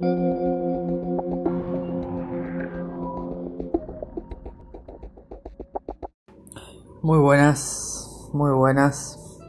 Muy 0.00 0.10
buenas, 7.18 8.30
muy 8.32 8.52
buenas. 8.52 9.40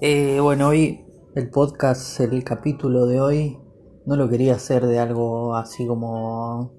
Eh, 0.00 0.38
bueno, 0.40 0.68
hoy 0.68 1.04
el 1.34 1.50
podcast, 1.50 2.20
el 2.20 2.44
capítulo 2.44 3.06
de 3.06 3.20
hoy, 3.20 3.58
no 4.06 4.14
lo 4.14 4.28
quería 4.28 4.54
hacer 4.54 4.86
de 4.86 5.00
algo 5.00 5.56
así 5.56 5.88
como, 5.88 6.72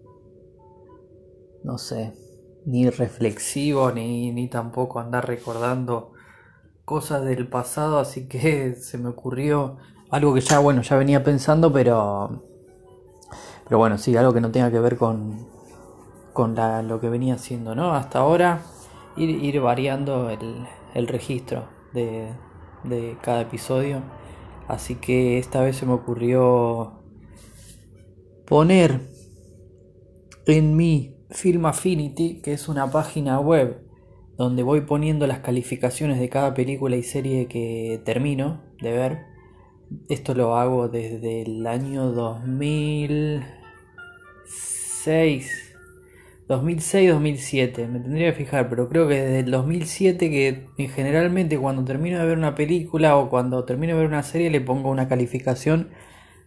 no 1.66 1.78
sé, 1.78 2.14
ni 2.66 2.90
reflexivo, 2.90 3.92
ni, 3.92 4.32
ni 4.32 4.48
tampoco 4.48 5.02
andar 5.02 5.28
recordando 5.28 6.14
cosas 6.86 7.26
del 7.26 7.50
pasado, 7.50 8.00
así 8.00 8.30
que 8.30 8.76
se 8.80 8.98
me 8.98 9.10
ocurrió 9.10 9.80
algo 10.12 10.34
que 10.34 10.40
ya, 10.40 10.60
bueno, 10.60 10.82
ya 10.82 10.96
venía 10.96 11.26
pensando, 11.26 11.74
pero, 11.74 12.51
pero 13.72 13.80
bueno, 13.80 13.98
sí, 13.98 14.18
algo 14.18 14.34
que 14.34 14.42
no 14.42 14.52
tenga 14.52 14.70
que 14.70 14.82
ver 14.82 14.98
con, 14.98 15.48
con 16.34 16.56
lo 16.90 17.00
que 17.00 17.08
venía 17.08 17.36
haciendo, 17.36 17.74
¿no? 17.74 17.94
Hasta 17.94 18.20
ahora 18.20 18.64
ir, 19.16 19.62
variando 19.62 20.30
el, 20.30 20.68
el 20.94 21.08
registro 21.08 21.70
de, 21.94 22.34
de, 22.84 23.16
cada 23.22 23.40
episodio. 23.44 24.02
Así 24.68 24.96
que 24.96 25.38
esta 25.38 25.62
vez 25.62 25.78
se 25.78 25.86
me 25.86 25.94
ocurrió 25.94 27.02
poner 28.46 29.08
en 30.48 30.76
mi 30.76 31.16
Film 31.30 31.66
Affinity, 31.66 32.42
que 32.42 32.52
es 32.52 32.68
una 32.68 32.92
página 32.92 33.40
web 33.40 33.88
donde 34.36 34.64
voy 34.64 34.82
poniendo 34.82 35.28
las 35.28 35.40
calificaciones 35.40 36.20
de 36.20 36.28
cada 36.28 36.54
película 36.54 36.98
y 36.98 37.04
serie 37.04 37.48
que 37.48 38.02
termino 38.04 38.64
de 38.82 38.92
ver. 38.92 39.20
Esto 40.10 40.34
lo 40.34 40.58
hago 40.58 40.90
desde 40.90 41.44
el 41.44 41.66
año 41.66 42.12
2006 45.06 45.72
2006-2007, 46.52 47.88
me 47.88 48.00
tendría 48.00 48.32
que 48.32 48.38
fijar, 48.38 48.68
pero 48.70 48.90
creo 48.90 49.08
que 49.08 49.22
desde 49.22 49.40
el 49.40 49.52
2007 49.52 50.30
que 50.30 50.90
generalmente 50.90 51.58
cuando 51.58 51.86
termino 51.86 52.20
de 52.20 52.26
ver 52.26 52.38
una 52.38 52.56
película 52.56 53.16
o 53.16 53.30
cuando 53.30 53.64
termino 53.64 53.94
de 53.94 54.00
ver 54.00 54.08
una 54.08 54.24
serie 54.24 54.50
le 54.50 54.60
pongo 54.60 54.90
una 54.90 55.08
calificación 55.08 55.92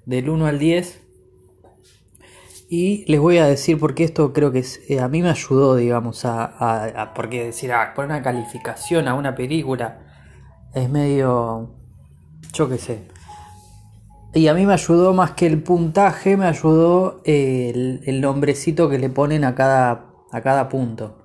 del 0.05 0.29
1 0.29 0.47
al 0.47 0.59
10 0.59 1.01
y 2.69 3.05
les 3.11 3.21
voy 3.21 3.39
a 3.39 3.47
decir 3.47 3.79
porque 3.79 4.05
esto 4.05 4.33
creo 4.33 4.53
que 4.53 4.65
eh, 4.89 5.01
a 5.01 5.09
mí 5.09 5.23
me 5.23 5.31
ayudó, 5.31 5.77
digamos, 5.77 6.25
a, 6.25 7.13
porque 7.15 7.45
decir, 7.47 7.73
ah, 7.73 7.93
poner 7.95 8.11
una 8.11 8.23
calificación 8.23 9.09
a 9.09 9.15
una 9.15 9.35
película 9.35 10.01
es 10.75 10.91
medio, 10.91 11.75
yo 12.53 12.69
qué 12.69 12.79
sé, 12.79 13.09
y 14.35 14.49
a 14.49 14.55
mí 14.55 14.67
me 14.67 14.73
ayudó 14.73 15.15
más 15.15 15.33
que 15.33 15.47
el 15.47 15.63
puntaje, 15.63 16.37
me 16.37 16.47
ayudó 16.47 17.21
el, 17.25 18.03
el, 18.05 18.21
nombrecito 18.21 18.91
que 18.91 18.99
le 18.99 19.09
ponen 19.09 19.45
a 19.45 19.55
cada, 19.55 20.07
a 20.33 20.41
cada 20.41 20.69
punto. 20.69 21.25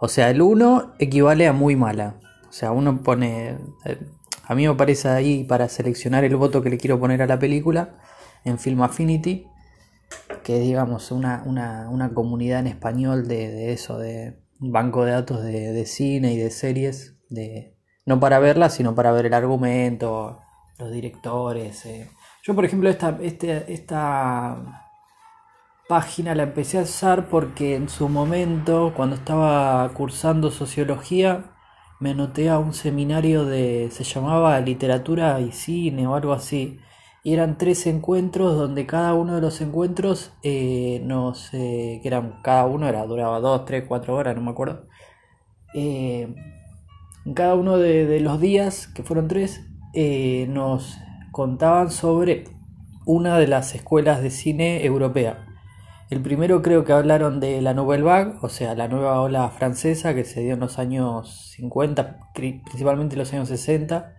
O 0.00 0.08
sea, 0.08 0.30
el 0.30 0.40
1 0.40 0.94
equivale 0.98 1.46
a 1.46 1.52
muy 1.52 1.76
mala. 1.76 2.20
O 2.48 2.52
sea, 2.52 2.72
uno 2.72 3.02
pone... 3.02 3.58
Eh, 3.84 3.98
a 4.44 4.54
mí 4.54 4.66
me 4.66 4.74
parece 4.74 5.08
ahí 5.08 5.44
para 5.44 5.68
seleccionar 5.68 6.24
el 6.24 6.36
voto 6.36 6.62
que 6.62 6.70
le 6.70 6.78
quiero 6.78 6.98
poner 6.98 7.20
a 7.20 7.26
la 7.26 7.38
película 7.38 7.98
en 8.44 8.58
Film 8.58 8.80
Affinity, 8.80 9.46
que 10.42 10.56
es 10.56 10.62
digamos 10.62 11.10
una, 11.10 11.42
una, 11.44 11.90
una 11.90 12.14
comunidad 12.14 12.60
en 12.60 12.68
español 12.68 13.28
de, 13.28 13.50
de, 13.50 13.72
eso, 13.74 13.98
de 13.98 14.40
banco 14.58 15.04
de 15.04 15.12
datos 15.12 15.42
de, 15.42 15.72
de 15.72 15.84
cine 15.84 16.32
y 16.32 16.38
de 16.38 16.50
series, 16.50 17.16
de, 17.28 17.76
no 18.06 18.20
para 18.20 18.38
verla, 18.38 18.70
sino 18.70 18.94
para 18.94 19.12
ver 19.12 19.26
el 19.26 19.34
argumento, 19.34 20.40
los 20.78 20.90
directores. 20.90 21.84
Eh, 21.84 22.08
yo, 22.48 22.54
por 22.54 22.64
ejemplo, 22.64 22.88
esta, 22.88 23.18
este, 23.20 23.70
esta 23.70 24.86
página 25.86 26.34
la 26.34 26.44
empecé 26.44 26.78
a 26.78 26.82
usar 26.82 27.28
porque 27.28 27.74
en 27.76 27.90
su 27.90 28.08
momento, 28.08 28.94
cuando 28.96 29.16
estaba 29.16 29.86
cursando 29.92 30.50
sociología, 30.50 31.52
me 32.00 32.12
anoté 32.12 32.48
a 32.48 32.58
un 32.58 32.72
seminario 32.72 33.44
de, 33.44 33.90
se 33.90 34.02
llamaba 34.02 34.58
literatura 34.60 35.38
y 35.42 35.52
cine 35.52 36.06
o 36.06 36.14
algo 36.14 36.32
así. 36.32 36.80
Y 37.22 37.34
eran 37.34 37.58
tres 37.58 37.86
encuentros 37.86 38.56
donde 38.56 38.86
cada 38.86 39.12
uno 39.12 39.34
de 39.34 39.42
los 39.42 39.60
encuentros 39.60 40.32
eh, 40.42 41.02
nos, 41.04 41.52
eh, 41.52 42.00
que 42.02 42.08
eran, 42.08 42.40
cada 42.42 42.64
uno 42.64 42.88
era, 42.88 43.04
duraba 43.04 43.40
dos, 43.40 43.66
tres, 43.66 43.84
cuatro 43.86 44.14
horas, 44.16 44.34
no 44.36 44.40
me 44.40 44.52
acuerdo. 44.52 44.86
Eh, 45.74 46.34
cada 47.34 47.56
uno 47.56 47.76
de, 47.76 48.06
de, 48.06 48.20
los 48.20 48.40
días, 48.40 48.86
que 48.86 49.02
fueron 49.02 49.28
tres, 49.28 49.66
eh, 49.92 50.46
nos 50.48 50.96
contaban 51.38 51.92
sobre 51.92 52.48
una 53.06 53.38
de 53.38 53.46
las 53.46 53.72
escuelas 53.72 54.20
de 54.20 54.30
cine 54.30 54.84
europea. 54.84 55.46
El 56.10 56.20
primero 56.20 56.62
creo 56.62 56.84
que 56.84 56.92
hablaron 56.92 57.38
de 57.38 57.62
la 57.62 57.74
Nouvelle 57.74 58.02
Vague, 58.02 58.34
o 58.42 58.48
sea, 58.48 58.74
la 58.74 58.88
nueva 58.88 59.20
ola 59.20 59.48
francesa 59.50 60.16
que 60.16 60.24
se 60.24 60.40
dio 60.40 60.54
en 60.54 60.58
los 60.58 60.80
años 60.80 61.52
50, 61.54 62.32
principalmente 62.34 63.14
en 63.14 63.20
los 63.20 63.32
años 63.32 63.46
60, 63.50 64.16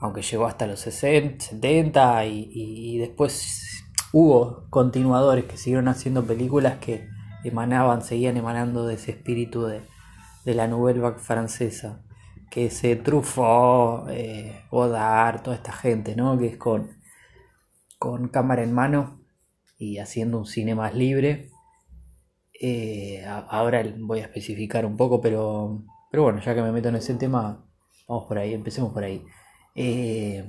aunque 0.00 0.22
llegó 0.22 0.46
hasta 0.46 0.66
los 0.66 0.80
60, 0.80 1.44
70 1.44 2.24
y, 2.24 2.96
después 3.00 3.84
hubo 4.14 4.64
continuadores 4.70 5.44
que 5.44 5.58
siguieron 5.58 5.88
haciendo 5.88 6.24
películas 6.24 6.78
que 6.78 7.06
emanaban, 7.44 8.00
seguían 8.00 8.38
emanando 8.38 8.86
de 8.86 8.94
ese 8.94 9.10
espíritu 9.10 9.66
de, 9.66 9.82
de 10.46 10.54
la 10.54 10.68
Nouvelle 10.68 11.00
Vague 11.00 11.18
francesa 11.18 12.05
que 12.50 12.70
se 12.70 12.96
Truffaut, 12.96 14.08
eh, 14.10 14.64
Godard, 14.70 15.42
toda 15.42 15.56
esta 15.56 15.72
gente, 15.72 16.16
¿no? 16.16 16.38
Que 16.38 16.48
es 16.48 16.56
con, 16.56 16.90
con 17.98 18.28
cámara 18.28 18.62
en 18.62 18.72
mano 18.72 19.20
y 19.78 19.98
haciendo 19.98 20.38
un 20.38 20.46
cine 20.46 20.74
más 20.74 20.94
libre. 20.94 21.50
Eh, 22.60 23.24
ahora 23.26 23.84
voy 23.98 24.20
a 24.20 24.22
especificar 24.22 24.86
un 24.86 24.96
poco, 24.96 25.20
pero, 25.20 25.84
pero 26.10 26.22
bueno, 26.24 26.40
ya 26.40 26.54
que 26.54 26.62
me 26.62 26.72
meto 26.72 26.88
en 26.88 26.96
ese 26.96 27.14
tema, 27.14 27.66
vamos 28.08 28.24
por 28.26 28.38
ahí, 28.38 28.54
empecemos 28.54 28.92
por 28.92 29.04
ahí. 29.04 29.24
Eh, 29.74 30.44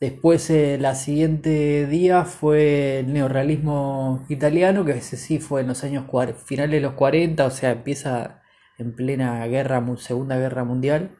después, 0.00 0.50
eh, 0.50 0.78
la 0.80 0.94
siguiente 0.96 1.86
día 1.86 2.24
fue 2.24 3.00
el 3.00 3.12
neorrealismo 3.12 4.24
italiano, 4.28 4.84
que 4.84 4.92
ese 4.92 5.16
sí 5.16 5.38
fue 5.38 5.60
en 5.60 5.68
los 5.68 5.84
años 5.84 6.06
finales 6.44 6.72
de 6.72 6.80
los 6.80 6.94
40, 6.94 7.46
o 7.46 7.50
sea, 7.50 7.70
empieza 7.72 8.42
en 8.78 8.96
plena 8.96 9.46
guerra, 9.46 9.84
Segunda 9.98 10.36
Guerra 10.38 10.64
Mundial 10.64 11.16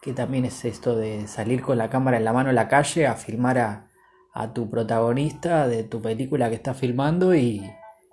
que 0.00 0.12
también 0.12 0.44
es 0.44 0.64
esto 0.64 0.96
de 0.96 1.26
salir 1.28 1.62
con 1.62 1.78
la 1.78 1.90
cámara 1.90 2.16
en 2.16 2.24
la 2.24 2.32
mano 2.32 2.50
a 2.50 2.52
la 2.52 2.68
calle 2.68 3.06
a 3.06 3.14
filmar 3.14 3.58
a, 3.58 3.90
a 4.32 4.52
tu 4.52 4.70
protagonista 4.70 5.68
de 5.68 5.84
tu 5.84 6.00
película 6.00 6.48
que 6.48 6.56
estás 6.56 6.76
filmando 6.76 7.34
y, 7.34 7.68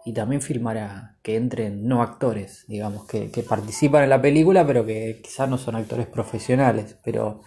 y, 0.05 0.13
también 0.13 0.41
filmar 0.41 0.77
a 0.77 1.17
que 1.21 1.35
entren 1.35 1.87
no 1.87 2.01
actores, 2.01 2.65
digamos, 2.67 3.05
que, 3.05 3.31
que, 3.31 3.43
participan 3.43 4.03
en 4.03 4.09
la 4.09 4.21
película 4.21 4.65
pero 4.65 4.85
que 4.85 5.21
quizás 5.23 5.49
no 5.49 5.57
son 5.57 5.75
actores 5.75 6.07
profesionales, 6.07 6.97
pero 7.03 7.41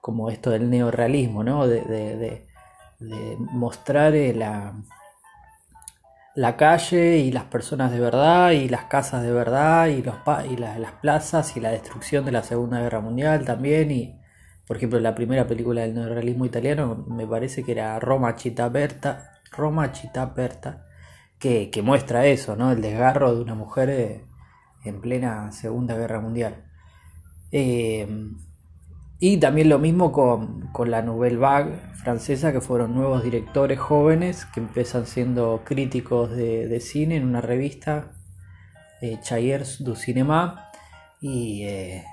como 0.00 0.30
esto 0.30 0.50
del 0.50 0.70
neorealismo, 0.70 1.44
¿no? 1.44 1.66
De, 1.66 1.82
de, 1.82 2.16
de, 2.16 2.46
de 3.00 3.36
mostrar 3.38 4.12
la, 4.12 4.74
la 6.34 6.56
calle 6.56 7.18
y 7.18 7.30
las 7.30 7.44
personas 7.44 7.92
de 7.92 8.00
verdad 8.00 8.50
y 8.50 8.68
las 8.68 8.84
casas 8.84 9.22
de 9.22 9.32
verdad 9.32 9.86
y, 9.86 10.02
los 10.02 10.16
y 10.50 10.56
la, 10.56 10.78
las 10.78 10.92
plazas 10.92 11.56
y 11.56 11.60
la 11.60 11.70
destrucción 11.70 12.24
de 12.24 12.32
la 12.32 12.42
Segunda 12.42 12.80
Guerra 12.80 13.00
Mundial 13.00 13.44
también 13.44 13.90
y 13.90 14.20
por 14.66 14.76
ejemplo 14.76 14.98
la 15.00 15.14
primera 15.14 15.46
película 15.46 15.82
del 15.82 15.94
neorrealismo 15.94 16.44
italiano 16.44 17.04
me 17.08 17.26
parece 17.26 17.62
que 17.62 17.72
era 17.72 17.98
Roma 18.00 18.36
Città 18.36 18.64
Aperta 18.64 19.40
Roma 19.52 19.92
Città 19.92 20.22
Aperta 20.22 20.86
que, 21.38 21.70
que, 21.70 21.82
muestra 21.82 22.26
eso 22.26 22.56
no 22.56 22.72
el 22.72 22.80
desgarro 22.80 23.34
de 23.34 23.40
una 23.40 23.54
mujer 23.54 23.90
eh, 23.90 24.24
en 24.84 25.00
plena 25.00 25.50
Segunda 25.52 25.96
Guerra 25.96 26.20
Mundial. 26.20 26.64
Eh, 27.50 28.06
y 29.26 29.38
también 29.38 29.70
lo 29.70 29.78
mismo 29.78 30.12
con, 30.12 30.68
con, 30.72 30.90
la 30.90 31.00
Nouvelle 31.00 31.38
Vague 31.38 31.76
francesa, 31.94 32.52
que 32.52 32.60
fueron 32.60 32.94
nuevos 32.94 33.24
directores 33.24 33.78
jóvenes 33.78 34.44
que 34.44 34.60
empiezan 34.60 35.06
siendo 35.06 35.62
críticos 35.64 36.36
de, 36.36 36.68
de 36.68 36.78
cine 36.78 37.16
en 37.16 37.24
una 37.24 37.40
revista, 37.40 38.12
eh, 39.00 39.18
Chayers 39.22 39.82
du 39.82 39.96
Cinéma, 39.96 40.70
y, 41.22 41.64
eh, 41.64 42.04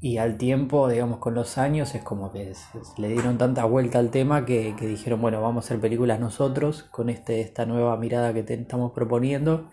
y 0.00 0.16
al 0.16 0.38
tiempo, 0.38 0.88
digamos, 0.88 1.18
con 1.18 1.34
los 1.34 1.58
años, 1.58 1.94
es 1.94 2.02
como 2.02 2.32
que 2.32 2.54
se, 2.54 2.78
le 2.96 3.08
dieron 3.08 3.36
tanta 3.36 3.66
vuelta 3.66 3.98
al 3.98 4.10
tema 4.10 4.46
que, 4.46 4.74
dijeron, 4.80 5.20
bueno, 5.20 5.42
vamos 5.42 5.62
a 5.62 5.66
hacer 5.66 5.78
películas 5.78 6.20
nosotros 6.20 6.84
con 6.84 7.10
este, 7.10 7.42
esta 7.42 7.66
nueva 7.66 7.98
mirada 7.98 8.32
que 8.32 8.42
te, 8.42 8.54
estamos 8.54 8.92
proponiendo 8.92 9.68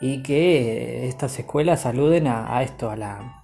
y 0.00 0.24
que 0.24 1.06
estas 1.06 1.38
escuelas 1.38 1.86
aluden 1.86 2.26
a, 2.26 2.56
a 2.56 2.64
esto, 2.64 2.90
a 2.90 2.96
la 2.96 3.36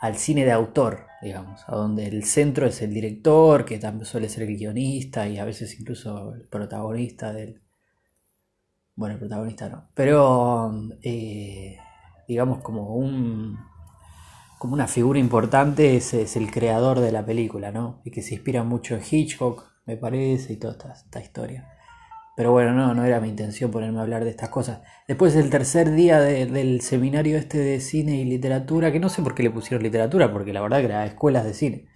al 0.00 0.16
cine 0.16 0.44
de 0.44 0.50
autor, 0.50 1.11
digamos, 1.22 1.62
a 1.68 1.76
donde 1.76 2.06
el 2.06 2.24
centro 2.24 2.66
es 2.66 2.82
el 2.82 2.92
director, 2.92 3.64
que 3.64 3.78
también 3.78 4.04
suele 4.04 4.28
ser 4.28 4.42
el 4.42 4.56
guionista 4.56 5.28
y 5.28 5.38
a 5.38 5.44
veces 5.44 5.78
incluso 5.78 6.34
el 6.34 6.42
protagonista 6.42 7.32
del... 7.32 7.62
Bueno, 8.96 9.14
el 9.14 9.20
protagonista 9.20 9.68
no, 9.68 9.88
pero 9.94 10.90
eh, 11.02 11.78
digamos 12.26 12.60
como 12.62 12.96
un... 12.96 13.56
como 14.58 14.74
una 14.74 14.88
figura 14.88 15.18
importante 15.18 15.96
es, 15.96 16.12
es, 16.12 16.36
el 16.36 16.50
creador 16.50 17.00
de 17.00 17.12
la 17.12 17.24
película, 17.24 17.70
¿no? 17.70 18.02
Y 18.04 18.10
que 18.10 18.22
se 18.22 18.34
inspira 18.34 18.64
mucho 18.64 18.96
en 18.96 19.02
Hitchcock, 19.08 19.64
me 19.86 19.96
parece, 19.96 20.52
y 20.52 20.56
toda 20.56 20.72
esta, 20.74 20.92
esta 20.92 21.20
historia. 21.20 21.71
Pero 22.36 22.52
bueno, 22.52 22.72
no, 22.72 22.94
no 22.94 23.04
era 23.04 23.20
mi 23.20 23.28
intención 23.28 23.70
ponerme 23.70 23.98
a 23.98 24.02
hablar 24.02 24.24
de 24.24 24.30
estas 24.30 24.48
cosas. 24.48 24.80
Después 25.06 25.34
del 25.34 25.50
tercer 25.50 25.92
día 25.92 26.20
del 26.20 26.80
seminario 26.80 27.36
este 27.36 27.58
de 27.58 27.80
cine 27.80 28.16
y 28.16 28.24
literatura, 28.24 28.90
que 28.90 29.00
no 29.00 29.08
sé 29.08 29.22
por 29.22 29.34
qué 29.34 29.42
le 29.42 29.50
pusieron 29.50 29.82
literatura, 29.82 30.32
porque 30.32 30.52
la 30.52 30.62
verdad 30.62 30.78
que 30.78 30.86
era 30.86 31.04
escuelas 31.04 31.44
de 31.44 31.54
cine. 31.54 31.88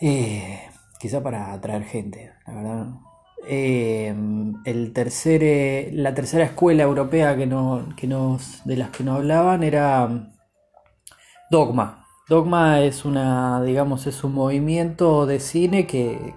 Eh, 0.00 0.60
quizá 0.98 1.22
para 1.22 1.52
atraer 1.52 1.84
gente, 1.84 2.32
la 2.46 2.54
verdad. 2.54 2.86
Eh, 3.46 4.14
el 4.64 4.92
tercer, 4.92 5.42
eh, 5.42 5.90
la 5.92 6.14
tercera 6.14 6.44
escuela 6.44 6.82
europea 6.82 7.36
que, 7.36 7.46
no, 7.46 7.88
que 7.96 8.06
nos, 8.06 8.64
de 8.64 8.76
las 8.76 8.90
que 8.90 9.04
nos 9.04 9.16
hablaban 9.16 9.62
era 9.62 10.30
Dogma. 11.50 12.06
Dogma 12.28 12.80
es 12.80 13.04
una, 13.04 13.62
digamos, 13.62 14.06
es 14.06 14.24
un 14.24 14.34
movimiento 14.34 15.26
de 15.26 15.40
cine 15.40 15.86
que, 15.86 16.34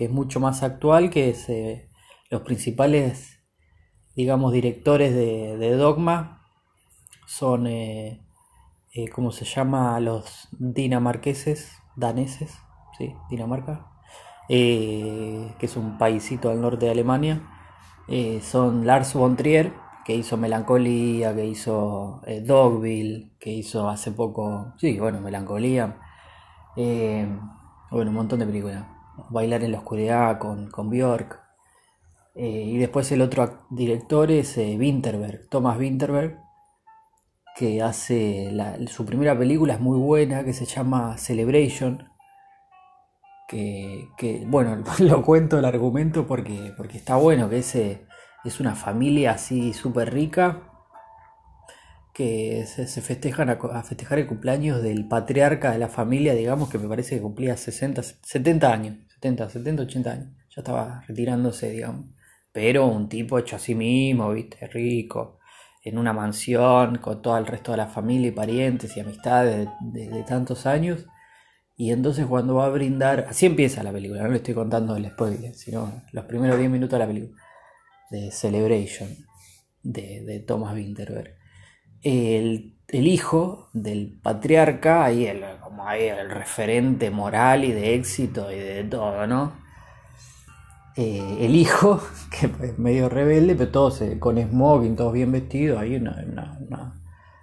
que 0.00 0.06
es 0.06 0.10
mucho 0.10 0.40
más 0.40 0.62
actual, 0.62 1.10
que 1.10 1.36
eh, 1.48 1.90
los 2.30 2.40
principales, 2.40 3.38
digamos, 4.16 4.50
directores 4.50 5.14
de, 5.14 5.76
Dogma 5.76 6.40
son, 7.26 7.66
eh, 7.66 8.24
eh, 8.94 9.08
¿cómo 9.10 9.30
se 9.30 9.44
llama? 9.44 10.00
Los 10.00 10.48
dinamarqueses, 10.52 11.82
daneses, 11.96 12.50
¿sí? 12.96 13.14
Dinamarca, 13.28 13.90
que 14.48 15.54
es 15.60 15.76
un 15.76 15.98
paísito 15.98 16.48
al 16.48 16.62
norte 16.62 16.86
de 16.86 16.92
Alemania. 16.92 17.42
son 18.40 18.86
Lars 18.86 19.12
von 19.12 19.36
Trier, 19.36 19.74
que 20.06 20.14
hizo 20.14 20.38
Melancolía, 20.38 21.34
que 21.34 21.44
hizo 21.44 22.22
Dogville, 22.46 23.32
que 23.38 23.50
hizo 23.52 23.86
hace 23.86 24.12
poco, 24.12 24.72
sí, 24.78 24.98
bueno, 24.98 25.20
Melancolía, 25.20 25.98
bueno, 26.74 28.10
un 28.10 28.14
montón 28.14 28.38
de 28.38 28.46
películas. 28.46 28.99
Bailar 29.30 29.62
en 29.62 29.72
la 29.72 29.78
oscuridad 29.78 30.38
con, 30.38 30.70
con 30.70 30.90
Bjork. 30.90 31.40
Eh, 32.34 32.64
y 32.66 32.78
después 32.78 33.10
el 33.12 33.22
otro 33.22 33.66
director 33.70 34.30
es 34.30 34.56
eh, 34.56 34.76
Winterberg, 34.78 35.48
Thomas 35.48 35.78
Winterberg, 35.78 36.38
que 37.56 37.82
hace 37.82 38.50
su 38.86 39.04
primera 39.04 39.36
película, 39.36 39.74
es 39.74 39.80
muy 39.80 39.98
buena, 39.98 40.44
que 40.44 40.52
se 40.52 40.64
llama 40.64 41.18
Celebration. 41.18 42.08
Que, 43.48 44.44
bueno, 44.46 44.84
lo 45.00 45.22
cuento 45.22 45.58
el 45.58 45.64
argumento 45.64 46.26
porque, 46.26 46.72
porque 46.76 46.98
está 46.98 47.16
bueno, 47.16 47.48
que 47.50 47.58
es, 47.58 47.74
es 47.74 48.60
una 48.60 48.74
familia 48.76 49.32
así 49.32 49.72
súper 49.72 50.14
rica 50.14 50.70
que 52.12 52.66
se, 52.66 52.86
festejan 53.00 53.50
a, 53.50 53.82
festejar 53.82 54.18
el 54.18 54.26
cumpleaños 54.26 54.82
del 54.82 55.08
patriarca 55.08 55.72
de 55.72 55.78
la 55.78 55.88
familia, 55.88 56.34
digamos, 56.34 56.68
que 56.68 56.78
me 56.78 56.88
parece 56.88 57.16
que 57.16 57.22
cumplía 57.22 57.56
60, 57.56 58.02
70 58.02 58.72
años. 58.72 58.96
70, 59.20 59.50
70, 59.50 59.82
80 59.82 60.12
años. 60.12 60.28
Ya 60.48 60.62
estaba 60.62 61.04
retirándose, 61.06 61.70
digamos. 61.70 62.06
Pero 62.52 62.86
un 62.86 63.08
tipo 63.08 63.38
hecho 63.38 63.56
a 63.56 63.58
sí 63.58 63.74
mismo, 63.74 64.32
viste, 64.32 64.66
rico, 64.66 65.38
en 65.82 65.98
una 65.98 66.12
mansión 66.12 66.98
con 66.98 67.22
todo 67.22 67.36
el 67.38 67.46
resto 67.46 67.70
de 67.70 67.78
la 67.78 67.86
familia 67.86 68.28
y 68.28 68.32
parientes 68.32 68.96
y 68.96 69.00
amistades 69.00 69.68
de, 69.80 70.24
tantos 70.24 70.66
años. 70.66 71.06
Y 71.76 71.92
entonces 71.92 72.26
cuando 72.26 72.56
va 72.56 72.66
a 72.66 72.70
brindar, 72.70 73.26
así 73.28 73.46
empieza 73.46 73.82
la 73.82 73.92
película, 73.92 74.22
no 74.22 74.28
le 74.28 74.36
estoy 74.36 74.54
contando 74.54 74.96
el 74.96 75.06
spoiler, 75.08 75.54
sino 75.54 76.02
los 76.12 76.24
primeros 76.26 76.58
10 76.58 76.70
minutos 76.70 76.92
de 76.92 76.98
la 76.98 77.06
película, 77.06 77.42
de 78.10 78.30
Celebration, 78.30 79.08
de, 79.82 80.44
Thomas 80.46 80.74
Winterberg. 80.74 81.36
El, 82.02 82.79
el, 82.92 83.06
hijo 83.06 83.68
del 83.72 84.18
patriarca, 84.22 85.04
ahí 85.04 85.26
el, 85.26 85.42
como 85.60 85.86
ahí 85.86 86.04
el 86.04 86.30
referente 86.30 87.10
moral 87.10 87.64
y 87.64 87.72
de 87.72 87.94
éxito 87.94 88.50
y 88.50 88.56
de 88.56 88.84
todo, 88.84 89.26
¿no? 89.26 89.52
Eh, 90.96 91.38
el 91.40 91.56
hijo, 91.56 92.00
que 92.30 92.46
es 92.66 92.78
medio 92.78 93.08
rebelde, 93.08 93.54
pero 93.54 93.70
todos 93.70 94.02
con 94.18 94.38
smoking, 94.38 94.96
todos 94.96 95.12
bien 95.12 95.32
vestidos, 95.32 95.80
hay 95.80 95.96
una, 95.96 96.24
una, 96.26 96.96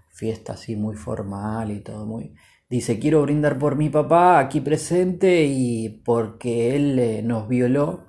fiesta 0.09 0.53
así 0.53 0.75
muy 0.75 0.95
formal 0.95 1.71
y 1.71 1.81
todo 1.81 2.05
muy... 2.05 2.33
Dice, 2.69 2.99
quiero 2.99 3.21
brindar 3.21 3.59
por 3.59 3.75
mi 3.75 3.89
papá 3.89 4.39
aquí 4.39 4.61
presente 4.61 5.45
y 5.45 6.01
porque 6.03 6.75
él 6.75 6.97
eh, 6.99 7.21
nos 7.23 7.47
violó 7.47 8.06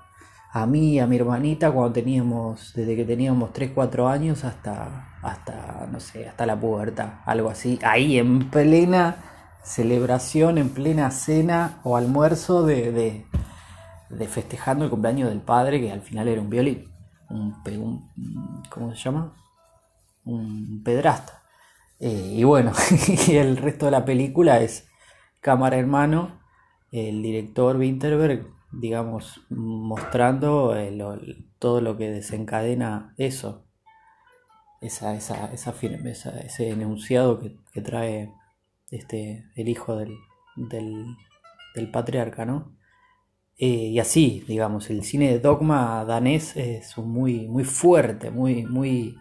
a 0.62 0.66
mí 0.66 0.98
a 0.98 1.06
mi 1.06 1.16
hermanita 1.16 1.70
cuando 1.70 1.92
teníamos, 1.92 2.72
desde 2.74 2.96
que 2.96 3.04
teníamos 3.04 3.52
3, 3.52 3.72
4 3.74 4.08
años 4.08 4.44
hasta, 4.44 5.18
hasta, 5.22 5.88
no 5.90 6.00
sé, 6.00 6.28
hasta 6.28 6.46
la 6.46 6.58
pubertad, 6.58 7.20
algo 7.24 7.50
así, 7.50 7.78
ahí 7.82 8.18
en 8.18 8.50
plena 8.50 9.16
celebración, 9.62 10.58
en 10.58 10.70
plena 10.70 11.10
cena 11.10 11.80
o 11.84 11.96
almuerzo 11.96 12.64
de, 12.64 13.24
de, 14.10 14.28
festejando 14.28 14.84
el 14.84 14.90
cumpleaños 14.90 15.28
del 15.28 15.40
padre, 15.40 15.80
que 15.80 15.92
al 15.92 16.00
final 16.00 16.28
era 16.28 16.40
un 16.40 16.50
violín, 16.50 16.88
un, 17.28 17.54
¿cómo 18.70 18.94
se 18.94 19.02
llama? 19.02 19.34
Un 20.24 20.82
pedrasta. 20.82 21.42
Eh, 22.00 22.34
y 22.36 22.44
bueno, 22.44 22.72
el 23.28 23.56
resto 23.56 23.86
de 23.86 23.92
la 23.92 24.04
película 24.04 24.60
es 24.60 24.88
cámara 25.40 25.76
hermano, 25.76 26.40
el 26.90 27.22
director 27.22 27.76
Winterberg, 27.76 28.57
digamos, 28.72 29.46
mostrando 29.50 30.76
eh, 30.76 30.96
todo 31.58 31.80
lo 31.80 31.96
que 31.96 32.10
desencadena 32.10 33.14
eso, 33.16 33.66
esa, 34.80 35.14
esa, 35.14 35.52
esa, 35.52 35.74
ese 36.40 36.70
enunciado 36.70 37.38
que, 37.40 37.56
que 37.72 37.80
trae 37.80 38.32
este, 38.90 39.44
el 39.54 39.68
hijo 39.68 39.96
del, 39.96 40.16
del, 40.56 41.90
patriarca, 41.92 42.44
¿no? 42.44 42.76
Eh, 43.56 43.66
y 43.66 43.98
así, 43.98 44.44
digamos, 44.46 44.90
el 44.90 45.04
cine 45.04 45.30
de 45.30 45.40
dogma 45.40 46.04
danés 46.04 46.56
es 46.56 46.96
muy, 46.98 47.48
muy 47.48 47.64
fuerte, 47.64 48.30
muy, 48.30 48.64
muy, 48.66 49.16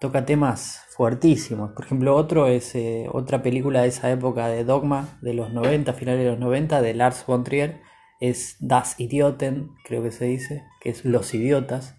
toca 0.00 0.24
temas 0.24 0.80
fuertísimos. 0.90 1.72
Por 1.72 1.84
ejemplo, 1.84 2.14
otro 2.16 2.46
es 2.46 2.74
eh, 2.74 3.08
otra 3.12 3.42
película 3.42 3.82
de 3.82 3.88
esa 3.88 4.10
época 4.10 4.48
de 4.48 4.64
dogma, 4.64 5.18
de 5.22 5.34
los 5.34 5.52
90, 5.52 5.92
finales 5.94 6.24
de 6.24 6.30
los 6.30 6.38
90, 6.38 6.82
de 6.82 6.94
Lars 6.94 7.24
von 7.26 7.44
Trier, 7.44 7.80
es 8.20 8.56
Das 8.60 9.00
Idioten, 9.00 9.70
creo 9.84 10.02
que 10.02 10.10
se 10.10 10.26
dice, 10.26 10.64
que 10.80 10.90
es 10.90 11.04
Los 11.04 11.34
Idiotas, 11.34 11.96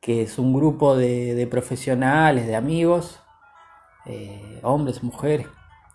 que 0.00 0.22
es 0.22 0.38
un 0.38 0.52
grupo 0.52 0.96
de, 0.96 1.46
profesionales, 1.50 2.46
de 2.46 2.56
amigos, 2.56 3.20
eh, 4.06 4.60
hombres, 4.62 5.02
mujeres, 5.02 5.46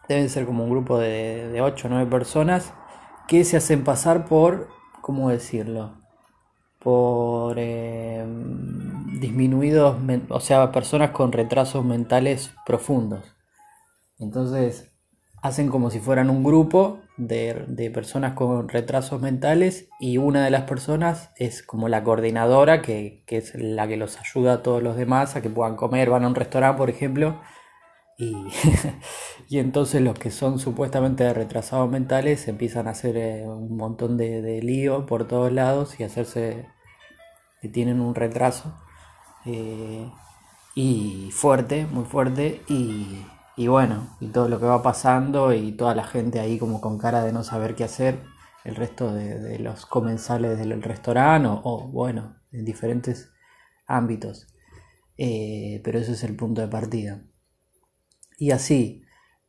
deben 0.08 0.30
ser 0.30 0.46
como 0.46 0.64
un 0.64 0.70
grupo 0.70 0.98
de, 0.98 1.50
de 1.50 1.62
8 1.62 1.88
o 1.88 1.90
9 1.92 2.10
personas 2.10 2.74
que 3.28 3.44
se 3.44 3.58
hacen 3.58 3.84
pasar 3.84 4.26
por, 4.26 4.70
¿cómo 5.02 5.30
decirlo? 5.30 5.98
Por 6.80 7.58
em, 7.58 9.20
disminuidos, 9.20 9.98
o 10.30 10.40
sea, 10.40 10.72
personas 10.72 11.12
con 11.12 11.32
retrasos 11.32 11.84
mentales 11.84 12.54
profundos. 12.65 13.36
Entonces, 14.20 14.92
hacen 15.42 15.70
como 15.70 15.89
si 15.89 16.00
fueran 16.00 16.30
un 16.30 16.44
grupo 16.44 17.00
de, 17.17 17.65
de, 17.67 17.89
personas 17.91 18.34
con 18.34 18.67
retrasos 18.67 19.22
mentales 19.22 19.88
y 20.00 20.17
una 20.17 20.43
de 20.43 20.51
las 20.51 20.63
personas 20.63 21.31
es 21.38 21.63
como 21.63 21.88
la 21.88 22.03
coordinadora 22.03 22.81
que, 22.81 23.24
que, 23.25 23.38
es 23.38 23.55
la 23.55 23.88
que 23.88 23.98
los 23.98 24.19
ayuda 24.19 24.53
a 24.53 24.63
todos 24.63 24.84
los 24.84 24.98
demás 24.98 25.36
a 25.36 25.41
que 25.41 25.50
puedan 25.50 25.75
comer, 25.75 26.10
van 26.10 26.25
a 26.25 26.27
un 26.27 26.36
restaurante 26.36 26.77
por 26.77 26.89
ejemplo 26.89 27.41
Y, 28.17 28.36
entonces 29.51 30.01
los 30.01 30.17
que 30.19 30.31
son 30.31 30.60
supuestamente 30.60 31.34
retrasados 31.34 31.89
mentales 31.89 32.48
empiezan 32.48 32.88
a 32.88 32.91
hacer 32.91 33.17
eh, 33.17 33.43
un 33.48 33.77
montón 33.77 34.17
de, 34.17 34.62
lío 34.62 35.05
por 35.05 35.27
todos 35.27 35.51
lados 35.51 36.00
y 36.00 36.03
hacerse 36.03 36.67
que 37.62 37.69
tienen 37.69 38.00
un 38.01 38.15
retraso 38.15 38.75
eh, 39.45 40.10
y 40.75 41.29
fuerte, 41.31 41.88
muy 41.91 42.05
fuerte 42.05 42.62
y, 42.67 43.25
y, 43.58 43.68
bueno, 43.68 44.18
y 44.20 44.28
todo 44.28 44.50
lo 44.50 44.60
que 44.60 44.66
va 44.66 44.84
pasando 44.84 45.54
y 45.54 45.72
toda 45.74 45.96
la 45.96 46.04
gente 46.04 46.40
ahí 46.40 46.60
como 46.60 46.82
con 46.82 46.98
cara 46.98 47.24
de 47.24 47.34
no 47.34 47.44
saber 47.44 47.76
qué 47.76 47.84
hacer, 47.84 48.24
el 48.64 48.76
resto 48.76 49.14
de, 49.14 49.60
los 49.60 49.86
comensales 49.86 50.58
del 50.58 50.82
restaurante 50.82 51.48
o, 51.50 51.88
bueno, 51.88 52.38
en 52.52 52.66
diferentes 52.66 53.32
ámbitos. 53.88 54.48
Eh, 55.18 55.82
pero 55.84 56.00
ese 56.00 56.14
es 56.14 56.24
el 56.24 56.36
punto 56.36 56.62
de 56.62 56.68
partida 56.68 57.22
y 58.38 58.52
así. 58.52 59.04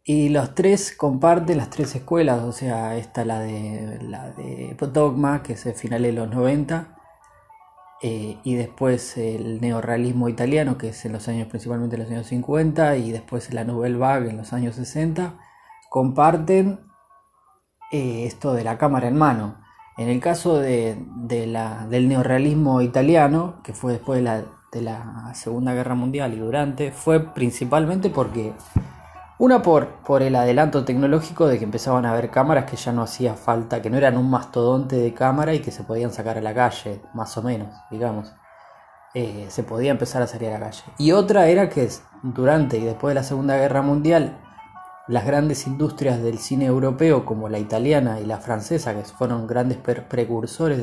Y 0.04 0.28
los 0.28 0.54
tres 0.54 0.94
comparten 0.96 1.58
las 1.58 1.70
tres 1.70 1.94
escuelas, 1.96 2.42
o 2.42 2.52
sea, 2.52 2.96
esta 2.96 3.24
la 3.24 3.40
de 3.40 3.98
la 4.02 4.30
de 4.32 4.76
Dogma, 4.92 5.42
que 5.42 5.54
es 5.54 5.66
el 5.66 5.74
final 5.74 6.02
de 6.02 6.12
los 6.12 6.30
90, 6.30 6.95
eh, 8.02 8.38
y 8.44 8.54
después 8.54 9.16
el 9.16 9.60
neorrealismo 9.60 10.28
italiano, 10.28 10.76
que 10.76 10.90
es 10.90 11.04
en 11.06 11.12
los 11.12 11.28
años 11.28 11.48
principalmente 11.48 11.96
en 11.96 12.02
los 12.02 12.10
años 12.10 12.26
50, 12.26 12.96
y 12.96 13.12
después 13.12 13.52
la 13.54 13.64
Nouvelle 13.64 13.96
Vague 13.96 14.30
en 14.30 14.36
los 14.36 14.52
años 14.52 14.76
60, 14.76 15.38
comparten 15.88 16.80
eh, 17.92 18.26
esto 18.26 18.52
de 18.52 18.64
la 18.64 18.78
cámara 18.78 19.08
en 19.08 19.16
mano. 19.16 19.58
En 19.96 20.08
el 20.08 20.20
caso 20.20 20.58
de, 20.58 20.98
la, 21.46 21.86
del 21.86 22.08
neorrealismo 22.08 22.82
italiano, 22.82 23.62
que 23.64 23.72
fue 23.72 23.92
después 23.92 24.18
de 24.18 24.24
la, 24.24 24.44
de 24.72 24.82
la 24.82 25.32
Segunda 25.34 25.72
Guerra 25.72 25.94
Mundial 25.94 26.34
y 26.34 26.36
durante, 26.36 26.92
fue 26.92 27.32
principalmente 27.32 28.10
porque 28.10 28.52
Una 29.38 29.60
por, 29.60 29.88
por 30.02 30.22
el 30.22 30.34
adelanto 30.34 30.86
tecnológico 30.86 31.46
de 31.46 31.58
que 31.58 31.64
empezaban 31.64 32.06
a 32.06 32.12
haber 32.12 32.30
cámaras 32.30 32.64
que 32.64 32.76
ya 32.76 32.92
no 32.92 33.02
hacía 33.02 33.34
falta, 33.34 33.82
que 33.82 33.90
no 33.90 33.98
eran 33.98 34.16
un 34.16 34.30
mastodonte 34.30 34.96
de 34.96 35.12
cámara 35.12 35.52
y 35.52 35.60
que 35.60 35.70
se 35.70 35.84
podían 35.84 36.10
sacar 36.10 36.38
a 36.38 36.40
la 36.40 36.54
calle, 36.54 37.02
más 37.12 37.36
o 37.36 37.42
menos, 37.42 37.68
digamos. 37.90 38.32
Eh, 39.12 39.44
se 39.50 39.62
podía 39.62 39.90
empezar 39.90 40.22
a 40.22 40.26
salir 40.26 40.48
a 40.48 40.58
la 40.58 40.66
calle. 40.66 40.84
Y 40.96 41.12
otra 41.12 41.48
era 41.48 41.68
que 41.68 41.86
durante 42.22 42.78
y 42.78 42.84
después 42.84 43.10
de 43.10 43.20
la 43.20 43.22
Segunda 43.22 43.58
Guerra 43.58 43.82
Mundial, 43.82 44.38
las 45.06 45.26
grandes 45.26 45.66
industrias 45.66 46.22
del 46.22 46.38
cine 46.38 46.64
europeo, 46.64 47.26
como 47.26 47.50
la 47.50 47.58
italiana 47.58 48.20
y 48.20 48.24
la 48.24 48.38
francesa, 48.38 48.94
que 48.94 49.04
fueron 49.04 49.46
grandes 49.46 49.76
precursores 49.76 50.82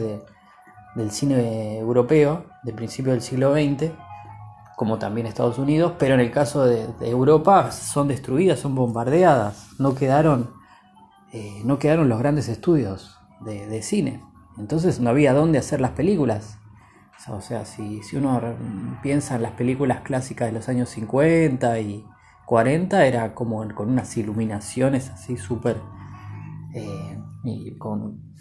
del 0.96 1.12
cine 1.12 1.80
europeo 1.80 2.46
de 2.62 2.74
principio 2.74 3.14
del 3.14 3.24
siglo 3.24 3.54
XX, 3.54 3.92
como 4.84 5.00
también 5.00 5.28
Estados 5.28 5.60
Unidos, 5.60 5.94
pero 5.98 6.14
en 6.14 6.20
el 6.20 6.30
caso 6.30 6.66
de, 6.66 6.90
Europa 7.00 7.72
son 7.72 8.10
destruidas, 8.10 8.60
son 8.60 8.76
bombardeadas, 8.76 9.80
no 9.80 9.96
quedaron, 9.96 10.50
eh, 11.32 11.62
no 11.64 11.80
quedaron 11.80 12.10
los 12.10 12.20
grandes 12.20 12.50
estudios 12.50 13.18
de, 13.46 13.82
cine. 13.82 14.22
Entonces 14.58 15.00
no 15.00 15.10
había 15.10 15.34
dónde 15.34 15.58
hacer 15.58 15.80
las 15.80 15.92
películas. 15.92 16.60
O 17.30 17.40
sea, 17.40 17.64
si, 17.64 18.02
uno 18.18 18.42
piensa 19.02 19.38
en 19.38 19.44
las 19.44 19.54
películas 19.54 20.02
clásicas 20.02 20.50
de 20.50 20.52
los 20.52 20.68
años 20.68 20.90
50 20.90 21.80
y 21.80 22.06
40, 22.46 23.06
era 23.06 23.34
como 23.34 23.66
con 23.74 23.90
unas 23.90 24.18
iluminaciones 24.18 25.12
así 25.12 25.38
súper... 25.38 25.78
Eh, 26.74 27.18
con 27.78 28.33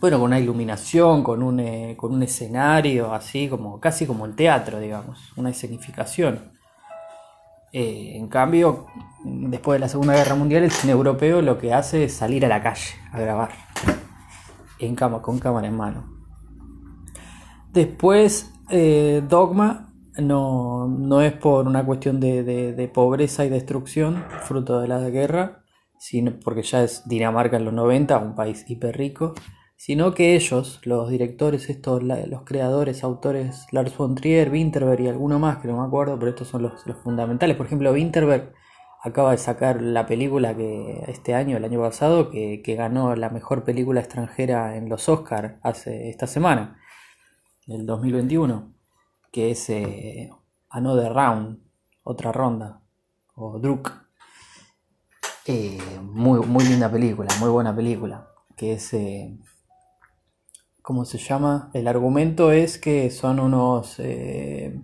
bueno, 0.00 0.18
con 0.18 0.26
una 0.26 0.38
iluminación, 0.38 1.22
con 1.22 1.42
un, 1.42 1.60
eh, 1.60 1.94
con 1.96 2.12
un 2.12 2.22
escenario, 2.22 3.14
así 3.14 3.48
como 3.48 3.80
casi 3.80 4.06
como 4.06 4.26
el 4.26 4.34
teatro, 4.34 4.78
digamos, 4.78 5.32
una 5.36 5.50
escenificación. 5.50 6.52
Eh, 7.72 8.12
en 8.16 8.28
cambio, 8.28 8.86
después 9.24 9.76
de 9.76 9.80
la 9.80 9.88
Segunda 9.88 10.14
Guerra 10.14 10.34
Mundial, 10.34 10.64
el 10.64 10.70
cine 10.70 10.92
europeo 10.92 11.40
lo 11.42 11.58
que 11.58 11.72
hace 11.72 12.04
es 12.04 12.12
salir 12.12 12.44
a 12.44 12.48
la 12.48 12.62
calle 12.62 12.94
a 13.12 13.20
grabar, 13.20 13.50
en 14.78 14.94
con 14.96 15.38
cámara 15.38 15.66
en 15.66 15.76
mano. 15.76 16.04
Después, 17.72 18.52
eh, 18.70 19.22
Dogma 19.26 19.94
no, 20.18 20.88
no, 20.88 21.20
es 21.22 21.32
por 21.32 21.66
una 21.66 21.84
cuestión 21.84 22.20
de, 22.20 22.42
de, 22.42 22.88
pobreza 22.88 23.44
y 23.44 23.50
destrucción, 23.50 24.24
fruto 24.42 24.80
de 24.80 24.88
la 24.88 24.98
guerra, 25.10 25.62
sino 25.98 26.38
porque 26.42 26.62
ya 26.62 26.82
es 26.82 27.06
Dinamarca 27.06 27.56
en 27.56 27.66
los 27.66 27.74
90, 27.74 28.18
un 28.18 28.34
país 28.34 28.64
hiper 28.68 28.96
rico 28.96 29.34
sino 29.76 30.14
que 30.14 30.34
ellos, 30.34 30.80
los 30.84 31.10
directores, 31.10 31.68
estos, 31.68 32.02
los 32.02 32.42
creadores, 32.44 33.04
autores, 33.04 33.66
Lars 33.72 33.96
von 33.96 34.14
Trier, 34.14 34.50
Winterberg 34.50 35.02
y 35.02 35.08
alguno 35.08 35.38
más 35.38 35.58
que 35.58 35.68
no 35.68 35.80
me 35.80 35.86
acuerdo, 35.86 36.18
pero 36.18 36.30
estos 36.30 36.48
son 36.48 36.62
los, 36.62 36.82
fundamentales. 37.04 37.56
Por 37.56 37.66
ejemplo, 37.66 37.92
Winterberg 37.92 38.54
acaba 39.02 39.32
de 39.32 39.38
sacar 39.38 39.82
la 39.82 40.06
película 40.06 40.56
que 40.56 41.04
este 41.08 41.34
año, 41.34 41.58
el 41.58 41.64
año 41.64 41.80
pasado, 41.80 42.30
que, 42.30 42.62
ganó 42.76 43.14
la 43.16 43.28
mejor 43.28 43.64
película 43.64 44.00
extranjera 44.00 44.76
en 44.76 44.88
los 44.88 45.08
Oscars 45.08 45.56
hace 45.62 46.08
esta 46.08 46.26
semana, 46.26 46.80
el 47.66 47.84
2021, 47.84 48.72
que 49.30 49.50
es 49.50 49.68
eh, 49.68 50.30
Another 50.70 51.12
Round, 51.12 51.58
otra 52.02 52.32
ronda, 52.32 52.80
o 53.34 53.58
Druk. 53.58 53.92
Eh, 55.44 55.78
muy, 56.02 56.40
muy 56.40 56.64
linda 56.64 56.90
película, 56.90 57.28
muy 57.38 57.50
buena 57.50 57.76
película, 57.76 58.26
que 58.56 58.72
es... 58.72 58.94
Eh, 58.94 59.36
¿cómo 60.86 61.04
se 61.04 61.18
llama? 61.18 61.68
El 61.72 61.88
argumento 61.88 62.52
es 62.52 62.78
que 62.78 63.10
son 63.10 63.40
unos 63.40 63.96
eh, 63.98 64.80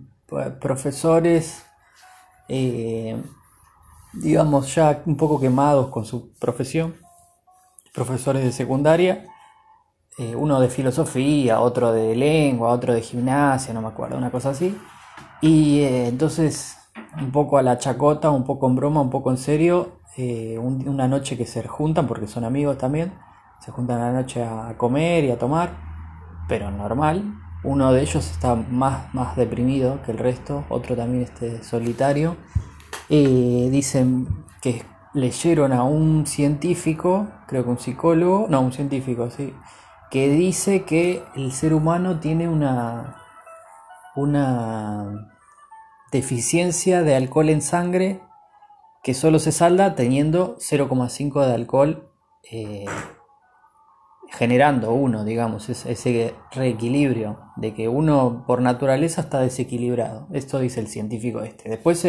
profesores, 0.59 1.63
eh, 2.49 3.23
digamos, 4.11 4.75
ya 4.75 5.01
un 5.05 5.15
poco 5.15 5.39
quemados 5.39 5.87
con 5.87 6.03
su 6.03 6.33
profesión, 6.33 6.97
profesores 7.93 8.43
de 8.43 8.51
secundaria, 8.51 9.23
eh, 10.17 10.35
uno 10.35 10.59
de 10.59 10.67
filosofía, 10.67 11.61
otro 11.61 11.93
de 11.93 12.17
lengua, 12.17 12.71
otro 12.71 12.93
de 12.93 12.99
gimnasia, 12.99 13.73
no 13.73 13.81
me 13.81 13.87
acuerdo, 13.87 14.17
una 14.17 14.29
cosa 14.29 14.49
así. 14.49 14.77
Y 15.39 15.83
entonces, 15.83 16.79
un 17.17 17.31
poco 17.31 17.57
a 17.57 17.61
la 17.61 17.77
chacota, 17.77 18.29
un 18.29 18.43
poco 18.43 18.67
en 18.67 18.75
broma, 18.75 18.99
un 18.99 19.09
poco 19.09 19.31
en 19.31 19.37
serio, 19.37 19.99
una 20.17 21.07
noche 21.07 21.37
que 21.37 21.45
se 21.45 21.65
juntan, 21.65 22.07
porque 22.07 22.27
son 22.27 22.43
amigos 22.43 22.77
también, 22.77 23.13
se 23.61 23.71
juntan 23.71 24.01
a 24.01 24.11
la 24.11 24.19
noche 24.19 24.43
a 24.43 24.75
comer 24.77 25.23
y 25.23 25.31
a 25.31 25.39
tomar 25.39 25.92
pero 26.47 26.71
normal. 26.71 27.39
Uno 27.63 27.93
de 27.93 28.01
ellos 28.01 28.29
está 28.29 28.55
más, 28.55 29.13
más 29.13 29.35
deprimido 29.35 30.01
que 30.03 30.11
el 30.11 30.17
resto, 30.17 30.65
otro 30.69 30.95
también 30.95 31.23
este 31.23 31.63
solitario. 31.63 32.35
Eh, 33.09 33.69
dicen 33.71 34.27
que 34.61 34.83
leyeron 35.13 35.71
a 35.71 35.83
un 35.83 36.25
científico, 36.25 37.27
creo 37.47 37.63
que 37.63 37.69
un 37.69 37.79
psicólogo, 37.79 38.47
no, 38.49 38.61
un 38.61 38.73
científico, 38.73 39.29
sí, 39.29 39.53
que 40.11 40.29
dice 40.29 40.83
que 40.83 41.23
el 41.35 41.51
ser 41.51 41.73
humano 41.73 42.19
tiene 42.19 42.47
una, 42.47 43.17
una 44.15 45.29
deficiencia 46.11 47.01
de 47.03 47.15
alcohol 47.15 47.49
en 47.49 47.61
sangre 47.61 48.21
que 49.03 49.13
solo 49.13 49.39
se 49.39 49.51
salda 49.51 49.95
teniendo 49.95 50.55
0,5 50.57 51.45
de 51.45 51.53
alcohol 51.53 52.09
eh, 52.51 52.85
generando 54.33 54.93
uno, 54.93 55.23
digamos, 55.23 55.69
ese, 55.69 56.35
reequilibrio 56.51 57.39
de 57.55 57.73
que 57.75 57.87
uno 57.87 58.43
por 58.47 58.61
naturaleza 58.61 59.21
está 59.21 59.39
desequilibrado. 59.39 60.27
Esto 60.33 60.59
dice 60.59 60.79
el 60.79 60.87
científico 60.87 61.41
este. 61.41 61.69
Después, 61.69 62.03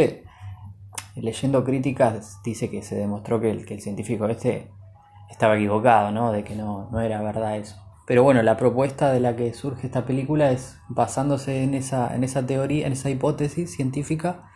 leyendo 1.16 1.64
críticas, 1.64 2.40
dice 2.42 2.70
que 2.70 2.82
se 2.82 2.96
demostró 2.96 3.40
que 3.40 3.50
el, 3.50 3.66
que 3.66 3.74
el 3.74 3.82
científico 3.82 4.26
este 4.26 4.70
estaba 5.30 5.56
equivocado, 5.56 6.12
¿no? 6.12 6.32
De 6.32 6.44
que 6.44 6.56
no, 6.56 6.88
no 6.90 7.00
era 7.00 7.20
verdad 7.20 7.58
eso. 7.58 7.76
Pero 8.06 8.22
bueno, 8.22 8.42
la 8.42 8.56
propuesta 8.56 9.12
de 9.12 9.20
la 9.20 9.36
que 9.36 9.52
surge 9.52 9.86
esta 9.86 10.06
película 10.06 10.50
es 10.50 10.78
basándose 10.88 11.62
en 11.62 11.74
esa, 11.74 12.14
en 12.14 12.24
esa 12.24 12.46
teoría, 12.46 12.86
en 12.86 12.94
esa 12.94 13.10
hipótesis 13.10 13.74
científica, 13.74 14.50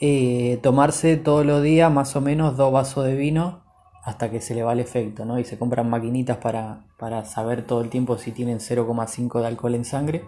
eh, 0.00 0.58
tomarse 0.62 1.16
todos 1.16 1.44
los 1.44 1.62
días 1.62 1.92
más 1.92 2.16
o 2.16 2.22
menos 2.22 2.56
dos 2.56 2.72
vasos 2.72 3.04
de 3.04 3.14
vino 3.14 3.63
hasta 4.04 4.30
que 4.30 4.40
se 4.40 4.54
le 4.54 4.62
va 4.62 4.74
el 4.74 4.80
efecto, 4.80 5.24
¿no? 5.24 5.38
Y 5.38 5.44
se 5.44 5.58
compran 5.58 5.88
maquinitas 5.88 6.36
para, 6.36 6.84
para 6.98 7.24
saber 7.24 7.66
todo 7.66 7.80
el 7.80 7.88
tiempo 7.88 8.18
si 8.18 8.32
tienen 8.32 8.58
0,5 8.58 9.40
de 9.40 9.46
alcohol 9.46 9.74
en 9.74 9.84
sangre. 9.84 10.24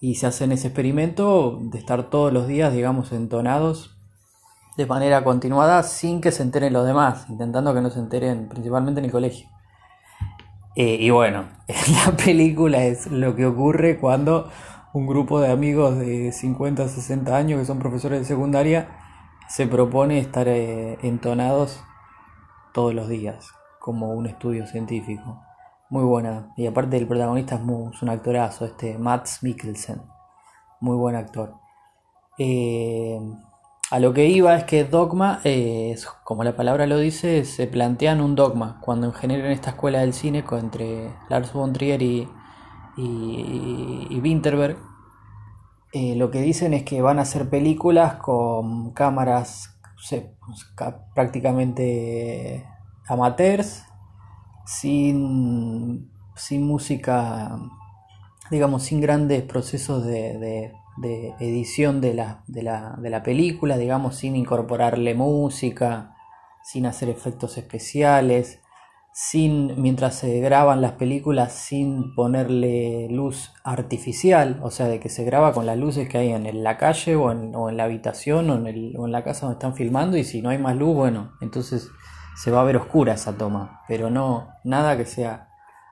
Y 0.00 0.14
se 0.14 0.26
hacen 0.26 0.52
ese 0.52 0.68
experimento 0.68 1.58
de 1.60 1.78
estar 1.78 2.08
todos 2.08 2.32
los 2.32 2.46
días, 2.46 2.72
digamos, 2.72 3.12
entonados 3.12 3.98
de 4.78 4.86
manera 4.86 5.24
continuada 5.24 5.82
sin 5.82 6.20
que 6.20 6.30
se 6.30 6.42
enteren 6.42 6.72
los 6.72 6.86
demás, 6.86 7.26
intentando 7.28 7.74
que 7.74 7.80
no 7.80 7.90
se 7.90 7.98
enteren 7.98 8.48
principalmente 8.48 9.00
en 9.00 9.06
el 9.06 9.12
colegio. 9.12 9.48
Eh, 10.76 10.96
y 11.00 11.10
bueno, 11.10 11.48
la 12.06 12.16
película 12.16 12.84
es 12.84 13.08
lo 13.08 13.34
que 13.34 13.44
ocurre 13.44 13.98
cuando 13.98 14.48
un 14.94 15.06
grupo 15.06 15.40
de 15.40 15.50
amigos 15.50 15.98
de 15.98 16.32
50, 16.32 16.88
60 16.88 17.36
años 17.36 17.60
que 17.60 17.66
son 17.66 17.78
profesores 17.78 18.20
de 18.20 18.24
secundaria 18.24 18.88
se 19.48 19.66
propone 19.66 20.18
estar 20.18 20.46
eh, 20.48 20.98
entonados 21.02 21.82
todos 22.72 22.94
los 22.94 23.08
días, 23.08 23.50
como 23.80 24.12
un 24.12 24.26
estudio 24.26 24.66
científico. 24.66 25.42
Muy 25.90 26.04
buena. 26.04 26.52
Y 26.56 26.66
aparte 26.66 26.96
el 26.96 27.06
protagonista 27.06 27.56
es, 27.56 28.02
un 28.02 28.08
actorazo, 28.08 28.66
este 28.66 28.98
Mats 28.98 29.42
Mikkelsen. 29.42 30.02
Muy 30.80 30.96
buen 30.96 31.16
actor. 31.16 31.54
Eh, 32.38 33.18
a 33.90 33.98
lo 34.00 34.12
que 34.12 34.26
iba 34.26 34.54
es 34.54 34.64
que 34.64 34.84
dogma, 34.84 35.40
eh, 35.44 35.96
como 36.24 36.44
la 36.44 36.54
palabra 36.54 36.86
lo 36.86 36.98
dice, 36.98 37.46
se 37.46 37.66
plantean 37.66 38.20
un 38.20 38.34
dogma. 38.34 38.80
Cuando 38.82 39.12
en 39.22 39.30
esta 39.46 39.70
escuela 39.70 40.00
del 40.00 40.12
cine 40.12 40.44
entre 40.50 41.10
Lars 41.30 41.54
von 41.54 41.72
Trier 41.72 42.02
y, 42.02 42.28
y, 42.98 44.20
Winterberg, 44.22 44.76
eh, 45.94 46.16
lo 46.16 46.30
que 46.30 46.42
dicen 46.42 46.74
es 46.74 46.82
que 46.82 47.00
van 47.00 47.18
a 47.18 47.22
hacer 47.22 47.48
películas 47.48 48.16
con 48.16 48.92
cámaras 48.92 49.77
prácticamente 51.14 52.64
amateurs, 53.06 53.84
sin, 54.66 56.10
sin 56.36 56.66
música, 56.66 57.58
digamos, 58.50 58.82
sin 58.84 59.00
grandes 59.00 59.42
procesos 59.42 60.04
de, 60.04 60.72
edición 61.40 62.00
de 62.00 62.14
la, 62.14 62.42
de, 62.46 62.62
la, 62.62 62.96
de 62.98 63.10
la 63.10 63.22
película, 63.22 63.78
digamos, 63.78 64.16
sin 64.16 64.36
incorporarle 64.36 65.14
música, 65.14 66.14
sin 66.62 66.86
hacer 66.86 67.08
efectos 67.08 67.56
especiales, 67.56 68.60
sin 69.20 69.82
mientras 69.82 70.14
se 70.14 70.38
graban 70.38 70.80
las 70.80 70.92
películas 70.92 71.52
sin 71.52 72.14
ponerle 72.14 73.08
luz 73.10 73.52
artificial, 73.64 74.60
o 74.62 74.70
sea, 74.70 74.86
de 74.86 75.00
que 75.00 75.08
se 75.08 75.24
graba 75.24 75.52
con 75.52 75.66
las 75.66 75.76
luces 75.76 76.08
que 76.08 76.18
hay 76.18 76.30
en 76.30 76.62
la 76.62 76.78
calle 76.78 77.16
o 77.16 77.32
en, 77.32 77.76
la 77.76 77.82
habitación 77.82 78.48
o 78.48 78.54
en, 78.54 78.68
el, 78.68 78.94
o 78.96 79.06
en 79.06 79.12
la 79.12 79.24
casa 79.24 79.46
donde 79.46 79.54
están 79.54 79.74
filmando 79.74 80.16
y 80.16 80.22
si 80.22 80.40
no 80.40 80.50
hay 80.50 80.58
más 80.58 80.76
luz, 80.76 80.94
bueno, 80.94 81.32
entonces 81.40 81.90
se 82.36 82.52
va 82.52 82.60
a 82.60 82.64
ver 82.64 82.76
oscura 82.76 83.14
esa 83.14 83.36
toma, 83.36 83.82
pero 83.88 84.08
no 84.08 84.50
nada 84.62 84.96
que 84.96 85.04
sea 85.04 85.48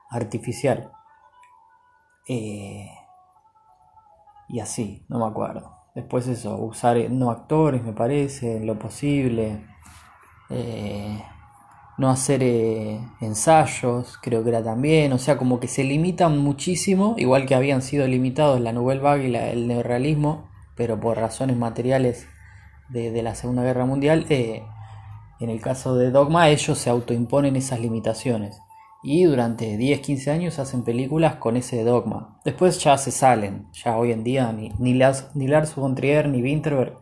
artificial. 0.09 0.93
Eh, 2.29 2.89
y 4.47 4.61
así, 4.61 5.05
no 5.09 5.19
me 5.19 5.25
acuerdo. 5.25 5.75
Después 5.95 6.29
eso, 6.29 6.55
usar 6.55 6.95
no 7.09 7.29
actores, 7.29 7.83
me 7.83 7.91
parece, 7.91 8.61
lo 8.61 8.79
posible. 8.79 9.67
Eh, 10.49 11.21
no 11.97 12.09
hacer 12.09 12.43
eh, 12.43 12.99
ensayos, 13.21 14.19
creo 14.21 14.43
que 14.43 14.49
era 14.49 14.63
también, 14.63 15.11
o 15.13 15.17
sea, 15.17 15.37
como 15.37 15.59
que 15.59 15.67
se 15.67 15.83
limitan 15.83 16.37
muchísimo, 16.37 17.15
igual 17.17 17.47
que 17.47 17.55
habían 17.55 17.81
sido 17.81 18.07
limitados 18.07 18.61
la 18.61 18.71
Nouvelle 18.71 19.01
Vague 19.01 19.29
y 19.29 19.35
el 19.35 19.67
neorrealismo, 19.67 20.47
pero 20.75 20.99
por 20.99 21.17
razones 21.17 21.57
materiales 21.57 22.27
de, 22.89 23.21
la 23.23 23.33
Segunda 23.33 23.63
Guerra 23.63 23.85
Mundial, 23.85 24.27
eh, 24.29 24.63
en 25.39 25.49
el 25.49 25.59
caso 25.59 25.95
de 25.95 26.11
Dogma 26.11 26.49
ellos 26.49 26.77
se 26.77 26.89
autoimponen 26.89 27.55
esas 27.55 27.79
limitaciones. 27.79 28.61
Y 29.03 29.23
durante 29.23 29.77
10-15 29.77 30.31
años 30.31 30.59
hacen 30.59 30.83
películas 30.83 31.35
con 31.35 31.55
ese 31.55 31.83
dogma. 31.83 32.39
Después 32.43 32.83
ya 32.83 32.97
se 32.97 33.11
salen. 33.11 33.67
Ya 33.71 33.95
hoy 33.95 34.11
en 34.11 34.23
día 34.23 34.51
ni, 34.51 34.69
ni, 34.79 34.99
ni 35.35 35.47
Lars 35.47 35.75
von 35.75 35.93
Trier 35.93 36.27
ni 36.27 36.41
Winterberg 36.41 36.97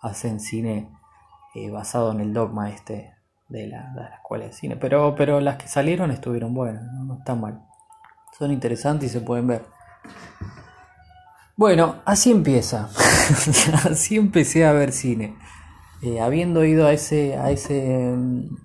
hacen 0.00 0.40
cine 0.40 0.90
basado 1.72 2.12
en 2.12 2.20
el 2.20 2.32
dogma 2.32 2.70
este 2.70 3.17
de 3.48 3.66
la, 3.66 4.10
escuela 4.14 4.46
de 4.46 4.52
cine. 4.52 4.76
Pero, 4.76 5.14
pero 5.16 5.40
las 5.40 5.56
que 5.56 5.68
salieron 5.68 6.10
estuvieron 6.10 6.54
buenas, 6.54 6.82
¿no? 6.92 7.18
están 7.18 7.40
mal. 7.40 7.62
Son 8.38 8.52
interesantes 8.52 9.10
y 9.10 9.12
se 9.12 9.20
pueden 9.20 9.46
ver. 9.46 9.62
Bueno, 11.56 11.96
así 12.04 12.30
empieza. 12.30 12.88
así 13.90 14.16
empecé 14.16 14.64
a 14.64 14.72
ver 14.72 14.92
cine. 14.92 15.34
Eh, 16.02 16.20
habiendo 16.20 16.64
ido 16.64 16.86
a 16.86 16.92
ese, 16.92 17.36
a 17.36 17.50
ese 17.50 18.14
mm, 18.16 18.56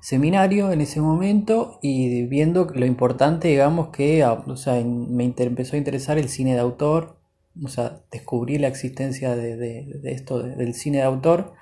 seminario 0.00 0.70
en 0.70 0.80
ese 0.80 1.00
momento 1.00 1.80
y 1.82 2.24
viendo 2.26 2.66
lo 2.72 2.86
importante, 2.86 3.48
digamos, 3.48 3.88
que 3.88 4.24
o 4.24 4.56
sea, 4.56 4.74
me 4.84 5.24
empezó 5.24 5.74
a 5.74 5.78
interesar 5.78 6.18
el 6.18 6.28
cine 6.28 6.54
de 6.54 6.60
autor. 6.60 7.18
O 7.64 7.68
sea, 7.68 8.02
descubrí 8.12 8.58
la 8.58 8.68
existencia 8.68 9.34
de, 9.34 9.56
de 9.56 10.12
esto, 10.12 10.40
del 10.40 10.74
cine 10.74 10.98
de 10.98 11.04
autor 11.04 11.54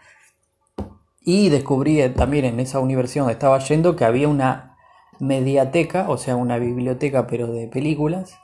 y 1.25 1.49
descubrí 1.49 2.01
eh, 2.01 2.11
también 2.11 2.45
en 2.45 2.61
esa 2.61 2.79
universidad 2.81 3.25
donde 3.25 3.33
estaba 3.33 3.59
yendo 3.59 3.97
que 3.97 4.05
había 4.05 4.29
una 4.29 4.77
mediateca, 5.19 6.09
o 6.11 6.19
sea, 6.19 6.37
una 6.37 6.59
biblioteca 6.59 7.27
pero 7.27 7.47
de 7.47 7.67
películas, 7.67 8.39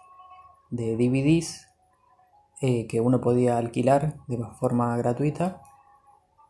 de 0.71 0.97
DVDs, 0.97 1.69
eh, 2.63 2.87
que 2.87 3.01
uno 3.01 3.21
podía 3.21 3.59
alquilar 3.59 4.17
de 4.27 4.39
forma 4.59 4.97
gratuita. 4.97 5.63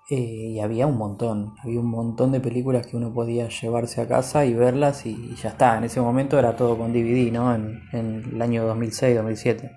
Eh, 0.08 0.54
y 0.54 0.60
había 0.60 0.88
un 0.88 0.98
montón, 0.98 1.54
había 1.62 1.78
un 1.78 1.86
montón 1.86 2.32
de 2.32 2.40
películas 2.40 2.84
que 2.86 2.96
uno 2.96 3.12
podía 3.12 3.48
llevarse 3.48 4.00
a 4.00 4.08
casa 4.08 4.44
y 4.44 4.54
verlas 4.54 5.06
y, 5.06 5.36
ya 5.36 5.50
está. 5.50 5.78
En 5.78 5.84
ese 5.84 6.00
momento 6.00 6.36
era 6.38 6.56
todo 6.56 6.76
con 6.76 6.92
DVD, 6.92 7.30
¿no? 7.30 7.54
En, 7.54 7.80
el 7.92 8.42
año 8.42 8.68
2006-2007. 8.74 9.70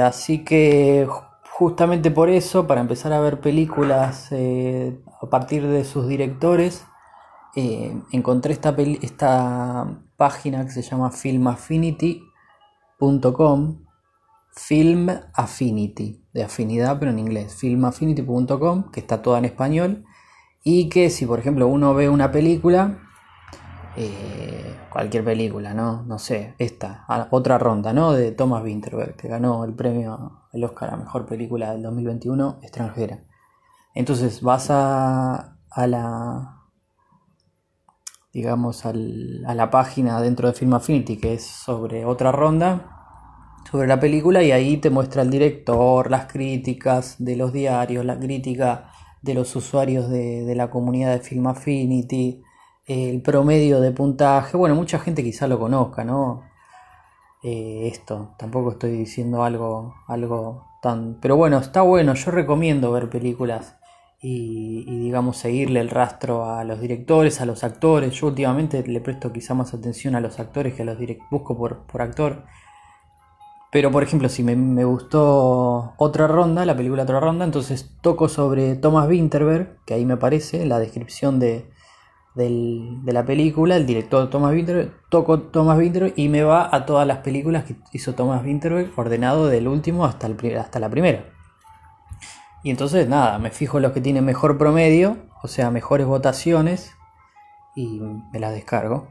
así 0.00 0.44
que 0.44 1.08
justamente 1.60 2.10
por 2.10 2.28
eso, 2.30 2.66
para 2.66 2.80
empezar 2.80 3.12
a 3.12 3.20
ver 3.20 3.42
películas 3.42 4.28
eh, 4.30 4.98
a 5.20 5.28
partir 5.28 5.66
de 5.66 5.84
sus 5.84 6.08
directores, 6.08 6.86
eh, 7.54 8.00
encontré 8.12 8.54
esta, 8.54 8.74
esta 9.02 10.00
página 10.16 10.64
que 10.64 10.70
se 10.70 10.80
llama 10.80 11.10
filmaffinity.com, 11.10 13.84
Film 14.52 15.10
Affinity, 15.34 16.24
de 16.32 16.44
afinidad 16.44 16.98
pero 16.98 17.10
en 17.10 17.18
inglés, 17.18 17.54
filmaffinity.com, 17.56 18.90
que 18.90 19.00
está 19.00 19.20
toda 19.20 19.38
en 19.38 19.44
español, 19.44 20.06
y 20.64 20.88
que 20.88 21.10
si 21.10 21.26
por 21.26 21.40
ejemplo 21.40 21.68
uno 21.68 21.92
ve 21.92 22.08
una 22.08 22.32
película, 22.32 23.00
eh, 23.98 24.78
cualquier 24.88 25.24
película, 25.24 25.74
¿no? 25.74 26.04
No 26.04 26.18
sé, 26.18 26.54
esta, 26.56 27.04
otra 27.30 27.58
ronda, 27.58 27.92
¿no? 27.92 28.12
De 28.12 28.32
Thomas 28.32 28.64
Winterberg, 28.64 29.14
que 29.16 29.28
ganó 29.28 29.62
el 29.64 29.74
premio, 29.74 30.39
el 30.52 30.64
Oscar 30.64 30.92
a 30.92 30.96
Mejor 30.96 31.26
Película 31.26 31.72
del 31.72 31.82
2021 31.82 32.58
extranjera. 32.62 33.24
Entonces 33.94 34.42
vas 34.42 34.70
a, 34.70 35.56
a 35.70 35.86
la, 35.86 36.60
digamos, 38.32 38.84
a 38.86 38.92
la 38.92 39.70
página 39.70 40.20
dentro 40.20 40.48
de 40.48 40.54
Film 40.54 40.74
Affinity, 40.74 41.16
que 41.16 41.34
es 41.34 41.44
sobre 41.44 42.04
otra 42.04 42.32
ronda, 42.32 42.96
sobre 43.70 43.88
la 43.88 44.00
película, 44.00 44.42
y 44.42 44.52
ahí 44.52 44.76
te 44.76 44.90
muestra 44.90 45.22
el 45.22 45.30
director, 45.30 46.10
las 46.10 46.26
críticas 46.26 47.16
de 47.18 47.36
los 47.36 47.52
diarios, 47.52 48.04
la 48.04 48.18
crítica 48.18 48.90
de 49.22 49.34
los 49.34 49.54
usuarios 49.54 50.08
de, 50.08 50.44
de 50.44 50.54
la 50.54 50.70
comunidad 50.70 51.12
de 51.12 51.20
Film 51.20 51.46
Affinity, 51.48 52.42
el 52.86 53.22
promedio 53.22 53.80
de 53.80 53.92
puntaje. 53.92 54.56
Bueno, 54.56 54.74
mucha 54.74 54.98
gente 54.98 55.22
quizá 55.22 55.46
lo 55.46 55.58
conozca, 55.58 56.04
¿no? 56.04 56.49
Eh, 57.42 57.88
esto, 57.90 58.34
tampoco 58.38 58.72
estoy 58.72 58.92
diciendo 58.92 59.42
algo, 59.44 59.94
algo 60.06 60.66
tan... 60.82 61.18
Pero 61.20 61.36
bueno, 61.36 61.58
está 61.58 61.82
bueno, 61.82 62.14
yo 62.14 62.30
recomiendo 62.30 62.92
ver 62.92 63.08
películas 63.08 63.76
y, 64.20 64.84
digamos 64.84 65.38
seguirle 65.38 65.80
el 65.80 65.88
rastro 65.88 66.44
a 66.50 66.64
los 66.64 66.80
directores, 66.80 67.40
a 67.40 67.46
los 67.46 67.64
actores. 67.64 68.12
Yo 68.14 68.26
últimamente 68.28 68.86
le 68.86 69.00
presto 69.00 69.32
quizá 69.32 69.54
más 69.54 69.72
atención 69.72 70.14
a 70.14 70.20
los 70.20 70.38
actores 70.38 70.74
que 70.74 70.82
a 70.82 70.84
los 70.84 70.98
directores, 70.98 71.30
busco 71.30 71.56
por, 71.56 71.86
por 71.86 72.02
actor. 72.02 72.44
Pero 73.72 73.90
por 73.90 74.02
ejemplo, 74.02 74.28
si 74.28 74.42
me, 74.42 74.56
me, 74.56 74.84
gustó 74.84 75.94
otra 75.96 76.26
ronda, 76.26 76.66
la 76.66 76.76
película 76.76 77.04
otra 77.04 77.20
ronda, 77.20 77.44
entonces 77.44 77.96
toco 78.02 78.28
sobre 78.28 78.74
Thomas 78.74 79.08
Winterberg, 79.08 79.78
que 79.86 79.94
ahí 79.94 80.04
me 80.04 80.14
aparece 80.14 80.66
la 80.66 80.80
descripción 80.80 81.38
de, 81.38 81.70
de 82.34 83.12
la 83.12 83.24
película, 83.24 83.76
el 83.76 83.86
director 83.86 84.30
Thomas 84.30 84.52
Winterberg, 84.52 84.92
toco 85.08 85.40
Thomas 85.40 85.78
Winterberg 85.78 86.14
y 86.16 86.28
me 86.28 86.42
va 86.42 86.74
a 86.74 86.86
todas 86.86 87.06
las 87.06 87.18
películas 87.18 87.64
que 87.64 87.76
hizo 87.92 88.14
Thomas 88.14 88.44
Winterberg, 88.44 88.92
ordenado 88.96 89.48
del 89.48 89.66
último 89.66 90.04
hasta, 90.04 90.26
el, 90.26 90.56
hasta 90.56 90.78
la 90.78 90.88
primera. 90.88 91.24
Y 92.62 92.70
entonces 92.70 93.08
nada, 93.08 93.38
me 93.38 93.50
fijo 93.50 93.80
los 93.80 93.92
que 93.92 94.00
tienen 94.00 94.24
mejor 94.24 94.58
promedio, 94.58 95.16
o 95.42 95.48
sea, 95.48 95.70
mejores 95.70 96.06
votaciones, 96.06 96.92
y 97.74 98.00
me 98.32 98.38
las 98.38 98.52
descargo. 98.52 99.08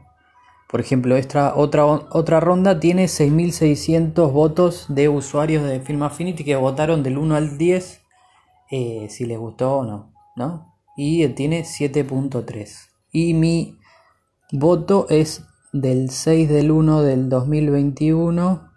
Por 0.68 0.80
ejemplo, 0.80 1.16
esta 1.16 1.56
otra, 1.56 1.84
otra 1.84 2.38
ronda 2.38 2.78
tiene 2.78 3.06
6.600 3.06 4.32
votos 4.32 4.86
de 4.88 5.08
usuarios 5.08 5.64
de 5.64 5.80
Film 5.80 6.04
Affinity 6.04 6.44
que 6.44 6.54
votaron 6.54 7.02
del 7.02 7.18
1 7.18 7.34
al 7.34 7.58
10 7.58 8.02
eh, 8.70 9.08
si 9.10 9.24
les 9.24 9.36
gustó 9.36 9.78
o 9.78 9.84
no, 9.84 10.12
¿no? 10.36 10.76
Y 10.96 11.26
tiene 11.30 11.62
7.3 11.62 12.89
y 13.12 13.34
mi 13.34 13.78
voto 14.52 15.06
es 15.08 15.44
del 15.72 16.10
6 16.10 16.48
del 16.48 16.70
1 16.70 17.02
del 17.02 17.28
2021, 17.28 18.70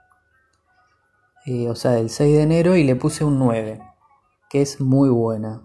eh, 1.45 1.69
o 1.69 1.75
sea, 1.75 1.91
del 1.91 2.09
6 2.09 2.37
de 2.37 2.41
enero 2.43 2.75
y 2.75 2.83
le 2.83 2.95
puse 2.95 3.23
un 3.23 3.39
9, 3.39 3.81
que 4.49 4.61
es 4.61 4.79
muy 4.81 5.09
buena. 5.09 5.63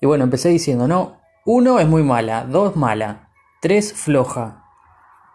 Y 0.00 0.06
bueno, 0.06 0.24
empecé 0.24 0.48
diciendo, 0.48 0.86
no, 0.86 1.18
1 1.44 1.80
es 1.80 1.88
muy 1.88 2.02
mala, 2.02 2.44
2 2.44 2.76
mala, 2.76 3.30
3 3.60 3.92
floja. 3.92 4.62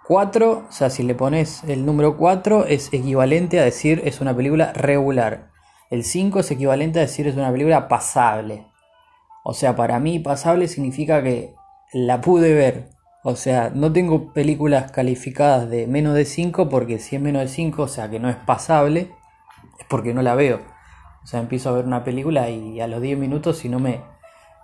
4, 0.07 0.65
o 0.67 0.71
sea, 0.71 0.89
si 0.89 1.03
le 1.03 1.15
pones 1.15 1.63
el 1.63 1.85
número 1.85 2.17
4 2.17 2.65
es 2.65 2.91
equivalente 2.93 3.59
a 3.59 3.63
decir 3.63 4.01
es 4.05 4.21
una 4.21 4.35
película 4.35 4.73
regular. 4.73 5.51
El 5.89 6.03
5 6.03 6.39
es 6.39 6.51
equivalente 6.51 6.99
a 6.99 7.03
decir 7.03 7.27
es 7.27 7.35
una 7.35 7.51
película 7.51 7.87
pasable. 7.87 8.67
O 9.43 9.53
sea, 9.53 9.75
para 9.75 9.99
mí 9.99 10.19
pasable 10.19 10.67
significa 10.67 11.23
que 11.23 11.55
la 11.93 12.21
pude 12.21 12.53
ver. 12.53 12.89
O 13.23 13.35
sea, 13.35 13.71
no 13.73 13.91
tengo 13.93 14.33
películas 14.33 14.91
calificadas 14.91 15.69
de 15.69 15.87
menos 15.87 16.15
de 16.15 16.25
5 16.25 16.69
porque 16.69 16.99
si 16.99 17.15
es 17.15 17.21
menos 17.21 17.43
de 17.43 17.47
5, 17.47 17.83
o 17.83 17.87
sea 17.87 18.09
que 18.09 18.19
no 18.19 18.29
es 18.29 18.35
pasable, 18.35 19.11
es 19.79 19.85
porque 19.89 20.13
no 20.13 20.21
la 20.21 20.35
veo. 20.35 20.61
O 21.23 21.27
sea, 21.27 21.39
empiezo 21.39 21.69
a 21.69 21.73
ver 21.73 21.85
una 21.85 22.03
película 22.03 22.49
y 22.49 22.79
a 22.81 22.87
los 22.87 23.01
10 23.01 23.17
minutos 23.17 23.57
si 23.57 23.69
no 23.69 23.79
me, 23.79 24.01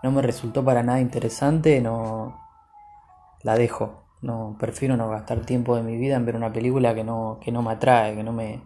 no 0.01 0.11
me 0.11 0.21
resultó 0.21 0.63
para 0.65 0.81
nada 0.83 0.99
interesante, 1.01 1.81
no 1.81 2.39
la 3.43 3.55
dejo. 3.55 4.05
No, 4.21 4.55
prefiero 4.59 4.97
no 4.97 5.09
gastar 5.09 5.41
tiempo 5.41 5.75
de 5.75 5.83
mi 5.83 5.95
vida 5.97 6.15
en 6.15 6.25
ver 6.25 6.35
una 6.35 6.51
película 6.51 6.95
que 6.95 7.03
no, 7.03 7.39
que 7.41 7.51
no 7.51 7.61
me 7.61 7.71
atrae, 7.71 8.15
que 8.15 8.23
no 8.23 8.33
me... 8.33 8.63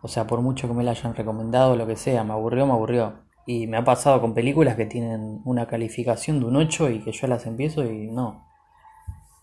O 0.00 0.06
sea, 0.06 0.28
por 0.28 0.40
mucho 0.40 0.68
que 0.68 0.74
me 0.74 0.84
la 0.84 0.92
hayan 0.92 1.14
recomendado, 1.16 1.74
lo 1.74 1.86
que 1.86 1.96
sea, 1.96 2.22
me 2.22 2.32
aburrió, 2.32 2.66
me 2.66 2.72
aburrió. 2.72 3.27
Y 3.48 3.66
me 3.66 3.78
ha 3.78 3.84
pasado 3.84 4.20
con 4.20 4.34
películas 4.34 4.76
que 4.76 4.84
tienen 4.84 5.40
una 5.46 5.66
calificación 5.66 6.38
de 6.38 6.44
un 6.44 6.56
8 6.56 6.90
y 6.90 6.98
que 7.00 7.12
yo 7.12 7.26
las 7.28 7.46
empiezo 7.46 7.82
y 7.82 8.10
no. 8.10 8.46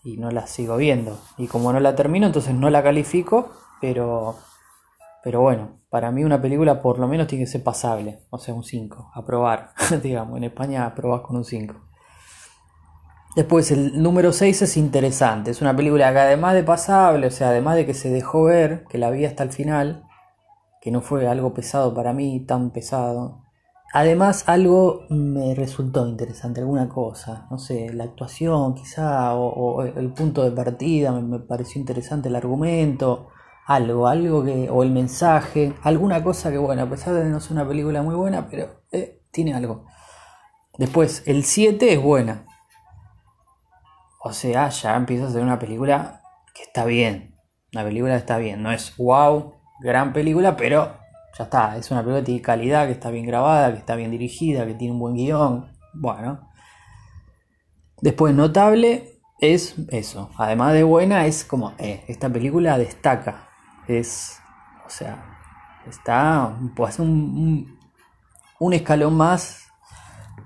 Y 0.04 0.16
no 0.16 0.30
las 0.30 0.48
sigo 0.48 0.76
viendo. 0.76 1.18
Y 1.36 1.48
como 1.48 1.72
no 1.72 1.80
la 1.80 1.96
termino, 1.96 2.26
entonces 2.26 2.54
no 2.54 2.70
la 2.70 2.84
califico, 2.84 3.50
pero 3.80 4.36
pero 5.24 5.40
bueno, 5.40 5.80
para 5.90 6.12
mí 6.12 6.22
una 6.22 6.40
película 6.40 6.80
por 6.80 7.00
lo 7.00 7.08
menos 7.08 7.26
tiene 7.26 7.46
que 7.46 7.50
ser 7.50 7.64
pasable, 7.64 8.20
o 8.30 8.38
sea, 8.38 8.54
un 8.54 8.62
5, 8.62 9.10
aprobar, 9.12 9.72
digamos, 10.04 10.36
en 10.36 10.44
España 10.44 10.86
aprobás 10.86 11.22
con 11.22 11.34
un 11.34 11.44
5. 11.44 11.74
Después 13.34 13.72
el 13.72 14.00
número 14.00 14.32
6 14.32 14.62
es 14.62 14.76
interesante, 14.76 15.50
es 15.50 15.60
una 15.60 15.74
película 15.74 16.12
que 16.12 16.20
además 16.20 16.54
de 16.54 16.62
pasable, 16.62 17.26
o 17.26 17.30
sea, 17.32 17.48
además 17.48 17.74
de 17.74 17.86
que 17.86 17.92
se 17.92 18.08
dejó 18.08 18.44
ver, 18.44 18.84
que 18.84 18.98
la 18.98 19.10
vi 19.10 19.24
hasta 19.24 19.42
el 19.42 19.50
final, 19.50 20.04
que 20.80 20.92
no 20.92 21.00
fue 21.00 21.26
algo 21.26 21.52
pesado 21.52 21.92
para 21.92 22.12
mí, 22.12 22.38
tan 22.46 22.70
pesado, 22.70 23.45
Además, 23.92 24.44
algo 24.48 25.06
me 25.08 25.54
resultó 25.54 26.06
interesante, 26.06 26.60
alguna 26.60 26.88
cosa, 26.88 27.46
no 27.50 27.58
sé, 27.58 27.92
la 27.92 28.04
actuación 28.04 28.74
quizá, 28.74 29.34
o, 29.34 29.82
el 29.82 30.12
punto 30.12 30.42
de 30.42 30.50
partida, 30.50 31.12
me, 31.12 31.38
pareció 31.38 31.80
interesante 31.80 32.28
el 32.28 32.36
argumento, 32.36 33.28
algo, 33.66 34.06
algo 34.08 34.44
que, 34.44 34.68
o 34.70 34.82
el 34.82 34.90
mensaje, 34.90 35.74
alguna 35.82 36.22
cosa 36.22 36.50
que, 36.50 36.58
bueno, 36.58 36.82
a 36.82 36.90
pesar 36.90 37.14
de 37.14 37.24
no 37.24 37.40
ser 37.40 37.52
una 37.52 37.66
película 37.66 38.02
muy 38.02 38.14
buena, 38.14 38.48
pero 38.48 38.82
eh, 38.92 39.22
tiene 39.30 39.54
algo. 39.54 39.86
Después, 40.78 41.22
el 41.26 41.44
7 41.44 41.94
es 41.94 42.02
buena. 42.02 42.46
O 44.22 44.32
sea, 44.32 44.68
ya 44.68 44.96
empieza 44.96 45.26
a 45.26 45.30
ser 45.30 45.42
una 45.42 45.58
película 45.58 46.22
que 46.54 46.62
está 46.62 46.84
bien. 46.84 47.36
Una 47.72 47.84
película 47.84 48.14
que 48.14 48.18
está 48.18 48.38
bien. 48.38 48.62
No 48.62 48.72
es 48.72 48.96
wow, 48.96 49.54
gran 49.80 50.12
película, 50.12 50.56
pero 50.56 50.98
ya 51.36 51.44
está. 51.44 51.76
Es 51.76 51.90
una 51.90 52.00
película 52.00 52.20
que 52.20 52.26
tiene 52.26 52.42
calidad, 52.42 52.86
que 52.86 52.92
está 52.92 53.10
bien 53.10 53.26
grabada, 53.26 53.72
que 53.72 53.78
está 53.78 53.96
bien 53.96 54.10
dirigida, 54.10 54.66
que 54.66 54.74
tiene 54.74 54.92
un 54.92 55.00
buen 55.00 55.14
guion. 55.14 55.70
Bueno. 55.94 56.48
Después, 58.00 58.34
notable 58.34 59.20
es 59.40 59.74
eso. 59.88 60.30
Además 60.36 60.72
de 60.72 60.82
buena, 60.82 61.26
es 61.26 61.44
como, 61.44 61.72
eh, 61.78 62.04
esta 62.08 62.28
película 62.28 62.78
destaca. 62.78 63.48
Es, 63.88 64.38
o 64.86 64.90
sea, 64.90 65.38
está 65.86 66.58
pues, 66.74 66.98
un, 66.98 67.78
un 68.58 68.72
escalón 68.72 69.14
más 69.14 69.68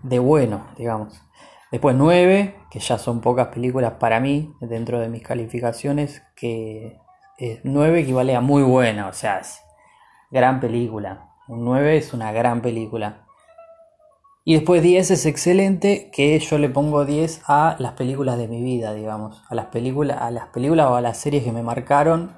de 0.02 0.18
bueno, 0.18 0.66
digamos. 0.76 1.22
Después 1.70 1.94
9, 1.94 2.56
que 2.70 2.80
ya 2.80 2.98
son 2.98 3.20
pocas 3.20 3.48
películas 3.48 3.94
para 3.94 4.18
mí 4.18 4.54
dentro 4.60 4.98
de 4.98 5.08
mis 5.08 5.22
calificaciones, 5.22 6.22
que 6.34 6.98
9 7.62 8.00
equivale 8.00 8.34
a 8.34 8.40
muy 8.40 8.62
buena, 8.62 9.06
o 9.06 9.12
sea, 9.12 9.38
es 9.38 9.60
gran 10.30 10.60
película. 10.60 11.34
Un 11.48 11.64
9 11.64 11.96
es 11.96 12.12
una 12.12 12.32
gran 12.32 12.62
película. 12.62 13.26
Y 14.44 14.54
después 14.54 14.82
10 14.82 15.10
es 15.10 15.26
excelente, 15.26 16.10
que 16.12 16.38
yo 16.38 16.58
le 16.58 16.68
pongo 16.68 17.04
10 17.04 17.42
a 17.46 17.76
las 17.78 17.92
películas 17.92 18.38
de 18.38 18.48
mi 18.48 18.62
vida, 18.62 18.94
digamos, 18.94 19.42
a 19.48 19.54
las 19.54 19.66
películas, 19.66 20.18
a 20.20 20.30
las 20.30 20.46
películas 20.48 20.86
o 20.86 20.94
a 20.96 21.00
las 21.00 21.18
series 21.18 21.44
que 21.44 21.52
me 21.52 21.62
marcaron 21.62 22.32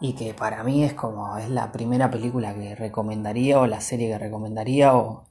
y 0.00 0.14
que 0.14 0.34
para 0.34 0.62
mí 0.62 0.84
es 0.84 0.94
como 0.94 1.36
es 1.38 1.48
la 1.48 1.72
primera 1.72 2.10
película 2.10 2.54
que 2.54 2.74
recomendaría 2.74 3.58
o 3.58 3.66
la 3.66 3.80
serie 3.80 4.08
que 4.08 4.18
recomendaría 4.18 4.96
o 4.96 5.28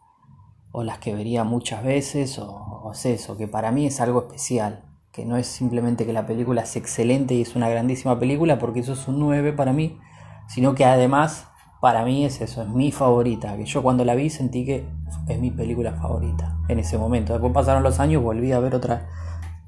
o 0.72 0.84
las 0.84 1.00
que 1.00 1.16
vería 1.16 1.44
muchas 1.44 1.84
veces, 1.84 2.38
o, 2.40 2.92
es 2.94 3.06
eso, 3.06 3.36
que 3.38 3.48
para 3.48 3.72
mí 3.72 3.88
es 3.88 4.00
algo 4.00 4.20
especial, 4.28 4.84
que 5.12 5.26
no 5.26 5.38
es 5.38 5.48
simplemente 5.48 6.06
que 6.06 6.14
la 6.14 6.28
película 6.28 6.62
es 6.62 6.76
excelente 6.76 7.34
y 7.34 7.42
es 7.42 7.56
una 7.56 7.68
grandísima 7.68 8.20
película, 8.20 8.60
porque 8.60 8.82
eso 8.82 8.94
es 8.94 9.08
un 9.08 9.20
9 9.20 9.54
para 9.54 9.74
mí, 9.74 10.00
sino 10.48 10.76
que 10.76 10.86
además 10.86 11.48
para 11.88 12.04
mí 12.04 12.26
es 12.26 12.42
eso, 12.42 12.64
es 12.64 12.68
mi 12.68 12.92
favorita, 12.92 13.56
que 13.56 13.64
yo 13.64 13.82
cuando 13.82 14.04
la 14.04 14.14
vi 14.14 14.30
sentí 14.30 14.66
que 14.66 14.86
es 15.26 15.40
mi 15.40 15.52
película 15.52 15.94
favorita 15.94 16.58
en 16.68 16.80
ese 16.80 16.98
momento. 16.98 17.32
Después 17.32 17.54
pasaron 17.54 17.82
los 17.82 18.02
años, 18.02 18.22
volví 18.22 18.52
a 18.52 18.60
ver 18.60 18.76
otra, 18.76 19.08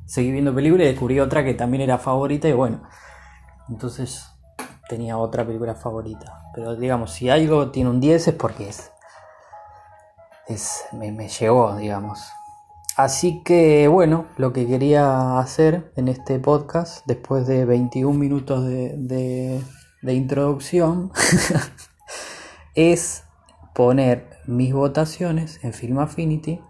seguí 0.06 0.30
viendo 0.30 0.54
películas 0.54 0.88
y 0.88 0.90
descubrí 0.90 1.22
otra 1.22 1.46
que 1.46 1.54
también 1.54 1.80
era 1.82 1.98
favorita 1.98 2.50
y 2.50 2.52
bueno, 2.52 2.82
entonces 3.70 4.34
tenía 4.90 5.18
otra 5.18 5.46
película 5.46 5.76
favorita. 5.76 6.52
Pero 6.54 6.76
digamos, 6.76 7.14
si 7.14 7.30
algo 7.30 7.72
tiene 7.72 7.90
un 7.90 8.02
10 8.02 8.28
es 8.28 8.34
porque 8.34 8.68
es 10.46 10.84
me, 10.92 11.14
me 11.14 11.30
llegó, 11.30 11.74
digamos. 11.78 12.20
Así 12.98 13.44
que 13.44 13.88
bueno, 13.88 14.26
lo 14.36 14.52
que 14.52 14.68
quería 14.68 15.40
hacer 15.40 15.94
en 15.96 16.10
este 16.10 16.38
podcast, 16.38 17.06
después 17.06 17.48
de 17.48 17.64
21 17.64 18.20
minutos 18.20 18.66
de, 18.66 19.64
de 20.02 20.14
introducción, 20.14 21.14
es 22.76 23.24
poner 23.74 24.30
mis 24.46 24.74
votaciones 24.74 25.64
en 25.64 25.74
Film 25.74 26.00
Affinity 26.00 26.62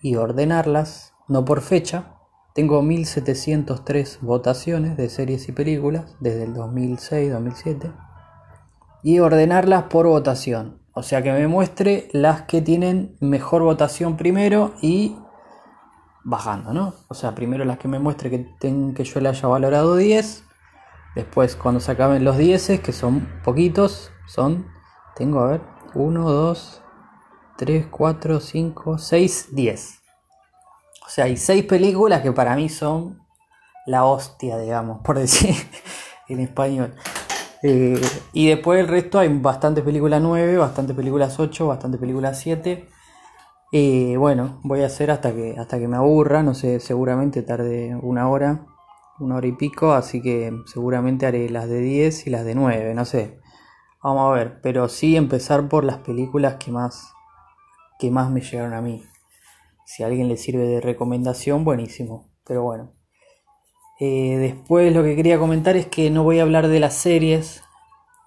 y 0.00 0.16
ordenarlas, 0.16 1.14
no 1.28 1.44
por 1.44 1.60
fecha. 1.60 2.16
Tengo 2.54 2.82
1703 2.82 4.18
votaciones 4.20 4.96
de 4.96 5.08
series 5.08 5.48
y 5.48 5.52
películas 5.52 6.16
desde 6.20 6.44
el 6.44 6.54
2006-2007 6.54 7.92
y 9.02 9.18
ordenarlas 9.18 9.84
por 9.84 10.06
votación. 10.06 10.78
O 10.94 11.02
sea 11.02 11.22
que 11.22 11.32
me 11.32 11.48
muestre 11.48 12.08
las 12.12 12.42
que 12.42 12.60
tienen 12.60 13.16
mejor 13.20 13.62
votación 13.62 14.16
primero 14.16 14.74
y 14.82 15.16
bajando, 16.24 16.72
¿no? 16.74 16.94
O 17.08 17.14
sea, 17.14 17.34
primero 17.34 17.64
las 17.64 17.78
que 17.78 17.88
me 17.88 17.98
muestre 17.98 18.30
que, 18.30 18.94
que 18.94 19.04
yo 19.04 19.20
le 19.20 19.28
haya 19.30 19.48
valorado 19.48 19.96
10. 19.96 20.44
Después 21.14 21.56
cuando 21.56 21.80
se 21.80 21.92
acaben 21.92 22.24
los 22.24 22.36
10, 22.38 22.80
que 22.80 22.92
son 22.92 23.28
poquitos, 23.42 24.12
son, 24.26 24.66
tengo 25.14 25.40
a 25.40 25.46
ver, 25.46 25.60
1, 25.94 26.30
2, 26.30 26.82
3, 27.56 27.86
4, 27.90 28.40
5, 28.40 28.98
6, 28.98 29.48
10. 29.52 30.02
O 31.06 31.08
sea, 31.08 31.24
hay 31.26 31.36
6 31.36 31.64
películas 31.64 32.22
que 32.22 32.32
para 32.32 32.56
mí 32.56 32.68
son 32.68 33.22
la 33.86 34.04
hostia, 34.04 34.58
digamos, 34.58 35.00
por 35.02 35.18
decir 35.18 35.54
en 36.28 36.40
español. 36.40 36.94
Eh, 37.62 38.00
y 38.32 38.48
después 38.48 38.80
el 38.80 38.88
resto 38.88 39.18
hay 39.18 39.28
bastantes 39.28 39.84
películas 39.84 40.20
9, 40.20 40.56
bastantes 40.56 40.96
películas 40.96 41.38
8, 41.38 41.66
bastantes 41.66 42.00
películas 42.00 42.38
7. 42.40 42.88
Y 43.70 44.16
bueno, 44.16 44.60
voy 44.64 44.82
a 44.82 44.86
hacer 44.86 45.10
hasta 45.10 45.32
que, 45.32 45.56
hasta 45.58 45.78
que 45.78 45.88
me 45.88 45.96
aburra, 45.96 46.42
no 46.42 46.54
sé, 46.54 46.80
seguramente 46.80 47.42
tarde 47.42 47.96
una 48.02 48.28
hora, 48.28 48.66
una 49.18 49.36
hora 49.36 49.46
y 49.46 49.52
pico, 49.52 49.92
así 49.92 50.20
que 50.20 50.52
seguramente 50.66 51.26
haré 51.26 51.48
las 51.48 51.68
de 51.68 51.80
10 51.80 52.26
y 52.26 52.30
las 52.30 52.44
de 52.44 52.54
9, 52.54 52.94
no 52.94 53.04
sé. 53.04 53.41
Vamos 54.02 54.30
a 54.30 54.34
ver, 54.34 54.60
pero 54.62 54.88
sí 54.88 55.16
empezar 55.16 55.68
por 55.68 55.84
las 55.84 55.98
películas 55.98 56.56
que 56.56 56.70
más, 56.70 57.12
que 57.98 58.10
más 58.10 58.30
me 58.30 58.40
llegaron 58.40 58.74
a 58.74 58.80
mí. 58.80 59.04
Si 59.86 60.02
a 60.02 60.06
alguien 60.06 60.28
le 60.28 60.36
sirve 60.36 60.66
de 60.66 60.80
recomendación, 60.80 61.64
buenísimo. 61.64 62.30
Pero 62.44 62.62
bueno. 62.62 62.92
Eh, 64.00 64.36
después 64.38 64.92
lo 64.92 65.02
que 65.04 65.14
quería 65.14 65.38
comentar 65.38 65.76
es 65.76 65.86
que 65.86 66.10
no 66.10 66.24
voy 66.24 66.40
a 66.40 66.42
hablar 66.42 66.68
de 66.68 66.80
las 66.80 66.94
series. 66.94 67.62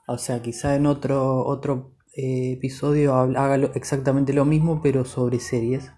O 0.07 0.17
sea, 0.17 0.41
quizá 0.41 0.75
en 0.75 0.85
otro, 0.85 1.45
otro 1.45 1.95
eh, 2.15 2.53
episodio 2.53 3.13
haga 3.15 3.55
exactamente 3.73 4.31
lo 4.31 4.45
mismo, 4.45 4.81
pero 4.81 5.03
sobre 5.03 5.39
series. 5.39 5.91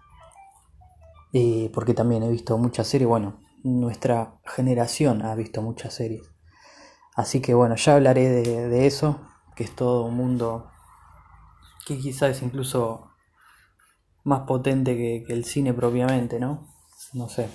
Eh, 1.33 1.69
porque 1.73 1.93
también 1.93 2.23
he 2.23 2.29
visto 2.29 2.57
muchas 2.57 2.87
series. 2.87 3.07
Bueno, 3.07 3.39
nuestra 3.63 4.39
generación 4.45 5.21
ha 5.21 5.35
visto 5.35 5.61
muchas 5.61 5.93
series. 5.93 6.23
Así 7.15 7.41
que 7.41 7.53
bueno, 7.53 7.75
ya 7.75 7.95
hablaré 7.95 8.29
de, 8.29 8.87
eso, 8.87 9.19
que 9.57 9.65
es 9.65 9.75
todo 9.75 10.05
un 10.05 10.15
mundo 10.15 10.69
que 11.85 11.97
quizás 11.97 12.37
es 12.37 12.43
incluso 12.43 13.09
más 14.23 14.41
potente 14.41 14.95
que 14.95 15.33
el 15.33 15.43
cine 15.45 15.73
propiamente, 15.73 16.39
¿no? 16.39 16.67
No 17.13 17.27
sé. 17.27 17.47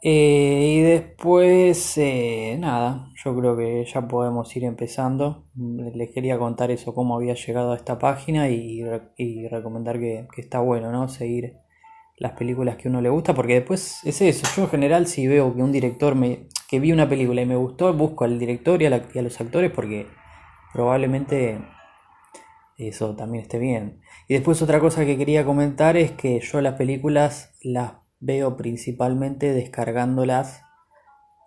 Eh, 0.00 0.76
y 0.76 0.80
después, 0.82 1.98
eh, 1.98 2.56
nada, 2.58 3.08
yo 3.24 3.36
creo 3.36 3.56
que 3.56 3.84
ya 3.84 4.06
podemos 4.06 4.54
ir 4.56 4.64
empezando. 4.64 5.46
Les 5.56 6.10
quería 6.10 6.38
contar 6.38 6.70
eso, 6.70 6.94
cómo 6.94 7.16
había 7.16 7.34
llegado 7.34 7.72
a 7.72 7.76
esta 7.76 7.98
página 7.98 8.48
y, 8.48 8.84
recomendar 9.48 9.98
que, 9.98 10.28
está 10.36 10.60
bueno, 10.60 10.92
¿no? 10.92 11.08
Seguir 11.08 11.56
las 12.16 12.32
películas 12.32 12.76
que 12.76 12.88
uno 12.88 13.00
le 13.00 13.10
gusta, 13.10 13.34
porque 13.34 13.54
después 13.54 14.00
es 14.04 14.20
eso. 14.22 14.46
Yo 14.56 14.62
en 14.64 14.70
general 14.70 15.06
si 15.06 15.26
veo 15.26 15.54
que 15.54 15.62
un 15.62 15.72
director 15.72 16.14
me... 16.14 16.48
que 16.68 16.80
vi 16.80 16.92
una 16.92 17.08
película 17.08 17.42
y 17.42 17.46
me 17.46 17.56
gustó, 17.56 17.92
busco 17.92 18.24
al 18.24 18.38
director 18.38 18.80
y 18.82 18.86
a, 18.86 19.08
y 19.12 19.18
a 19.18 19.22
los 19.22 19.40
actores 19.40 19.70
porque 19.72 20.06
probablemente 20.78 21.58
eso 22.76 23.16
también 23.16 23.42
esté 23.42 23.58
bien. 23.58 24.00
Y 24.28 24.34
después 24.34 24.62
otra 24.62 24.78
cosa 24.78 25.04
que 25.04 25.18
quería 25.18 25.44
comentar 25.44 25.96
es 25.96 26.12
que 26.12 26.38
yo 26.38 26.60
las 26.60 26.74
películas 26.74 27.52
las 27.64 27.94
veo 28.20 28.56
principalmente 28.56 29.52
descargándolas 29.52 30.62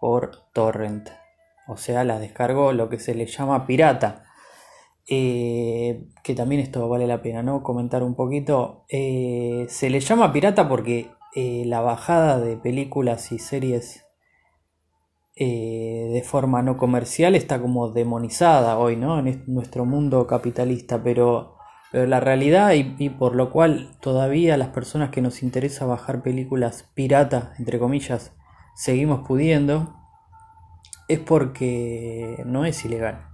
por 0.01 0.51
torrent. 0.51 1.11
O 1.69 1.77
sea, 1.77 2.03
las 2.03 2.19
descargo 2.19 2.73
lo 2.73 2.89
que 2.89 2.99
se 2.99 3.15
le 3.15 3.25
llama 3.25 3.65
pirata. 3.65 4.25
Eh, 5.07 6.09
que 6.25 6.35
también 6.35 6.59
esto 6.59 6.89
vale 6.89 7.07
la 7.07 7.21
pena, 7.21 7.41
¿no? 7.41 7.63
Comentar 7.63 8.03
un 8.03 8.15
poquito. 8.15 8.83
Eh, 8.89 9.65
se 9.69 9.89
le 9.89 10.01
llama 10.01 10.33
pirata 10.33 10.67
porque 10.67 11.09
eh, 11.35 11.63
la 11.67 11.79
bajada 11.79 12.37
de 12.41 12.57
películas 12.57 13.31
y 13.31 13.39
series 13.39 14.00
de 15.45 16.23
forma 16.23 16.61
no 16.61 16.77
comercial 16.77 17.33
está 17.35 17.59
como 17.59 17.89
demonizada 17.89 18.77
hoy, 18.77 18.95
¿no? 18.95 19.17
En 19.17 19.43
nuestro 19.47 19.85
mundo 19.85 20.27
capitalista, 20.27 21.01
pero 21.01 21.55
la 21.91 22.19
realidad, 22.19 22.73
y, 22.73 23.09
por 23.09 23.35
lo 23.35 23.49
cual 23.49 23.97
todavía 23.99 24.55
las 24.55 24.69
personas 24.69 25.09
que 25.09 25.21
nos 25.21 25.43
interesa 25.43 25.85
bajar 25.85 26.21
películas 26.21 26.89
pirata, 26.93 27.53
entre 27.57 27.79
comillas, 27.79 28.33
seguimos 28.75 29.27
pudiendo, 29.27 29.95
es 31.07 31.19
porque 31.19 32.43
no 32.45 32.65
es 32.65 32.85
ilegal. 32.85 33.27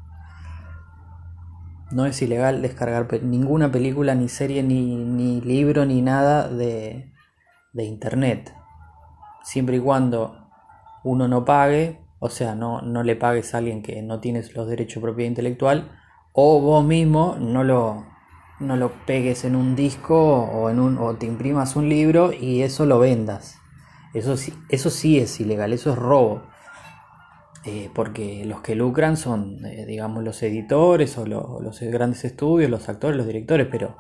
No 1.92 2.06
es 2.06 2.22
ilegal 2.22 2.62
descargar 2.62 3.08
ninguna 3.22 3.72
película, 3.72 4.16
ni 4.16 4.30
serie, 4.30 4.64
ni, 4.64 5.42
libro, 5.42 5.86
ni 5.86 6.02
nada 6.02 6.48
de 6.48 7.12
internet. 7.76 8.54
Siempre 9.44 9.78
y 9.78 9.80
cuando 9.80 10.47
uno 11.08 11.28
no 11.28 11.46
pague, 11.46 12.00
o 12.20 12.30
sea, 12.30 12.56
no, 12.56 12.82
no 12.82 13.04
le 13.04 13.16
pagues 13.16 13.54
a 13.54 13.60
alguien 13.60 13.82
que 13.84 14.02
no 14.02 14.20
tienes 14.20 14.56
los 14.56 14.68
derechos 14.68 14.96
de 14.96 15.08
propiedad 15.08 15.30
intelectual, 15.30 15.92
o 16.34 16.60
vos 16.62 16.84
mismo 16.86 17.36
no 17.40 17.64
lo, 17.64 18.06
no 18.60 18.76
lo 18.76 18.92
pegues 19.06 19.44
en 19.46 19.56
un 19.56 19.76
disco 19.76 20.16
o, 20.18 20.70
en 20.70 20.80
un, 20.80 20.98
o 20.98 21.16
te 21.16 21.26
imprimas 21.26 21.76
un 21.76 21.90
libro 21.90 22.32
y 22.34 22.62
eso 22.62 22.86
lo 22.86 23.00
vendas. 23.00 23.56
Eso 24.14 24.38
sí, 24.38 24.54
eso 24.70 24.90
sí 24.90 25.20
es 25.20 25.40
ilegal, 25.40 25.74
eso 25.74 25.92
es 25.92 25.98
robo. 25.98 26.44
eh, 27.66 27.90
porque 27.94 28.46
los 28.46 28.62
que 28.62 28.76
lucran 28.76 29.18
son, 29.18 29.66
eh, 29.66 29.86
digamos, 29.86 30.24
los 30.24 30.42
editores 30.44 31.18
o 31.18 31.26
los 31.26 31.80
grandes 31.82 32.24
estudios, 32.24 32.70
los 32.70 32.88
actores, 32.88 33.18
los 33.18 33.28
directores, 33.28 33.68
pero, 33.70 33.98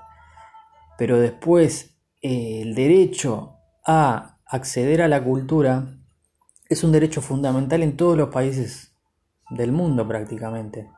pero 0.98 1.20
después 1.20 1.98
el 2.22 2.76
derecho 2.76 3.58
a 3.86 4.38
acceder 4.46 5.02
a 5.02 5.08
la 5.08 5.24
cultura 5.24 5.97
es 6.70 6.84
un 6.84 6.92
derecho 6.92 7.22
fundamental 7.22 7.84
en 7.84 7.98
todos 7.98 8.18
los 8.18 8.30
países 8.30 8.96
del 9.50 9.72
mundo 9.72 10.08
prácticamente. 10.08 10.90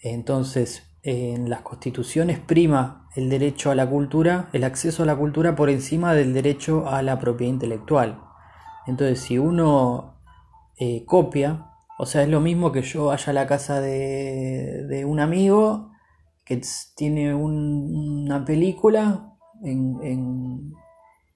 Entonces, 0.00 0.82
en 1.02 1.50
las 1.50 1.60
constituciones 1.60 2.38
prima 2.38 3.08
el 3.14 3.30
derecho 3.30 3.70
a 3.70 3.74
la 3.74 3.88
cultura, 3.88 4.48
el 4.52 4.64
acceso 4.64 5.02
a 5.02 5.06
la 5.06 5.16
cultura 5.16 5.54
por 5.54 5.70
encima 5.70 6.14
del 6.14 6.34
derecho 6.34 6.88
a 6.88 7.02
la 7.02 7.18
propiedad 7.18 7.52
intelectual. 7.52 8.22
Entonces, 8.86 9.20
si 9.20 9.38
uno 9.38 10.20
eh, 10.78 11.04
copia, 11.04 11.70
o 11.98 12.06
sea, 12.06 12.22
es 12.22 12.28
lo 12.28 12.40
mismo 12.40 12.72
que 12.72 12.82
yo 12.82 13.06
vaya 13.06 13.30
a 13.30 13.34
la 13.34 13.46
casa 13.46 13.80
de, 13.80 15.04
un 15.06 15.20
amigo 15.20 15.92
que 16.44 16.60
tiene 16.96 17.34
una 17.34 18.44
película 18.44 19.30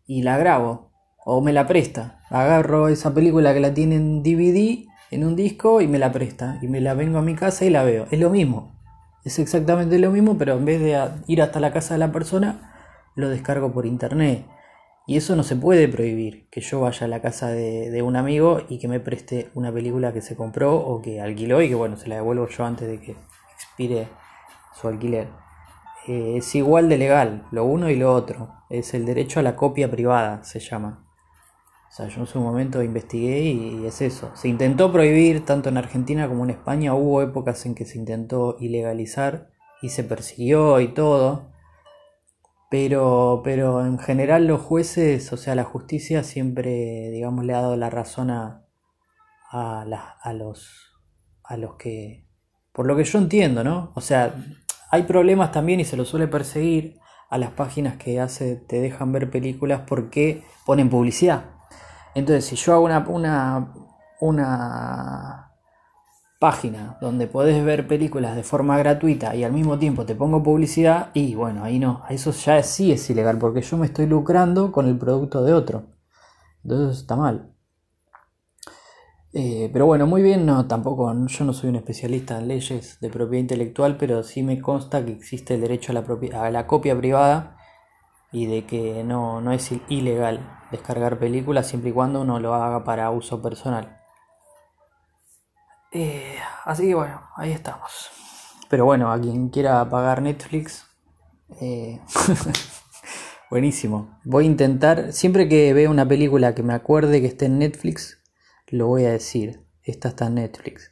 y 0.06 0.22
la 0.22 0.38
grabo, 0.38 0.87
o 1.30 1.42
me 1.42 1.52
la 1.52 1.66
presta. 1.66 2.22
Agarro 2.30 2.88
esa 2.88 3.12
película 3.12 3.52
que 3.52 3.60
la 3.60 3.74
tiene 3.74 3.96
en 3.96 4.22
DVD, 4.22 4.88
en 5.10 5.26
un 5.26 5.36
disco, 5.36 5.82
y 5.82 5.86
me 5.86 5.98
la 5.98 6.10
presta, 6.10 6.58
y 6.62 6.68
me 6.68 6.80
la 6.80 6.94
vengo 6.94 7.18
a 7.18 7.22
mi 7.22 7.34
casa 7.34 7.66
y 7.66 7.70
la 7.70 7.82
veo. 7.82 8.06
Es 8.10 8.18
lo 8.18 8.30
mismo. 8.30 8.72
Es 9.26 9.38
exactamente 9.38 9.98
lo 9.98 10.10
mismo, 10.10 10.38
pero 10.38 10.54
en 10.56 10.64
vez 10.64 10.80
de 10.80 10.98
ir 11.26 11.42
hasta 11.42 11.60
la 11.60 11.70
casa 11.70 11.92
de 11.92 11.98
la 11.98 12.12
persona, 12.12 13.10
lo 13.14 13.28
descargo 13.28 13.72
por 13.72 13.84
internet. 13.84 14.46
Y 15.06 15.18
eso 15.18 15.36
no 15.36 15.42
se 15.42 15.54
puede 15.54 15.86
prohibir, 15.86 16.48
que 16.48 16.62
yo 16.62 16.80
vaya 16.80 17.04
a 17.04 17.10
la 17.10 17.20
casa 17.20 17.48
de, 17.48 18.00
un 18.00 18.16
amigo 18.16 18.62
y 18.66 18.78
que 18.78 18.88
me 18.88 18.98
preste 18.98 19.50
una 19.52 19.70
película 19.70 20.14
que 20.14 20.22
se 20.22 20.34
compró 20.34 20.76
o 20.76 21.02
que 21.02 21.20
alquiló 21.20 21.60
y 21.60 21.68
que 21.68 21.74
bueno, 21.74 21.98
se 21.98 22.08
la 22.08 22.14
devuelvo 22.14 22.48
yo 22.48 22.64
antes 22.64 22.88
de 22.88 23.00
que 23.02 23.16
expire 23.54 24.08
su 24.80 24.88
alquiler. 24.88 25.28
Eh, 26.06 26.38
es 26.38 26.54
igual 26.54 26.88
de 26.88 26.96
legal, 26.96 27.46
lo 27.50 27.66
uno 27.66 27.90
y 27.90 27.96
lo 27.96 28.14
otro. 28.14 28.48
Es 28.70 28.94
el 28.94 29.04
derecho 29.04 29.40
a 29.40 29.42
la 29.42 29.56
copia 29.56 29.90
privada, 29.90 30.42
se 30.42 30.58
llama. 30.58 31.04
O 31.88 31.92
sea, 31.92 32.08
yo 32.08 32.20
en 32.20 32.26
su 32.26 32.40
momento 32.40 32.82
investigué 32.82 33.40
y 33.40 33.86
es 33.86 34.02
eso. 34.02 34.30
Se 34.34 34.48
intentó 34.48 34.92
prohibir 34.92 35.44
tanto 35.44 35.68
en 35.68 35.78
Argentina 35.78 36.28
como 36.28 36.44
en 36.44 36.50
España. 36.50 36.94
Hubo 36.94 37.22
épocas 37.22 37.64
en 37.66 37.74
que 37.74 37.86
se 37.86 37.98
intentó 37.98 38.56
ilegalizar 38.60 39.48
y 39.80 39.88
se 39.88 40.04
persiguió 40.04 40.80
y 40.80 40.88
todo. 40.88 41.50
Pero, 42.70 43.40
pero 43.42 43.84
en 43.86 43.98
general 43.98 44.46
los 44.46 44.60
jueces, 44.60 45.32
o 45.32 45.38
sea, 45.38 45.54
la 45.54 45.64
justicia 45.64 46.22
siempre, 46.22 47.08
digamos, 47.10 47.46
le 47.46 47.54
ha 47.54 47.62
dado 47.62 47.76
la 47.76 47.88
razón 47.88 48.30
a, 48.30 48.66
a, 49.50 49.82
a 50.22 50.32
los, 50.34 50.92
a 51.42 51.56
los 51.56 51.76
que... 51.76 52.26
Por 52.72 52.86
lo 52.86 52.94
que 52.94 53.04
yo 53.04 53.18
entiendo, 53.18 53.64
¿no? 53.64 53.92
O 53.94 54.02
sea, 54.02 54.34
hay 54.90 55.04
problemas 55.04 55.52
también 55.52 55.80
y 55.80 55.84
se 55.86 55.96
lo 55.96 56.04
suele 56.04 56.28
perseguir 56.28 56.98
a 57.30 57.38
las 57.38 57.50
páginas 57.52 57.96
que 57.96 58.20
hace, 58.20 58.56
te 58.56 58.80
dejan 58.80 59.12
ver 59.12 59.30
películas 59.30 59.82
porque 59.86 60.44
ponen 60.66 60.90
publicidad. 60.90 61.57
Entonces, 62.18 62.46
si 62.46 62.56
yo 62.56 62.72
hago 62.72 62.84
una, 62.84 63.06
una, 63.08 63.74
una 64.20 65.52
página 66.40 66.98
donde 67.00 67.28
podés 67.28 67.64
ver 67.64 67.86
películas 67.86 68.34
de 68.34 68.42
forma 68.42 68.76
gratuita 68.76 69.36
y 69.36 69.44
al 69.44 69.52
mismo 69.52 69.78
tiempo 69.78 70.04
te 70.04 70.16
pongo 70.16 70.42
publicidad, 70.42 71.10
y 71.14 71.36
bueno, 71.36 71.62
ahí 71.62 71.78
no, 71.78 72.02
eso 72.10 72.32
ya 72.32 72.60
sí 72.64 72.90
es 72.90 73.08
ilegal 73.08 73.38
porque 73.38 73.62
yo 73.62 73.76
me 73.76 73.86
estoy 73.86 74.06
lucrando 74.06 74.72
con 74.72 74.88
el 74.88 74.98
producto 74.98 75.44
de 75.44 75.52
otro. 75.54 75.84
Entonces 76.64 76.98
está 76.98 77.14
mal. 77.14 77.54
Eh, 79.32 79.70
pero 79.72 79.86
bueno, 79.86 80.08
muy 80.08 80.22
bien, 80.22 80.44
no, 80.44 80.66
tampoco, 80.66 81.14
yo 81.26 81.44
no 81.44 81.52
soy 81.52 81.70
un 81.70 81.76
especialista 81.76 82.38
en 82.38 82.48
leyes 82.48 82.98
de 83.00 83.10
propiedad 83.10 83.42
intelectual, 83.42 83.96
pero 83.96 84.24
sí 84.24 84.42
me 84.42 84.60
consta 84.60 85.04
que 85.04 85.12
existe 85.12 85.54
el 85.54 85.60
derecho 85.60 85.92
a 85.92 85.94
la, 85.94 86.40
a 86.42 86.50
la 86.50 86.66
copia 86.66 86.96
privada 86.98 87.56
y 88.32 88.46
de 88.46 88.66
que 88.66 89.04
no, 89.04 89.40
no 89.40 89.52
es 89.52 89.70
ilegal 89.88 90.57
descargar 90.70 91.18
películas 91.18 91.66
siempre 91.66 91.90
y 91.90 91.92
cuando 91.92 92.20
uno 92.20 92.38
lo 92.38 92.54
haga 92.54 92.84
para 92.84 93.10
uso 93.10 93.40
personal. 93.42 94.00
Eh, 95.92 96.36
así 96.64 96.86
que 96.86 96.94
bueno, 96.94 97.22
ahí 97.36 97.52
estamos. 97.52 98.10
Pero 98.68 98.84
bueno, 98.84 99.10
a 99.10 99.20
quien 99.20 99.48
quiera 99.48 99.88
pagar 99.88 100.20
Netflix, 100.20 100.86
eh, 101.60 102.00
buenísimo. 103.50 104.18
Voy 104.24 104.44
a 104.44 104.46
intentar, 104.48 105.12
siempre 105.12 105.48
que 105.48 105.72
vea 105.72 105.88
una 105.88 106.06
película 106.06 106.54
que 106.54 106.62
me 106.62 106.74
acuerde 106.74 107.20
que 107.20 107.28
esté 107.28 107.46
en 107.46 107.58
Netflix, 107.58 108.18
lo 108.68 108.86
voy 108.86 109.04
a 109.04 109.10
decir. 109.10 109.64
Esta 109.82 110.08
está 110.08 110.26
en 110.26 110.34
Netflix. 110.34 110.90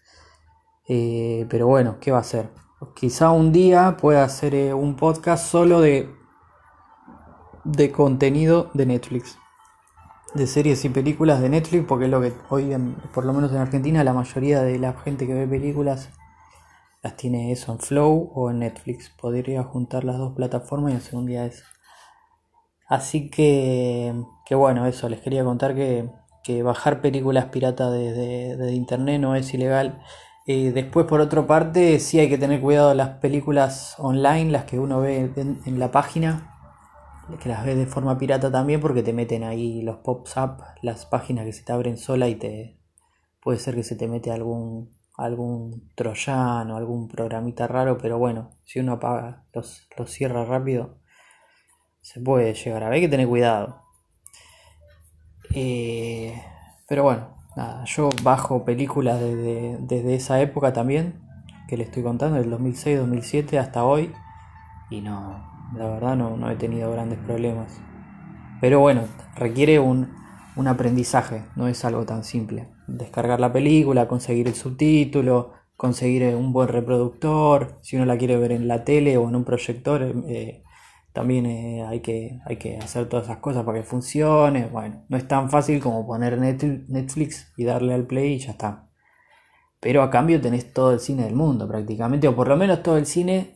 Eh, 0.89 1.47
pero 1.51 1.67
bueno, 1.67 1.99
¿qué 2.01 2.11
va 2.11 2.19
a 2.19 2.23
hacer? 2.23 2.49
Quizá 2.95 3.31
un 3.31 3.53
día 3.53 3.99
pueda 4.01 4.25
hacer 4.25 4.75
un 4.75 4.97
podcast 4.97 5.47
solo 5.47 5.83
de 5.83 6.17
de 7.67 7.91
contenido 7.91 8.71
de 8.75 8.87
Netflix. 8.87 9.39
De 10.37 10.47
series 10.47 10.85
y 10.85 10.91
películas 10.91 11.41
de 11.41 11.49
Netflix, 11.49 11.87
porque 11.89 12.05
es 12.05 12.11
lo 12.11 12.21
que 12.21 12.35
hoy, 12.51 12.77
por 13.15 13.25
lo 13.25 13.33
menos 13.33 13.51
en 13.53 13.57
Argentina, 13.57 14.05
la 14.05 14.13
mayoría 14.13 14.61
de 14.61 14.79
la 14.79 14.93
gente 14.93 15.27
que 15.27 15.33
ve 15.33 15.47
películas 15.47 16.11
las 17.03 17.17
tiene 17.17 17.53
eso 17.53 17.73
en 17.73 17.79
Flow 17.79 18.33
o 18.35 18.51
en 18.51 18.59
Netflix. 18.59 19.09
Podría 19.09 19.63
juntar 19.63 20.05
las 20.05 20.19
dos 20.19 20.35
plataformas 20.35 20.93
y 20.93 20.97
hacer 20.97 21.15
un 21.15 21.25
día 21.25 21.47
eso. 21.47 21.65
Así 22.87 23.31
que, 23.31 24.15
que 24.45 24.55
bueno, 24.55 24.85
eso, 24.85 25.09
les 25.09 25.21
quería 25.21 25.43
contar 25.43 25.75
que, 25.75 26.11
que 26.45 26.63
bajar 26.63 27.01
películas 27.01 27.47
pirata 27.47 27.91
desde, 27.91 28.73
internet 28.73 29.19
no 29.21 29.37
es 29.37 29.55
ilegal. 29.55 30.03
Eh, 30.47 30.71
después, 30.71 31.07
por 31.07 31.23
otra 31.23 31.47
parte, 31.47 31.99
sí 31.99 32.19
hay 32.19 32.29
que 32.29 32.37
tener 32.37 32.61
cuidado 32.61 32.93
las 32.93 33.19
películas 33.21 33.95
online, 33.99 34.53
las 34.53 34.65
que 34.65 34.79
uno 34.79 35.01
ve 35.01 35.33
en 35.35 35.79
la 35.79 35.91
página 35.91 36.56
que 37.41 37.49
las 37.49 37.65
ves 37.65 37.77
de 37.77 37.87
forma 37.87 38.19
pirata 38.19 38.51
también 38.51 38.81
porque 38.81 39.03
te 39.03 39.13
meten 39.13 39.43
ahí 39.45 39.83
los 39.83 39.97
pops 39.99 40.37
up, 40.37 40.63
las 40.83 41.07
páginas 41.07 41.45
que 41.45 41.53
se 41.53 41.65
te 41.65 41.73
abren 41.73 41.99
sola 41.99 42.29
y 42.29 42.37
te 42.37 42.79
puede 43.43 43.59
ser 43.59 43.75
que 43.75 43.83
se 43.83 43.97
te 43.97 44.09
mete 44.09 44.31
algún 44.31 44.97
algún 45.17 45.91
troyano, 45.95 46.77
algún 46.77 47.09
programita 47.09 47.67
raro, 47.67 47.97
pero 47.99 48.19
bueno, 48.19 48.51
si 48.65 48.81
uno 48.81 48.93
apaga, 48.93 49.45
los, 49.53 49.89
los 49.97 50.11
cierra 50.11 50.45
rápido, 50.45 50.99
se 52.03 52.21
puede 52.21 52.55
llegar 52.55 52.83
a 52.85 52.87
ver, 52.87 52.97
hay 52.97 53.01
que 53.03 53.09
tener 53.09 53.27
cuidado. 53.27 53.83
Eh, 55.55 56.41
pero 56.87 57.03
bueno, 57.03 57.35
nada, 57.57 57.85
yo 57.87 58.11
bajo 58.23 58.65
películas 58.65 59.19
desde, 59.21 59.79
desde 59.81 60.15
esa 60.15 60.41
época 60.41 60.73
también, 60.73 61.23
que 61.69 61.77
le 61.77 61.85
estoy 61.85 62.03
contando, 62.03 62.37
del 62.37 62.53
2006-2007 62.53 63.59
hasta 63.59 63.85
hoy, 63.85 64.13
y 64.91 65.01
no, 65.01 65.56
la 65.77 65.89
verdad 65.89 66.17
no, 66.17 66.51
he 66.51 66.57
tenido 66.57 66.91
grandes 66.93 67.19
problemas. 67.19 67.81
Pero 68.61 68.81
bueno, 68.81 69.03
requiere 69.37 69.79
un, 69.79 70.13
un 70.57 70.69
aprendizaje, 70.69 71.45
no 71.57 71.69
es 71.69 71.85
algo 71.85 72.05
tan 72.05 72.25
simple. 72.25 72.69
Descargar 72.87 73.41
la 73.41 73.53
película, 73.53 74.09
conseguir 74.09 74.49
el 74.49 74.55
subtítulo, 74.55 75.53
conseguir 75.77 76.35
un 76.35 76.53
buen 76.53 76.69
reproductor, 76.69 77.79
si 77.83 77.97
uno 77.97 78.07
la 78.07 78.17
quiere 78.17 78.39
ver 78.39 78.53
en 78.53 78.67
la 78.67 78.85
tele 78.85 79.17
o 79.19 79.29
en 79.29 79.37
un 79.37 79.45
proyector, 79.45 80.03
eh, 80.27 80.63
también 81.13 81.47
eh, 81.47 81.83
hay, 81.87 82.01
que, 82.01 82.41
hay 82.45 82.57
que 82.57 82.77
hacer 82.77 83.09
todas 83.09 83.27
esas 83.27 83.39
cosas 83.39 83.65
para 83.65 83.79
que 83.79 83.85
funcione. 83.85 84.67
Bueno, 84.67 85.05
no 85.09 85.17
es 85.17 85.27
tan 85.27 85.51
fácil 85.51 85.81
como 85.81 86.07
poner 86.07 86.39
Netflix 86.39 87.53
y 87.57 87.65
darle 87.65 87.95
al 87.95 88.07
play 88.07 88.35
y 88.35 88.39
ya 88.39 88.51
está. 88.53 88.89
Pero 89.81 90.03
a 90.03 90.11
cambio 90.11 90.41
tenés 90.41 90.73
todo 90.73 90.93
el 90.93 91.01
cine 91.01 91.25
del 91.25 91.35
mundo 91.35 91.69
prácticamente, 91.69 92.29
o 92.29 92.37
por 92.37 92.49
lo 92.49 92.57
menos 92.57 92.83
todo 92.83 92.99
el 92.99 93.07
cine 93.07 93.56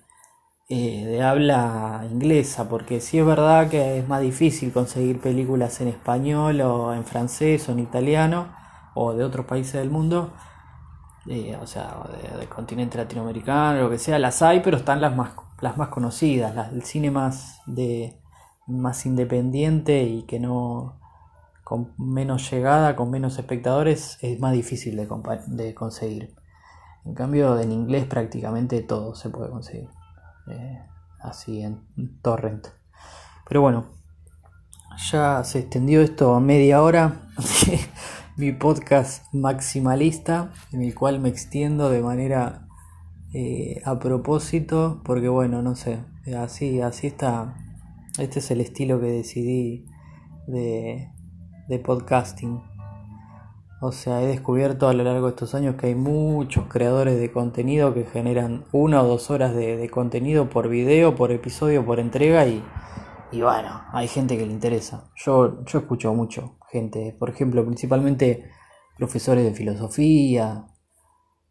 eh, 0.72 1.04
de 1.04 1.20
habla 1.20 2.06
inglesa, 2.08 2.68
porque 2.68 3.00
sí 3.00 3.18
es 3.18 3.26
verdad 3.26 3.68
que 3.68 3.98
es 3.98 4.06
más 4.06 4.20
difícil 4.20 4.72
conseguir 4.72 5.20
películas 5.20 5.80
en 5.80 5.88
español 5.88 6.60
o 6.60 6.94
en 6.94 7.04
francés 7.04 7.68
o 7.68 7.72
en 7.72 7.80
italiano 7.80 8.46
o 8.94 9.12
de 9.12 9.24
otros 9.24 9.46
países 9.46 9.74
del 9.74 9.90
mundo, 9.90 10.32
eh, 11.26 11.58
o 11.60 11.66
sea, 11.66 11.96
del 12.38 12.48
continente 12.48 12.98
latinoamericano, 12.98 13.80
lo 13.80 13.90
que 13.90 13.98
sea, 13.98 14.20
las 14.20 14.42
hay, 14.42 14.60
pero 14.60 14.76
están 14.76 15.00
las 15.00 15.16
más, 15.16 15.32
las 15.60 15.76
más 15.76 15.88
conocidas, 15.88 16.54
las 16.54 16.70
del 16.70 16.84
cine 16.84 17.10
más, 17.10 17.62
de, 17.66 18.20
más 18.68 19.04
independiente 19.06 20.04
y 20.04 20.22
que 20.22 20.38
no 20.38 21.00
con 21.64 21.94
menos 21.98 22.48
llegada, 22.48 22.94
con 22.94 23.10
menos 23.10 23.38
espectadores, 23.40 24.18
es 24.22 24.38
más 24.38 24.52
difícil 24.52 24.96
de, 24.96 25.08
de 25.48 25.74
conseguir. 25.74 26.36
En 27.04 27.14
cambio, 27.14 27.58
en 27.58 27.72
inglés 27.72 28.04
prácticamente 28.04 28.82
todo 28.82 29.16
se 29.16 29.30
puede 29.30 29.50
conseguir. 29.50 29.88
Eh, 30.50 30.82
así 31.20 31.62
en 31.62 31.80
torrent. 32.22 32.66
Pero 33.48 33.62
bueno, 33.62 33.86
ya 35.10 35.42
se 35.44 35.60
extendió 35.60 36.02
esto 36.02 36.34
a 36.34 36.40
media 36.40 36.82
hora. 36.82 37.22
mi 38.36 38.52
podcast 38.52 39.24
maximalista, 39.34 40.52
en 40.72 40.82
el 40.82 40.94
cual 40.94 41.20
me 41.20 41.28
extiendo 41.28 41.90
de 41.90 42.00
manera 42.00 42.66
eh, 43.34 43.82
a 43.84 43.98
propósito, 43.98 45.02
porque 45.04 45.28
bueno, 45.28 45.62
no 45.62 45.76
sé, 45.76 46.04
así, 46.38 46.80
así 46.80 47.08
está. 47.08 47.54
Este 48.18 48.38
es 48.38 48.50
el 48.50 48.60
estilo 48.60 49.00
que 49.00 49.06
decidí 49.06 49.84
de, 50.46 51.10
de 51.68 51.78
podcasting. 51.78 52.62
O 53.82 53.92
sea, 53.92 54.22
he 54.22 54.26
descubierto 54.26 54.88
a 54.88 54.92
lo 54.92 55.02
largo 55.04 55.26
de 55.26 55.30
estos 55.30 55.54
años 55.54 55.76
que 55.76 55.86
hay 55.86 55.94
muchos 55.94 56.66
creadores 56.66 57.18
de 57.18 57.32
contenido 57.32 57.94
que 57.94 58.04
generan 58.04 58.66
una 58.72 59.02
o 59.02 59.06
dos 59.06 59.30
horas 59.30 59.54
de, 59.54 59.88
contenido 59.88 60.50
por 60.50 60.68
video, 60.68 61.16
por 61.16 61.32
episodio, 61.32 61.86
por 61.86 61.98
entrega 61.98 62.46
y, 62.46 62.62
y, 63.32 63.40
bueno, 63.40 63.82
hay 63.92 64.06
gente 64.06 64.36
que 64.36 64.44
le 64.44 64.52
interesa. 64.52 65.10
Yo, 65.16 65.64
yo 65.64 65.78
escucho 65.78 66.12
mucho 66.12 66.58
gente, 66.70 67.16
por 67.18 67.30
ejemplo, 67.30 67.64
principalmente 67.64 68.50
profesores 68.98 69.44
de 69.44 69.54
filosofía, 69.54 70.66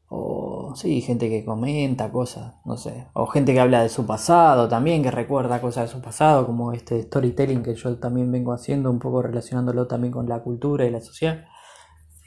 o 0.08 0.74
sí, 0.76 1.02
gente 1.02 1.30
que 1.30 1.44
comenta 1.44 2.12
cosas, 2.12 2.54
no 2.64 2.78
sé, 2.78 3.08
o 3.14 3.26
gente 3.26 3.54
que 3.54 3.60
habla 3.60 3.82
de 3.82 3.90
su 3.90 4.06
pasado 4.06 4.68
también, 4.68 5.02
que 5.02 5.10
recuerda 5.10 5.62
cosas 5.62 5.86
de 5.90 5.96
su 5.96 6.02
pasado, 6.02 6.46
como 6.46 6.74
este 6.74 7.02
storytelling 7.02 7.64
que 7.64 7.74
yo 7.74 7.98
también 7.98 8.32
vengo 8.32 8.54
haciendo, 8.54 8.92
un 8.92 9.00
poco 9.00 9.24
relacionándolo 9.24 9.88
también 9.88 10.14
con 10.14 10.30
la 10.30 10.44
cultura 10.44 10.86
y 10.86 10.92
la 10.92 11.02
sociedad. 11.02 11.46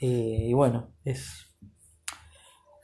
Eh, 0.05 0.47
y 0.49 0.53
bueno, 0.53 0.89
es, 1.05 1.47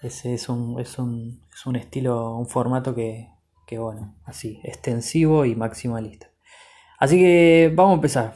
ese 0.01 0.33
es 0.33 0.47
un, 0.47 0.79
es 0.79 0.97
un, 0.97 1.45
es 1.53 1.65
un 1.65 1.75
estilo, 1.75 2.37
un 2.37 2.47
formato 2.47 2.95
que, 2.95 3.29
que, 3.67 3.77
bueno, 3.77 4.15
así, 4.23 4.61
extensivo 4.63 5.43
y 5.43 5.53
maximalista. 5.53 6.27
Así 6.97 7.17
que 7.17 7.73
vamos 7.75 7.91
a 7.91 7.95
empezar. 7.95 8.35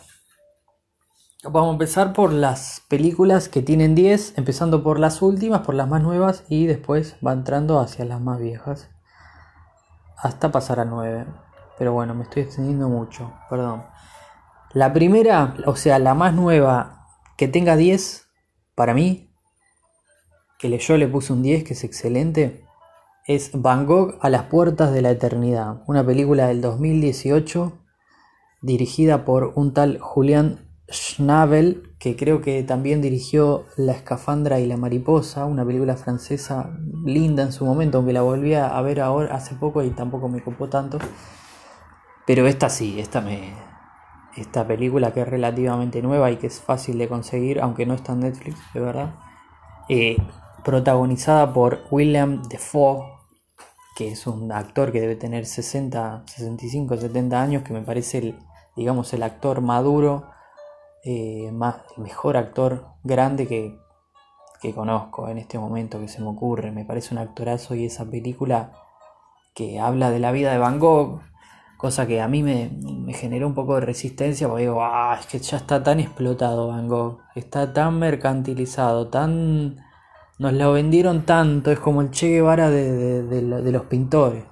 Vamos 1.46 1.70
a 1.70 1.72
empezar 1.72 2.12
por 2.12 2.34
las 2.34 2.82
películas 2.90 3.48
que 3.48 3.62
tienen 3.62 3.96
10, 3.96 4.38
empezando 4.38 4.84
por 4.84 5.00
las 5.00 5.22
últimas, 5.22 5.62
por 5.62 5.76
las 5.76 5.88
más 5.88 6.02
nuevas 6.02 6.44
y 6.50 6.66
después 6.66 7.16
va 7.26 7.32
entrando 7.32 7.80
hacia 7.80 8.04
las 8.04 8.20
más 8.20 8.42
viejas. 8.42 8.90
Hasta 10.18 10.52
pasar 10.52 10.82
a 10.82 10.86
9. 10.86 11.26
Pero 11.78 11.94
bueno, 11.94 12.16
me 12.16 12.24
estoy 12.24 12.44
extendiendo 12.44 12.90
mucho, 12.90 13.32
perdón. 13.50 13.86
La 14.74 14.92
primera, 14.92 15.56
o 15.68 15.78
sea, 15.78 16.00
la 16.00 16.16
más 16.16 16.34
nueva 16.34 17.08
que 17.38 17.48
tenga 17.48 17.78
10, 17.78 18.23
para 18.76 18.94
mí, 18.94 19.30
que 20.60 20.78
yo 20.78 20.98
le 20.98 21.08
puse 21.08 21.34
un 21.34 21.44
10, 21.44 21.64
que 21.64 21.74
es 21.74 21.84
excelente, 21.84 22.66
es 23.28 23.52
Van 23.54 23.86
Gogh 23.86 24.18
a 24.22 24.30
las 24.30 24.44
puertas 24.44 24.94
de 24.94 25.02
la 25.02 25.12
eternidad. 25.12 25.84
Una 25.88 26.06
película 26.06 26.48
del 26.48 26.62
2018 26.62 27.74
dirigida 28.62 29.26
por 29.26 29.54
un 29.56 29.74
tal 29.74 30.00
Julián 30.00 30.70
Schnabel, 30.90 31.96
que 32.00 32.16
creo 32.16 32.42
que 32.42 32.64
también 32.64 33.02
dirigió 33.02 33.66
La 33.78 33.94
escafandra 33.94 34.60
y 34.60 34.68
la 34.68 34.78
mariposa, 34.78 35.46
una 35.46 35.66
película 35.66 35.96
francesa 35.96 36.78
linda 37.06 37.44
en 37.44 37.52
su 37.52 37.66
momento, 37.66 37.98
aunque 37.98 38.14
la 38.14 38.22
volví 38.22 38.54
a 38.54 38.80
ver 38.82 39.02
ahora 39.02 39.36
hace 39.36 39.56
poco 39.56 39.84
y 39.84 39.90
tampoco 39.90 40.30
me 40.30 40.42
copó 40.42 40.70
tanto. 40.70 40.98
Pero 42.26 42.48
esta 42.48 42.70
sí, 42.70 43.00
esta 43.00 43.20
me 43.22 43.54
esta 44.36 44.66
película 44.66 45.14
que 45.14 45.22
es 45.22 45.28
relativamente 45.28 46.02
nueva 46.02 46.32
y 46.32 46.38
que 46.38 46.48
es 46.48 46.60
fácil 46.60 46.98
de 46.98 47.08
conseguir, 47.08 47.62
aunque 47.62 47.86
no 47.86 47.94
está 47.94 48.14
en 48.14 48.22
Netflix, 48.22 48.60
de 48.74 48.80
verdad. 48.80 49.16
Eh, 49.90 50.18
protagonizada 50.64 51.54
por 51.54 51.82
William 51.92 52.42
Defoe, 52.44 53.06
que 53.96 54.12
es 54.12 54.26
un 54.26 54.52
actor 54.52 54.92
que 54.92 55.02
debe 55.02 55.16
tener 55.16 55.46
60, 55.46 56.24
65, 56.26 56.98
70 56.98 57.42
años, 57.42 57.64
que 57.64 57.74
me 57.74 57.82
parece 57.82 58.18
el, 58.20 58.40
digamos, 58.76 59.14
el 59.14 59.24
actor 59.24 59.62
maduro 59.62 60.30
eh, 61.04 61.52
más, 61.52 61.78
el 61.98 62.04
mejor 62.04 62.38
actor 62.38 62.88
grande 63.04 63.48
que, 63.48 63.78
que 64.62 64.74
conozco 64.74 65.28
en 65.28 65.38
este 65.38 65.60
momento, 65.60 66.00
que 66.00 66.08
se 66.08 66.22
me 66.22 66.30
ocurre. 66.30 66.72
Me 66.72 66.86
parece 66.86 67.14
un 67.14 67.20
actorazo 67.20 67.76
y 67.76 67.86
esa 67.86 68.06
película 68.06 68.72
que 69.54 69.80
habla 69.80 70.10
de 70.10 70.20
la 70.20 70.32
vida 70.32 70.52
de 70.52 70.58
Van 70.58 70.80
Gogh, 70.80 71.22
cosa 71.84 72.08
que 72.08 72.22
a 72.22 72.30
mí 72.30 72.42
me, 72.42 72.72
generó 73.14 73.46
un 73.46 73.54
poco 73.54 73.76
de 73.76 73.82
resistencia, 73.82 74.48
porque 74.48 74.64
digo, 74.64 74.82
ah, 74.82 75.18
es 75.20 75.26
que 75.26 75.38
ya 75.40 75.58
está 75.58 75.84
tan 75.84 76.00
explotado 76.00 76.70
Van 76.70 76.88
Gogh, 76.88 77.20
está 77.36 77.74
tan 77.74 78.00
mercantilizado, 78.00 79.10
tan... 79.10 79.76
Nos 80.40 80.54
lo 80.54 80.72
vendieron 80.72 81.26
tanto, 81.26 81.72
es 81.72 81.80
como 81.80 82.02
el 82.02 82.10
Che 82.12 82.30
Guevara 82.30 82.70
de, 82.70 83.24
de 83.24 83.72
los 83.72 83.84
pintores. 83.84 84.46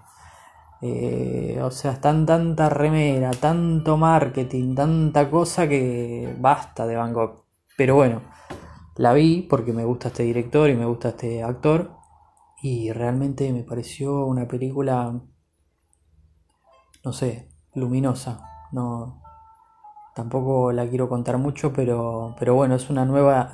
Eh, 0.82 1.58
o 1.64 1.72
sea, 1.72 1.94
están 1.94 2.26
tanta 2.26 2.68
remera, 2.68 3.32
tanto 3.32 3.96
marketing, 3.96 4.76
tanta 4.76 5.30
cosa 5.30 5.70
que 5.70 6.36
basta 6.38 6.86
de 6.86 6.98
Van 6.98 7.14
Gogh. 7.14 7.46
Pero 7.78 7.96
bueno, 7.96 8.24
la 8.98 9.14
vi 9.14 9.48
porque 9.50 9.72
me 9.72 9.86
gusta 9.86 10.10
este 10.10 10.24
director 10.24 10.70
y 10.70 10.76
me 10.76 10.86
gusta 10.86 11.10
este 11.10 11.44
actor. 11.44 11.92
Y 12.62 12.92
realmente 12.92 13.54
me 13.54 13.64
pareció 13.64 14.26
una 14.26 14.50
película, 14.50 15.22
no 17.04 17.14
sé, 17.14 17.50
luminosa. 17.74 18.42
No, 18.72 19.22
tampoco 20.16 20.72
la 20.72 20.88
quiero 20.88 21.10
contar 21.10 21.38
mucho, 21.38 21.74
pero, 21.74 22.36
pero 22.40 22.56
bueno, 22.56 22.76
es 22.76 22.90
una 22.90 23.06
nueva. 23.06 23.52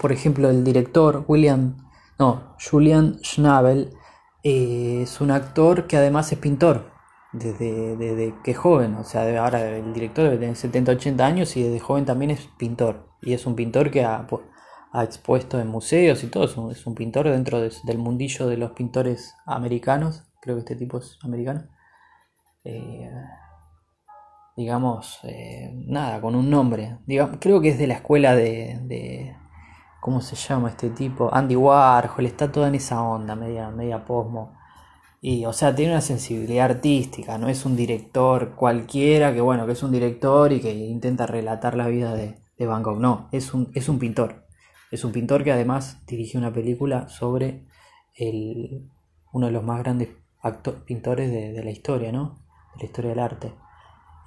Por 0.00 0.12
ejemplo, 0.12 0.50
el 0.50 0.64
director, 0.64 1.24
William, 1.28 1.76
no, 2.18 2.54
Julian 2.60 3.18
Schnabel 3.22 3.94
eh, 4.42 5.00
es 5.02 5.20
un 5.20 5.30
actor 5.30 5.86
que 5.86 5.96
además 5.96 6.32
es 6.32 6.38
pintor, 6.38 6.90
desde, 7.32 7.96
desde 7.96 8.34
que 8.42 8.54
joven, 8.54 8.94
o 8.96 9.04
sea, 9.04 9.22
ahora 9.42 9.76
el 9.76 9.92
director 9.92 10.24
debe 10.24 10.38
tener 10.38 10.56
70, 10.56 10.92
80 10.92 11.26
años 11.26 11.56
y 11.56 11.62
desde 11.62 11.80
joven 11.80 12.04
también 12.04 12.30
es 12.30 12.48
pintor. 12.58 13.08
Y 13.22 13.34
es 13.34 13.46
un 13.46 13.54
pintor 13.54 13.90
que 13.90 14.04
ha, 14.04 14.26
ha 14.92 15.04
expuesto 15.04 15.60
en 15.60 15.68
museos 15.68 16.24
y 16.24 16.28
todo, 16.28 16.44
es 16.70 16.86
un, 16.86 16.94
pintor 16.94 17.28
dentro 17.28 17.60
del 17.60 17.98
mundillo 17.98 18.48
de 18.48 18.56
los 18.56 18.72
pintores 18.72 19.34
americanos, 19.46 20.24
creo 20.40 20.56
que 20.56 20.60
este 20.60 20.76
tipo 20.76 20.98
es 20.98 21.18
americano. 21.22 21.64
Eh, 22.64 23.10
digamos, 24.56 25.20
eh, 25.24 25.72
nada, 25.86 26.20
con 26.20 26.34
un 26.34 26.50
nombre. 26.50 26.98
Digamos, 27.06 27.38
creo 27.40 27.60
que 27.60 27.70
es 27.70 27.78
de 27.78 27.86
la 27.86 27.94
escuela 27.94 28.34
de 28.34 29.34
¿Cómo 30.00 30.22
se 30.22 30.34
llama 30.34 30.70
este 30.70 30.88
tipo? 30.88 31.28
Andy 31.32 31.56
Warhol, 31.56 32.24
está 32.24 32.50
toda 32.50 32.68
en 32.68 32.74
esa 32.74 33.02
onda, 33.02 33.36
media, 33.36 33.70
media 33.70 34.02
posmo. 34.06 34.56
Y, 35.20 35.44
o 35.44 35.52
sea, 35.52 35.74
tiene 35.74 35.92
una 35.92 36.00
sensibilidad 36.00 36.70
artística, 36.70 37.36
no 37.36 37.48
es 37.48 37.66
un 37.66 37.76
director 37.76 38.54
cualquiera 38.54 39.34
que, 39.34 39.42
bueno, 39.42 39.66
que 39.66 39.72
es 39.72 39.82
un 39.82 39.92
director 39.92 40.52
y 40.52 40.60
que 40.60 40.72
intenta 40.72 41.26
relatar 41.26 41.76
la 41.76 41.86
vida 41.88 42.14
de, 42.14 42.40
de 42.56 42.66
Van 42.66 42.82
Gogh. 42.82 42.98
No, 42.98 43.28
es 43.30 43.52
un, 43.52 43.70
es 43.74 43.90
un 43.90 43.98
pintor. 43.98 44.46
Es 44.90 45.04
un 45.04 45.12
pintor 45.12 45.44
que 45.44 45.52
además 45.52 45.98
dirigió 46.06 46.40
una 46.40 46.52
película 46.52 47.08
sobre 47.08 47.66
el, 48.14 48.88
uno 49.32 49.46
de 49.46 49.52
los 49.52 49.62
más 49.62 49.80
grandes 49.80 50.08
pintores 50.86 51.30
de, 51.30 51.62
la 51.62 51.70
historia, 51.70 52.10
¿no? 52.10 52.38
De 52.74 52.80
la 52.80 52.84
historia 52.84 53.10
del 53.10 53.18
arte. 53.20 53.52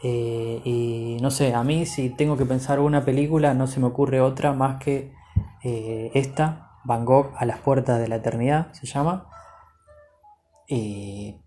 Eh, 0.03 0.61
y 0.65 1.17
no 1.21 1.31
sé, 1.31 1.53
a 1.53 1.63
mí 1.63 1.85
si 1.85 2.09
tengo 2.09 2.35
que 2.35 2.45
pensar 2.45 2.79
una 2.79 3.05
película, 3.05 3.53
no 3.53 3.67
se 3.67 3.79
me 3.79 3.87
ocurre 3.87 4.19
otra 4.19 4.53
más 4.53 4.83
que 4.83 5.13
eh, 5.63 6.11
esta, 6.13 6.71
Van 6.83 7.05
Gogh 7.05 7.31
a 7.37 7.45
las 7.45 7.59
puertas 7.59 7.99
de 7.99 8.09
la 8.09 8.17
eternidad, 8.17 8.73
se 8.73 8.85
llama, 8.85 9.29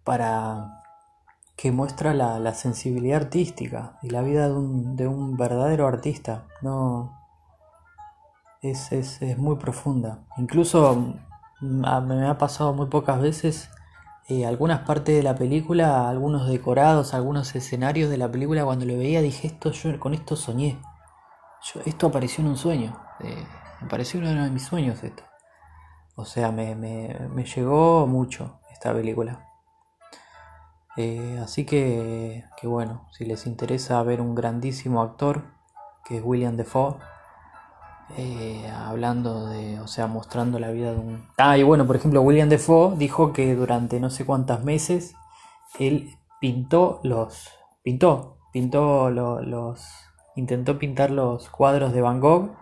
para 0.04 0.82
que 1.56 1.72
muestra 1.72 2.12
la, 2.12 2.54
sensibilidad 2.54 3.22
artística 3.22 3.98
y 4.02 4.10
la 4.10 4.22
vida 4.22 4.48
de 4.48 5.08
un, 5.08 5.36
verdadero 5.36 5.86
artista. 5.86 6.46
No, 6.60 7.18
es, 8.62 9.20
muy 9.38 9.56
profunda. 9.56 10.20
Incluso 10.36 10.94
mm, 11.60 12.06
me 12.06 12.26
ha 12.28 12.38
pasado 12.38 12.74
muy 12.74 12.86
pocas 12.86 13.20
veces 13.20 13.70
eh, 14.28 14.46
algunas 14.46 14.80
partes 14.80 15.14
de 15.16 15.22
la 15.22 15.34
película, 15.34 16.08
algunos 16.08 16.48
decorados, 16.48 17.14
algunos 17.14 17.54
escenarios 17.54 18.10
de 18.10 18.18
la 18.18 18.30
película, 18.30 18.64
cuando 18.64 18.84
lo 18.84 18.96
veía 18.96 19.22
dije, 19.22 19.46
esto 19.46 19.70
yo 19.70 19.98
con 20.00 20.14
esto 20.14 20.36
soñé. 20.36 20.78
esto 21.84 22.06
apareció 22.08 22.42
en 22.42 22.50
un 22.50 22.56
sueño. 22.56 22.98
Me 23.80 23.88
pareció 23.88 24.20
uno 24.20 24.44
de 24.44 24.50
mis 24.50 24.64
sueños 24.64 25.02
esto. 25.02 25.22
O 26.16 26.24
sea, 26.24 26.50
me, 26.50 27.44
llegó 27.54 28.06
mucho 28.06 28.60
esta 28.72 28.92
película. 28.94 29.46
Eh, 30.96 31.38
así 31.42 31.66
que, 31.66 32.44
que, 32.56 32.66
bueno, 32.66 33.06
si 33.12 33.26
les 33.26 33.46
interesa 33.46 34.02
ver 34.02 34.22
un 34.22 34.34
grandísimo 34.34 35.02
actor, 35.02 35.44
que 36.04 36.16
es 36.16 36.22
William 36.24 36.56
Defoe, 36.56 36.96
eh, 38.14 38.70
hablando 38.72 39.48
de, 39.48 39.80
o 39.80 39.88
sea, 39.88 40.06
mostrando 40.06 40.58
la 40.58 40.70
vida 40.70 40.92
de 40.92 40.98
un... 40.98 41.26
Ah, 41.38 41.58
y 41.58 41.62
bueno, 41.64 41.86
por 41.86 41.96
ejemplo, 41.96 42.22
William 42.22 42.48
Defoe 42.48 42.96
dijo 42.96 43.32
que 43.32 43.54
durante 43.54 43.98
no 43.98 44.10
sé 44.10 44.24
cuántos 44.24 44.62
meses 44.62 45.14
él 45.78 46.10
pintó 46.40 47.00
los... 47.02 47.50
pintó, 47.82 48.38
pintó 48.52 49.10
los... 49.10 49.84
intentó 50.36 50.78
pintar 50.78 51.10
los 51.10 51.50
cuadros 51.50 51.92
de 51.92 52.00
Van 52.00 52.20
Gogh 52.20 52.52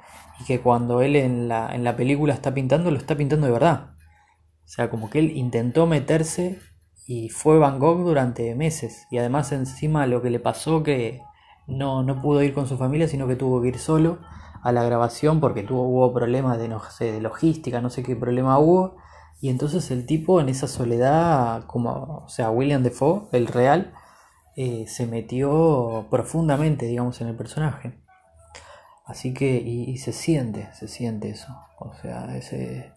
y 0.40 0.44
que 0.44 0.60
cuando 0.60 1.02
él 1.02 1.14
en 1.14 1.48
la, 1.48 1.74
en 1.74 1.84
la 1.84 1.94
película 1.94 2.32
está 2.32 2.54
pintando, 2.54 2.90
lo 2.90 2.96
está 2.96 3.14
pintando 3.14 3.46
de 3.46 3.52
verdad. 3.52 3.90
O 4.64 4.68
sea, 4.68 4.88
como 4.88 5.10
que 5.10 5.18
él 5.18 5.36
intentó 5.36 5.86
meterse 5.86 6.58
y 7.06 7.28
fue 7.28 7.58
Van 7.58 7.78
Gogh 7.78 8.02
durante 8.02 8.54
meses. 8.54 9.06
Y 9.10 9.18
además 9.18 9.52
encima 9.52 10.06
lo 10.06 10.22
que 10.22 10.30
le 10.30 10.40
pasó 10.40 10.82
que 10.82 11.20
no, 11.66 12.02
no 12.02 12.22
pudo 12.22 12.42
ir 12.42 12.54
con 12.54 12.66
su 12.66 12.78
familia, 12.78 13.08
sino 13.08 13.28
que 13.28 13.36
tuvo 13.36 13.60
que 13.60 13.68
ir 13.68 13.78
solo 13.78 14.20
a 14.64 14.72
la 14.72 14.82
grabación 14.82 15.40
porque 15.40 15.62
tuvo, 15.62 15.82
hubo 15.82 16.12
problemas 16.14 16.58
de, 16.58 16.68
no 16.68 16.80
sé, 16.80 17.12
de 17.12 17.20
logística, 17.20 17.82
no 17.82 17.90
sé 17.90 18.02
qué 18.02 18.16
problema 18.16 18.58
hubo. 18.58 18.96
Y 19.40 19.50
entonces 19.50 19.90
el 19.90 20.06
tipo 20.06 20.40
en 20.40 20.48
esa 20.48 20.66
soledad, 20.68 21.66
como, 21.66 22.22
o 22.24 22.28
sea, 22.28 22.50
William 22.50 22.82
Defoe, 22.82 23.28
el 23.32 23.46
real, 23.46 23.92
eh, 24.56 24.86
se 24.88 25.06
metió 25.06 26.06
profundamente, 26.10 26.86
digamos, 26.86 27.20
en 27.20 27.28
el 27.28 27.36
personaje. 27.36 28.00
Así 29.04 29.34
que, 29.34 29.56
y, 29.56 29.98
se 29.98 30.12
siente, 30.12 30.72
se 30.72 30.88
siente 30.88 31.28
eso. 31.28 31.54
O 31.78 31.92
sea, 32.00 32.34
ese, 32.34 32.94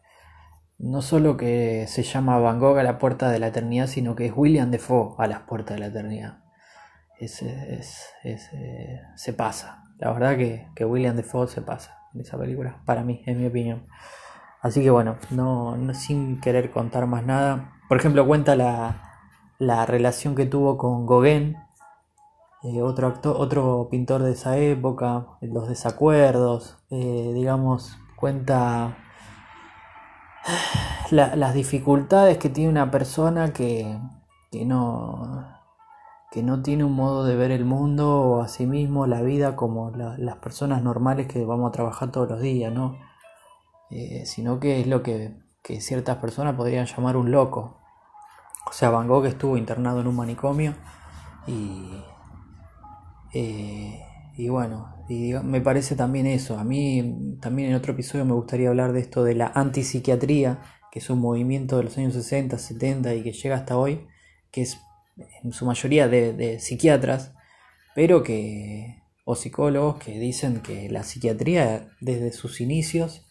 no 0.78 1.02
solo 1.02 1.36
que 1.36 1.86
se 1.88 2.04
llama 2.04 2.40
Van 2.40 2.60
Gogh 2.60 2.78
a 2.78 2.84
la 2.84 2.98
puerta 2.98 3.30
de 3.30 3.40
la 3.40 3.48
eternidad, 3.48 3.88
sino 3.88 4.16
que 4.16 4.28
es 4.28 4.34
William 4.34 4.72
Defoe 4.72 5.16
a 5.18 5.28
las 5.28 5.42
puertas 5.42 5.76
de 5.76 5.80
la 5.82 5.88
eternidad. 5.88 6.38
Es, 7.20 7.42
es, 7.42 8.14
eh, 8.24 9.02
se 9.16 9.34
pasa. 9.34 9.84
La 10.00 10.12
verdad 10.12 10.38
que, 10.38 10.68
que 10.76 10.86
William 10.86 11.16
Defoe 11.16 11.48
se 11.48 11.62
pasa 11.62 12.00
en 12.14 12.22
esa 12.22 12.38
película, 12.38 12.82
para 12.86 13.04
mí, 13.04 13.22
en 13.26 13.40
mi 13.40 13.48
opinión. 13.48 13.88
Así 14.62 14.82
que 14.82 14.90
bueno, 14.90 15.18
no, 15.32 15.78
no 15.78 15.94
sin 15.94 16.42
querer 16.42 16.72
contar 16.72 17.06
más 17.08 17.26
nada. 17.26 17.74
Por 17.88 17.98
ejemplo, 17.98 18.26
cuenta 18.28 18.56
la, 18.56 19.08
la 19.60 19.86
relación 19.86 20.36
que 20.36 20.46
tuvo 20.46 20.78
con 20.78 21.06
Gauguin, 21.06 21.58
eh, 22.64 22.82
otro, 22.82 23.08
actor, 23.08 23.36
otro 23.38 23.88
pintor 23.90 24.24
de 24.24 24.32
esa 24.32 24.58
época, 24.58 25.28
los 25.42 25.68
desacuerdos, 25.70 26.78
eh, 26.90 27.32
digamos, 27.34 27.98
cuenta 28.16 28.98
las 31.12 31.54
dificultades 31.54 32.38
que 32.38 32.50
tiene 32.50 32.70
una 32.70 32.92
persona 32.92 33.54
que, 33.54 34.00
que, 34.52 34.66
no, 34.66 35.57
que 36.32 36.44
no 36.44 36.62
tiene 36.62 36.84
un 36.84 36.94
modo 36.94 37.26
de 37.26 37.36
ver 37.36 37.52
el 37.52 37.66
mundo 37.66 38.22
o 38.22 38.42
a 38.42 38.48
sí 38.48 38.66
mismo, 38.66 39.08
la 39.08 39.22
vida, 39.22 39.56
como 39.56 39.92
las 39.92 40.38
personas 40.38 40.84
normales 40.84 41.28
que 41.28 41.46
vamos 41.46 41.70
a 41.70 41.72
trabajar 41.72 42.12
todos 42.12 42.30
los 42.30 42.42
días, 42.42 42.74
¿no? 42.74 42.98
Eh, 43.90 44.26
sino 44.26 44.60
que 44.60 44.82
es 44.82 44.88
lo 44.88 45.04
que, 45.04 45.38
que 45.64 45.80
ciertas 45.80 46.18
personas 46.18 46.56
podrían 46.56 46.86
llamar 46.86 47.16
un 47.18 47.32
loco. 47.32 47.80
O 48.70 48.74
sea, 48.74 48.90
Van 48.90 49.08
Gogh 49.08 49.26
estuvo 49.26 49.58
internado 49.58 50.02
en 50.02 50.08
un 50.08 50.16
manicomio 50.16 50.76
y 51.48 52.04
eh, 53.34 54.02
y 54.38 54.50
bueno, 54.50 54.96
y 55.10 55.34
me 55.34 55.62
parece 55.62 55.96
también 55.96 56.28
eso. 56.28 56.58
A 56.60 56.64
mí 56.64 57.38
también 57.42 57.70
en 57.70 57.76
otro 57.76 57.94
episodio 57.94 58.24
me 58.26 58.34
gustaría 58.34 58.70
hablar 58.70 58.94
de 58.94 59.00
esto 59.00 59.24
de 59.24 59.36
la 59.36 59.52
antipsiquiatría, 59.54 60.60
que 60.92 61.00
es 61.00 61.10
un 61.10 61.20
movimiento 61.20 61.78
de 61.78 61.84
los 61.84 61.98
años 61.98 62.14
60, 62.14 62.58
70 62.58 63.16
y 63.16 63.24
que 63.24 63.32
llega 63.32 63.56
hasta 63.56 63.78
hoy, 63.78 64.08
que 64.52 64.62
es 64.62 64.80
en 65.44 65.52
su 65.52 65.66
mayoría 65.66 66.08
de, 66.08 66.60
psiquiatras, 66.60 67.34
pero 67.96 68.24
que, 68.24 69.04
o 69.26 69.36
psicólogos 69.36 69.98
que 69.98 70.20
dicen 70.20 70.62
que 70.62 70.90
la 70.90 71.04
psiquiatría 71.04 71.90
desde 72.02 72.32
sus 72.32 72.62
inicios 72.62 73.26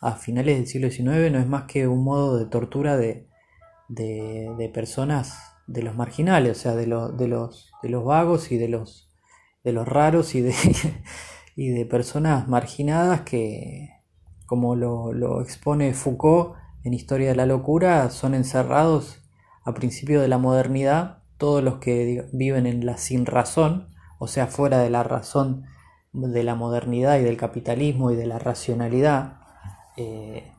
a 0.00 0.16
finales 0.16 0.56
del 0.56 0.66
siglo 0.66 0.90
XIX 0.90 1.32
no 1.32 1.38
es 1.38 1.46
más 1.46 1.64
que 1.64 1.86
un 1.86 2.04
modo 2.04 2.38
de 2.38 2.46
tortura 2.46 2.96
de, 2.96 3.26
de, 3.88 4.70
personas, 4.72 5.54
de 5.66 5.82
los 5.82 5.94
marginales, 5.96 6.58
o 6.58 6.60
sea, 6.60 6.74
de, 6.74 6.86
de, 6.86 7.28
los, 7.28 7.72
de 7.82 7.88
los 7.88 8.04
vagos 8.04 8.52
y 8.52 8.58
de 8.58 8.68
los 8.68 9.10
de 9.64 9.72
los 9.72 9.86
raros 9.86 10.34
y 10.34 10.40
de, 10.40 10.54
y 11.56 11.68
de 11.68 11.84
personas 11.86 12.48
marginadas 12.48 13.22
que, 13.22 13.90
como 14.46 14.76
lo, 14.76 15.42
expone 15.42 15.94
Foucault 15.94 16.56
en 16.84 16.94
Historia 16.94 17.28
de 17.28 17.36
la 17.36 17.46
Locura, 17.46 18.08
son 18.10 18.34
encerrados 18.34 19.22
a 19.64 19.74
principio 19.74 20.20
de 20.20 20.28
la 20.28 20.38
modernidad 20.38 21.19
todos 21.40 21.64
los 21.64 21.76
que 21.76 22.28
viven 22.34 22.66
en 22.66 22.84
la 22.84 22.98
sin 22.98 23.24
razón, 23.24 23.88
o 24.18 24.28
sea, 24.28 24.46
fuera 24.46 24.78
de 24.78 24.90
la 24.90 25.02
razón 25.02 25.64
de 26.12 26.44
la 26.44 26.54
modernidad 26.54 27.18
y 27.18 27.22
del 27.22 27.38
capitalismo 27.38 28.10
y 28.10 28.16
de 28.16 28.26
la 28.26 28.38
racionalidad, 28.38 29.40
eh, 29.96 30.52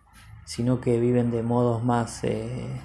sino 0.46 0.82
que 0.82 1.00
viven 1.00 1.30
de 1.30 1.44
modos 1.44 1.84
más, 1.84 2.24
eh, 2.24 2.82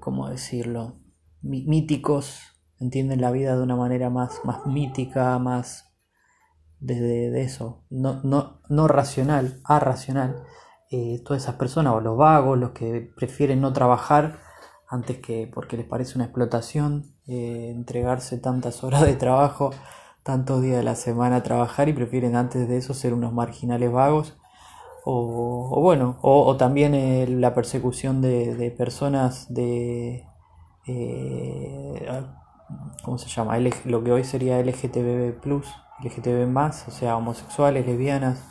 ¿cómo 0.00 0.28
decirlo?, 0.28 1.00
míticos 1.40 2.40
entienden 2.78 3.22
la 3.22 3.30
vida 3.30 3.56
de 3.56 3.62
una 3.62 3.76
manera 3.76 4.10
más, 4.10 4.40
más 4.44 4.66
mítica, 4.66 5.38
más 5.38 5.94
desde 6.78 7.30
de 7.30 7.42
eso, 7.42 7.86
no, 7.88 8.20
no, 8.22 8.60
no 8.68 8.86
racional, 8.86 9.60
arracional. 9.64 10.42
Eh, 10.90 11.22
todas 11.24 11.42
esas 11.42 11.54
personas, 11.54 11.94
o 11.94 12.00
los 12.00 12.18
vagos, 12.18 12.58
los 12.58 12.72
que 12.72 13.10
prefieren 13.16 13.62
no 13.62 13.72
trabajar 13.72 14.43
antes 14.94 15.18
que 15.18 15.50
porque 15.52 15.76
les 15.76 15.86
parece 15.86 16.16
una 16.16 16.24
explotación, 16.24 17.04
eh, 17.26 17.72
entregarse 17.74 18.38
tantas 18.38 18.84
horas 18.84 19.02
de 19.02 19.14
trabajo, 19.14 19.70
tantos 20.22 20.62
días 20.62 20.78
de 20.78 20.84
la 20.84 20.94
semana 20.94 21.36
a 21.36 21.42
trabajar 21.42 21.88
y 21.88 21.92
prefieren 21.92 22.36
antes 22.36 22.68
de 22.68 22.76
eso 22.76 22.94
ser 22.94 23.12
unos 23.14 23.32
marginales 23.32 23.92
vagos. 23.92 24.36
O, 25.06 25.80
bueno, 25.82 26.16
o, 26.22 26.56
también 26.56 26.94
eh, 26.94 27.26
la 27.28 27.54
persecución 27.54 28.22
de, 28.22 28.74
personas 28.78 29.52
de 29.52 30.24
¿cómo 33.02 33.18
se 33.18 33.28
llama? 33.28 33.58
lo 33.58 34.02
que 34.02 34.12
hoy 34.12 34.24
sería 34.24 34.58
LGTB+, 34.60 35.36
LGTB+, 36.02 36.56
o 36.56 36.90
sea, 36.90 37.16
homosexuales, 37.16 37.86
lesbianas, 37.86 38.42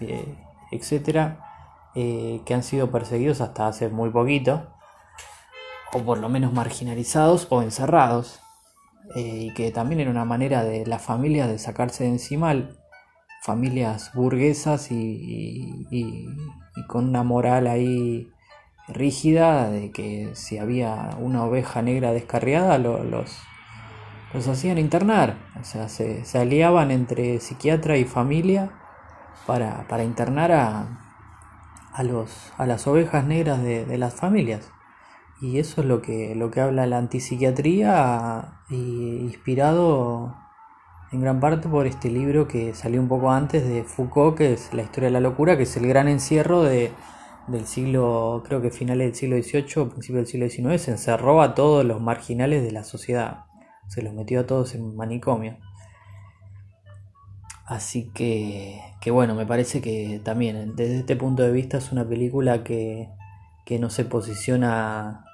eh, 0.00 0.36
etcétera, 0.70 1.90
eh, 1.94 2.40
que 2.44 2.54
han 2.54 2.62
sido 2.62 2.90
perseguidos 2.90 3.40
hasta 3.40 3.66
hace 3.66 3.88
muy 3.88 4.10
poquito, 4.10 4.66
o 5.92 6.00
por 6.00 6.18
lo 6.18 6.28
menos 6.28 6.52
marginalizados 6.52 7.46
o 7.50 7.62
encerrados, 7.62 8.40
eh, 9.14 9.46
y 9.50 9.54
que 9.54 9.70
también 9.70 10.00
era 10.00 10.10
una 10.10 10.24
manera 10.24 10.64
de 10.64 10.86
las 10.86 11.02
familias 11.02 11.48
de 11.48 11.58
sacarse 11.58 12.04
de 12.04 12.10
encima 12.10 12.54
familias 13.42 14.12
burguesas 14.14 14.88
y, 14.90 15.86
con 16.86 17.08
una 17.08 17.22
moral 17.22 17.66
ahí 17.66 18.30
rígida 18.88 19.70
de 19.70 19.90
que 19.90 20.30
si 20.34 20.58
había 20.58 21.10
una 21.18 21.44
oveja 21.44 21.82
negra 21.82 22.12
descarriada 22.12 22.78
los, 22.78 23.38
los 24.32 24.48
hacían 24.48 24.78
internar, 24.78 25.36
o 25.60 25.64
sea, 25.64 25.88
se, 25.88 26.22
aliaban 26.38 26.90
entre 26.90 27.40
psiquiatra 27.40 27.96
y 27.96 28.04
familia 28.04 28.70
para, 29.46 30.04
internar 30.04 30.52
a, 30.52 31.00
a, 31.92 32.02
los, 32.02 32.52
a 32.58 32.66
las 32.66 32.86
ovejas 32.86 33.24
negras 33.24 33.62
de, 33.62 33.98
las 33.98 34.14
familias. 34.14 34.70
Y 35.40 35.58
eso 35.58 35.82
es 35.82 35.86
lo 35.86 36.02
que, 36.02 36.34
lo 36.34 36.50
que 36.50 36.60
habla 36.60 36.86
la 36.86 36.98
antipsiquiatría, 36.98 38.62
inspirado 38.70 40.34
en 41.12 41.20
gran 41.20 41.40
parte 41.40 41.68
por 41.68 41.86
este 41.86 42.10
libro 42.10 42.48
que 42.48 42.74
salió 42.74 43.00
un 43.00 43.08
poco 43.08 43.30
antes 43.30 43.66
de 43.66 43.84
Foucault, 43.84 44.36
que 44.36 44.52
es 44.52 44.74
La 44.74 44.82
historia 44.82 45.08
de 45.08 45.12
la 45.12 45.20
locura, 45.20 45.56
que 45.56 45.62
es 45.62 45.76
el 45.76 45.86
gran 45.86 46.08
encierro 46.08 46.62
de, 46.62 46.90
del 47.46 47.66
siglo, 47.66 48.42
creo 48.46 48.60
que 48.60 48.70
finales 48.70 49.06
del 49.06 49.14
siglo 49.14 49.36
XVIII, 49.36 49.90
principio 49.90 50.16
del 50.16 50.26
siglo 50.26 50.48
XIX, 50.48 50.82
se 50.82 50.90
encerró 50.90 51.40
a 51.40 51.54
todos 51.54 51.84
los 51.84 52.00
marginales 52.00 52.64
de 52.64 52.72
la 52.72 52.84
sociedad 52.84 53.44
se 53.88 54.02
los 54.02 54.14
metió 54.14 54.40
a 54.40 54.46
todos 54.46 54.74
en 54.74 54.94
manicomio. 54.94 55.56
Así 57.66 58.10
que, 58.14 58.80
que 59.00 59.10
bueno, 59.10 59.34
me 59.34 59.46
parece 59.46 59.82
que 59.82 60.20
también 60.24 60.74
desde 60.76 61.00
este 61.00 61.16
punto 61.16 61.42
de 61.42 61.52
vista 61.52 61.78
es 61.78 61.92
una 61.92 62.08
película 62.08 62.64
que, 62.64 63.10
que 63.66 63.78
no 63.78 63.90
se 63.90 64.04
posiciona 64.04 65.24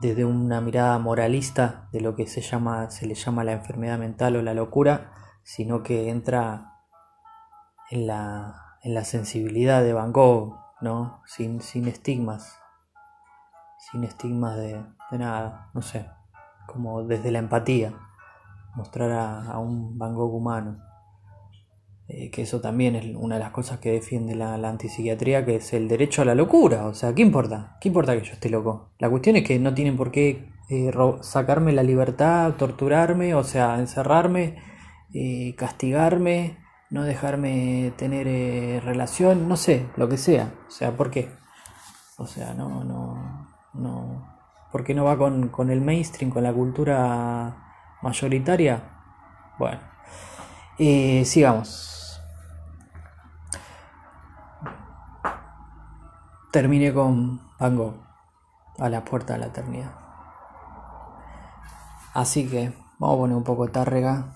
desde 0.00 0.24
una 0.24 0.60
mirada 0.60 0.98
moralista 0.98 1.88
de 1.92 2.00
lo 2.00 2.14
que 2.16 2.26
se 2.26 2.40
llama 2.40 2.90
se 2.90 3.06
le 3.06 3.14
llama 3.14 3.44
la 3.44 3.52
enfermedad 3.52 3.98
mental 3.98 4.36
o 4.36 4.42
la 4.42 4.54
locura, 4.54 5.12
sino 5.42 5.82
que 5.82 6.08
entra 6.10 6.74
en 7.90 8.06
la, 8.06 8.76
en 8.82 8.94
la 8.94 9.04
sensibilidad 9.04 9.82
de 9.82 9.92
Van 9.92 10.12
Gogh, 10.12 10.56
¿no? 10.80 11.22
Sin, 11.26 11.60
sin 11.60 11.88
estigmas, 11.88 12.58
sin 13.78 14.04
estigmas 14.04 14.56
de, 14.56 14.84
de 15.10 15.18
nada, 15.18 15.70
no 15.74 15.82
sé 15.82 16.08
como 16.70 17.02
desde 17.02 17.32
la 17.32 17.40
empatía, 17.40 17.92
mostrar 18.76 19.10
a, 19.12 19.58
un 19.58 19.98
Van 19.98 20.14
Gogh 20.14 20.34
humano. 20.34 20.78
Eh, 22.12 22.28
que 22.30 22.42
eso 22.42 22.60
también 22.60 22.96
es 22.96 23.04
una 23.14 23.36
de 23.36 23.40
las 23.40 23.52
cosas 23.52 23.78
que 23.78 23.92
defiende 23.92 24.34
la, 24.34 24.54
antipsiquiatría, 24.54 25.44
que 25.44 25.56
es 25.56 25.72
el 25.72 25.86
derecho 25.86 26.22
a 26.22 26.24
la 26.24 26.34
locura. 26.34 26.86
O 26.86 26.94
sea, 26.94 27.14
¿qué 27.14 27.22
importa? 27.22 27.76
¿Qué 27.80 27.88
importa 27.88 28.18
que 28.18 28.26
yo 28.26 28.32
esté 28.32 28.50
loco? 28.50 28.90
La 28.98 29.08
cuestión 29.08 29.36
es 29.36 29.44
que 29.44 29.60
no 29.60 29.74
tienen 29.74 29.96
por 29.96 30.10
qué 30.10 30.50
eh, 30.68 30.90
sacarme 31.20 31.72
la 31.72 31.84
libertad, 31.84 32.54
torturarme, 32.54 33.34
o 33.36 33.44
sea, 33.44 33.78
encerrarme, 33.78 34.56
eh, 35.14 35.54
castigarme, 35.56 36.58
no 36.90 37.04
dejarme 37.04 37.92
tener 37.96 38.82
relación, 38.82 39.48
no 39.48 39.56
sé, 39.56 39.86
lo 39.96 40.08
que 40.08 40.16
sea. 40.16 40.52
O 40.66 40.70
sea, 40.70 40.96
¿por 40.96 41.12
qué? 41.12 41.30
O 42.18 42.26
sea, 42.26 42.54
no, 42.54 42.82
no, 42.82 43.48
no, 43.74 44.26
porque 44.72 44.94
no 44.94 45.04
va 45.04 45.16
con, 45.16 45.70
el 45.70 45.80
mainstream, 45.80 46.32
con 46.32 46.42
la 46.42 46.52
cultura 46.52 47.98
mayoritaria. 48.02 48.82
Bueno, 49.58 49.80
sigamos. 51.24 51.99
Terminé 56.50 56.92
con 56.92 57.40
Van 57.60 57.76
Gogh, 57.76 57.94
a 58.80 58.88
la 58.88 59.04
puerta 59.04 59.34
de 59.34 59.38
la 59.38 59.46
eternidad. 59.46 59.92
Así 62.12 62.48
que 62.48 62.72
vamos 62.98 63.14
a 63.14 63.20
poner 63.20 63.36
un 63.36 63.44
poco 63.44 63.66
de 63.66 63.72
tárrega. 63.72 64.32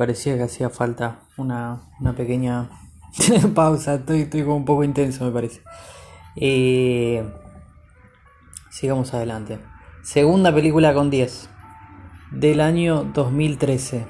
Parecía 0.00 0.34
que 0.38 0.44
hacía 0.44 0.70
falta 0.70 1.18
una, 1.36 1.82
una 2.00 2.14
pequeña 2.14 2.70
pausa. 3.54 3.96
Estoy, 3.96 4.22
estoy 4.22 4.44
como 4.44 4.56
un 4.56 4.64
poco 4.64 4.82
intenso, 4.82 5.26
me 5.26 5.30
parece. 5.30 5.60
Eh, 6.36 7.22
sigamos 8.70 9.12
adelante. 9.12 9.58
Segunda 10.02 10.54
película 10.54 10.94
con 10.94 11.10
10 11.10 11.50
del 12.30 12.62
año 12.62 13.10
2013 13.12 14.06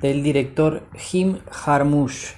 del 0.00 0.22
director 0.22 0.88
Jim 0.94 1.40
Jarmusch, 1.50 2.36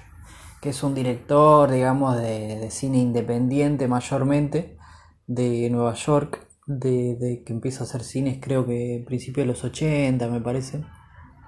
que 0.63 0.71
es 0.71 0.83
un 0.83 0.95
director, 0.95 1.71
digamos, 1.71 2.17
de, 2.17 2.57
de 2.59 2.71
cine 2.71 3.01
independiente 3.01 3.87
mayormente 3.87 4.79
de 5.27 5.69
Nueva 5.69 5.93
York, 5.93 6.49
de, 6.67 7.17
de, 7.17 7.43
que 7.45 7.53
empieza 7.53 7.81
a 7.81 7.87
hacer 7.87 8.03
cines 8.03 8.39
creo 8.41 8.65
que 8.65 8.97
en 8.97 9.05
principio 9.05 9.43
de 9.43 9.49
los 9.49 9.63
80 9.63 10.27
me 10.29 10.41
parece, 10.41 10.83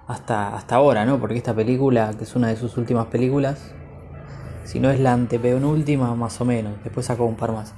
hasta, 0.06 0.54
hasta 0.56 0.76
ahora, 0.76 1.04
¿no? 1.04 1.18
Porque 1.18 1.36
esta 1.36 1.54
película, 1.54 2.12
que 2.16 2.24
es 2.24 2.36
una 2.36 2.48
de 2.48 2.56
sus 2.56 2.76
últimas 2.76 3.06
películas, 3.06 3.74
si 4.64 4.80
no 4.80 4.90
es 4.90 5.00
la 5.00 5.12
antepenúltima, 5.12 6.14
más 6.14 6.40
o 6.40 6.44
menos, 6.44 6.72
después 6.82 7.06
sacó 7.06 7.24
un 7.24 7.36
par 7.36 7.52
más, 7.52 7.74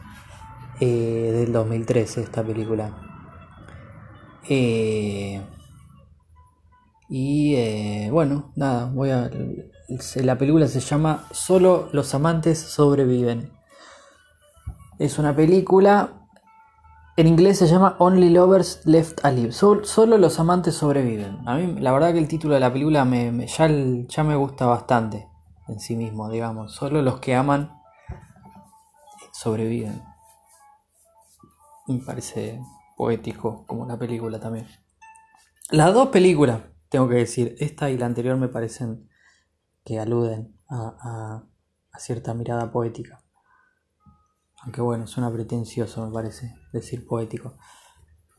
eh, 0.80 1.32
del 1.32 1.52
2013 1.52 2.22
esta 2.22 2.42
película. 2.42 2.90
Eh, 4.48 5.40
y 7.08 7.54
eh, 7.54 8.08
bueno, 8.10 8.52
nada, 8.56 8.86
voy 8.86 9.10
a... 9.10 9.30
La 10.16 10.36
película 10.36 10.66
se 10.66 10.80
llama 10.80 11.26
Solo 11.30 11.88
los 11.92 12.12
amantes 12.14 12.58
sobreviven. 12.58 13.52
Es 14.98 15.18
una 15.18 15.36
película 15.36 16.25
en 17.16 17.26
inglés 17.26 17.58
se 17.58 17.66
llama 17.66 17.96
Only 17.98 18.28
Lovers 18.28 18.84
Left 18.84 19.24
Alive. 19.24 19.52
solo 19.52 20.18
los 20.18 20.38
amantes 20.38 20.74
sobreviven. 20.74 21.38
A 21.48 21.56
mí, 21.56 21.80
la 21.80 21.92
verdad 21.92 22.12
que 22.12 22.18
el 22.18 22.28
título 22.28 22.54
de 22.54 22.60
la 22.60 22.70
película 22.70 23.06
me, 23.06 23.46
ya, 23.46 24.24
me 24.24 24.36
gusta 24.36 24.66
bastante 24.66 25.26
en 25.66 25.80
sí 25.80 25.96
mismo, 25.96 26.28
digamos. 26.28 26.74
Solo 26.74 27.00
los 27.00 27.18
que 27.18 27.34
aman 27.34 27.72
sobreviven. 29.32 30.02
Me 31.86 31.98
parece 32.00 32.60
poético, 32.96 33.64
como 33.66 33.86
la 33.86 33.98
película 33.98 34.38
también. 34.38 34.66
Las 35.70 35.94
dos 35.94 36.08
películas, 36.08 36.60
tengo 36.90 37.08
que 37.08 37.14
decir, 37.14 37.56
esta 37.58 37.88
y 37.88 37.96
la 37.96 38.06
anterior 38.06 38.36
me 38.36 38.48
parecen 38.48 39.08
que 39.84 39.98
aluden 39.98 40.54
a 40.68 41.44
cierta 41.98 42.34
mirada 42.34 42.70
poética. 42.70 43.25
Aunque 44.66 44.80
bueno, 44.80 45.06
suena 45.06 45.32
pretencioso, 45.32 46.04
me 46.04 46.12
parece, 46.12 46.56
decir 46.72 47.06
poético. 47.06 47.54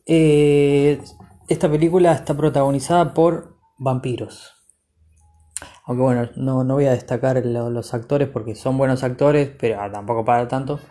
Eh, 0.06 1.02
esta 1.48 1.72
película 1.72 2.12
está 2.12 2.36
protagonizada 2.36 3.14
por 3.14 3.56
vampiros. 3.78 4.54
Aunque 5.86 6.04
bueno, 6.04 6.30
no, 6.36 6.66
voy 6.66 6.84
a 6.84 6.92
destacar 6.92 7.46
los 7.46 7.94
actores 7.94 8.28
porque 8.28 8.56
son 8.56 8.78
buenos 8.78 9.06
actores, 9.06 9.52
pero 9.58 9.78
tampoco 9.90 10.26
para 10.26 10.50
tanto. 10.50 10.82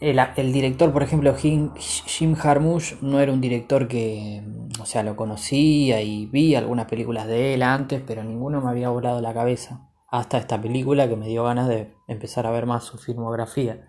El, 0.00 0.52
director, 0.54 0.90
por 0.90 1.02
ejemplo, 1.02 1.34
Jim, 1.34 1.74
Jim 1.74 2.34
Jarmusch, 2.34 2.94
no 3.02 3.20
era 3.20 3.30
un 3.30 3.42
director 3.42 3.88
que, 3.88 4.42
o 4.80 4.86
sea, 4.86 5.02
lo 5.02 5.16
conocía 5.16 6.00
y 6.00 6.24
vi 6.24 6.54
algunas 6.54 6.86
películas 6.86 7.26
de 7.26 7.52
él 7.52 7.62
antes, 7.62 8.02
pero 8.06 8.24
ninguno 8.24 8.62
me 8.62 8.70
había 8.70 8.88
volado 8.88 9.20
la 9.20 9.34
cabeza 9.34 9.91
hasta 10.12 10.36
esta 10.36 10.60
película 10.60 11.08
que 11.08 11.16
me 11.16 11.26
dio 11.26 11.44
ganas 11.44 11.68
de 11.68 11.96
empezar 12.06 12.46
a 12.46 12.50
ver 12.50 12.66
más 12.66 12.84
su 12.84 12.98
filmografía. 12.98 13.88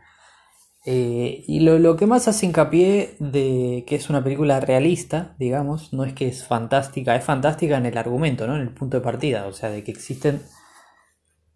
Eh, 0.85 1.43
y 1.47 1.59
lo, 1.59 1.97
que 1.97 2.07
más 2.07 2.29
hace 2.29 2.45
hincapié 2.45 3.17
de 3.19 3.83
que 3.85 3.95
es 3.95 4.09
una 4.09 4.23
película 4.23 4.61
realista, 4.61 5.35
digamos, 5.37 5.91
no 5.91 6.05
es 6.05 6.13
que 6.13 6.29
es 6.29 6.45
fantástica, 6.47 7.15
es 7.17 7.25
fantástica 7.25 7.77
en 7.77 7.85
el 7.85 7.97
argumento, 7.97 8.47
¿no? 8.47 8.55
en 8.55 8.61
el 8.61 8.73
punto 8.73 8.97
de 8.97 9.03
partida, 9.03 9.47
o 9.47 9.53
sea, 9.53 9.69
de 9.69 9.83
que 9.83 9.91
existen 9.91 10.41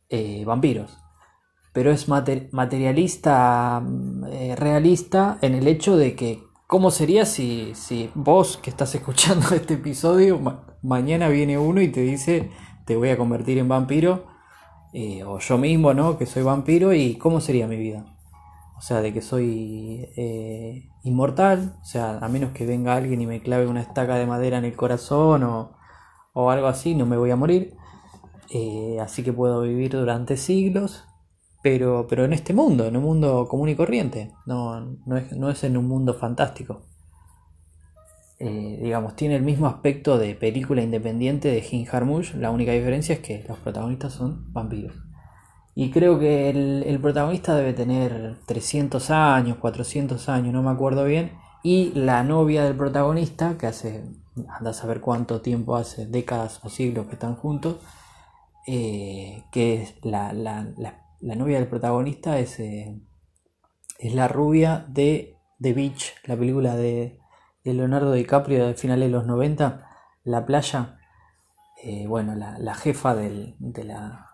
eh, 0.10 0.44
vampiros. 0.46 0.98
Pero 1.72 1.92
es 1.92 2.10
materialista, 2.10 3.82
mm, 3.82 4.26
eh, 4.26 4.56
realista 4.58 5.38
en 5.42 5.56
el 5.56 5.68
hecho 5.70 5.96
de 5.96 6.14
que, 6.14 6.44
¿cómo 6.68 6.92
sería 6.92 7.26
si, 7.26 7.74
si 7.74 8.12
vos 8.16 8.58
que 8.58 8.70
estás 8.70 8.94
escuchando 8.96 9.48
este 9.56 9.76
episodio, 9.76 10.42
mañana 10.82 11.30
viene 11.30 11.58
uno 11.58 11.82
y 11.82 11.88
te 11.88 12.02
dice, 12.02 12.52
te 12.86 12.98
voy 12.98 13.12
a 13.12 13.18
convertir 13.18 13.60
en 13.60 13.70
vampiro? 13.70 14.37
Eh, 14.94 15.24
o 15.24 15.40
yo 15.40 15.58
mismo, 15.58 15.94
¿no? 15.94 16.18
Que 16.18 16.26
soy 16.26 16.44
vampiro 16.44 16.94
y 16.94 17.18
cómo 17.18 17.42
sería 17.42 17.68
mi 17.68 17.78
vida. 17.78 18.06
O 18.78 18.82
sea, 18.82 19.02
de 19.02 19.12
que 19.14 19.22
soy 19.22 20.08
eh, 20.16 20.90
inmortal, 21.04 21.78
o 21.82 21.86
sea, 21.86 22.20
a 22.20 22.28
menos 22.30 22.52
que 22.52 22.66
venga 22.66 22.96
alguien 22.96 23.22
y 23.22 23.28
me 23.28 23.42
clave 23.42 23.68
una 23.68 23.82
estaca 23.82 24.16
de 24.16 24.28
madera 24.28 24.60
en 24.60 24.66
el 24.66 24.76
corazón 24.76 25.44
o, 25.44 25.78
o 26.34 26.52
algo 26.52 26.68
así, 26.68 26.94
no 26.94 27.06
me 27.06 27.18
voy 27.18 27.32
a 27.32 27.36
morir. 27.36 27.76
Eh, 28.50 28.98
así 29.02 29.24
que 29.24 29.34
puedo 29.34 29.62
vivir 29.62 29.92
durante 29.92 30.38
siglos, 30.38 31.04
pero, 31.64 32.06
pero 32.08 32.26
en 32.26 32.34
este 32.34 32.54
mundo, 32.54 32.86
en 32.86 32.96
un 32.98 33.04
mundo 33.04 33.48
común 33.50 33.70
y 33.70 33.76
corriente, 33.76 34.32
no, 34.46 34.80
no, 35.06 35.18
es, 35.18 35.32
no 35.34 35.50
es 35.50 35.64
en 35.64 35.78
un 35.78 35.88
mundo 35.88 36.14
fantástico. 36.14 36.84
Eh, 38.40 38.80
digamos, 38.84 39.16
tiene 39.16 39.36
el 39.36 39.42
mismo 39.42 39.66
aspecto 39.66 40.20
de 40.20 40.36
película 40.36 40.84
independiente 40.84 41.48
de 41.48 41.62
Jim 41.62 41.86
Jarmusch, 41.86 42.36
la 42.36 42.52
única 42.52 42.72
diferencia 42.72 43.16
es 43.16 43.22
que 43.22 43.44
los 43.48 43.58
protagonistas 43.58 44.14
son 44.14 44.54
vampiros. 44.54 44.96
Y 45.74 45.92
creo 45.92 46.20
que 46.20 46.50
el, 46.50 47.00
protagonista 47.02 47.56
debe 47.56 47.74
tener 47.74 48.38
300 48.48 49.12
años, 49.12 49.58
400 49.58 50.30
años, 50.30 50.54
no 50.54 50.64
me 50.64 50.72
acuerdo 50.72 51.06
bien. 51.06 51.34
Y 51.64 51.92
la 51.94 52.24
novia 52.24 52.64
del 52.64 52.76
protagonista, 52.76 53.58
que 53.58 53.68
hace, 53.68 54.04
anda 54.50 54.72
a 54.72 54.74
saber 54.74 55.02
cuánto 55.02 55.42
tiempo 55.42 55.76
hace, 55.76 56.08
décadas 56.08 56.60
o 56.64 56.70
siglos 56.70 57.08
que 57.08 57.14
están 57.14 57.36
juntos, 57.36 57.78
eh, 58.66 59.44
que 59.52 59.84
es 59.84 59.96
la, 60.04 60.34
novia 61.22 61.60
del 61.60 61.68
protagonista, 61.68 62.40
es, 62.40 62.60
eh, 62.60 63.00
es 64.00 64.16
la 64.16 64.28
rubia 64.28 64.86
de 64.90 65.38
The 65.62 65.74
Beach, 65.74 66.16
la 66.26 66.36
película 66.36 66.76
de, 66.76 67.20
de 67.68 67.74
Leonardo 67.74 68.14
DiCaprio 68.14 68.66
de 68.66 68.74
finales 68.76 69.08
de 69.08 69.12
los 69.12 69.26
90, 69.26 69.86
La 70.24 70.46
playa, 70.46 71.00
eh, 71.84 72.08
bueno, 72.08 72.34
la, 72.36 72.76
jefa 72.76 73.14
de, 73.14 73.56
la, 73.60 74.32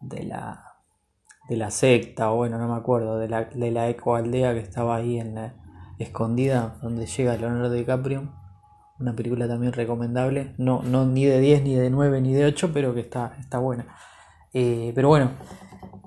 de, 0.00 0.24
la, 0.24 0.74
de 1.48 1.56
la 1.56 1.70
secta, 1.70 2.32
o 2.32 2.36
bueno, 2.36 2.58
no 2.58 2.68
me 2.68 2.74
acuerdo, 2.74 3.18
de 3.18 3.28
la, 3.28 3.44
de 3.44 3.70
la 3.70 3.88
ecoaldea 3.88 4.52
que 4.52 4.60
estaba 4.60 4.96
ahí 4.96 5.18
en 5.20 5.36
la, 5.36 5.54
escondida, 5.98 6.76
donde 6.82 7.06
llega 7.06 7.36
Leonardo 7.36 7.70
DiCaprio. 7.70 8.32
Una 8.98 9.14
película 9.14 9.46
también 9.46 9.72
recomendable, 9.72 10.54
no, 10.58 10.82
no 10.82 11.04
ni 11.06 11.24
de 11.24 11.38
10, 11.38 11.62
ni 11.62 11.74
de 11.74 11.90
9, 11.90 12.20
ni 12.20 12.32
de 12.32 12.46
8, 12.46 12.70
pero 12.72 12.94
que 12.94 13.00
está, 13.00 13.36
está 13.38 13.58
buena. 13.58 13.86
Eh, 14.54 14.92
pero 14.94 15.08
bueno, 15.08 15.30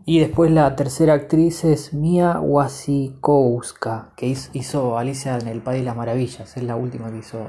y 0.09 0.17
después 0.17 0.49
la 0.49 0.75
tercera 0.75 1.13
actriz 1.13 1.63
es 1.63 1.93
Mia 1.93 2.39
Wasikowska, 2.39 4.09
que 4.15 4.35
hizo 4.53 4.97
Alicia 4.97 5.37
en 5.37 5.47
el 5.47 5.61
País 5.61 5.81
de 5.81 5.85
las 5.85 5.95
Maravillas, 5.95 6.57
es 6.57 6.63
la 6.63 6.75
última 6.75 7.11
que 7.11 7.19
hizo 7.19 7.45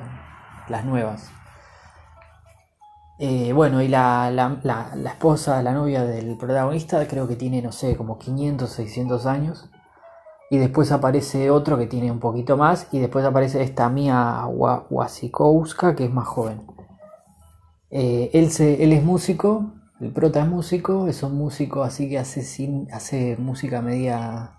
las 0.68 0.84
nuevas. 0.84 1.30
Eh, 3.18 3.54
bueno, 3.54 3.80
y 3.80 3.88
la, 3.88 4.30
la, 4.30 4.92
esposa, 5.06 5.62
la 5.62 5.72
novia 5.72 6.04
del 6.04 6.36
protagonista, 6.36 7.08
creo 7.08 7.26
que 7.26 7.34
tiene, 7.34 7.62
no 7.62 7.72
sé, 7.72 7.96
como 7.96 8.18
500, 8.18 8.68
600 8.68 9.24
años. 9.24 9.70
Y 10.50 10.58
después 10.58 10.92
aparece 10.92 11.50
otro 11.50 11.78
que 11.78 11.86
tiene 11.86 12.12
un 12.12 12.20
poquito 12.20 12.58
más. 12.58 12.88
Y 12.92 12.98
después 12.98 13.24
aparece 13.24 13.62
esta 13.62 13.88
Mia 13.88 14.44
Wasikowska, 14.44 15.96
que 15.96 16.04
es 16.04 16.12
más 16.12 16.28
joven. 16.28 16.60
Eh, 17.90 18.28
él, 18.34 18.50
se, 18.50 18.84
él 18.84 18.92
es 18.92 19.02
músico, 19.02 19.79
el 20.00 20.12
prota 20.12 20.40
es 20.40 20.46
músico, 20.46 21.08
es 21.08 21.22
un 21.22 21.36
músico 21.36 21.82
así 21.82 22.08
que 22.08 22.18
hace, 22.18 22.40
hace 22.92 23.36
música 23.38 23.82
media 23.82 24.52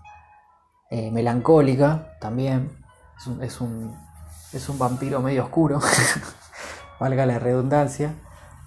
eh, 0.90 1.10
melancólica 1.10 2.16
también. 2.20 2.70
Es 3.16 3.26
un, 3.60 3.92
es 4.52 4.68
un, 4.68 4.78
vampiro 4.78 5.20
medio 5.20 5.44
oscuro, 5.44 5.80
valga 7.00 7.26
la 7.26 7.38
redundancia. 7.38 8.14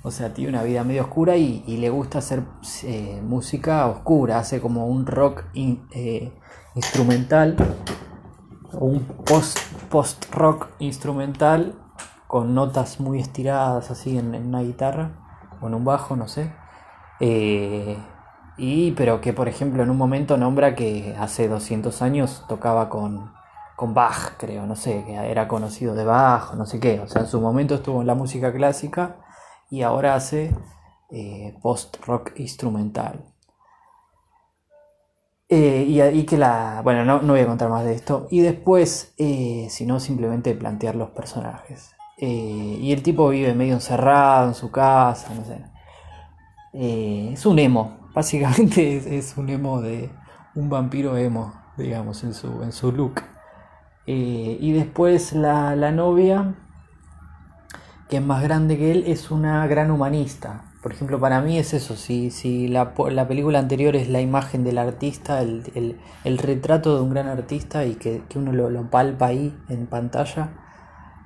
O 0.04 0.12
sea, 0.12 0.34
tiene 0.34 0.52
una 0.52 0.64
vida 0.64 0.84
medio 0.84 1.04
oscura 1.04 1.36
y, 1.38 1.64
le 1.78 1.90
gusta 1.90 2.20
hacer 2.20 2.44
eh, 2.84 3.22
música 3.24 3.88
oscura. 3.88 4.40
Hace 4.40 4.60
como 4.60 4.88
un 4.88 5.06
rock 5.06 5.46
eh, 5.56 6.32
instrumental 6.76 7.56
un 8.80 9.06
post-rock 9.90 10.68
instrumental 10.80 11.76
con 12.28 12.54
notas 12.54 13.00
muy 13.00 13.20
estiradas 13.20 13.92
así 13.92 14.18
en, 14.18 14.36
en 14.36 14.48
una 14.48 14.62
guitarra 14.62 15.12
o 15.62 15.68
en 15.68 15.76
un 15.76 15.86
bajo, 15.86 16.16
no 16.16 16.28
sé. 16.28 16.52
Eh, 17.20 17.98
y 18.58 18.92
pero 18.92 19.22
que 19.22 19.34
por 19.34 19.48
ejemplo 19.48 19.84
en 19.84 19.90
un 19.90 19.98
momento 19.98 20.38
nombra 20.38 20.76
que 20.76 21.16
hace 21.20 21.48
200 21.48 22.02
años 22.02 22.44
tocaba 22.48 22.90
con, 22.90 23.32
con 23.76 23.94
Bach, 23.94 24.34
creo, 24.38 24.66
no 24.66 24.76
sé, 24.76 25.04
que 25.06 25.14
era 25.14 25.48
conocido 25.48 25.96
de 25.96 26.06
Bach, 26.06 26.54
no 26.56 26.66
sé 26.66 26.80
qué. 26.80 27.00
O 27.00 27.08
sea, 27.08 27.22
en 27.22 27.28
su 27.28 27.42
momento 27.42 27.76
estuvo 27.76 28.02
en 28.02 28.08
la 28.08 28.16
música 28.16 28.54
clásica 28.54 29.18
y 29.70 29.82
ahora 29.82 30.16
hace 30.16 30.56
eh, 31.10 31.58
post-rock 31.62 32.34
instrumental. 32.38 33.26
Eh, 35.48 35.86
y, 35.88 36.26
que 36.26 36.38
la. 36.38 36.82
Bueno, 36.84 37.06
no, 37.06 37.22
no, 37.22 37.34
voy 37.34 37.42
a 37.42 37.48
contar 37.48 37.70
más 37.70 37.86
de 37.86 37.94
esto. 37.94 38.28
Y 38.32 38.42
después, 38.42 39.14
sino 39.70 40.00
simplemente 40.00 40.56
plantear 40.56 40.96
los 40.96 41.12
personajes. 41.12 41.96
Eh, 42.18 42.78
y 42.80 42.94
el 42.94 43.04
tipo 43.04 43.30
vive 43.30 43.54
medio 43.54 43.74
encerrado 43.74 44.48
en 44.48 44.56
su 44.56 44.72
casa, 44.72 45.34
no 45.36 45.46
sé. 45.46 45.75
Eh, 46.78 47.30
es 47.32 47.46
un 47.46 47.58
emo, 47.58 48.10
básicamente 48.14 49.18
es, 49.18 49.38
un 49.38 49.50
emo 49.50 49.82
de 49.82 50.10
un 50.56 50.70
vampiro 50.70 51.16
emo, 51.16 51.54
digamos, 51.78 52.24
en 52.26 52.34
su, 52.34 52.64
en 52.64 52.74
su 52.74 52.92
look. 52.92 53.22
Eh, 54.08 54.58
y 54.60 54.74
después 54.74 55.32
la, 55.32 55.76
la 55.78 55.92
novia, 55.92 56.56
que 58.10 58.18
es 58.18 58.22
más 58.22 58.44
grande 58.44 58.78
que 58.78 58.92
él, 58.92 59.06
es 59.08 59.32
una 59.32 59.66
gran 59.68 59.90
humanista. 59.90 60.66
Por 60.84 60.92
ejemplo, 60.92 61.20
para 61.20 61.42
mí 61.42 61.58
es 61.58 61.74
eso, 61.74 61.96
si, 61.96 62.30
si 62.30 62.68
la, 62.68 62.94
la 63.10 63.28
película 63.28 63.58
anterior 63.58 63.96
es 63.96 64.10
la 64.10 64.22
imagen 64.22 64.64
del 64.64 64.78
artista, 64.78 65.42
el, 65.42 65.98
el, 66.26 66.38
retrato 66.38 66.96
de 66.96 67.02
un 67.02 67.10
gran 67.10 67.28
artista 67.28 67.86
y 67.86 67.96
que, 67.96 68.22
que 68.30 68.38
uno 68.38 68.52
lo, 68.52 68.70
lo, 68.70 68.92
palpa 68.92 69.28
ahí 69.28 69.58
en 69.70 69.88
pantalla, 69.88 70.50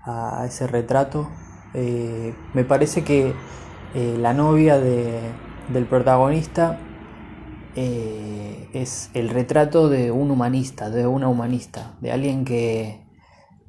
a, 0.06 0.46
ese 0.46 0.68
retrato, 0.68 1.28
eh, 1.74 2.34
me 2.54 2.64
parece 2.64 3.04
que 3.04 3.34
eh, 3.96 4.18
la 4.20 4.34
novia 4.34 4.78
de, 4.80 5.20
del 5.70 5.86
protagonista 5.86 6.80
eh, 7.76 8.70
es 8.74 9.10
el 9.14 9.30
retrato 9.30 9.90
de 9.90 10.12
un 10.12 10.32
humanista, 10.32 10.90
de 10.90 11.08
una 11.08 11.28
humanista, 11.28 11.96
de 12.02 12.12
alguien 12.12 12.46
que, 12.46 13.06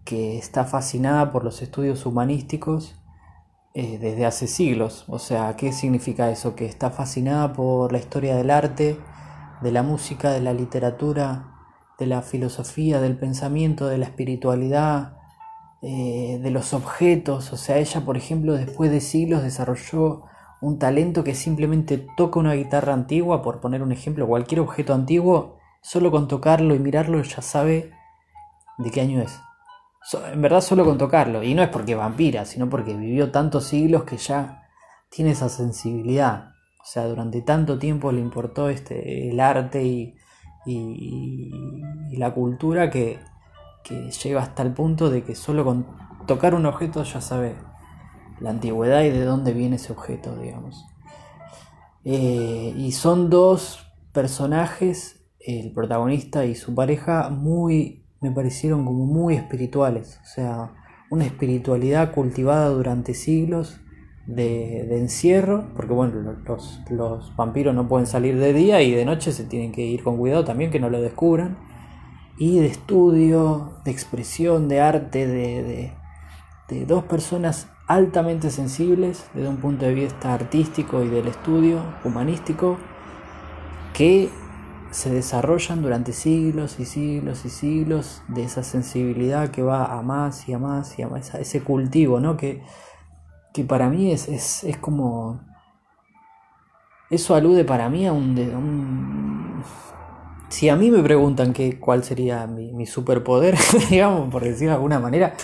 que 0.04 0.36
está 0.36 0.64
fascinada 0.64 1.32
por 1.32 1.44
los 1.44 1.62
estudios 1.62 2.04
humanísticos 2.06 2.96
eh, 3.72 3.98
desde 3.98 4.26
hace 4.26 4.46
siglos. 4.46 5.04
O 5.08 5.18
sea, 5.18 5.56
¿qué 5.56 5.72
significa 5.72 6.30
eso? 6.30 6.54
Que 6.54 6.66
está 6.66 6.90
fascinada 6.90 7.52
por 7.52 7.92
la 7.92 7.98
historia 7.98 8.36
del 8.36 8.50
arte, 8.50 8.98
de 9.62 9.72
la 9.72 9.82
música, 9.82 10.30
de 10.32 10.40
la 10.40 10.52
literatura, 10.52 11.54
de 11.98 12.06
la 12.06 12.22
filosofía, 12.22 13.00
del 13.00 13.16
pensamiento, 13.16 13.86
de 13.86 13.98
la 13.98 14.06
espiritualidad, 14.06 15.19
eh, 15.83 16.39
de 16.43 16.51
los 16.51 16.74
objetos. 16.74 17.53
O 17.53 17.57
sea, 17.57 17.78
ella, 17.78 18.03
por 18.03 18.16
ejemplo, 18.16 18.55
después 18.55 18.91
de 18.91 19.01
siglos 19.01 19.43
desarrolló 19.43 20.24
un 20.61 20.78
talento 20.78 21.24
que 21.24 21.35
simplemente 21.35 22.07
toca 22.16 22.39
una 22.39 22.55
guitarra 22.55 22.93
antigua, 22.93 23.43
por 23.43 23.61
poner 23.61 23.83
un 23.83 23.93
ejemplo, 23.93 24.26
cualquier 24.26 24.61
objeto 24.61 24.95
antiguo, 24.95 25.59
solo 25.83 26.11
con 26.11 26.28
tocarlo 26.28 26.74
y 26.74 26.78
mirarlo 26.78 27.22
ya 27.22 27.41
sabe 27.41 27.93
de 28.78 28.91
qué 28.91 29.01
año 29.01 29.22
es 29.22 29.41
en 30.33 30.43
verdad 30.43 30.61
solo 30.61 30.85
con 30.85 30.99
tocarlo. 30.99 31.43
Y 31.43 31.55
no 31.55 31.62
es 31.62 31.68
porque 31.68 31.95
vampira, 31.95 32.45
sino 32.45 32.68
porque 32.68 32.95
vivió 32.95 33.31
tantos 33.31 33.64
siglos 33.66 34.05
que 34.05 34.16
ya 34.16 34.68
tiene 35.11 35.33
esa 35.33 35.49
sensibilidad. 35.49 36.53
O 36.81 36.85
sea, 36.85 37.07
durante 37.07 37.43
tanto 37.43 37.78
tiempo 37.78 38.11
le 38.12 38.20
importó 38.20 38.68
este, 38.68 39.31
el 39.31 39.41
arte 39.41 39.85
y, 39.85 40.16
y, 40.66 42.16
la 42.16 42.33
cultura 42.33 42.91
que, 42.91 43.18
que, 43.85 44.11
llega 44.11 44.43
hasta 44.43 44.62
el 44.62 44.72
punto 44.72 45.11
de 45.11 45.22
que 45.24 45.35
solo 45.35 45.64
con 45.64 45.87
tocar 46.26 46.55
un 46.55 46.66
objeto 46.66 47.03
ya 47.03 47.20
sabe 47.20 47.57
la 48.41 48.51
antigüedad 48.51 49.03
y 49.03 49.11
de 49.11 49.24
dónde 49.24 49.53
viene 49.53 49.76
ese 49.76 49.93
objeto, 49.93 50.37
digamos. 50.37 50.87
Eh, 52.05 52.74
y 52.76 52.93
son 52.93 53.31
dos 53.31 53.87
personajes, 54.12 55.24
el 55.39 55.72
protagonista 55.72 56.45
y 56.45 56.55
su 56.55 56.74
pareja, 56.74 57.28
muy 57.31 58.01
me 58.20 58.31
parecieron 58.31 58.85
como 58.85 59.07
muy 59.07 59.35
espirituales, 59.35 60.20
o 60.22 60.26
sea, 60.26 60.72
una 61.11 61.24
espiritualidad 61.24 62.12
cultivada 62.12 62.68
durante 62.68 63.14
siglos 63.14 63.81
de, 64.26 64.99
encierro, 64.99 65.70
porque 65.74 65.93
bueno, 65.93 66.37
los, 66.47 66.81
los, 66.91 67.35
vampiros 67.35 67.74
no 67.74 67.89
pueden 67.89 68.07
salir 68.07 68.39
de 68.39 68.53
día 68.53 68.83
y 68.83 68.93
de 68.93 69.05
noche 69.05 69.33
se 69.33 69.45
tienen 69.45 69.72
que 69.72 69.83
ir 69.83 70.05
con 70.05 70.18
cuidado 70.18 70.45
también, 70.45 70.70
que 70.70 70.78
no 70.78 70.91
lo 70.91 71.01
descubran, 71.01 71.59
y 72.39 72.59
de 72.59 72.66
estudio, 72.66 73.72
de 73.85 73.91
expresión, 73.91 74.68
de 74.68 74.81
arte, 74.81 75.26
de, 75.26 75.62
de, 75.62 75.93
de 76.68 76.87
dos 76.87 77.05
personas 77.05 77.68
altamente 77.87 78.51
sensibles 78.51 79.24
desde 79.35 79.49
un 79.49 79.57
punto 79.57 79.85
de 79.85 79.95
vista 79.95 80.33
artístico 80.33 81.03
y 81.03 81.09
del 81.09 81.26
estudio 81.26 81.83
humanístico, 82.05 82.78
que 83.93 84.31
se 84.91 85.11
desarrollan 85.11 85.83
durante 85.83 86.12
siglos 86.12 86.81
y 86.81 86.85
siglos 86.85 87.45
y 87.45 87.51
siglos 87.51 88.22
de 88.28 88.45
esa 88.45 88.62
sensibilidad 88.62 89.51
que 89.51 89.62
va 89.62 89.99
a 89.99 90.03
más 90.03 90.49
y 90.49 90.53
a 90.53 90.59
más 90.59 90.99
y 90.99 91.03
a 91.03 91.09
más, 91.09 91.35
ese 91.35 91.62
cultivo, 91.62 92.20
¿no? 92.20 92.37
Que, 92.37 92.62
que 93.53 93.64
para 93.64 93.89
mí 93.89 94.11
es, 94.12 94.28
es, 94.28 94.64
es, 94.64 94.76
como... 94.76 95.41
Eso 97.09 97.35
alude 97.35 97.64
para 97.64 97.89
mí 97.89 98.07
a 98.07 98.12
un, 98.12 98.39
un... 98.39 99.49
Si 100.51 100.68
a 100.68 100.76
mí 100.76 100.90
me 100.90 101.03
preguntan 101.03 101.55
que, 101.55 101.80
cuál 101.80 102.05
sería 102.05 102.46
mi, 102.46 102.72
mi 102.72 102.84
superpoder, 102.84 103.57
digamos, 103.90 104.30
por 104.30 104.44
decirlo 104.44 104.72
de 104.72 104.74
alguna 104.74 104.98
manera, 104.98 105.34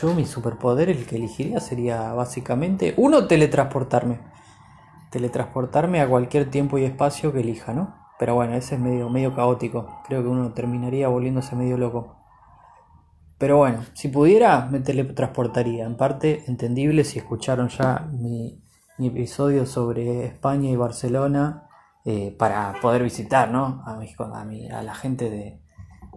yo 0.00 0.14
mi 0.14 0.24
superpoder, 0.24 0.90
el 0.90 1.06
que 1.06 1.16
elegiría 1.16 1.60
sería 1.60 2.12
básicamente, 2.12 2.94
uno, 2.96 3.26
teletransportarme. 3.26 4.20
Teletransportarme 5.10 6.00
a 6.00 6.08
cualquier 6.08 6.50
tiempo 6.50 6.78
y 6.78 6.84
espacio 6.84 7.32
que 7.32 7.40
elija, 7.40 7.72
¿no? 7.72 7.96
Pero 8.18 8.34
bueno, 8.34 8.54
ese 8.54 8.74
es 8.74 8.80
medio, 8.80 9.08
medio 9.08 9.34
caótico. 9.34 10.02
Creo 10.06 10.22
que 10.22 10.28
uno 10.28 10.52
terminaría 10.52 11.08
volviéndose 11.08 11.56
medio 11.56 11.78
loco. 11.78 12.16
Pero 13.38 13.58
bueno, 13.58 13.84
si 13.94 14.08
pudiera, 14.08 14.66
me 14.66 14.80
teletransportaría. 14.80 15.86
En 15.86 15.96
parte 15.96 16.44
entendible 16.48 17.04
si 17.04 17.18
escucharon 17.18 17.68
ya 17.68 18.08
mi, 18.12 18.60
episodio 18.98 19.64
sobre 19.64 20.26
España 20.26 20.70
y 20.70 20.76
Barcelona 20.76 21.67
eh, 22.04 22.34
para 22.38 22.74
poder 22.80 23.02
visitar, 23.02 23.50
¿no? 23.50 23.82
A, 23.86 23.98
a, 23.98 24.82
la 24.82 24.94
gente 24.94 25.30
de, 25.30 25.60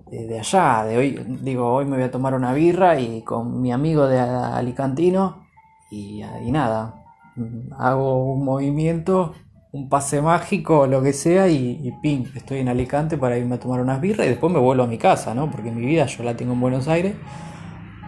de, 0.09 0.39
allá. 0.39 0.84
De 0.86 0.97
hoy, 0.97 1.25
digo, 1.41 1.71
hoy 1.71 1.86
me 1.86 1.97
voy 1.97 2.05
a 2.05 2.11
tomar 2.11 2.34
una 2.34 2.53
birra 2.53 2.99
y 2.99 3.23
con 3.23 3.61
mi 3.61 3.71
amigo 3.71 4.07
de 4.07 4.19
Alicantino 4.19 5.47
y, 5.89 6.23
y 6.45 6.51
nada. 6.51 6.95
Hago 7.77 8.34
un 8.34 8.45
movimiento 8.45 9.34
un 9.73 9.88
pase 9.88 10.21
mágico 10.21 10.86
lo 10.86 11.01
que 11.01 11.13
sea 11.13 11.47
y, 11.47 11.79
y 11.82 11.91
ping, 12.01 12.25
estoy 12.36 12.59
en 12.59 12.67
Alicante 12.67 13.17
para 13.17 13.38
irme 13.38 13.55
a 13.55 13.59
tomar 13.59 13.79
unas 13.79 14.01
birras 14.01 14.27
y 14.27 14.29
después 14.29 14.51
me 14.51 14.59
vuelvo 14.59 14.84
a 14.84 14.88
mi 14.88 14.97
casa, 14.97 15.34
¿no? 15.34 15.49
Porque 15.49 15.71
mi 15.71 15.86
vida 15.86 16.05
yo 16.05 16.23
la 16.23 16.36
tengo 16.36 16.53
en 16.53 16.59
Buenos 16.59 16.88
Aires, 16.88 17.15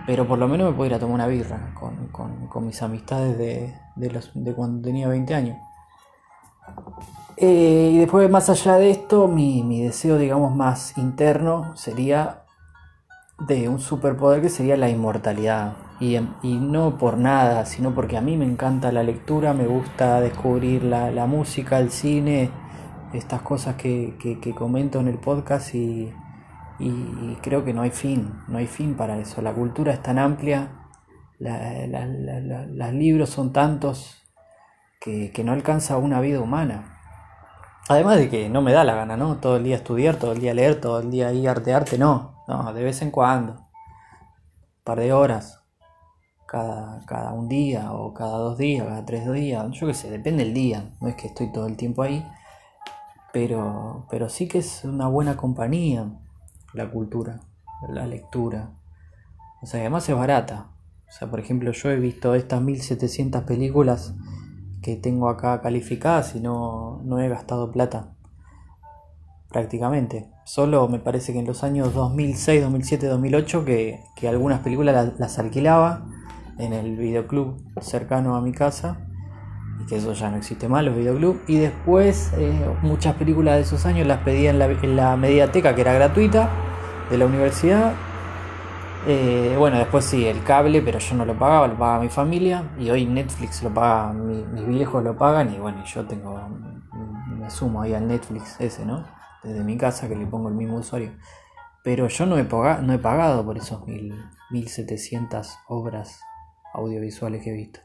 pero 0.05 0.28
por 0.28 0.39
lo 0.39 0.47
menos 0.47 0.71
me 0.71 0.76
puedo 0.76 0.89
ir 0.89 0.95
a 0.95 0.99
tomar 0.99 1.15
una 1.15 1.28
birra 1.28 1.74
con, 1.74 2.65
mis 2.65 2.82
amistades 2.82 3.38
de, 3.38 3.74
de, 3.95 4.53
cuando 4.53 4.82
tenía 4.82 5.07
20 5.07 5.34
años. 5.34 5.57
Eh, 7.38 7.92
y 7.94 7.98
después, 7.98 8.30
más 8.30 8.50
allá 8.50 8.76
de 8.76 8.92
esto, 8.92 9.28
mi, 9.28 9.64
mi 9.64 9.82
deseo, 9.82 10.18
digamos, 10.18 10.56
más 10.56 10.98
interno 10.98 11.76
sería 11.76 12.44
de 13.40 13.68
un 13.68 13.80
superpoder 13.80 14.42
que 14.42 14.50
sería 14.50 14.78
la 14.78 14.90
inmortalidad. 14.90 15.74
Y, 16.00 16.20
no 16.60 16.98
por 16.98 17.18
nada, 17.18 17.66
sino 17.66 17.96
porque 17.96 18.18
a 18.18 18.22
mí 18.22 18.36
me 18.36 18.46
encanta 18.46 18.92
la 18.92 19.04
lectura, 19.04 19.54
me 19.54 19.66
gusta 19.66 20.20
descubrir 20.20 20.84
la, 20.84 21.26
música, 21.28 21.80
el 21.80 21.92
cine, 21.92 22.50
estas 23.14 23.42
cosas 23.42 23.76
que, 23.76 24.54
comento 24.56 25.00
en 25.00 25.08
el 25.08 25.18
podcast 25.18 25.74
y, 25.76 26.12
creo 27.42 27.64
que 27.64 27.74
no 27.74 27.84
hay 27.84 27.92
fin, 27.92 28.34
no 28.50 28.58
hay 28.58 28.68
fin 28.68 28.96
para 28.96 29.18
eso. 29.18 29.42
La 29.42 29.54
cultura 29.54 29.94
es 29.94 30.04
tan 30.04 30.20
amplia, 30.20 30.90
los 31.40 32.94
libros 32.94 33.30
son 33.30 33.54
tantos 33.54 34.22
que, 35.00 35.32
que 35.32 35.44
no 35.46 35.54
alcanza 35.54 35.98
una 35.98 36.20
vida 36.20 36.42
humana. 36.42 36.93
Además 37.90 38.18
de 38.18 38.30
que 38.30 38.50
no 38.50 38.62
me 38.62 38.72
da 38.72 38.84
la 38.84 38.96
gana, 38.96 39.18
¿no? 39.18 39.38
Todo 39.38 39.58
el 39.58 39.64
día 39.64 39.76
estudiar, 39.76 40.16
todo 40.16 40.32
el 40.32 40.40
día 40.40 40.54
leer, 40.54 40.80
todo 40.80 41.00
el 41.00 41.12
día 41.12 41.34
ir 41.34 41.50
arte, 41.50 41.74
arte, 41.74 41.98
no. 41.98 42.44
No, 42.48 42.74
de 42.74 42.84
vez 42.84 43.02
en 43.02 43.12
cuando. 43.12 43.54
Un 43.54 44.84
par 44.84 45.00
de 45.00 45.12
horas. 45.12 45.60
Cada, 46.48 47.06
cada 47.06 47.34
un 47.34 47.50
día 47.50 47.92
o 47.92 48.14
cada 48.14 48.38
dos 48.38 48.58
días, 48.58 48.88
cada 48.88 49.06
tres 49.06 49.32
días. 49.32 49.66
Yo 49.72 49.88
qué 49.88 49.94
sé, 49.94 50.10
depende 50.10 50.46
del 50.46 50.54
día. 50.54 50.92
No 51.02 51.08
es 51.08 51.16
que 51.16 51.28
estoy 51.28 51.52
todo 51.52 51.68
el 51.68 51.76
tiempo 51.76 52.04
ahí. 52.04 52.26
Pero, 53.34 54.06
pero 54.10 54.30
sí 54.30 54.48
que 54.48 54.60
es 54.60 54.84
una 54.86 55.08
buena 55.08 55.36
compañía 55.36 56.06
la 56.74 56.90
cultura, 56.90 57.42
la 57.90 58.08
lectura. 58.08 58.72
O 59.62 59.66
sea, 59.66 59.82
además 59.82 60.08
es 60.08 60.16
barata. 60.16 60.70
O 61.08 61.12
sea, 61.12 61.30
por 61.30 61.40
ejemplo, 61.40 61.72
yo 61.72 61.90
he 61.92 62.00
visto 62.00 62.34
estas 62.36 62.62
1700 62.62 63.44
películas 63.44 64.14
que 64.84 64.98
tengo 64.98 65.30
acá 65.30 65.62
calificadas 65.62 66.36
y 66.36 66.42
no, 66.42 67.02
no 67.06 67.20
he 67.20 67.30
gastado 67.30 67.72
plata. 67.72 68.14
Prácticamente. 69.50 70.30
Solo 70.46 70.88
me 70.90 71.00
parece 71.00 71.32
que 71.32 71.40
en 71.40 71.48
los 71.48 71.64
años 71.64 71.94
2006, 71.94 72.62
2007, 72.62 73.08
2008 73.08 73.66
que, 73.66 74.00
que 74.16 74.28
algunas 74.28 74.60
películas 74.60 75.14
las, 75.18 75.40
alquilaba 75.40 76.06
en 76.60 76.74
el 76.74 76.98
videoclub 76.98 77.64
cercano 77.82 78.36
a 78.36 78.42
mi 78.42 78.52
casa 78.52 79.08
y 79.82 79.86
que 79.86 79.96
eso 79.96 80.14
ya 80.14 80.30
no 80.30 80.38
existe 80.38 80.68
más, 80.68 80.84
los 80.84 80.96
videoclubs. 80.96 81.40
Y 81.48 81.58
después 81.58 82.32
eh, 82.38 82.52
muchas 82.82 83.16
películas 83.16 83.56
de 83.56 83.62
esos 83.62 83.86
años 83.86 84.06
las 84.06 84.20
pedía 84.20 84.50
en 84.50 84.60
la, 84.60 84.66
en 84.66 84.96
la 84.96 85.16
mediateca 85.16 85.74
que 85.76 85.82
era 85.82 85.94
gratuita 85.94 86.50
de 87.10 87.18
la 87.18 87.26
universidad 87.26 87.94
eh, 89.08 89.56
bueno, 89.58 89.78
después 89.78 90.06
sí, 90.06 90.26
el 90.26 90.43
cable, 90.43 90.82
pero 90.82 90.99
yo 90.99 91.16
no 91.16 91.26
lo 91.26 91.38
pagaba, 91.38 91.68
lo 91.68 91.78
pagaba 91.78 92.04
mi 92.04 92.10
familia. 92.10 92.72
Y 92.80 92.89
hoy 92.89 93.06
Netflix 93.06 93.64
lo 93.64 93.74
paga, 93.74 94.14
mis 94.14 94.66
viejos 94.66 95.04
lo 95.04 95.18
pagan. 95.18 95.54
Y 95.54 95.60
bueno, 95.60 95.84
yo 95.86 96.06
tengo, 96.06 96.39
me 97.28 97.49
sumo 97.49 97.82
ahí 97.82 97.93
al 97.93 98.08
Netflix 98.08 98.60
ese, 98.60 98.86
¿no? 98.86 99.06
Desde 99.43 99.64
mi 99.64 99.78
casa 99.78 100.08
que 100.08 100.16
le 100.16 100.26
pongo 100.26 100.49
el 100.49 100.56
mismo 100.56 100.78
usuario. 100.78 101.14
Pero 101.84 102.08
yo 102.08 102.26
no 102.26 102.38
he, 102.38 102.45
pagado, 102.45 102.82
no 102.82 102.93
he 102.93 102.99
pagado 102.99 103.45
por 103.45 103.58
esos 103.58 103.86
mil, 103.86 104.16
1700 104.51 105.60
obras 105.68 106.22
audiovisuales 106.74 107.43
que 107.43 107.49
he 107.49 107.54
visto. 107.54 107.80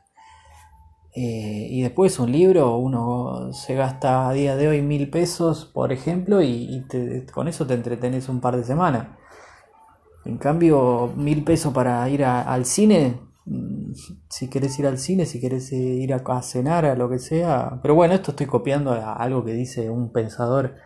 Eh, 1.14 1.66
y 1.70 1.82
después 1.82 2.20
un 2.20 2.30
libro, 2.30 2.76
uno 2.76 3.52
se 3.52 3.74
gasta 3.74 4.28
a 4.28 4.32
día 4.32 4.54
de 4.54 4.68
hoy 4.68 4.82
mil 4.82 5.10
pesos, 5.10 5.64
por 5.64 5.92
ejemplo, 5.92 6.42
y, 6.42 6.86
con 7.32 7.48
eso 7.48 7.66
te 7.66 7.74
entretenés 7.74 8.28
un 8.28 8.40
par 8.40 8.56
de 8.56 8.62
semanas. 8.62 9.17
En 10.28 10.36
cambio, 10.36 11.10
mil 11.16 11.42
pesos 11.42 11.72
para 11.72 12.06
ir 12.10 12.22
al 12.24 12.66
cine, 12.66 13.18
mm, 13.46 13.92
si 14.28 14.48
querés 14.50 14.78
ir 14.78 14.86
al 14.86 14.98
cine, 14.98 15.24
si 15.24 15.40
querés 15.40 15.72
eh, 15.72 15.76
ir 15.76 16.12
a, 16.12 16.42
cenar, 16.42 16.84
a 16.84 16.94
lo 16.96 17.08
que 17.08 17.18
sea. 17.18 17.78
Pero 17.82 17.94
bueno, 17.94 18.14
esto 18.14 18.32
estoy 18.32 18.46
copiando 18.46 18.92
algo 18.92 19.42
que 19.44 19.54
dice 19.54 19.88
un 19.88 20.12
pensador 20.12 20.76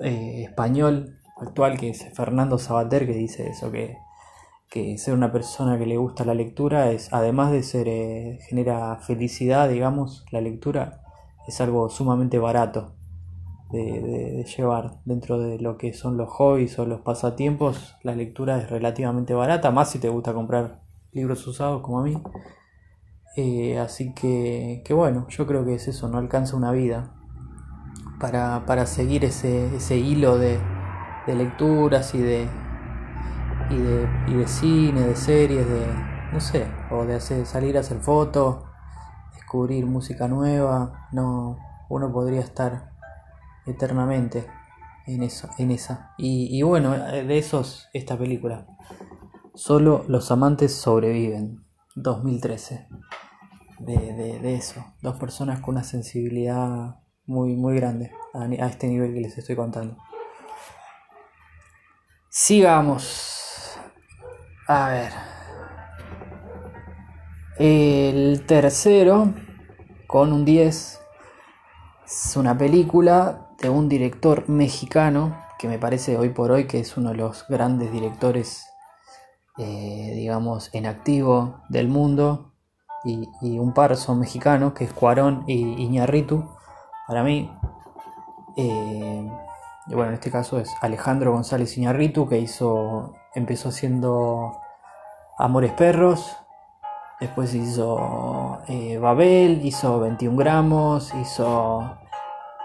eh, 0.00 0.44
español 0.44 1.18
actual, 1.36 1.78
que 1.78 1.90
es 1.90 2.06
Fernando 2.14 2.58
Sabater, 2.58 3.06
que 3.06 3.12
dice 3.12 3.48
eso, 3.50 3.70
que 3.70 3.96
que 4.70 4.98
ser 4.98 5.14
una 5.14 5.32
persona 5.32 5.78
que 5.78 5.86
le 5.86 5.96
gusta 5.96 6.24
la 6.24 6.34
lectura 6.34 6.90
es, 6.90 7.12
además 7.12 7.52
de 7.52 7.62
ser, 7.62 7.88
eh, 7.88 8.38
genera 8.48 8.96
felicidad, 8.96 9.68
digamos, 9.68 10.26
la 10.30 10.42
lectura 10.42 11.02
es 11.46 11.60
algo 11.62 11.88
sumamente 11.88 12.38
barato 12.38 12.97
de, 13.70 14.44
llevar 14.56 15.00
dentro 15.04 15.38
de 15.38 15.58
lo 15.58 15.76
que 15.76 15.92
son 15.92 16.16
los 16.16 16.28
hobbies 16.30 16.78
o 16.78 16.86
los 16.86 17.00
pasatiempos. 17.00 17.96
La 18.02 18.14
lectura 18.14 18.58
es 18.58 18.70
relativamente 18.70 19.34
barata, 19.34 19.70
más 19.70 19.90
si 19.90 19.98
te 19.98 20.08
gusta 20.08 20.32
comprar 20.32 20.82
libros 21.12 21.46
usados 21.46 21.82
como 21.82 22.00
a 22.00 22.02
mí. 22.02 22.20
Eh, 23.36 23.78
así 23.78 24.14
que, 24.14 24.82
que, 24.84 24.94
bueno, 24.94 25.26
yo 25.28 25.46
creo 25.46 25.64
que 25.64 25.74
es 25.74 25.86
eso, 25.88 26.08
no 26.08 26.18
alcanza 26.18 26.56
una 26.56 26.72
vida 26.72 27.14
para, 28.18 28.64
para 28.66 28.86
seguir 28.86 29.24
ese, 29.24 29.76
ese 29.76 29.96
hilo 29.96 30.38
de, 30.38 30.58
de 31.26 31.34
lecturas 31.36 32.14
y 32.14 32.18
de, 32.20 32.48
y 33.70 33.76
de, 33.76 34.08
y 34.28 34.34
de 34.34 34.48
cine, 34.48 35.00
de 35.02 35.14
series, 35.14 35.68
de, 35.68 35.86
no 36.32 36.40
sé, 36.40 36.66
o 36.90 37.04
de 37.04 37.14
hacer, 37.14 37.46
salir 37.46 37.76
a 37.76 37.80
hacer 37.80 37.98
fotos, 37.98 38.64
descubrir 39.34 39.86
música 39.86 40.26
nueva, 40.26 41.08
no, 41.12 41.58
uno 41.88 42.12
podría 42.12 42.40
estar 42.40 42.87
eternamente 43.68 44.46
en 45.06 45.22
eso, 45.22 45.48
en 45.58 45.70
esa. 45.70 46.14
Y, 46.18 46.56
y 46.56 46.62
bueno, 46.62 46.92
de 46.92 47.38
esos, 47.38 47.88
esta 47.92 48.16
película. 48.18 48.66
Solo 49.54 50.04
los 50.08 50.30
amantes 50.30 50.74
sobreviven, 50.74 51.64
2013. 51.96 52.86
De, 53.80 53.96
de, 53.96 54.40
de, 54.40 54.54
eso, 54.54 54.84
dos 55.02 55.16
personas 55.18 55.60
con 55.60 55.76
una 55.76 55.84
sensibilidad 55.84 56.96
muy, 57.26 57.54
muy 57.54 57.76
grande 57.76 58.10
a, 58.34 58.42
a 58.42 58.66
este 58.66 58.88
nivel 58.88 59.14
que 59.14 59.20
les 59.20 59.38
estoy 59.38 59.54
contando. 59.54 59.96
Sigamos. 62.28 63.78
A 64.66 64.88
ver. 64.88 65.12
El 67.58 68.44
tercero, 68.46 69.32
con 70.06 70.32
un 70.32 70.44
10, 70.44 71.00
es 72.04 72.36
una 72.36 72.56
película 72.56 73.47
de 73.60 73.68
un 73.68 73.88
director 73.88 74.48
mexicano 74.48 75.36
que 75.58 75.68
me 75.68 75.78
parece 75.78 76.16
hoy 76.16 76.28
por 76.30 76.52
hoy 76.52 76.66
que 76.66 76.78
es 76.78 76.96
uno 76.96 77.10
de 77.10 77.16
los 77.16 77.46
grandes 77.48 77.90
directores, 77.92 78.64
eh, 79.58 80.12
digamos, 80.14 80.70
en 80.72 80.86
activo 80.86 81.62
del 81.68 81.88
mundo. 81.88 82.54
Y, 83.04 83.58
un 83.58 83.72
par 83.72 83.96
son 83.96 84.20
mexicanos, 84.20 84.74
que 84.74 84.84
es 84.84 84.92
Cuarón 84.92 85.44
y 85.46 85.82
Iñarritu, 85.82 86.44
para 87.06 87.22
mí. 87.22 87.50
Eh, 88.56 89.30
y 89.86 89.94
bueno, 89.94 90.08
en 90.10 90.14
este 90.14 90.30
caso 90.30 90.58
es 90.58 90.74
Alejandro 90.82 91.32
González 91.32 91.78
Iñarritu, 91.78 92.28
que 92.28 92.38
hizo 92.38 93.14
empezó 93.34 93.70
haciendo 93.70 94.60
Amores 95.38 95.72
Perros, 95.72 96.36
después 97.20 97.54
hizo 97.54 98.58
eh, 98.68 98.98
Babel, 98.98 99.64
hizo 99.64 100.00
21 100.00 100.36
gramos, 100.36 101.14
hizo... 101.14 101.98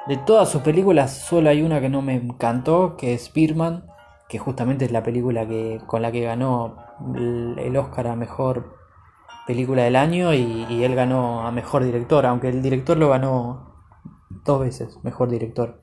De 0.07 0.17
todas 0.17 0.49
sus 0.49 0.61
películas, 0.61 1.17
solo 1.17 1.49
hay 1.49 1.61
una 1.61 1.79
que 1.79 1.87
no 1.87 2.01
me 2.01 2.15
encantó, 2.15 2.97
que 2.97 3.13
es 3.13 3.31
Birman, 3.31 3.85
que 4.27 4.37
justamente 4.37 4.83
es 4.83 4.91
la 4.91 5.01
película 5.01 5.47
que, 5.47 5.79
con 5.87 6.01
la 6.01 6.11
que 6.11 6.21
ganó 6.21 6.75
el 7.15 7.77
Oscar 7.77 8.07
a 8.07 8.15
Mejor 8.17 8.75
Película 9.47 9.83
del 9.83 9.95
Año 9.95 10.33
y, 10.33 10.83
él 10.83 10.95
ganó 10.95 11.47
a 11.47 11.51
Mejor 11.51 11.85
Director, 11.85 12.25
aunque 12.25 12.49
el 12.49 12.61
director 12.61 12.97
lo 12.97 13.09
ganó 13.09 13.75
dos 14.43 14.59
veces, 14.59 14.97
Mejor 15.03 15.29
Director 15.29 15.81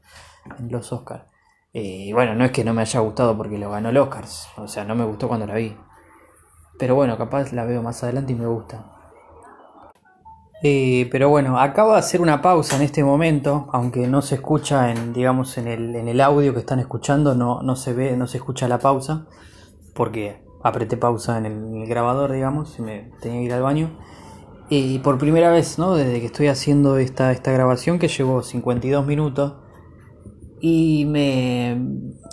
en 0.58 0.70
los 0.70 0.92
Oscars. 0.92 1.24
Y 1.72 2.12
bueno, 2.12 2.34
no 2.34 2.44
es 2.44 2.50
que 2.50 2.64
no 2.64 2.74
me 2.74 2.82
haya 2.82 3.00
gustado 3.00 3.36
porque 3.38 3.56
lo 3.56 3.70
ganó 3.70 3.88
el 3.88 3.96
Oscars, 3.96 4.48
o 4.56 4.68
sea, 4.68 4.84
no 4.84 4.94
me 4.94 5.04
gustó 5.04 5.28
cuando 5.28 5.46
la 5.46 5.54
vi. 5.54 5.74
Pero 6.78 6.94
bueno, 6.94 7.16
capaz 7.16 7.52
la 7.52 7.64
veo 7.64 7.82
más 7.82 8.02
adelante 8.02 8.32
y 8.32 8.36
me 8.36 8.46
gusta. 8.46 8.99
Eh, 10.62 11.08
pero 11.10 11.30
bueno, 11.30 11.58
acabo 11.58 11.92
de 11.92 11.98
hacer 11.98 12.20
una 12.20 12.42
pausa 12.42 12.76
en 12.76 12.82
este 12.82 13.02
momento, 13.02 13.68
aunque 13.72 14.06
no 14.06 14.20
se 14.20 14.34
escucha 14.34 14.90
en, 14.90 15.14
digamos, 15.14 15.56
en 15.56 15.66
el, 15.66 15.96
en 15.96 16.06
el 16.06 16.20
audio 16.20 16.52
que 16.52 16.60
están 16.60 16.80
escuchando, 16.80 17.34
no, 17.34 17.62
no 17.62 17.76
se 17.76 17.94
ve, 17.94 18.16
no 18.16 18.26
se 18.26 18.36
escucha 18.36 18.68
la 18.68 18.78
pausa, 18.78 19.26
porque 19.94 20.44
apreté 20.62 20.98
pausa 20.98 21.38
en 21.38 21.46
el, 21.46 21.86
grabador, 21.86 22.32
digamos, 22.32 22.78
y 22.78 22.82
me 22.82 23.10
tenía 23.20 23.40
que 23.40 23.46
ir 23.46 23.52
al 23.54 23.62
baño. 23.62 23.90
Y 24.68 24.98
por 25.00 25.18
primera 25.18 25.50
vez, 25.50 25.78
¿no? 25.78 25.94
Desde 25.94 26.20
que 26.20 26.26
estoy 26.26 26.46
haciendo 26.46 26.98
esta, 26.98 27.32
esta 27.32 27.50
grabación, 27.50 27.98
que 27.98 28.08
llevo 28.08 28.42
52 28.42 29.06
minutos, 29.06 29.54
y 30.60 31.06
me 31.06 31.80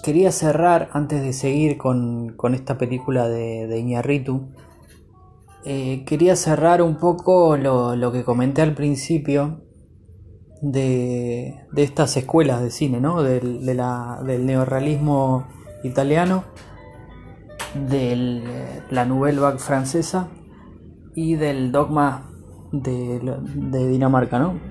quería 0.04 0.34
cerrar 0.34 0.90
antes 0.92 1.24
de 1.24 1.32
seguir 1.32 1.78
con, 1.78 2.36
esta 2.54 2.78
película 2.78 3.30
de, 3.30 3.68
de 3.68 3.80
Iñarritu. 3.80 4.50
Eh, 5.70 6.06
quería 6.06 6.38
cerrar 6.38 6.82
un 6.82 6.96
poco 6.96 7.58
lo, 7.58 8.12
que 8.14 8.24
comenté 8.24 8.62
al 8.62 8.74
principio 8.74 9.66
de, 10.62 11.56
estas 11.76 12.16
escuelas 12.16 12.62
de 12.62 12.72
cine, 12.72 13.02
¿no? 13.02 13.22
del, 13.22 13.66
del 13.66 14.46
neorrealismo 14.46 15.46
italiano, 15.84 16.46
de 17.90 18.42
la 18.92 19.04
Nouvelle 19.04 19.42
Vague 19.42 19.60
francesa 19.60 20.30
y 21.14 21.36
del 21.36 21.74
dogma 21.74 22.32
de, 22.72 23.20
de 23.54 23.88
Dinamarca, 23.90 24.40
¿no? 24.40 24.62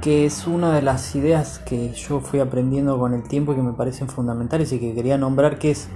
que 0.00 0.24
es 0.24 0.46
una 0.46 0.72
de 0.72 0.80
las 0.80 1.14
ideas 1.14 1.58
que 1.58 1.92
yo 1.92 2.20
fui 2.20 2.40
aprendiendo 2.40 2.98
con 2.98 3.12
el 3.12 3.28
tiempo 3.28 3.52
y 3.52 3.56
que 3.56 3.62
me 3.62 3.74
parecen 3.74 4.08
fundamentales 4.08 4.72
y 4.72 4.80
que 4.80 4.94
quería 4.94 5.18
nombrar, 5.18 5.58
que 5.58 5.72
es 5.72 5.90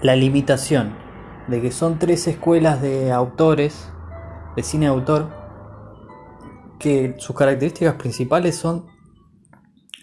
la 0.00 0.14
limitación, 0.14 1.07
de 1.48 1.60
que 1.60 1.72
son 1.72 1.98
tres 1.98 2.26
escuelas 2.28 2.80
de 2.82 3.12
autores, 3.12 3.90
de 4.56 4.62
cine 4.62 4.86
de 4.86 4.92
autor, 4.92 5.30
que 6.78 7.16
sus 7.18 7.34
características 7.34 7.94
principales 7.94 8.56
son 8.56 8.86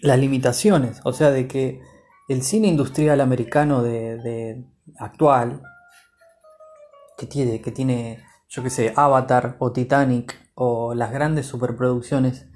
las 0.02 0.18
limitaciones, 0.18 1.00
o 1.04 1.12
sea, 1.12 1.30
de 1.30 1.48
que 1.48 1.80
el 2.28 2.42
cine 2.42 2.68
industrial 2.68 3.20
americano 3.20 3.82
de, 3.82 4.64
actual, 4.98 5.62
que 7.16 7.26
tiene, 7.26 7.60
que 7.60 7.70
tiene, 7.70 8.24
yo 8.48 8.62
que 8.62 8.70
sé, 8.70 8.92
Avatar 8.96 9.56
o 9.58 9.72
Titanic 9.72 10.36
o 10.54 10.94
las 10.94 11.12
grandes 11.12 11.46
superproducciones, 11.46 12.46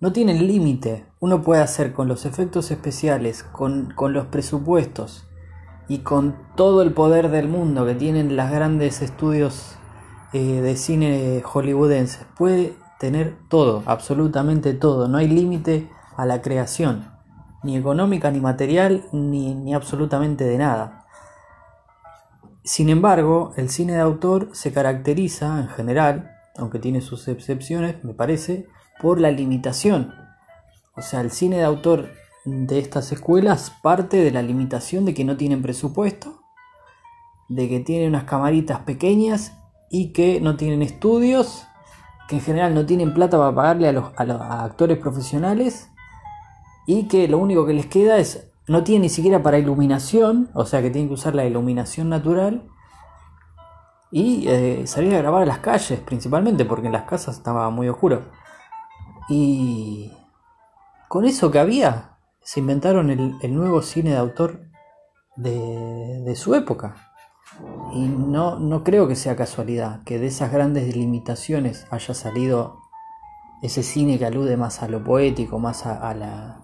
no 0.00 0.12
tienen 0.12 0.46
límite. 0.46 1.06
Uno 1.20 1.42
puede 1.42 1.62
hacer 1.62 1.92
con 1.92 2.08
los 2.08 2.26
efectos 2.26 2.70
especiales, 2.70 3.42
con, 3.42 3.94
los 4.12 4.26
presupuestos 4.26 5.25
y 5.88 5.98
con 5.98 6.36
todo 6.56 6.82
el 6.82 6.92
poder 6.92 7.30
del 7.30 7.48
mundo 7.48 7.86
que 7.86 7.94
tienen 7.94 8.36
las 8.36 8.50
grandes 8.50 9.02
estudios 9.02 9.76
eh, 10.32 10.60
de 10.60 10.76
cine 10.76 11.42
hollywoodenses. 11.44 12.26
Puede 12.36 12.74
tener 12.98 13.36
todo, 13.48 13.82
absolutamente 13.86 14.74
todo. 14.74 15.08
No 15.08 15.18
hay 15.18 15.28
límite 15.28 15.88
a 16.16 16.26
la 16.26 16.42
creación, 16.42 17.10
ni 17.62 17.76
económica, 17.76 18.30
ni 18.30 18.40
material, 18.40 19.04
ni, 19.12 19.54
ni 19.54 19.74
absolutamente 19.74 20.44
de 20.44 20.58
nada. 20.58 21.06
Sin 22.64 22.88
embargo, 22.88 23.52
el 23.56 23.70
cine 23.70 23.92
de 23.92 24.00
autor 24.00 24.48
se 24.52 24.72
caracteriza 24.72 25.60
en 25.60 25.68
general, 25.68 26.32
aunque 26.56 26.80
tiene 26.80 27.00
sus 27.00 27.28
excepciones, 27.28 28.02
me 28.02 28.12
parece, 28.12 28.66
por 29.00 29.20
la 29.20 29.30
limitación. 29.30 30.14
O 30.96 31.02
sea, 31.02 31.20
el 31.20 31.30
cine 31.30 31.58
de 31.58 31.64
autor 31.64 32.08
de 32.46 32.78
estas 32.78 33.10
escuelas 33.10 33.70
parte 33.82 34.18
de 34.18 34.30
la 34.30 34.40
limitación 34.40 35.04
de 35.04 35.14
que 35.14 35.24
no 35.24 35.36
tienen 35.36 35.62
presupuesto, 35.62 36.42
de 37.48 37.68
que 37.68 37.80
tienen 37.80 38.10
unas 38.10 38.24
camaritas 38.24 38.80
pequeñas 38.80 39.52
y 39.90 40.12
que 40.12 40.40
no 40.40 40.56
tienen 40.56 40.80
estudios, 40.80 41.66
que 42.28 42.36
en 42.36 42.42
general 42.42 42.72
no 42.74 42.86
tienen 42.86 43.12
plata 43.14 43.36
para 43.36 43.54
pagarle 43.54 43.88
a 43.88 43.92
los, 43.92 44.12
actores 44.16 44.98
profesionales 44.98 45.90
y 46.86 47.08
que 47.08 47.26
lo 47.26 47.38
único 47.38 47.66
que 47.66 47.74
les 47.74 47.86
queda 47.86 48.18
es, 48.18 48.48
no 48.68 48.84
tienen 48.84 49.02
ni 49.02 49.08
siquiera 49.08 49.42
para 49.42 49.58
iluminación, 49.58 50.48
o 50.54 50.64
sea 50.66 50.82
que 50.82 50.90
tienen 50.90 51.08
que 51.08 51.14
usar 51.14 51.34
la 51.34 51.44
iluminación 51.44 52.08
natural 52.08 52.68
y 54.12 54.46
eh, 54.46 54.86
salir 54.86 55.14
a 55.14 55.18
grabar 55.18 55.42
a 55.42 55.46
las 55.46 55.58
calles 55.58 55.98
principalmente 56.00 56.64
porque 56.64 56.86
en 56.86 56.92
las 56.92 57.04
casas 57.04 57.36
estaba 57.36 57.68
muy 57.70 57.88
oscuro. 57.88 58.22
Y 59.28 60.12
con 61.08 61.24
eso 61.24 61.50
que 61.50 61.58
había, 61.58 62.15
se 62.46 62.60
inventaron 62.60 63.10
el, 63.10 63.54
nuevo 63.56 63.82
cine 63.82 64.10
de 64.10 64.18
autor 64.18 64.60
de, 65.34 66.32
su 66.36 66.54
época. 66.54 66.94
Y 67.92 68.06
no, 68.06 68.60
no 68.60 68.84
creo 68.84 69.08
que 69.08 69.16
sea 69.16 69.34
casualidad 69.34 70.04
que 70.04 70.20
de 70.20 70.28
esas 70.28 70.52
grandes 70.52 70.94
limitaciones 70.94 71.88
haya 71.90 72.14
salido 72.14 72.78
ese 73.62 73.82
cine 73.82 74.16
que 74.16 74.26
alude 74.26 74.56
más 74.56 74.80
a 74.84 74.88
lo 74.88 75.02
poético, 75.02 75.58
más 75.58 75.86
a, 75.86 76.14
la... 76.14 76.60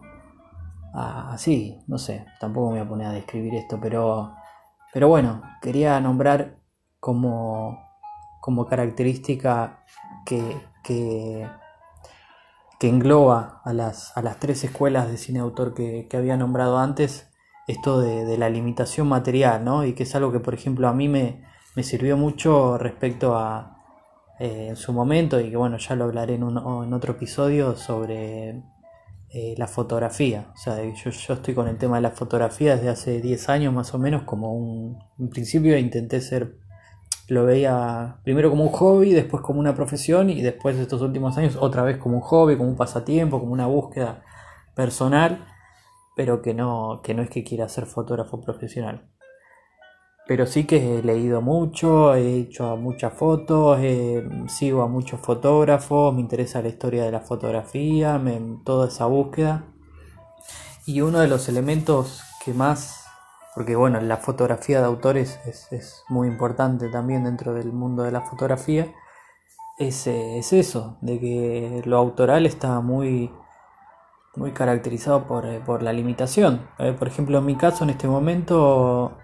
A, 0.95 1.37
sí, 1.37 1.83
no 1.89 1.99
sé, 1.99 2.27
tampoco 2.39 2.71
me 2.71 2.79
voy 2.79 2.87
a 2.87 2.89
poner 2.89 3.07
a 3.09 3.13
describir 3.13 3.57
esto, 3.57 3.81
pero, 3.83 4.37
pero 4.93 5.09
bueno, 5.09 5.43
quería 5.61 5.99
nombrar 6.01 6.59
como, 7.01 7.77
como 8.41 8.67
característica 8.67 9.83
que, 10.25 10.65
que, 10.85 11.45
engloba 12.89 13.61
a 13.65 13.73
las, 13.73 14.17
a 14.17 14.23
las 14.23 14.39
tres 14.39 14.65
escuelas 14.65 15.11
de 15.11 15.17
cine 15.17 15.41
autor 15.41 15.75
que, 15.75 16.09
había 16.15 16.37
nombrado 16.37 16.79
antes, 16.79 17.29
esto 17.69 18.01
de, 18.01 18.37
la 18.39 18.51
limitación 18.51 19.09
material, 19.09 19.65
¿no? 19.65 19.85
Y 19.85 19.95
que 19.95 20.03
es 20.05 20.15
algo 20.15 20.33
que, 20.33 20.41
por 20.41 20.55
ejemplo, 20.55 20.89
a 20.89 20.93
mí 20.93 21.09
me, 21.09 21.45
me 21.77 21.83
sirvió 21.83 22.17
mucho 22.17 22.79
respecto 22.79 23.37
a, 23.37 23.79
eh, 24.39 24.69
en 24.71 24.77
su 24.77 24.93
momento, 24.93 25.41
y 25.41 25.51
que 25.51 25.57
bueno, 25.57 25.79
ya 25.79 25.95
lo 25.97 26.05
hablaré 26.05 26.35
en, 26.35 26.43
en 26.43 26.93
otro 26.93 27.13
episodio 27.13 27.77
sobre 27.77 28.63
eh, 29.35 29.55
la 29.57 29.67
fotografía. 29.67 30.51
O 30.53 30.59
sea, 30.59 30.85
yo, 30.85 31.11
yo, 31.11 31.35
estoy 31.35 31.55
con 31.55 31.67
el 31.67 31.79
tema 31.79 31.97
de 31.97 32.03
la 32.03 32.11
fotografía 32.11 32.77
desde 32.77 32.91
hace 32.91 33.21
10 33.23 33.49
años 33.49 33.73
más 33.73 33.95
o 33.95 33.99
menos, 33.99 34.25
como 34.25 34.53
un, 34.53 34.99
principio 35.31 35.79
intenté 35.79 36.21
ser 36.21 36.59
lo 37.29 37.45
veía 37.45 38.17
primero 38.25 38.51
como 38.51 38.65
un 38.65 38.73
hobby, 38.73 39.13
después 39.13 39.43
como 39.43 39.61
una 39.61 39.75
profesión 39.75 40.31
y 40.31 40.43
después 40.43 40.77
de 40.77 40.83
estos 40.83 41.03
últimos 41.03 41.39
años 41.39 41.57
otra 41.59 41.83
vez 41.83 41.99
como 41.99 42.17
un 42.17 42.23
hobby, 42.23 42.57
como 42.57 42.69
un 42.69 42.77
pasatiempo, 42.77 43.41
como 43.41 43.53
una 43.53 43.67
búsqueda 43.67 44.23
personal, 44.75 45.47
pero 46.17 46.43
que 46.43 46.55
no, 46.55 47.01
que 47.03 47.15
no 47.15 47.23
es 47.23 47.31
que 47.31 47.45
quiera 47.45 47.69
ser 47.69 47.87
fotógrafo 47.87 48.41
profesional. 48.41 49.09
Pero 50.27 50.47
sí 50.47 50.65
que 50.65 50.99
he 50.99 51.03
leído 51.03 51.43
mucho, 51.43 52.15
he 52.15 52.39
hecho 52.39 52.77
muchas 52.77 53.13
fotos, 53.13 53.79
sigo 54.49 54.83
a 54.83 54.89
muchos 54.89 55.21
fotógrafos, 55.21 56.15
me 56.15 56.21
interesa 56.21 56.63
la 56.63 56.69
historia 56.69 57.05
de 57.05 57.11
la 57.11 57.21
fotografía, 57.21 58.21
toda 58.65 58.89
esa 58.89 59.07
búsqueda. 59.07 59.65
Y 60.87 61.01
uno 61.01 61.19
de 61.21 61.29
los 61.29 61.49
elementos 61.49 62.23
que 62.45 62.55
más 62.55 63.02
porque 63.55 63.77
bueno, 63.77 64.01
la 64.01 64.17
fotografía 64.17 64.81
de 64.81 64.87
autores 64.87 65.39
es, 65.47 66.05
muy 66.09 66.29
importante 66.29 66.89
también 66.89 67.25
dentro 67.25 67.53
del 67.55 67.73
mundo 67.73 68.03
de 68.03 68.13
la 68.13 68.23
fotografía, 68.23 68.93
es, 69.79 70.07
es 70.07 70.53
eso, 70.53 70.97
de 71.01 71.21
que 71.21 71.83
lo 71.85 71.99
autoral 71.99 72.47
está 72.47 72.81
muy, 72.81 73.31
muy 74.37 74.53
caracterizado 74.53 75.27
por, 75.27 75.47
eh, 75.47 75.63
la 75.81 75.93
limitación. 75.93 76.69
Eh, 76.79 76.95
por 76.99 77.09
ejemplo, 77.09 77.39
en 77.39 77.47
mi 77.47 77.57
caso, 77.57 77.85
en 77.85 77.91
este 77.91 78.09
momento, 78.09 79.19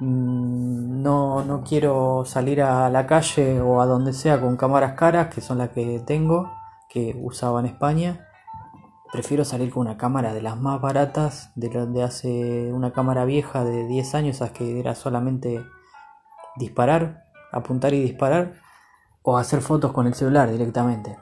mm, 0.00 1.02
no, 1.02 1.44
no 1.44 1.64
quiero 1.64 2.24
salir 2.24 2.62
a 2.62 2.88
la 2.90 3.06
calle 3.06 3.60
o 3.60 3.80
a 3.80 3.86
donde 3.86 4.12
sea 4.12 4.40
con 4.40 4.56
cámaras 4.56 4.92
caras, 4.94 5.34
que 5.34 5.40
son 5.40 5.58
las 5.58 5.70
que 5.70 6.00
tengo, 6.06 6.52
que 6.88 7.16
usaba 7.20 7.60
en 7.60 7.66
España 7.66 8.23
Prefiero 9.14 9.44
salir 9.44 9.70
con 9.70 9.82
una 9.82 9.96
cámara 9.96 10.34
de 10.34 10.42
las 10.42 10.56
más 10.56 10.80
baratas, 10.80 11.52
de 11.54 11.68
donde 11.68 12.02
hace 12.02 12.72
una 12.72 12.92
cámara 12.92 13.24
vieja 13.24 13.62
de 13.62 13.86
10 13.86 14.12
años, 14.16 14.42
a 14.42 14.52
que 14.52 14.80
era 14.80 14.96
solamente 14.96 15.64
disparar, 16.56 17.24
apuntar 17.52 17.94
y 17.94 18.02
disparar, 18.02 18.54
o 19.22 19.38
hacer 19.38 19.60
fotos 19.60 19.92
con 19.92 20.08
el 20.08 20.14
celular 20.14 20.50
directamente. 20.50 21.16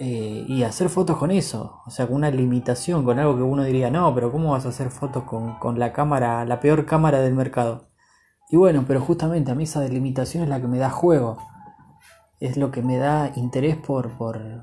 Eh, 0.00 0.44
y 0.48 0.64
hacer 0.64 0.88
fotos 0.88 1.16
con 1.16 1.30
eso, 1.30 1.80
o 1.86 1.90
sea, 1.90 2.08
con 2.08 2.16
una 2.16 2.30
limitación, 2.32 3.04
con 3.04 3.20
algo 3.20 3.36
que 3.36 3.42
uno 3.42 3.62
diría, 3.62 3.88
no, 3.92 4.12
pero 4.12 4.32
¿cómo 4.32 4.50
vas 4.50 4.66
a 4.66 4.70
hacer 4.70 4.90
fotos 4.90 5.22
con, 5.22 5.60
con 5.60 5.78
la 5.78 5.92
cámara, 5.92 6.44
la 6.44 6.58
peor 6.58 6.86
cámara 6.86 7.20
del 7.20 7.34
mercado? 7.34 7.86
Y 8.48 8.56
bueno, 8.56 8.84
pero 8.84 9.00
justamente 9.00 9.52
a 9.52 9.54
mí 9.54 9.62
esa 9.62 9.80
delimitación 9.80 10.42
es 10.42 10.48
la 10.48 10.60
que 10.60 10.66
me 10.66 10.78
da 10.78 10.90
juego 10.90 11.38
es 12.40 12.56
lo 12.56 12.70
que 12.70 12.82
me 12.82 12.96
da 12.96 13.32
interés 13.36 13.76
por, 13.76 14.16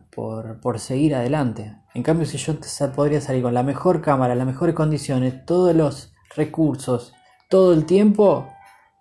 por, 0.10 0.80
seguir 0.80 1.14
adelante. 1.14 1.78
En 1.94 2.02
cambio, 2.02 2.26
si 2.26 2.38
yo 2.38 2.56
podría 2.96 3.22
salir 3.22 3.44
con 3.44 3.54
la 3.54 3.62
mejor 3.62 4.02
cámara, 4.02 4.34
las 4.34 4.48
mejores 4.48 4.74
condiciones, 4.74 5.46
todos 5.46 5.76
los 5.76 6.14
recursos, 6.36 7.14
todo 7.50 7.74
el 7.74 7.86
tiempo, 7.86 8.48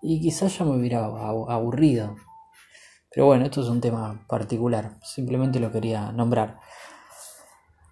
y 0.03 0.21
quizás 0.21 0.59
ya 0.59 0.67
me 0.67 0.77
hubiera 0.77 1.07
aburrido. 1.07 2.17
Pero 3.11 3.27
bueno, 3.27 3.47
esto 3.47 3.63
es 3.63 3.69
un 3.69 3.81
tema 3.81 4.21
particular, 4.29 4.99
simplemente 5.03 5.59
lo 5.59 5.73
quería 5.73 6.13
nombrar. 6.13 6.61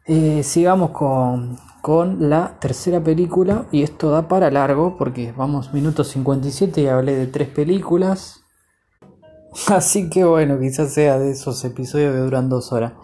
Eh, 0.06 0.42
sigamos 0.42 0.90
con, 0.90 1.58
con, 1.80 2.28
la 2.28 2.58
tercera 2.60 3.02
película, 3.02 3.64
y 3.72 3.82
esto 3.82 4.10
da 4.10 4.28
para 4.28 4.50
largo 4.50 4.98
porque 4.98 5.32
vamos 5.32 5.72
minutos 5.72 6.08
57 6.08 6.82
y 6.82 6.88
hablé 6.88 7.16
de 7.16 7.26
tres 7.26 7.48
películas. 7.48 8.43
Así 9.68 10.10
que 10.10 10.24
bueno, 10.24 10.58
quizás 10.58 10.92
sea 10.92 11.18
de 11.18 11.30
esos 11.30 11.64
episodios 11.64 12.12
que 12.12 12.18
duran 12.18 12.48
dos 12.48 12.72
horas. 12.72 12.94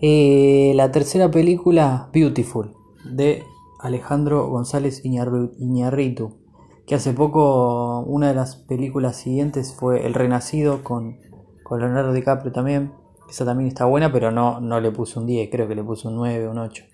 Eh, 0.00 0.72
la 0.74 0.90
tercera 0.90 1.30
película, 1.30 2.08
Beautiful, 2.12 2.74
de 3.04 3.44
Alejandro 3.78 4.48
González 4.48 5.02
Iñarritu, 5.04 6.38
que 6.86 6.96
hace 6.96 7.12
poco 7.12 8.00
una 8.00 8.28
de 8.28 8.34
las 8.34 8.56
películas 8.56 9.16
siguientes 9.16 9.74
fue 9.74 10.04
El 10.04 10.14
Renacido 10.14 10.82
con, 10.82 11.18
con 11.62 11.80
Leonardo 11.80 12.12
DiCaprio 12.12 12.50
también. 12.50 12.92
Esa 13.30 13.44
también 13.44 13.68
está 13.68 13.84
buena, 13.84 14.12
pero 14.12 14.32
no, 14.32 14.60
no 14.60 14.80
le 14.80 14.90
puse 14.90 15.20
un 15.20 15.26
10, 15.26 15.50
creo 15.50 15.68
que 15.68 15.76
le 15.76 15.84
puse 15.84 16.08
un 16.08 16.16
9 16.16 16.48
o 16.48 16.50
un 16.50 16.58
8. 16.58 16.84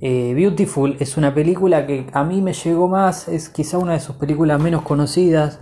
Eh, 0.00 0.32
Beautiful 0.34 0.96
es 1.00 1.18
una 1.18 1.34
película 1.34 1.86
que 1.86 2.06
a 2.12 2.24
mí 2.24 2.40
me 2.40 2.54
llegó 2.54 2.88
más, 2.88 3.28
es 3.28 3.50
quizá 3.50 3.76
una 3.76 3.92
de 3.92 4.00
sus 4.00 4.16
películas 4.16 4.60
menos 4.60 4.82
conocidas 4.82 5.60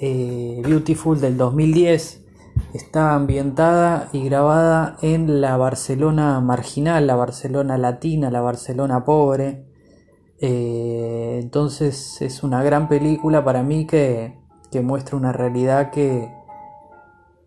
eh, 0.00 0.62
Beautiful 0.64 1.20
del 1.20 1.36
2010 1.36 2.24
está 2.72 3.14
ambientada 3.14 4.08
y 4.12 4.24
grabada 4.24 4.96
en 5.02 5.40
la 5.40 5.56
Barcelona 5.56 6.40
marginal, 6.40 7.06
la 7.06 7.16
Barcelona 7.16 7.78
latina, 7.78 8.30
la 8.30 8.40
Barcelona 8.40 9.04
pobre. 9.04 9.64
Eh, 10.40 11.40
entonces 11.42 12.22
es 12.22 12.42
una 12.42 12.62
gran 12.62 12.88
película 12.88 13.44
para 13.44 13.62
mí 13.62 13.86
que, 13.86 14.36
muestra 14.82 15.16
una 15.16 15.32
realidad 15.32 15.90
que, 15.90 16.30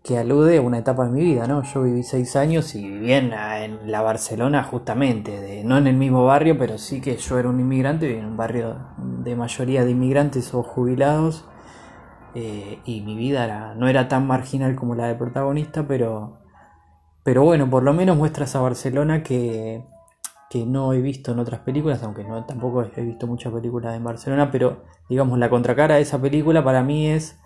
que 0.03 0.17
alude 0.17 0.57
a 0.57 0.61
una 0.61 0.79
etapa 0.79 1.05
de 1.05 1.11
mi 1.11 1.21
vida, 1.21 1.47
¿no? 1.47 1.63
Yo 1.63 1.83
viví 1.83 2.03
seis 2.03 2.35
años 2.35 2.75
y 2.75 2.83
viví 2.83 3.13
en 3.13 3.29
la, 3.29 4.01
Barcelona 4.01 4.63
justamente, 4.63 5.61
no 5.63 5.77
en 5.77 5.87
el 5.87 5.95
mismo 5.95 6.25
barrio, 6.25 6.57
pero 6.57 6.77
sí 6.77 6.99
que 6.99 7.15
yo 7.15 7.39
era 7.39 7.47
un 7.47 7.61
inmigrante, 7.61 8.17
en 8.17 8.25
un 8.25 8.37
barrio 8.37 8.75
de 8.97 9.35
mayoría 9.37 9.85
de 9.85 9.91
inmigrantes 9.91 10.53
o 10.53 10.63
jubilados 10.63 11.45
eh, 12.33 12.79
y 12.85 13.01
mi 13.01 13.15
vida 13.15 13.73
no 13.75 13.87
era 13.87 14.07
tan 14.07 14.25
marginal 14.25 14.75
como 14.75 14.95
la 14.95 15.07
del 15.07 15.17
protagonista, 15.17 15.85
pero, 15.87 16.37
pero 17.23 17.43
bueno, 17.43 17.69
por 17.69 17.83
lo 17.83 17.93
menos 17.93 18.17
muestra 18.17 18.45
esa 18.45 18.61
Barcelona 18.61 19.23
que, 19.23 19.83
que 20.49 20.65
no 20.65 20.93
he 20.93 21.01
visto 21.01 21.33
en 21.33 21.39
otras 21.39 21.61
películas, 21.61 22.01
aunque 22.03 22.23
no 22.23 22.45
tampoco 22.45 22.83
he 22.95 23.01
visto 23.01 23.27
muchas 23.27 23.51
películas 23.53 23.95
en 23.95 24.03
Barcelona, 24.03 24.49
pero 24.49 24.83
digamos 25.09 25.39
la 25.39 25.49
contracara 25.49 25.95
de 25.95 26.01
esa 26.01 26.21
película 26.21 26.63
para 26.63 26.83
mí 26.83 27.07
es 27.07 27.37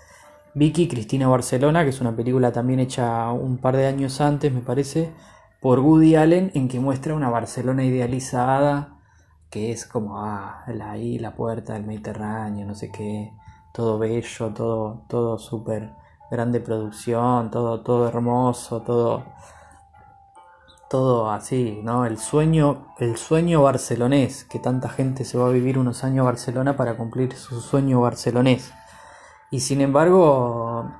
Vicky 0.53 0.87
Cristina 0.87 1.27
Barcelona, 1.27 1.83
que 1.83 1.89
es 1.89 1.99
una 1.99 2.15
película 2.15 2.51
también 2.51 2.79
hecha 2.79 3.31
un 3.31 3.57
par 3.57 3.75
de 3.75 3.87
años 3.87 4.21
antes, 4.21 4.53
me 4.53 4.61
parece, 4.61 5.11
por 5.61 5.79
Woody 5.79 6.15
Allen, 6.15 6.51
en 6.53 6.67
que 6.67 6.79
muestra 6.79 7.15
una 7.15 7.29
Barcelona 7.29 7.83
idealizada, 7.83 8.99
que 9.49 9.71
es 9.71 9.87
como 9.87 10.19
ah, 10.19 10.63
ahí 10.83 11.17
la 11.17 11.35
puerta 11.35 11.73
del 11.73 11.85
Mediterráneo, 11.85 12.67
no 12.67 12.75
sé 12.75 12.91
qué 12.91 13.31
todo 13.75 13.99
bello, 13.99 14.53
todo, 14.53 15.03
todo 15.09 15.37
súper 15.37 15.91
grande 16.31 16.61
producción, 16.61 17.51
todo, 17.51 17.81
todo 17.81 18.07
hermoso, 18.07 18.81
todo, 18.81 19.25
todo 20.89 21.29
así, 21.29 21.81
¿no? 21.83 22.05
El 22.05 22.17
sueño, 22.17 22.93
el 22.99 23.17
sueño 23.17 23.61
barcelonés, 23.61 24.45
que 24.45 24.59
tanta 24.59 24.87
gente 24.87 25.25
se 25.25 25.37
va 25.37 25.47
a 25.47 25.51
vivir 25.51 25.77
unos 25.77 26.05
años 26.05 26.23
a 26.23 26.29
Barcelona 26.29 26.77
para 26.77 26.95
cumplir 26.95 27.35
su 27.35 27.59
sueño 27.59 27.99
barcelonés. 27.99 28.71
Y 29.51 29.59
sin 29.59 29.81
embargo, 29.81 30.91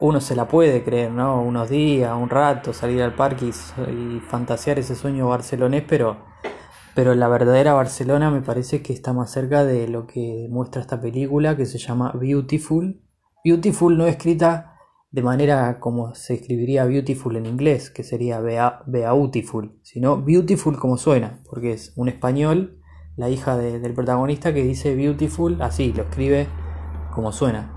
uno 0.00 0.20
se 0.20 0.36
la 0.36 0.46
puede 0.48 0.84
creer, 0.84 1.10
¿no? 1.10 1.40
Unos 1.40 1.70
días, 1.70 2.14
un 2.14 2.28
rato, 2.28 2.74
salir 2.74 3.02
al 3.02 3.14
parque 3.14 3.46
y, 3.46 3.90
y 3.90 4.20
fantasear 4.20 4.78
ese 4.78 4.94
sueño 4.94 5.28
barcelonés, 5.28 5.84
pero 5.88 6.18
pero 6.94 7.14
la 7.14 7.28
verdadera 7.28 7.72
Barcelona 7.72 8.30
me 8.30 8.42
parece 8.42 8.82
que 8.82 8.92
está 8.92 9.12
más 9.12 9.30
cerca 9.30 9.64
de 9.64 9.88
lo 9.88 10.06
que 10.06 10.48
muestra 10.50 10.80
esta 10.80 11.00
película 11.00 11.56
que 11.56 11.66
se 11.66 11.78
llama 11.78 12.12
Beautiful. 12.14 13.00
Beautiful 13.44 13.96
no 13.96 14.06
escrita 14.06 14.70
de 15.10 15.22
manera 15.22 15.80
como 15.80 16.14
se 16.14 16.34
escribiría 16.34 16.84
Beautiful 16.84 17.36
en 17.36 17.46
inglés, 17.46 17.90
que 17.90 18.04
sería 18.04 18.40
Beautiful, 18.86 19.78
sino 19.82 20.22
Beautiful 20.22 20.78
como 20.78 20.96
suena, 20.96 21.40
porque 21.48 21.72
es 21.72 21.92
un 21.96 22.08
español, 22.08 22.80
la 23.16 23.28
hija 23.28 23.56
del 23.56 23.92
protagonista 23.92 24.54
que 24.54 24.62
dice 24.62 24.94
Beautiful, 24.94 25.60
así, 25.62 25.92
lo 25.92 26.04
escribe 26.04 26.46
como 27.12 27.32
suena. 27.32 27.76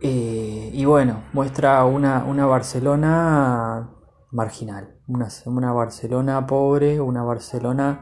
Eh, 0.00 0.70
y 0.72 0.84
bueno, 0.84 1.24
muestra 1.32 1.84
una, 1.84 2.24
una 2.24 2.46
Barcelona 2.46 3.90
marginal, 4.30 4.95
una, 5.06 5.72
Barcelona 5.72 6.46
pobre, 6.46 7.00
una 7.00 7.22
Barcelona 7.22 8.00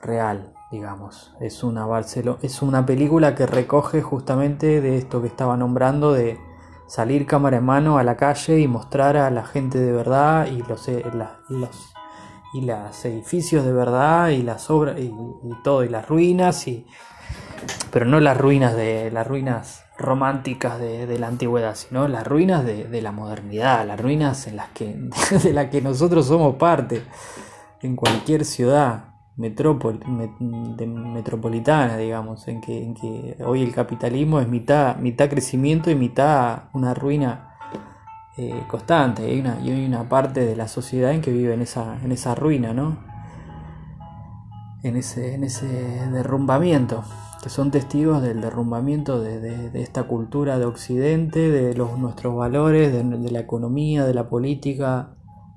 real, 0.00 0.54
digamos. 0.70 1.34
Es 1.40 1.64
una, 1.64 1.86
es 2.42 2.62
una 2.62 2.86
película 2.86 3.34
que 3.34 3.46
recoge 3.46 4.02
justamente 4.02 4.80
de 4.80 4.98
esto 4.98 5.22
que 5.22 5.28
estaba 5.28 5.56
nombrando, 5.56 6.12
de 6.12 6.38
salir 6.86 7.26
cámara 7.26 7.58
en 7.58 7.64
mano 7.64 7.98
a 7.98 8.04
la 8.04 8.16
calle 8.16 8.60
y 8.60 8.68
mostrar 8.68 9.16
a 9.16 9.30
la 9.30 9.44
gente 9.44 9.78
de 9.78 9.92
verdad 9.92 10.46
y 10.46 10.62
los, 10.62 10.86
eh, 10.88 11.04
los 11.48 11.96
y 12.54 12.62
los 12.62 13.04
edificios 13.04 13.64
de 13.64 13.72
verdad 13.72 14.28
y 14.28 14.42
las 14.42 14.70
obras 14.70 14.98
y, 14.98 15.12
todo 15.64 15.84
y 15.84 15.88
las 15.88 16.08
ruinas 16.08 16.66
y 16.68 16.86
pero 17.90 18.06
no 18.06 18.20
las 18.20 18.36
ruinas 18.36 18.74
de 18.76 19.10
las 19.10 19.26
ruinas 19.26 19.85
románticas 19.98 20.78
de, 20.78 21.18
la 21.18 21.28
antigüedad 21.28 21.74
sino 21.74 22.06
las 22.08 22.26
ruinas 22.26 22.64
de, 22.64 23.02
la 23.02 23.12
modernidad 23.12 23.86
las 23.86 24.00
ruinas 24.00 24.46
en 24.46 24.56
las 24.56 24.68
que 24.70 24.96
de 25.42 25.52
las 25.52 25.70
que 25.70 25.80
nosotros 25.80 26.26
somos 26.26 26.56
parte 26.56 27.02
en 27.82 27.96
cualquier 27.96 28.44
ciudad 28.44 29.16
metropolitana, 29.36 31.96
digamos, 31.98 32.48
en 32.48 32.60
que, 32.60 32.82
en 32.82 32.94
que 32.94 33.36
hoy 33.44 33.62
el 33.62 33.72
capitalismo 33.72 34.40
es 34.40 34.48
mitad, 34.48 34.96
mitad 34.96 35.28
crecimiento 35.28 35.88
y 35.90 35.94
mitad 35.94 36.64
una 36.72 36.94
ruina 36.94 37.50
eh, 38.38 38.62
constante. 38.66 39.28
Y 39.28 39.32
hay, 39.32 39.40
una, 39.40 39.56
hay 39.56 39.84
una 39.84 40.08
parte 40.08 40.40
de 40.40 40.56
la 40.56 40.68
sociedad 40.68 41.12
en 41.12 41.20
que 41.20 41.30
vive 41.30 41.52
en 41.52 41.60
esa, 41.60 41.98
en 42.02 42.12
esa 42.12 42.34
ruina, 42.34 42.72
¿no? 42.72 42.96
En 44.82 44.96
ese, 44.96 45.34
en 45.34 45.44
ese 45.44 45.66
derrumbamiento, 45.66 47.04
que 47.46 47.50
son 47.50 47.70
testigos 47.70 48.22
del 48.22 48.40
derrumbamiento 48.40 49.20
de, 49.20 49.70
esta 49.80 50.08
cultura 50.08 50.58
de 50.58 50.64
Occidente, 50.64 51.48
de 51.48 51.76
los, 51.76 51.96
nuestros 51.96 52.34
valores, 52.34 52.92
de, 52.92 53.30
la 53.30 53.38
economía, 53.38 54.04
de 54.04 54.14
la 54.14 54.28
política, 54.28 55.14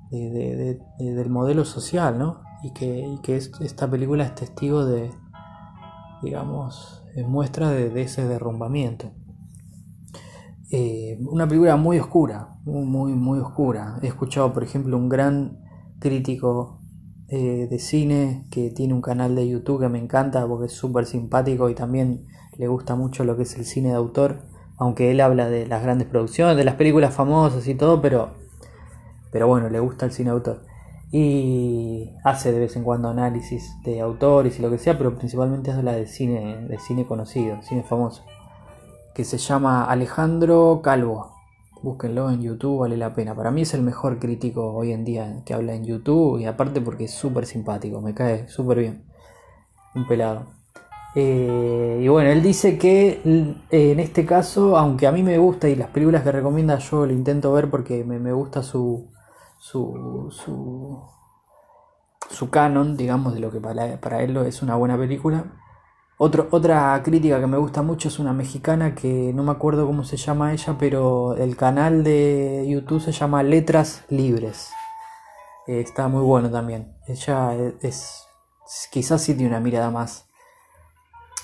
del 0.08 1.30
modelo 1.30 1.64
social, 1.64 2.16
¿no? 2.16 2.42
y 2.62 2.70
que, 2.70 3.18
esta 3.34 3.90
película 3.90 4.22
es 4.22 4.36
testigo 4.36 4.84
de, 4.84 5.10
digamos, 6.22 7.02
muestra 7.26 7.70
de, 7.70 8.00
ese 8.00 8.24
derrumbamiento. 8.24 9.10
Eh, 10.70 11.18
una 11.28 11.48
película 11.48 11.74
muy 11.74 11.98
oscura, 11.98 12.56
muy, 12.62 13.14
muy 13.14 13.40
oscura. 13.40 13.98
He 14.00 14.06
escuchado, 14.06 14.52
por 14.52 14.62
ejemplo, 14.62 14.96
un 14.96 15.08
gran 15.08 15.58
crítico 15.98 16.79
eh, 17.30 17.68
de 17.70 17.78
cine 17.78 18.44
que 18.50 18.70
tiene 18.70 18.92
un 18.92 19.00
canal 19.00 19.36
de 19.36 19.48
YouTube 19.48 19.80
que 19.80 19.88
me 19.88 19.98
encanta 19.98 20.46
porque 20.46 20.66
es 20.66 20.72
súper 20.72 21.06
simpático 21.06 21.70
y 21.70 21.74
también 21.74 22.26
le 22.58 22.66
gusta 22.66 22.96
mucho 22.96 23.22
lo 23.24 23.36
que 23.36 23.44
es 23.44 23.56
el 23.56 23.64
cine 23.64 23.90
de 23.90 23.94
autor, 23.94 24.42
aunque 24.76 25.12
él 25.12 25.20
habla 25.20 25.48
de 25.48 25.66
las 25.66 25.82
grandes 25.82 26.08
producciones, 26.08 26.56
de 26.56 26.64
las 26.64 26.74
películas 26.74 27.14
famosas 27.14 27.66
y 27.68 27.74
todo, 27.74 28.02
pero, 28.02 28.30
pero 29.30 29.46
bueno, 29.46 29.68
le 29.68 29.78
gusta 29.78 30.06
el 30.06 30.12
cine 30.12 30.30
de 30.30 30.36
autor 30.36 30.62
y 31.12 32.10
hace 32.24 32.52
de 32.52 32.60
vez 32.60 32.76
en 32.76 32.84
cuando 32.84 33.08
análisis 33.08 33.74
de 33.84 34.00
autores 34.00 34.58
y 34.58 34.62
lo 34.62 34.70
que 34.70 34.78
sea, 34.78 34.96
pero 34.96 35.16
principalmente 35.16 35.72
habla 35.72 35.92
de 35.92 36.06
cine, 36.06 36.66
de 36.66 36.78
cine 36.78 37.06
conocido, 37.06 37.62
cine 37.62 37.82
famoso, 37.82 38.24
que 39.14 39.24
se 39.24 39.38
llama 39.38 39.84
Alejandro 39.84 40.80
Calvo. 40.82 41.39
Búsquenlo 41.82 42.30
en 42.30 42.42
YouTube, 42.42 42.80
vale 42.80 42.96
la 42.96 43.14
pena. 43.14 43.34
Para 43.34 43.50
mí 43.50 43.62
es 43.62 43.74
el 43.74 43.82
mejor 43.82 44.18
crítico 44.18 44.72
hoy 44.72 44.92
en 44.92 45.04
día 45.04 45.42
que 45.44 45.54
habla 45.54 45.74
en 45.74 45.84
YouTube 45.84 46.38
y 46.38 46.44
aparte 46.44 46.80
porque 46.80 47.04
es 47.04 47.14
súper 47.14 47.46
simpático, 47.46 48.00
me 48.00 48.14
cae 48.14 48.48
súper 48.48 48.78
bien. 48.78 49.04
Un 49.94 50.06
pelado. 50.06 50.46
Eh, 51.14 52.00
y 52.02 52.08
bueno, 52.08 52.30
él 52.30 52.42
dice 52.42 52.78
que 52.78 53.20
en 53.70 54.00
este 54.00 54.24
caso, 54.26 54.76
aunque 54.76 55.06
a 55.06 55.12
mí 55.12 55.22
me 55.22 55.38
gusta 55.38 55.68
y 55.68 55.74
las 55.74 55.88
películas 55.88 56.22
que 56.22 56.32
recomienda 56.32 56.78
yo 56.78 57.06
lo 57.06 57.12
intento 57.12 57.52
ver 57.52 57.70
porque 57.70 58.04
me 58.04 58.32
gusta 58.32 58.62
su, 58.62 59.08
su, 59.60 60.28
su, 60.30 61.02
su 62.30 62.50
canon, 62.50 62.96
digamos, 62.96 63.34
de 63.34 63.40
lo 63.40 63.50
que 63.50 63.60
para, 63.60 64.00
para 64.00 64.22
él 64.22 64.36
es 64.38 64.62
una 64.62 64.76
buena 64.76 64.96
película. 64.96 65.44
Otra 66.22 67.02
crítica 67.02 67.40
que 67.40 67.46
me 67.46 67.56
gusta 67.56 67.80
mucho 67.80 68.08
es 68.08 68.18
una 68.18 68.34
mexicana 68.34 68.94
que 68.94 69.32
no 69.34 69.42
me 69.42 69.52
acuerdo 69.52 69.86
cómo 69.86 70.04
se 70.04 70.18
llama 70.18 70.52
ella, 70.52 70.76
pero 70.78 71.34
el 71.34 71.56
canal 71.56 72.04
de 72.04 72.66
YouTube 72.68 73.00
se 73.00 73.12
llama 73.12 73.42
Letras 73.42 74.04
Libres. 74.10 74.70
Eh, 75.66 75.80
está 75.80 76.08
muy 76.08 76.22
bueno 76.22 76.50
también. 76.50 76.94
Ella 77.06 77.54
es, 77.80 78.26
quizás 78.90 79.22
sí 79.22 79.32
tiene 79.32 79.48
una 79.48 79.60
mirada 79.60 79.90
más, 79.90 80.28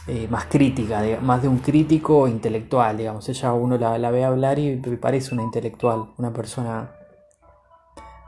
eh, 0.09 0.29
más 0.29 0.45
crítica, 0.45 1.03
más 1.23 1.41
de 1.41 1.49
un 1.49 1.61
crítico 1.61 2.29
intelectual, 2.29 2.99
digamos. 2.99 3.27
Ella 3.31 3.55
uno 3.55 3.79
la, 3.79 3.97
la 3.97 4.11
ve 4.11 4.27
hablar 4.27 4.59
y 4.59 4.77
parece 4.77 5.33
una 5.33 5.43
intelectual, 5.43 6.13
una 6.19 6.35
persona 6.35 6.93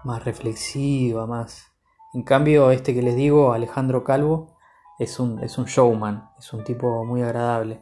más 0.03 0.25
reflexiva, 0.25 1.27
más... 1.27 1.67
En 2.15 2.23
cambio, 2.23 2.71
este 2.71 2.95
que 2.95 3.03
les 3.03 3.17
digo, 3.17 3.53
Alejandro 3.53 4.03
Calvo, 4.03 4.58
es 4.99 5.21
un, 5.21 5.43
es 5.43 5.59
un 5.59 5.67
showman, 5.67 6.31
es 6.39 6.53
un 6.53 6.65
tipo 6.65 7.05
muy 7.05 7.23
agradable. 7.23 7.81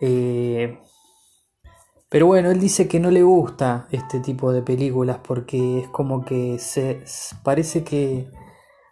Eh, 0.00 0.78
pero 2.08 2.26
bueno, 2.26 2.50
él 2.50 2.60
dice 2.60 2.88
que 2.88 3.00
no 3.00 3.10
le 3.10 3.22
gusta 3.22 3.88
este 3.90 4.20
tipo 4.20 4.52
de 4.52 4.62
películas 4.62 5.18
porque 5.26 5.80
es 5.80 5.88
como 5.88 6.24
que 6.24 6.58
se 6.58 7.04
parece 7.42 7.84
que 7.84 8.30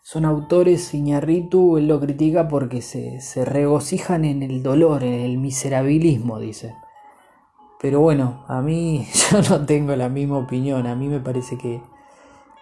son 0.02 0.24
autores 0.24 0.94
Iñarritu, 0.94 1.78
él 1.78 1.88
lo 1.88 1.98
critica 2.00 2.48
porque 2.48 2.82
se, 2.82 3.20
se 3.20 3.44
regocijan 3.44 4.24
en 4.24 4.42
el 4.42 4.62
dolor, 4.62 5.02
en 5.04 5.20
el 5.20 5.38
miserabilismo, 5.38 6.38
dice. 6.38 6.74
Pero 7.80 8.00
bueno, 8.00 8.44
a 8.48 8.60
mí 8.62 9.06
yo 9.30 9.42
no 9.42 9.64
tengo 9.66 9.96
la 9.96 10.08
misma 10.08 10.38
opinión, 10.38 10.86
a 10.86 10.94
mí 10.94 11.08
me 11.08 11.20
parece 11.20 11.56
que 11.58 11.80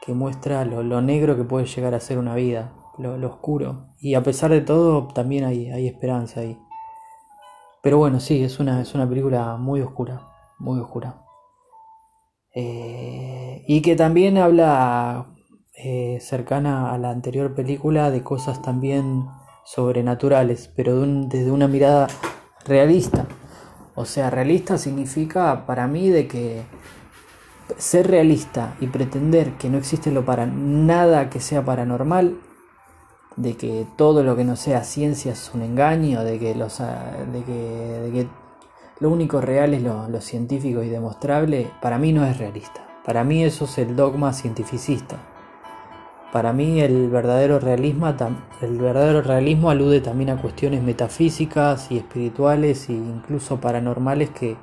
que 0.05 0.13
muestra 0.13 0.65
lo, 0.67 1.01
negro 1.01 1.37
que 1.37 1.45
puede 1.45 1.65
llegar 1.65 1.95
a 1.95 2.01
ser 2.01 2.19
una 2.19 2.35
vida, 2.35 2.73
lo, 2.99 3.27
oscuro. 3.27 3.95
Y 3.99 4.15
a 4.15 4.23
pesar 4.23 4.51
de 4.51 4.61
todo, 4.61 5.09
también 5.09 5.45
hay, 5.45 5.71
hay 5.71 5.87
esperanza 5.87 6.41
ahí. 6.41 6.59
Pero 7.83 7.99
bueno, 7.99 8.21
sí, 8.21 8.43
es 8.43 8.61
una, 8.61 8.81
es 8.81 8.95
una 8.95 9.09
película 9.09 9.57
muy 9.57 9.81
oscura, 9.81 10.29
muy 10.59 10.81
oscura. 10.81 11.23
Eh, 12.55 13.65
y 13.67 13.83
que 13.83 13.97
también 13.97 14.39
habla 14.39 15.27
eh, 15.75 16.19
cercana 16.21 16.93
a 16.93 16.99
la 16.99 17.11
anterior 17.11 17.55
película 17.55 18.11
de 18.11 18.23
cosas 18.23 18.63
también 18.63 19.27
sobrenaturales, 19.65 20.73
pero 20.75 21.01
desde 21.01 21.51
una 21.51 21.69
mirada 21.69 22.07
realista. 22.65 23.27
O 23.97 24.05
sea, 24.05 24.31
realista 24.31 24.79
significa 24.79 25.67
para 25.67 25.87
mí 25.87 26.09
de 26.09 26.27
que 26.27 26.63
ser 27.77 28.09
realista 28.09 28.77
y 28.81 28.87
pretender 28.87 29.53
que 29.59 29.69
no 29.69 29.79
existe 29.79 30.11
lo 30.11 30.25
para 30.25 30.47
nada 30.47 31.31
que 31.31 31.41
sea 31.41 31.65
paranormal, 31.65 32.39
de 33.37 33.57
que 33.57 33.87
todo 33.97 34.22
lo 34.22 34.37
que 34.37 34.45
no 34.45 34.57
sea 34.57 34.85
ciencia 34.85 35.32
es 35.32 35.51
un 35.55 35.62
engaño, 35.62 36.22
de 36.22 36.39
que, 36.39 36.55
los, 36.55 36.80
ah, 36.80 37.12
de 37.32 37.43
que, 37.43 38.26
lo 39.01 39.11
único 39.11 39.41
real 39.41 39.74
es 39.74 39.82
lo, 39.82 40.20
científico 40.20 40.82
y 40.82 40.89
demostrable, 40.89 41.70
para 41.82 41.99
mí 41.99 42.12
no 42.12 42.24
es 42.24 42.39
realista. 42.39 42.87
Para 43.05 43.24
mí 43.24 43.45
eso 43.45 43.64
es 43.66 43.78
el 43.78 43.97
dogma 43.97 44.32
cientificista. 44.32 45.16
Para 46.32 46.53
mí 46.53 46.80
el 46.80 47.09
verdadero 47.11 47.61
realismo, 47.61 48.09
el 48.61 48.78
verdadero 48.78 49.22
realismo 49.22 49.70
alude 49.70 50.01
también 50.01 50.30
a 50.30 50.41
cuestiones 50.41 50.82
metafísicas 50.82 51.91
y 51.91 51.99
espirituales 51.99 52.89
e 52.89 52.93
incluso 52.93 53.61
paranormales 53.61 54.30
que, 54.30 54.57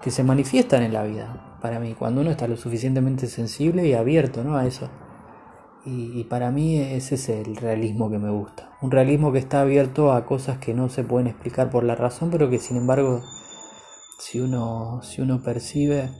que 0.00 0.10
se 0.10 0.24
manifiestan 0.24 0.82
en 0.82 0.92
la 0.92 1.02
vida 1.02 1.52
para 1.62 1.78
mí, 1.78 1.94
cuando 1.96 2.20
uno 2.20 2.32
está 2.32 2.48
lo 2.48 2.56
suficientemente 2.56 3.28
sensible 3.28 3.86
y 3.86 3.94
abierto 3.94 4.42
¿no? 4.42 4.56
a 4.56 4.66
eso. 4.66 4.90
Y, 5.84 6.24
para 6.24 6.50
mí 6.52 6.78
ese 6.78 7.16
es 7.16 7.28
el 7.28 7.56
realismo 7.56 8.08
que 8.08 8.18
me 8.18 8.30
gusta. 8.30 8.70
Un 8.82 8.90
realismo 8.92 9.32
que 9.32 9.38
está 9.38 9.62
abierto 9.62 10.12
a 10.12 10.24
cosas 10.24 10.58
que 10.58 10.74
no 10.74 10.88
se 10.88 11.02
pueden 11.02 11.26
explicar 11.26 11.70
por 11.70 11.82
la 11.82 11.96
razón, 11.96 12.30
pero 12.30 12.48
que 12.48 12.58
sin 12.58 12.76
embargo, 12.76 13.20
si 14.18 14.40
uno, 14.40 15.00
si 15.02 15.22
uno 15.22 15.42
percibe 15.42 16.10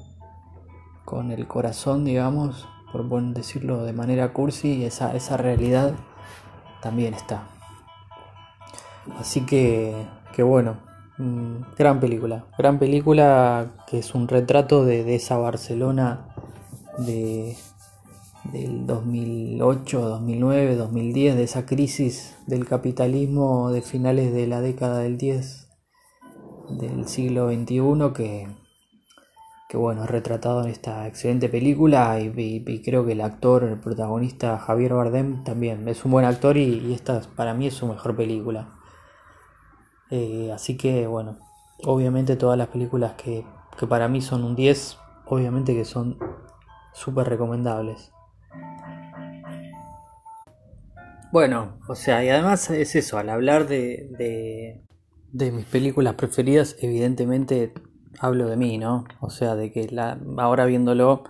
con 1.05 1.31
el 1.31 1.47
corazón, 1.47 2.05
digamos, 2.05 2.69
por 2.93 3.09
decirlo 3.35 3.85
de 3.85 3.93
manera 3.93 4.33
cursi, 4.33 4.85
esa, 4.85 5.15
esa 5.15 5.37
realidad 5.37 5.95
también 6.81 7.15
está. 7.15 7.49
Así 9.19 9.47
que, 9.47 9.95
que 10.35 10.43
bueno, 10.43 10.77
Mm, 11.19 11.77
gran 11.79 12.01
película, 12.01 12.47
gran 12.59 12.79
película 12.79 13.73
que 13.87 13.99
es 13.99 14.15
un 14.15 14.29
retrato 14.29 14.85
de, 14.85 15.15
esa 15.15 15.37
Barcelona 15.37 16.27
de, 16.99 17.55
del 18.45 18.87
2008, 18.87 20.01
2009, 20.01 20.77
2010, 20.77 21.37
de 21.37 21.43
esa 21.45 21.67
crisis 21.67 22.37
del 22.47 22.67
capitalismo 22.67 23.71
de 23.71 23.83
finales 23.83 24.33
de 24.33 24.47
la 24.47 24.61
década 24.61 24.99
del 24.99 25.17
10 25.17 25.69
del 26.71 27.07
siglo 27.07 27.49
XXI 27.49 28.13
que, 28.15 28.49
que 29.69 29.77
bueno, 29.77 30.05
es 30.05 30.11
retratado 30.11 30.63
en 30.63 30.71
esta 30.71 31.07
excelente 31.07 31.49
película 31.49 32.19
y, 32.21 32.83
creo 32.83 33.05
que 33.05 33.13
el 33.13 33.21
actor, 33.21 33.65
el 33.65 33.79
protagonista 33.79 34.59
Javier 34.59 34.95
Bardem 34.95 35.45
también 35.45 35.87
es 35.89 36.05
un 36.05 36.13
buen 36.13 36.25
actor 36.25 36.57
y, 36.57 36.79
y 36.79 36.93
esta 36.93 37.21
para 37.37 37.55
mí 37.55 37.67
es 37.67 37.75
su 37.75 37.87
mejor 37.87 38.17
película. 38.17 38.79
Eh, 40.11 40.51
así 40.53 40.77
que 40.77 41.07
bueno, 41.07 41.39
obviamente 41.85 42.37
todas 42.37 42.59
las 42.59 42.69
películas 42.69 43.15
que, 43.15 43.45
que 43.79 43.87
para 43.87 44.09
mí 44.09 44.21
son 44.21 44.45
un 44.45 44.55
10, 44.55 44.99
obviamente 45.27 45.75
que 45.75 45.85
son 45.85 46.19
súper 46.93 47.29
recomendables. 47.29 48.12
Bueno, 51.33 51.79
o 51.89 51.95
sea, 51.95 52.23
y 52.23 52.29
además 52.29 52.69
es 52.69 52.95
eso, 52.95 53.17
al 53.17 53.31
hablar 53.31 53.67
de, 53.67 54.07
de, 54.19 54.85
de 55.33 55.51
mis 55.51 55.65
películas 55.65 56.15
preferidas, 56.15 56.77
evidentemente 56.79 57.73
hablo 58.19 58.49
de 58.49 58.59
mí, 58.59 58.77
¿no? 58.77 59.07
O 59.19 59.31
sea, 59.31 59.57
de 59.57 59.73
que 59.73 59.89
la, 59.89 60.19
ahora 60.37 60.67
viéndolo, 60.67 61.25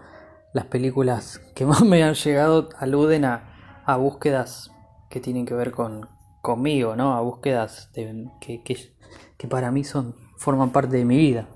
las 0.53 0.67
películas 0.67 1.41
que 1.55 1.65
más 1.67 1.83
me 1.83 2.03
han 2.03 2.15
llegado 2.15 2.69
aluden 2.79 3.25
a, 3.25 3.83
a 3.87 3.97
búsquedas 3.97 4.73
que 5.09 5.21
tienen 5.21 5.47
que 5.47 5.55
ver 5.55 5.71
con 5.71 6.09
conmigo, 6.41 6.97
¿no? 6.97 7.15
A 7.15 7.21
búsquedas 7.21 7.93
de, 7.95 8.27
que, 8.41 8.61
que, 8.65 8.97
que 9.39 9.47
para 9.47 9.71
mí 9.71 9.85
son 9.85 10.17
forman 10.37 10.71
parte 10.71 10.97
de 10.97 11.05
mi 11.05 11.17
vida. 11.17 11.47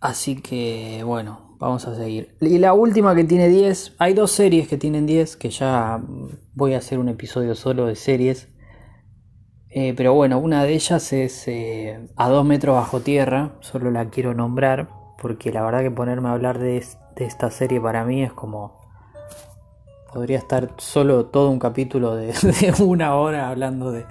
Así 0.00 0.40
que 0.40 1.02
bueno, 1.04 1.56
vamos 1.58 1.86
a 1.86 1.94
seguir. 1.94 2.34
Y 2.40 2.56
la 2.58 2.72
última 2.72 3.14
que 3.14 3.24
tiene 3.24 3.48
10, 3.48 3.96
hay 3.98 4.14
dos 4.14 4.32
series 4.32 4.68
que 4.68 4.78
tienen 4.78 5.04
10, 5.04 5.36
que 5.36 5.50
ya 5.50 6.00
voy 6.56 6.72
a 6.72 6.78
hacer 6.78 6.98
un 6.98 7.08
episodio 7.08 7.54
solo 7.54 7.86
de 7.86 7.94
series. 7.94 8.48
Eh, 9.68 9.92
pero 9.94 10.14
bueno, 10.14 10.38
una 10.38 10.64
de 10.64 10.72
ellas 10.72 11.12
es 11.12 11.46
eh, 11.48 12.08
A 12.16 12.30
dos 12.30 12.46
metros 12.46 12.74
bajo 12.74 13.00
tierra, 13.00 13.52
solo 13.60 13.90
la 13.90 14.08
quiero 14.08 14.32
nombrar, 14.32 14.88
porque 15.20 15.52
la 15.52 15.62
verdad 15.62 15.82
que 15.82 15.90
ponerme 15.90 16.30
a 16.30 16.32
hablar 16.32 16.58
de, 16.58 16.82
esta 17.16 17.50
serie 17.50 17.80
para 17.80 18.04
mí 18.04 18.22
es 18.22 18.32
como... 18.32 18.80
Podría 20.12 20.38
estar 20.38 20.70
solo 20.78 21.26
todo 21.26 21.50
un 21.50 21.58
capítulo 21.58 22.16
de, 22.16 22.32
una 22.82 23.14
hora 23.16 23.50
hablando 23.50 23.92
de, 23.92 24.06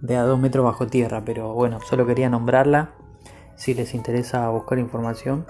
de 0.00 0.16
A 0.16 0.22
dos 0.22 0.38
metros 0.38 0.64
bajo 0.64 0.86
tierra, 0.86 1.24
pero 1.24 1.52
bueno, 1.52 1.80
solo 1.80 2.06
quería 2.06 2.30
nombrarla 2.30 2.92
si 3.56 3.74
les 3.74 3.92
interesa 3.92 4.48
buscar 4.50 4.78
información. 4.78 5.46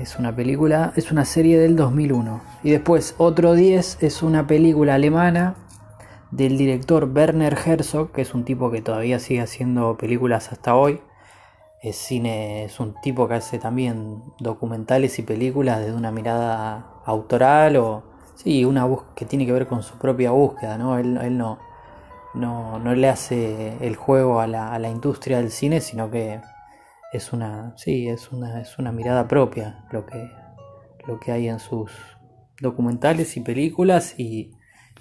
Es 0.00 0.18
una 0.18 0.34
película, 0.34 0.94
es 0.96 1.12
una 1.12 1.26
serie 1.26 1.58
del 1.58 1.76
2001. 1.76 2.40
Y 2.62 2.70
después 2.70 3.14
otro 3.18 3.52
10 3.52 4.02
es 4.02 4.22
una 4.22 4.46
película 4.46 4.94
alemana 4.94 5.56
del 6.30 6.56
director 6.56 7.04
Werner 7.04 7.52
Herzog, 7.66 8.10
que 8.10 8.22
es 8.22 8.32
un 8.32 8.46
tipo 8.46 8.70
que 8.70 8.80
todavía 8.80 9.18
sigue 9.18 9.42
haciendo 9.42 9.98
películas 9.98 10.52
hasta 10.52 10.74
hoy. 10.74 11.02
Es 11.82 11.96
cine, 11.96 12.64
es 12.64 12.80
un 12.80 12.94
tipo 13.02 13.28
que 13.28 13.34
hace 13.34 13.58
también 13.58 14.22
documentales 14.38 15.18
y 15.18 15.22
películas 15.22 15.80
desde 15.80 15.92
una 15.92 16.10
mirada 16.10 17.02
autoral 17.04 17.76
o 17.76 18.02
sí, 18.36 18.64
una 18.64 18.88
que 19.14 19.26
tiene 19.26 19.44
que 19.44 19.52
ver 19.52 19.66
con 19.66 19.82
su 19.82 19.98
propia 19.98 20.30
búsqueda, 20.30 20.78
¿no? 20.78 20.96
Él, 20.96 21.18
él 21.22 21.36
no, 21.36 21.58
no, 22.32 22.78
no, 22.78 22.94
le 22.94 23.10
hace 23.10 23.76
el 23.86 23.96
juego 23.96 24.40
a 24.40 24.46
la, 24.46 24.72
a 24.72 24.78
la 24.78 24.88
industria 24.88 25.36
del 25.36 25.50
cine, 25.50 25.82
sino 25.82 26.10
que 26.10 26.40
es 27.12 27.32
una, 27.32 27.74
sí, 27.76 28.08
es 28.08 28.30
una, 28.30 28.60
es 28.60 28.78
una 28.78 28.92
mirada 28.92 29.26
propia 29.26 29.84
lo 29.90 30.06
que, 30.06 30.30
lo 31.06 31.18
que 31.18 31.32
hay 31.32 31.48
en 31.48 31.58
sus 31.58 31.90
documentales 32.60 33.36
y 33.36 33.40
películas 33.40 34.14
y, 34.16 34.52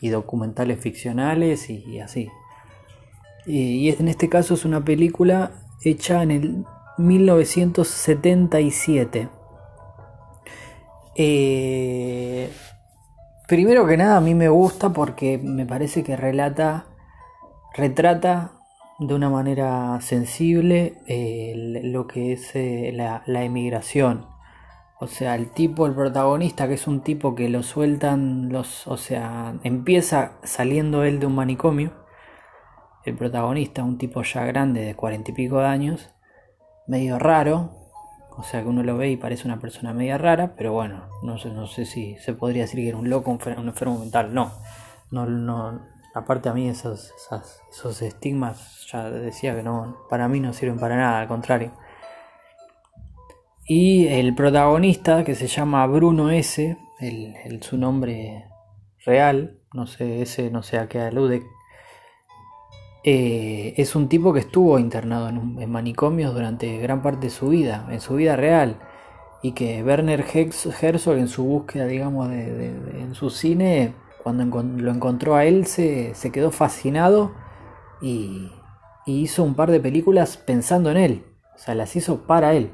documentales 0.01 0.79
ficcionales 0.79 1.69
y, 1.69 1.99
así. 1.99 2.29
Y, 3.45 3.89
en 3.89 4.07
este 4.07 4.29
caso 4.29 4.53
es 4.53 4.63
una 4.63 4.81
película 4.83 5.51
hecha 5.83 6.23
en 6.23 6.31
el 6.31 6.65
1977. 6.97 9.27
Eh, 11.15 12.49
primero 13.45 13.85
que 13.85 13.97
nada 13.97 14.15
a 14.17 14.21
mí 14.21 14.35
me 14.35 14.47
gusta 14.47 14.93
porque 14.93 15.37
me 15.37 15.65
parece 15.65 16.01
que 16.01 16.15
relata, 16.15 16.85
retrata 17.75 18.58
de 18.99 19.13
una 19.13 19.29
manera 19.29 19.99
sensible 20.01 21.01
eh, 21.07 21.81
lo 21.83 22.05
que 22.05 22.33
es 22.33 22.55
eh, 22.55 22.91
la, 22.93 23.43
emigración. 23.43 24.27
O 24.99 25.07
sea, 25.07 25.35
el 25.35 25.51
tipo, 25.51 25.85
el 25.87 25.95
protagonista, 25.95 26.67
que 26.67 26.73
es 26.73 26.85
un 26.85 27.01
tipo 27.01 27.33
que 27.33 27.47
lo 27.47 27.63
sueltan 27.63 28.49
los. 28.49 28.85
O 28.87 28.97
sea, 28.97 29.55
empieza 29.63 30.33
saliendo 30.43 31.03
él 31.05 31.21
de 31.21 31.27
un 31.27 31.35
manicomio. 31.35 31.93
El 33.05 33.15
protagonista, 33.15 33.83
un 33.83 33.97
tipo 33.97 34.21
ya 34.23 34.43
grande 34.43 34.81
de 34.81 34.95
cuarenta 34.95 35.31
y 35.31 35.33
pico 35.33 35.59
de 35.59 35.67
años, 35.67 36.09
medio 36.85 37.17
raro. 37.17 37.71
O 38.37 38.43
sea, 38.43 38.61
que 38.61 38.67
uno 38.67 38.83
lo 38.83 38.97
ve 38.97 39.09
y 39.11 39.17
parece 39.17 39.47
una 39.47 39.59
persona 39.59 39.93
media 39.93 40.17
rara, 40.17 40.55
pero 40.57 40.73
bueno, 40.73 41.07
no 41.23 41.37
sé, 41.37 41.49
no 41.49 41.67
sé 41.67 41.85
si 41.85 42.17
se 42.17 42.33
podría 42.33 42.63
decir 42.63 42.81
que 42.81 42.89
era 42.89 42.97
un 42.97 43.09
loco, 43.09 43.31
un 43.31 43.67
enfermo 43.67 43.99
mental. 43.99 44.33
No, 44.33 44.51
no, 45.11 45.25
no, 45.25 45.81
aparte 46.19 46.49
a 46.49 46.53
mí 46.53 46.69
esos, 46.69 47.11
estigmas 48.01 48.87
ya 48.91 49.09
decía 49.09 49.55
que 49.55 49.63
no, 49.63 49.97
para 50.09 50.27
mí 50.27 50.39
no 50.39 50.53
sirven 50.53 50.79
para 50.79 50.95
nada, 50.95 51.21
al 51.21 51.27
contrario. 51.27 51.71
Y 53.67 54.07
el 54.07 54.33
protagonista, 54.33 55.23
que 55.23 55.35
se 55.35 55.47
llama 55.47 55.85
Bruno 55.87 56.31
S., 56.31 56.77
el, 56.99 57.61
su 57.61 57.77
nombre 57.77 58.45
real, 59.05 59.59
no 59.73 59.87
sé, 59.87 60.21
ese 60.21 60.49
no 60.49 60.63
sé 60.63 60.79
a 60.79 60.87
qué 60.87 60.99
alude, 60.99 61.43
eh, 63.03 63.73
es 63.77 63.95
un 63.95 64.09
tipo 64.09 64.33
que 64.33 64.41
estuvo 64.41 64.77
internado 64.79 65.29
en, 65.29 65.71
manicomios 65.71 66.33
durante 66.33 66.79
gran 66.79 67.01
parte 67.01 67.27
de 67.27 67.29
su 67.29 67.49
vida, 67.49 67.87
en 67.91 68.01
su 68.01 68.15
vida 68.15 68.35
real, 68.35 68.79
y 69.41 69.53
que 69.53 69.83
Werner 69.83 70.25
Herzog 70.33 71.17
en 71.17 71.27
su 71.27 71.43
búsqueda, 71.45 71.85
digamos, 71.85 72.29
de, 72.29 72.67
en 72.99 73.15
su 73.15 73.29
cine, 73.29 73.93
cuando 74.23 74.61
lo 74.63 74.91
encontró 74.91 75.35
a 75.35 75.45
él, 75.45 75.65
se, 75.65 76.13
se 76.15 76.31
quedó 76.31 76.51
fascinado 76.51 77.31
y, 78.01 78.51
hizo 79.05 79.43
un 79.43 79.55
par 79.55 79.71
de 79.71 79.79
películas 79.79 80.37
pensando 80.37 80.91
en 80.91 80.97
él. 80.97 81.25
O 81.55 81.57
sea, 81.57 81.73
las 81.73 81.95
hizo 81.95 82.27
para 82.27 82.53
él. 82.53 82.71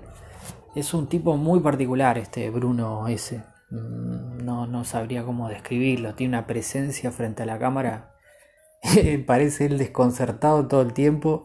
Es 0.76 0.94
un 0.94 1.08
tipo 1.08 1.38
muy 1.38 1.62
particular 1.62 2.18
este 2.18 2.50
Bruno 2.50 3.08
S. 3.08 3.42
Mm, 3.70 4.44
no, 4.44 4.68
no 4.68 4.84
sabría 4.84 5.24
cómo 5.24 5.48
describirlo. 5.48 6.14
Tiene 6.14 6.38
una 6.38 6.46
presencia 6.46 7.12
frente 7.12 7.44
a 7.44 7.46
la 7.46 7.58
cámara. 7.58 8.16
Parece 9.26 9.68
él 9.68 9.78
desconcertado 9.78 10.68
todo 10.68 10.82
el 10.82 10.92
tiempo. 10.92 11.44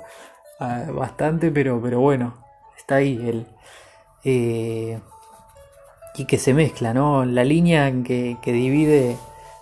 Ah, 0.58 0.86
bastante, 0.92 1.52
pero, 1.52 1.80
pero 1.80 2.00
bueno. 2.00 2.44
Está 2.76 2.96
ahí 2.96 3.20
él. 3.24 3.46
Eh, 4.24 5.00
y 6.16 6.24
que 6.24 6.38
se 6.38 6.52
mezcla, 6.52 6.92
¿no? 6.92 7.24
La 7.24 7.44
línea 7.44 7.92
que, 8.02 8.38
que 8.42 8.52
divide 8.52 9.16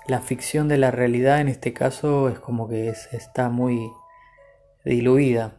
la 0.09 0.21
ficción 0.21 0.69
de 0.69 0.79
la 0.79 0.91
realidad 0.91 1.41
en 1.41 1.49
este 1.49 1.73
caso 1.73 2.29
es 2.29 2.39
como 2.39 2.67
que 2.67 2.89
está 2.89 3.51
muy 3.51 3.93
diluida. 4.85 5.59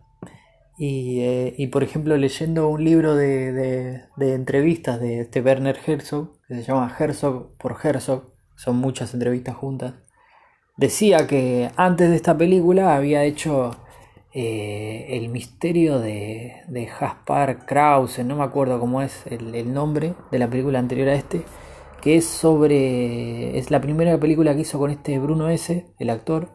Y, 0.78 1.20
eh, 1.22 1.56
y, 1.58 1.68
por 1.68 1.84
ejemplo, 1.84 2.18
leyendo 2.18 2.68
un 2.70 2.84
libro 2.84 3.16
de, 3.16 4.02
de, 4.16 4.34
entrevistas 4.34 5.00
de 5.00 5.22
este 5.22 5.41
Werner 5.41 5.78
Herzog, 5.86 6.32
que 6.47 6.56
se 6.56 6.64
llama 6.64 6.93
Herzog 6.97 7.58
por 7.58 7.78
Herzog, 7.84 8.34
son 8.56 8.78
muchas 8.78 9.14
entrevistas 9.14 9.56
juntas, 9.56 9.94
decía 10.78 11.28
que 11.28 11.69
antes 11.76 12.10
de 12.10 12.15
esta 12.15 12.38
película 12.38 12.95
había 12.95 13.24
hecho 13.24 13.72
eh, 14.34 15.07
El 15.10 15.30
misterio 15.30 15.99
de, 15.99 16.61
de 16.68 16.88
Jaspar 16.88 17.65
Krause, 17.65 18.24
no 18.24 18.38
me 18.38 18.44
acuerdo 18.44 18.80
cómo 18.80 19.02
es 19.02 19.26
el, 19.28 19.53
el 19.56 19.74
nombre 19.74 20.14
de 20.32 20.40
la 20.40 20.49
película 20.49 20.80
anterior 20.80 21.10
a 21.10 21.15
este, 21.15 21.44
que 22.02 22.18
es 22.18 22.26
sobre. 22.26 23.58
Es 23.58 23.72
la 23.72 23.82
primera 23.82 24.20
película 24.20 24.56
que 24.56 24.62
hizo 24.62 24.80
con 24.80 24.92
este 24.92 25.20
Bruno 25.20 25.50
S., 25.50 25.94
el 25.98 26.10
actor, 26.10 26.50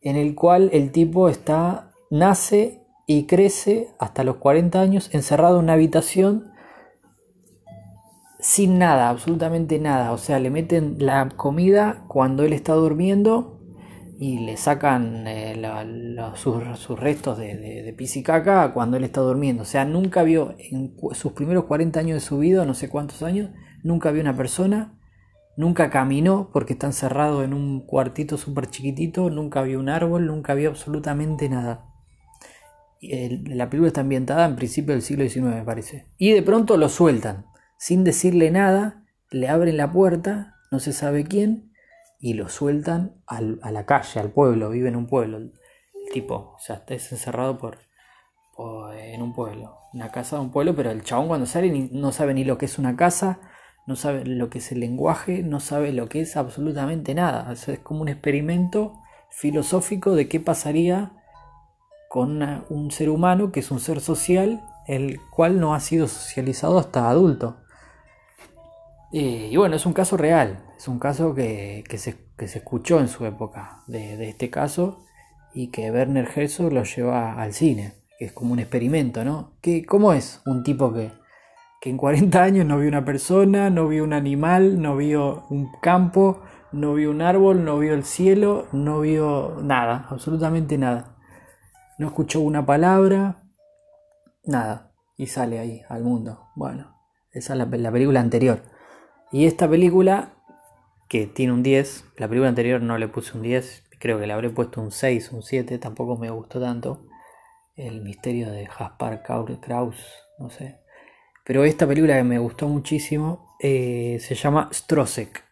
en 0.00 0.16
el 0.16 0.34
cual 0.34 0.70
el 0.72 0.92
tipo 0.92 1.28
está. 1.28 1.92
nace 2.10 2.82
y 3.08 3.26
crece 3.26 3.88
hasta 4.00 4.24
los 4.24 4.36
40 4.36 4.80
años 4.80 5.10
encerrado 5.12 5.58
en 5.58 5.64
una 5.64 5.74
habitación 5.74 6.52
sin 8.40 8.78
nada, 8.78 9.08
absolutamente 9.08 9.78
nada. 9.78 10.12
O 10.12 10.18
sea, 10.18 10.38
le 10.38 10.50
meten 10.50 10.96
la 10.98 11.28
comida 11.36 12.04
cuando 12.08 12.44
él 12.44 12.52
está 12.52 12.74
durmiendo 12.74 13.60
y 14.18 14.38
le 14.40 14.56
sacan 14.56 15.26
eh, 15.26 15.60
sus, 16.34 16.98
restos 16.98 17.38
de, 17.38 17.56
de, 17.56 18.22
caca 18.22 18.72
cuando 18.72 18.96
él 18.96 19.04
está 19.04 19.20
durmiendo. 19.20 19.62
O 19.62 19.66
sea, 19.66 19.84
nunca 19.84 20.22
vio 20.22 20.54
en 20.58 20.96
sus 21.12 21.32
primeros 21.32 21.64
40 21.64 22.00
años 22.00 22.14
de 22.14 22.26
su 22.26 22.38
vida, 22.38 22.64
no 22.64 22.74
sé 22.74 22.88
cuántos 22.88 23.22
años, 23.22 23.50
nunca 23.86 24.10
vio 24.10 24.20
una 24.20 24.36
persona, 24.36 24.98
nunca 25.56 25.90
caminó 25.90 26.50
porque 26.52 26.74
está 26.74 26.88
encerrado 26.88 27.44
en 27.44 27.54
un 27.54 27.86
cuartito 27.86 28.36
súper 28.36 28.66
chiquitito, 28.68 29.30
nunca 29.30 29.62
vio 29.62 29.78
un 29.78 29.88
árbol, 29.88 30.26
nunca 30.26 30.54
vio 30.54 30.68
absolutamente 30.68 31.48
nada. 31.48 31.86
la 33.00 33.70
película 33.70 33.88
está 33.88 34.00
ambientada 34.00 34.44
en 34.44 34.56
principio 34.56 34.92
del 34.92 35.02
siglo 35.02 35.28
XIX, 35.28 35.46
me 35.46 35.62
parece. 35.62 36.06
Y 36.18 36.32
de 36.32 36.42
pronto 36.42 36.76
lo 36.76 36.88
sueltan, 36.88 37.46
sin 37.78 38.04
decirle 38.04 38.50
nada, 38.50 39.04
le 39.30 39.48
abren 39.48 39.76
la 39.76 39.92
puerta, 39.92 40.56
no 40.70 40.80
se 40.80 40.92
sabe 40.92 41.24
quién, 41.24 41.72
y 42.18 42.34
lo 42.34 42.48
sueltan 42.48 43.22
a 43.26 43.40
la 43.70 43.86
calle, 43.86 44.20
al 44.20 44.30
pueblo, 44.30 44.70
vive 44.70 44.88
en 44.88 44.96
un 44.96 45.06
pueblo. 45.06 45.36
El, 45.38 45.52
tipo, 46.12 46.54
o 46.56 46.58
sea, 46.58 46.76
está 46.76 46.94
encerrado 46.94 47.58
por, 47.58 47.78
en 48.96 49.22
un 49.22 49.34
pueblo, 49.34 49.78
una 49.92 50.10
casa 50.10 50.36
de 50.36 50.42
un 50.42 50.50
pueblo, 50.50 50.74
pero 50.74 50.90
el 50.90 51.02
chabón 51.02 51.28
cuando 51.28 51.46
sale 51.46 51.88
no 51.92 52.12
sabe 52.12 52.32
ni 52.32 52.44
lo 52.44 52.58
que 52.58 52.66
es 52.66 52.78
una 52.78 52.96
casa, 52.96 53.40
no 53.86 53.94
sabe 53.94 54.24
lo 54.24 54.50
que 54.50 54.58
es 54.58 54.72
el 54.72 54.80
lenguaje, 54.80 55.42
no 55.42 55.60
sabe 55.60 55.92
lo 55.92 56.08
que 56.08 56.20
es 56.20 56.36
absolutamente 56.36 57.14
nada. 57.14 57.52
es 57.52 57.78
como 57.78 58.02
un 58.02 58.08
experimento 58.08 59.00
filosófico 59.30 60.14
de 60.14 60.28
qué 60.28 60.40
pasaría 60.40 61.12
con 62.08 62.42
un 62.68 62.90
ser 62.90 63.10
humano 63.10 63.52
que 63.52 63.60
es 63.60 63.70
un 63.70 63.80
ser 63.80 64.00
social, 64.00 64.64
el 64.86 65.20
cual 65.30 65.60
no 65.60 65.74
ha 65.74 65.80
sido 65.80 66.08
socializado 66.08 66.78
hasta 66.78 67.08
adulto. 67.08 67.58
Eh, 69.12 69.50
y 69.52 69.56
bueno, 69.56 69.76
es 69.76 69.86
un 69.86 69.92
caso 69.92 70.16
real, 70.16 70.64
es 70.76 70.88
un 70.88 70.98
caso 70.98 71.34
que, 71.34 71.84
se, 71.96 72.16
escuchó 72.38 72.98
en 73.00 73.08
su 73.08 73.24
época 73.24 73.82
de, 73.86 74.28
este 74.28 74.50
caso 74.50 75.04
y 75.54 75.68
que 75.68 75.90
Werner 75.90 76.28
Herzog 76.34 76.72
lo 76.72 76.82
lleva 76.82 77.40
al 77.40 77.52
cine, 77.52 77.94
que 78.18 78.26
es 78.26 78.32
como 78.32 78.52
un 78.52 78.58
experimento, 78.58 79.24
¿no? 79.24 79.52
¿Qué, 79.60 79.84
¿Cómo 79.86 80.12
es 80.12 80.42
un 80.44 80.64
tipo 80.64 80.92
que, 80.92 81.12
que 81.80 81.90
en 81.90 81.96
40 81.96 82.42
años 82.42 82.66
no 82.66 82.78
vio 82.78 82.88
una 82.88 83.04
persona, 83.04 83.70
no 83.70 83.88
vio 83.88 84.04
un 84.04 84.12
animal, 84.12 84.80
no 84.80 84.96
vio 84.96 85.44
un 85.50 85.70
campo, 85.80 86.42
no 86.72 86.94
vio 86.94 87.10
un 87.10 87.22
árbol, 87.22 87.64
no 87.64 87.78
vio 87.78 87.94
el 87.94 88.04
cielo, 88.04 88.66
no 88.72 89.00
vio 89.00 89.58
nada, 89.62 90.06
absolutamente 90.10 90.78
nada. 90.78 91.16
No 91.98 92.08
escuchó 92.08 92.40
una 92.40 92.66
palabra, 92.66 93.42
nada. 94.44 94.92
Y 95.16 95.28
sale 95.28 95.58
ahí 95.58 95.82
al 95.88 96.02
mundo. 96.02 96.48
Bueno, 96.54 96.94
esa 97.32 97.54
es 97.54 97.58
la, 97.58 97.90
película 97.90 98.20
anterior. 98.20 98.62
Y 99.32 99.46
esta 99.46 99.68
película, 99.68 100.34
que 101.08 101.26
tiene 101.26 101.54
un 101.54 101.62
10, 101.62 102.04
la 102.18 102.28
película 102.28 102.50
anterior 102.50 102.82
no 102.82 102.98
le 102.98 103.08
puse 103.08 103.36
un 103.36 103.42
10, 103.42 103.84
creo 103.98 104.18
que 104.18 104.26
le 104.26 104.32
habré 104.34 104.50
puesto 104.50 104.80
un 104.80 104.90
6, 104.90 105.32
un 105.32 105.42
7, 105.42 105.78
tampoco 105.78 106.16
me 106.16 106.30
gustó 106.30 106.60
tanto. 106.60 107.06
El 107.76 108.02
misterio 108.02 108.50
de 108.50 108.66
Jaspar 108.66 109.22
Kraus, 109.22 110.00
no 110.38 110.50
sé. 110.50 110.80
Pero 111.46 111.64
esta 111.64 111.86
película 111.86 112.16
que 112.16 112.24
me 112.24 112.40
gustó 112.40 112.66
muchísimo 112.66 113.54
eh, 113.60 114.18
se 114.20 114.34
llama 114.34 114.68
Strosek. 114.72 115.44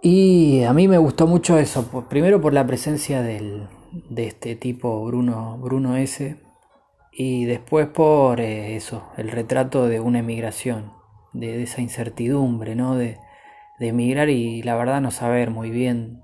Y 0.00 0.62
a 0.62 0.72
mí 0.72 0.86
me 0.86 0.98
gustó 0.98 1.26
mucho 1.26 1.58
eso, 1.58 2.06
primero 2.08 2.40
por 2.40 2.52
la 2.52 2.64
presencia 2.64 3.20
del, 3.20 3.66
de 4.08 4.28
este 4.28 4.54
tipo 4.54 5.04
Bruno, 5.04 5.58
Bruno 5.58 5.96
S. 5.96 6.36
Y 7.10 7.46
después 7.46 7.88
por 7.88 8.40
eh, 8.40 8.76
eso, 8.76 9.08
el 9.16 9.28
retrato 9.28 9.88
de 9.88 9.98
una 9.98 10.20
emigración, 10.20 10.92
de, 11.32 11.64
esa 11.64 11.80
incertidumbre, 11.80 12.76
¿no? 12.76 12.94
De, 12.94 13.18
de 13.80 13.88
emigrar 13.88 14.28
y 14.28 14.62
la 14.62 14.76
verdad 14.76 15.00
no 15.00 15.10
saber 15.10 15.50
muy 15.50 15.70
bien, 15.70 16.22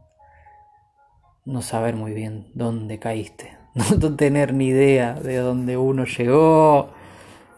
no 1.44 1.62
saber 1.62 1.96
muy 1.96 2.12
bien 2.12 2.46
dónde 2.54 3.00
caíste, 3.00 3.58
no 3.74 4.14
tener 4.14 4.54
ni 4.54 4.68
idea 4.68 5.14
de 5.14 5.38
dónde 5.38 5.76
uno 5.76 6.04
llegó 6.04 6.92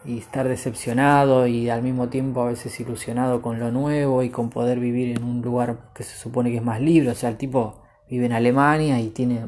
y 0.05 0.19
estar 0.19 0.47
decepcionado 0.47 1.47
y 1.47 1.69
al 1.69 1.81
mismo 1.81 2.09
tiempo 2.09 2.41
a 2.41 2.47
veces 2.47 2.79
ilusionado 2.79 3.41
con 3.41 3.59
lo 3.59 3.71
nuevo 3.71 4.23
y 4.23 4.29
con 4.29 4.49
poder 4.49 4.79
vivir 4.79 5.17
en 5.17 5.23
un 5.23 5.41
lugar 5.41 5.91
que 5.93 6.03
se 6.03 6.17
supone 6.17 6.51
que 6.51 6.57
es 6.57 6.63
más 6.63 6.81
libre. 6.81 7.09
O 7.11 7.15
sea, 7.15 7.29
el 7.29 7.37
tipo 7.37 7.83
vive 8.09 8.25
en 8.25 8.33
Alemania 8.33 8.99
y 8.99 9.09
tiene 9.09 9.43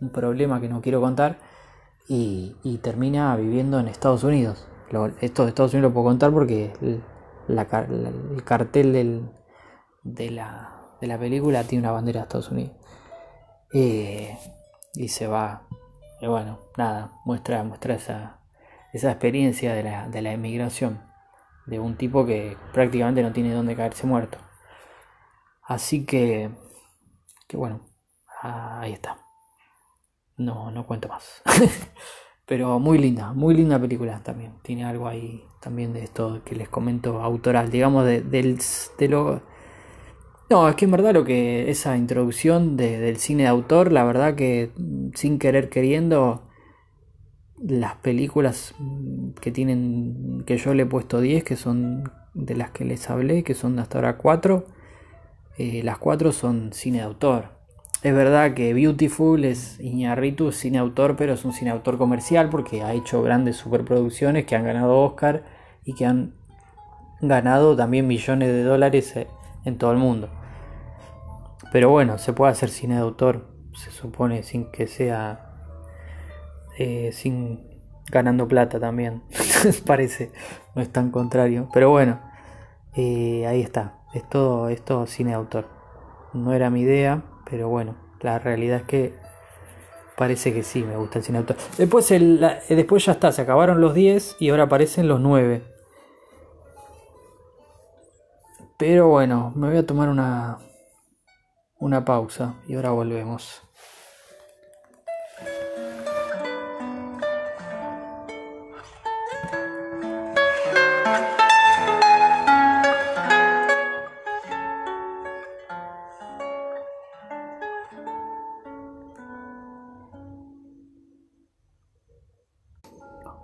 un 0.00 0.10
problema 0.10 0.60
que 0.60 0.68
no 0.68 0.80
quiero 0.80 1.00
contar 1.00 1.38
y, 2.08 2.78
termina 2.82 3.34
viviendo 3.36 3.78
en 3.78 3.88
Estados 3.88 4.24
Unidos. 4.24 4.66
esto 5.20 5.44
de 5.44 5.48
Estados 5.48 5.72
Unidos 5.72 5.90
lo 5.90 5.94
puedo 5.94 6.06
contar 6.06 6.32
porque 6.32 6.72
el, 6.80 7.02
cartel 8.44 8.92
de, 10.02 10.30
la, 10.30 10.82
de 11.00 11.06
la 11.06 11.18
película 11.18 11.64
tiene 11.64 11.82
una 11.82 11.92
bandera 11.92 12.20
de 12.20 12.24
Estados 12.24 12.50
Unidos. 12.50 12.72
Eh, 13.72 14.36
y 14.94 15.08
se 15.08 15.26
va. 15.26 15.62
Y 16.20 16.26
bueno, 16.26 16.58
nada, 16.76 17.12
muestra, 17.24 17.62
muestra 17.64 17.94
esa 17.94 18.38
esa 18.94 19.10
experiencia 19.10 19.74
de 19.74 19.82
la, 19.82 20.08
de 20.08 20.22
la 20.22 20.32
emigración, 20.32 21.00
de 21.66 21.80
un 21.80 21.96
tipo 21.96 22.24
que 22.24 22.56
prácticamente 22.72 23.22
no 23.22 23.32
tiene 23.32 23.52
dónde 23.52 23.74
caerse 23.74 24.06
muerto. 24.06 24.38
Así 25.62 26.06
que, 26.06 26.50
que 27.48 27.56
bueno, 27.56 27.80
ahí 28.40 28.92
está. 28.92 29.18
No, 30.36 30.70
no 30.70 30.86
cuento 30.86 31.08
más. 31.08 31.42
Pero 32.46 32.78
muy 32.78 32.98
linda, 32.98 33.32
muy 33.32 33.54
linda 33.54 33.80
película 33.80 34.20
también. 34.22 34.52
Tiene 34.62 34.84
algo 34.84 35.08
ahí 35.08 35.44
también 35.60 35.92
de 35.92 36.04
esto 36.04 36.42
que 36.44 36.54
les 36.54 36.68
comento 36.68 37.20
autoral, 37.20 37.70
digamos, 37.70 38.04
de, 38.04 38.20
del, 38.20 38.58
de 38.98 39.08
lo... 39.08 39.42
No, 40.50 40.68
es 40.68 40.76
que 40.76 40.84
en 40.84 40.90
verdad 40.92 41.14
lo 41.14 41.24
que 41.24 41.68
esa 41.68 41.96
introducción 41.96 42.76
del 42.76 43.16
cine 43.16 43.44
de 43.44 43.48
autor, 43.48 43.90
la 43.90 44.04
verdad 44.04 44.36
que 44.36 44.72
sin 45.14 45.38
querer 45.40 45.68
queriendo, 45.68 46.42
las 47.58 47.96
películas 47.96 48.74
que 49.40 49.50
tienen 49.50 50.42
que 50.46 50.56
yo 50.58 50.74
le 50.74 50.82
he 50.82 50.86
puesto 50.86 51.20
10 51.20 51.44
que 51.44 51.56
son 51.56 52.10
de 52.34 52.56
las 52.56 52.70
que 52.70 52.84
les 52.84 53.08
hablé 53.10 53.44
que 53.44 53.54
son 53.54 53.78
hasta 53.78 53.98
ahora 53.98 54.16
4 54.16 54.66
eh, 55.56 55.82
las 55.84 55.98
4 55.98 56.32
son 56.32 56.72
cine 56.72 56.98
de 56.98 57.04
autor. 57.04 57.54
Es 58.02 58.12
verdad 58.12 58.54
que 58.54 58.74
Beautiful 58.74 59.44
es 59.44 59.78
Iñarritu 59.80 60.50
cine 60.52 60.78
autor 60.78 61.16
pero 61.16 61.34
es 61.34 61.44
un 61.44 61.52
cine 61.52 61.70
autor 61.70 61.96
comercial 61.96 62.50
porque 62.50 62.82
ha 62.82 62.92
hecho 62.92 63.22
grandes 63.22 63.56
superproducciones 63.56 64.46
que 64.46 64.56
han 64.56 64.64
ganado 64.64 65.00
Oscar 65.00 65.44
y 65.84 65.94
que 65.94 66.06
han 66.06 66.34
ganado 67.20 67.76
también 67.76 68.06
millones 68.06 68.48
de 68.48 68.64
dólares 68.64 69.16
eh, 69.16 69.28
en 69.64 69.78
todo 69.78 69.92
el 69.92 69.98
mundo. 69.98 70.28
Pero 71.72 71.90
bueno 71.90 72.18
se 72.18 72.32
puede 72.32 72.52
hacer 72.52 72.68
cine 72.68 72.94
de 72.94 73.00
autor 73.00 73.54
se 73.74 73.90
supone 73.90 74.42
sin 74.42 74.70
que 74.70 74.86
sea 74.86 75.43
eh, 76.78 77.10
sin 77.12 77.74
ganando 78.10 78.48
plata 78.48 78.80
también. 78.80 79.22
Parece, 79.86 80.32
no 80.74 80.82
es 80.82 80.90
tan 80.90 81.10
contrario. 81.10 81.68
Pero 81.72 81.90
bueno, 81.90 82.20
eh, 82.94 83.46
ahí 83.46 83.60
está. 83.60 83.98
Es 84.12 84.28
todo, 84.28 84.68
es 84.68 84.84
todo 84.84 85.06
cine 85.06 85.34
autor. 85.34 85.68
No 86.32 86.52
era 86.52 86.70
mi 86.70 86.82
idea, 86.82 87.22
pero 87.48 87.68
bueno, 87.68 87.96
la 88.20 88.38
realidad 88.38 88.78
es 88.78 88.84
que 88.84 89.14
parece 90.16 90.52
que 90.52 90.62
sí, 90.62 90.82
me 90.82 90.96
gusta 90.96 91.18
el 91.18 91.24
cine 91.24 91.38
autor. 91.38 91.56
Después, 91.76 92.10
el, 92.10 92.44
después 92.68 93.04
ya 93.04 93.12
está, 93.12 93.32
se 93.32 93.42
acabaron 93.42 93.80
los 93.80 93.94
10 93.94 94.36
y 94.40 94.50
ahora 94.50 94.64
aparecen 94.64 95.08
los 95.08 95.20
9. 95.20 95.64
Pero 98.76 99.08
bueno, 99.08 99.52
me 99.54 99.68
voy 99.68 99.78
a 99.78 99.86
tomar 99.86 100.08
una, 100.08 100.58
una 101.78 102.04
pausa 102.04 102.56
y 102.66 102.74
ahora 102.74 102.90
volvemos. 102.90 103.62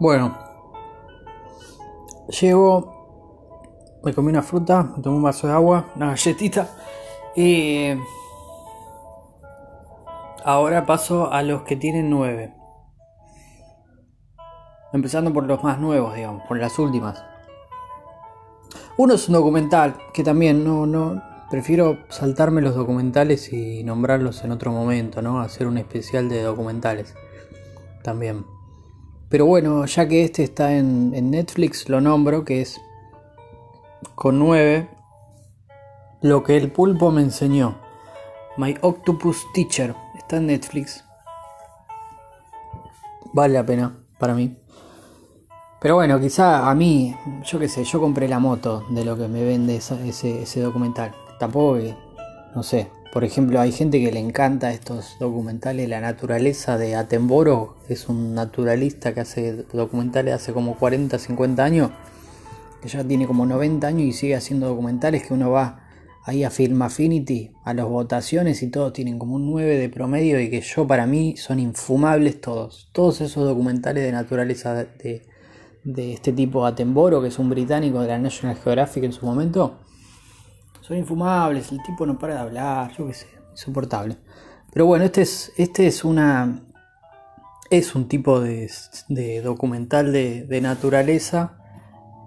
Bueno, 0.01 0.35
llego, 2.41 4.01
me 4.03 4.15
comí 4.15 4.31
una 4.31 4.41
fruta, 4.41 4.83
me 4.97 5.03
tomé 5.03 5.17
un 5.17 5.23
vaso 5.23 5.47
de 5.47 5.53
agua, 5.53 5.91
una 5.95 6.07
galletita 6.07 6.71
y 7.37 7.91
ahora 10.43 10.87
paso 10.87 11.31
a 11.31 11.43
los 11.43 11.65
que 11.65 11.77
tienen 11.77 12.09
nueve. 12.09 12.55
Empezando 14.95 15.35
por 15.35 15.45
los 15.45 15.63
más 15.63 15.79
nuevos, 15.79 16.15
digamos, 16.15 16.45
por 16.49 16.59
las 16.59 16.79
últimas. 16.79 17.23
Uno 18.97 19.13
es 19.13 19.29
un 19.29 19.35
documental 19.35 19.99
que 20.15 20.25
también 20.25 20.65
no, 20.65 20.87
no, 20.87 21.23
prefiero 21.51 21.99
saltarme 22.09 22.63
los 22.63 22.75
documentales 22.75 23.53
y 23.53 23.85
nombrarlos 23.85 24.45
en 24.45 24.53
otro 24.53 24.73
momento, 24.73 25.21
¿no? 25.21 25.41
Hacer 25.43 25.67
un 25.67 25.77
especial 25.77 26.31
de 26.31 26.41
documentales 26.41 27.15
también. 28.03 28.47
Pero 29.31 29.47
bueno, 29.47 29.87
ya 29.87 30.09
que 30.09 30.25
este 30.25 30.43
está 30.43 30.73
en, 30.73 31.31
Netflix, 31.31 31.89
lo 31.89 32.01
nombro, 32.01 32.45
que 32.45 32.63
es 32.63 32.81
con 34.17 34.41
9, 34.41 34.91
lo 36.21 36.43
que 36.43 36.57
el 36.57 36.73
pulpo 36.73 37.13
me 37.13 37.23
enseñó. 37.23 37.79
My 38.57 38.77
Octopus 38.81 39.47
Teacher. 39.55 39.95
Está 40.17 40.39
en 40.39 40.47
Netflix. 40.47 41.05
Vale 43.33 43.55
la 43.55 43.65
pena 43.65 43.97
para 44.19 44.35
mí. 44.35 44.59
Pero 45.81 45.95
bueno, 45.95 46.19
quizá 46.19 46.69
a 46.69 46.75
mí, 46.75 47.17
yo 47.45 47.61
qué 47.61 47.69
sé, 47.69 47.85
yo 47.85 48.01
compré 48.01 48.29
la 48.29 48.41
moto 48.41 48.85
de 48.91 49.05
lo 49.05 49.17
que 49.17 49.29
me 49.29 49.45
vende 49.45 49.77
ese, 49.77 50.41
ese 50.43 50.61
documental. 50.61 51.15
Tampoco 51.39 51.79
no 52.55 52.63
sé, 52.65 52.91
por 53.13 53.25
ejemplo, 53.25 53.61
hay 53.61 53.73
gente 53.73 54.01
que 54.01 54.13
le 54.13 54.21
encanta 54.21 54.73
estos 54.73 55.17
documentales, 55.19 55.89
la 55.89 56.01
naturaleza 56.01 56.79
de 56.79 56.95
Attenborough, 56.95 57.75
es 57.89 58.09
un 58.09 58.35
naturalista 58.35 59.13
que 59.13 59.21
hace 59.21 59.65
documentales 59.73 60.35
hace 60.35 60.53
como 60.53 60.77
40, 60.77 61.19
50 61.19 61.65
años, 61.65 61.91
que 62.81 62.89
ya 62.89 63.03
tiene 63.03 63.27
como 63.27 63.47
90 63.47 63.85
años 63.85 64.03
y 64.03 64.13
sigue 64.13 64.37
haciendo 64.37 64.69
documentales 64.69 65.27
que 65.27 65.35
uno 65.35 65.51
va 65.51 65.89
ahí 66.25 66.45
a 66.45 66.51
Film 66.51 66.83
Affinity, 66.83 67.51
a 67.65 67.75
las 67.75 67.87
votaciones 67.87 68.63
y 68.63 68.69
todos 68.69 68.93
tienen 68.93 69.19
como 69.19 69.35
un 69.35 69.51
9 69.51 69.77
de 69.77 69.89
promedio 69.89 70.39
y 70.39 70.49
que 70.49 70.61
yo 70.61 70.87
para 70.87 71.07
mí 71.07 71.37
son 71.37 71.59
infumables 71.59 72.41
todos. 72.41 72.91
Todos 72.93 73.21
esos 73.23 73.45
documentales 73.45 74.05
de 74.05 74.13
naturaleza 74.13 74.85
de, 74.85 75.23
de 75.83 76.13
este 76.13 76.33
tipo 76.33 76.65
Attenborough, 76.65 77.23
que 77.23 77.29
es 77.29 77.41
un 77.41 77.51
británico 77.51 78.03
de 78.03 78.09
la 78.09 78.19
National 78.19 78.57
Geographic 78.57 79.03
en 79.03 79.13
su 79.13 79.27
momento 79.27 79.81
son 80.91 80.99
infumables, 80.99 81.71
el 81.71 81.81
tipo 81.85 82.05
no 82.05 82.19
para 82.19 82.35
de 82.35 82.41
hablar, 82.41 82.91
yo 82.99 83.07
qué 83.07 83.15
sé, 83.15 83.29
insoportable. 83.53 84.17
Pero 84.73 84.87
bueno, 84.87 85.05
este 85.05 85.23
es, 85.23 85.53
este 85.57 85.87
es 85.87 86.05
una. 86.05 86.63
Es 87.71 87.95
un 87.95 88.09
tipo 88.09 88.41
de, 88.41 88.69
documental 89.45 90.13
de, 90.13 90.61
naturaleza 90.61 91.57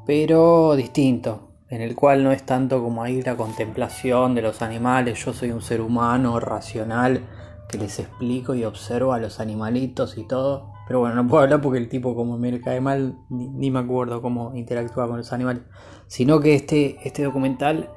pero 0.05 0.75
distinto, 0.77 1.51
en 1.67 1.81
el 1.81 1.93
cual 1.93 2.23
no 2.23 2.31
es 2.31 2.43
tanto 2.43 2.81
como 2.81 3.03
ahí 3.03 3.21
la 3.21 3.35
contemplación 3.35 4.33
de 4.33 4.41
los 4.41 4.61
animales, 4.61 5.23
yo 5.25 5.33
soy 5.33 5.51
un 5.51 5.61
ser 5.61 5.81
humano 5.81 6.39
racional 6.39 7.21
que 7.67 7.77
les 7.77 7.99
explico 7.99 8.55
y 8.55 8.63
observo 8.63 9.11
a 9.11 9.19
los 9.19 9.41
animalitos 9.41 10.17
y 10.17 10.23
todo. 10.25 10.71
Pero 10.87 10.99
bueno, 10.99 11.15
no 11.15 11.27
puedo 11.27 11.43
hablar 11.43 11.59
porque 11.59 11.79
el 11.79 11.89
tipo 11.89 12.15
como 12.15 12.37
me 12.37 12.61
cae 12.61 12.79
mal, 12.79 13.17
ni, 13.29 13.69
me 13.71 13.79
acuerdo 13.79 14.21
cómo 14.21 14.55
interactúa 14.55 15.07
con 15.07 15.17
los 15.17 15.33
animales. 15.33 15.63
Sino 16.07 16.39
que 16.39 16.55
este, 16.55 16.97
este 17.03 17.23
documental 17.23 17.89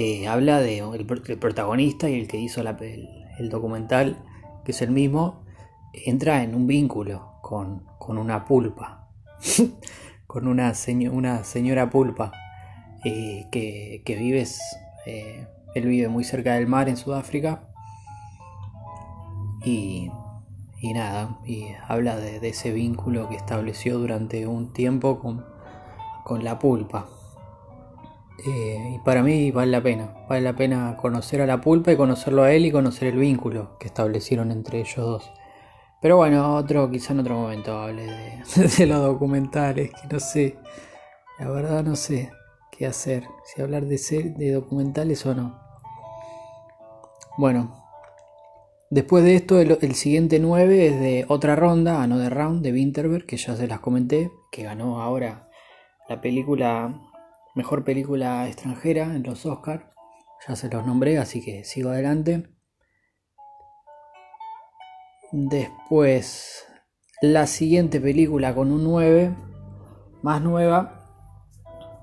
eh, 0.00 0.28
habla 0.28 0.60
de 0.60 0.78
el, 0.78 1.06
protagonista 1.06 2.08
y 2.08 2.20
el 2.20 2.28
que 2.28 2.38
hizo 2.38 2.60
el, 2.60 3.48
documental, 3.48 4.24
que 4.64 4.70
es 4.70 4.80
el 4.80 4.92
mismo, 4.92 5.42
entra 5.92 6.44
en 6.44 6.54
un 6.54 6.68
vínculo 6.68 7.32
con, 7.42 7.82
una 8.06 8.44
pulpa, 8.44 9.08
con 10.28 10.46
una, 10.46 10.72
una 11.10 11.42
señora 11.42 11.90
pulpa 11.90 12.30
eh, 13.04 13.48
que, 13.50 14.02
que 14.04 14.14
vive, 14.14 14.46
eh, 15.06 15.48
él 15.74 15.86
vive 15.86 16.06
muy 16.06 16.22
cerca 16.22 16.54
del 16.54 16.68
mar 16.68 16.88
en 16.88 16.96
Sudáfrica 16.96 17.68
y, 19.64 20.12
nada, 20.94 21.40
y 21.44 21.70
habla 21.88 22.14
de, 22.18 22.46
ese 22.48 22.70
vínculo 22.70 23.28
que 23.28 23.34
estableció 23.34 23.98
durante 23.98 24.46
un 24.46 24.72
tiempo 24.72 25.18
con, 25.18 26.44
la 26.44 26.60
pulpa. 26.60 27.08
Eh, 28.46 28.94
y 28.94 28.98
para 29.00 29.22
mí 29.22 29.50
vale 29.50 29.72
la 29.72 29.82
pena, 29.82 30.14
vale 30.28 30.42
la 30.42 30.54
pena 30.54 30.96
conocer 30.96 31.40
a 31.40 31.46
la 31.46 31.60
pulpa 31.60 31.92
y 31.92 31.96
conocerlo 31.96 32.44
a 32.44 32.52
él 32.52 32.66
y 32.66 32.70
conocer 32.70 33.08
el 33.08 33.18
vínculo 33.18 33.76
que 33.78 33.88
establecieron 33.88 34.52
entre 34.52 34.80
ellos 34.80 34.96
dos. 34.96 35.32
Pero 36.00 36.16
bueno, 36.16 36.54
otro, 36.54 36.90
quizá 36.90 37.12
en 37.12 37.20
otro 37.20 37.34
momento 37.34 37.76
hable 37.76 38.06
de, 38.06 38.86
los 38.86 39.02
documentales, 39.02 39.90
que 39.90 40.08
no 40.08 40.20
sé, 40.20 40.56
la 41.40 41.50
verdad 41.50 41.82
no 41.82 41.96
sé 41.96 42.30
qué 42.70 42.86
hacer, 42.86 43.24
si 43.44 43.60
hablar 43.60 43.86
de, 43.86 43.98
ser, 43.98 44.34
de 44.36 44.52
documentales 44.52 45.26
o 45.26 45.34
no. 45.34 45.60
Bueno, 47.36 47.78
Después 48.90 49.22
de 49.22 49.34
esto, 49.34 49.60
el, 49.60 49.94
siguiente 49.94 50.38
9 50.38 50.86
es 50.86 50.98
de 50.98 51.26
otra 51.28 51.54
ronda, 51.56 52.02
Another 52.02 52.32
Round, 52.32 52.62
de 52.62 52.72
Winterberg, 52.72 53.26
que 53.26 53.36
ya 53.36 53.54
se 53.54 53.66
las 53.66 53.80
comenté, 53.80 54.32
que 54.50 54.62
ganó 54.62 55.02
ahora 55.02 55.50
la 56.08 56.22
película, 56.22 56.98
mejor 57.58 57.84
película 57.84 58.46
extranjera 58.46 59.14
en 59.14 59.24
los 59.24 59.44
Oscars. 59.44 59.84
Ya 60.46 60.54
se 60.54 60.70
los 60.70 60.86
nombré, 60.86 61.18
así 61.18 61.44
que 61.44 61.64
sigo 61.64 61.90
adelante. 61.90 62.48
Después, 65.32 66.64
la 67.20 67.48
siguiente 67.48 68.00
película 68.00 68.54
con 68.54 68.70
un 68.70 68.84
9, 68.84 69.34
más 70.22 70.40
nueva, 70.40 71.04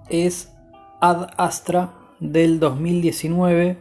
es 0.10 0.53
Ad 0.99 1.30
Astra 1.38 1.94
del 2.19 2.60
2019 2.60 3.80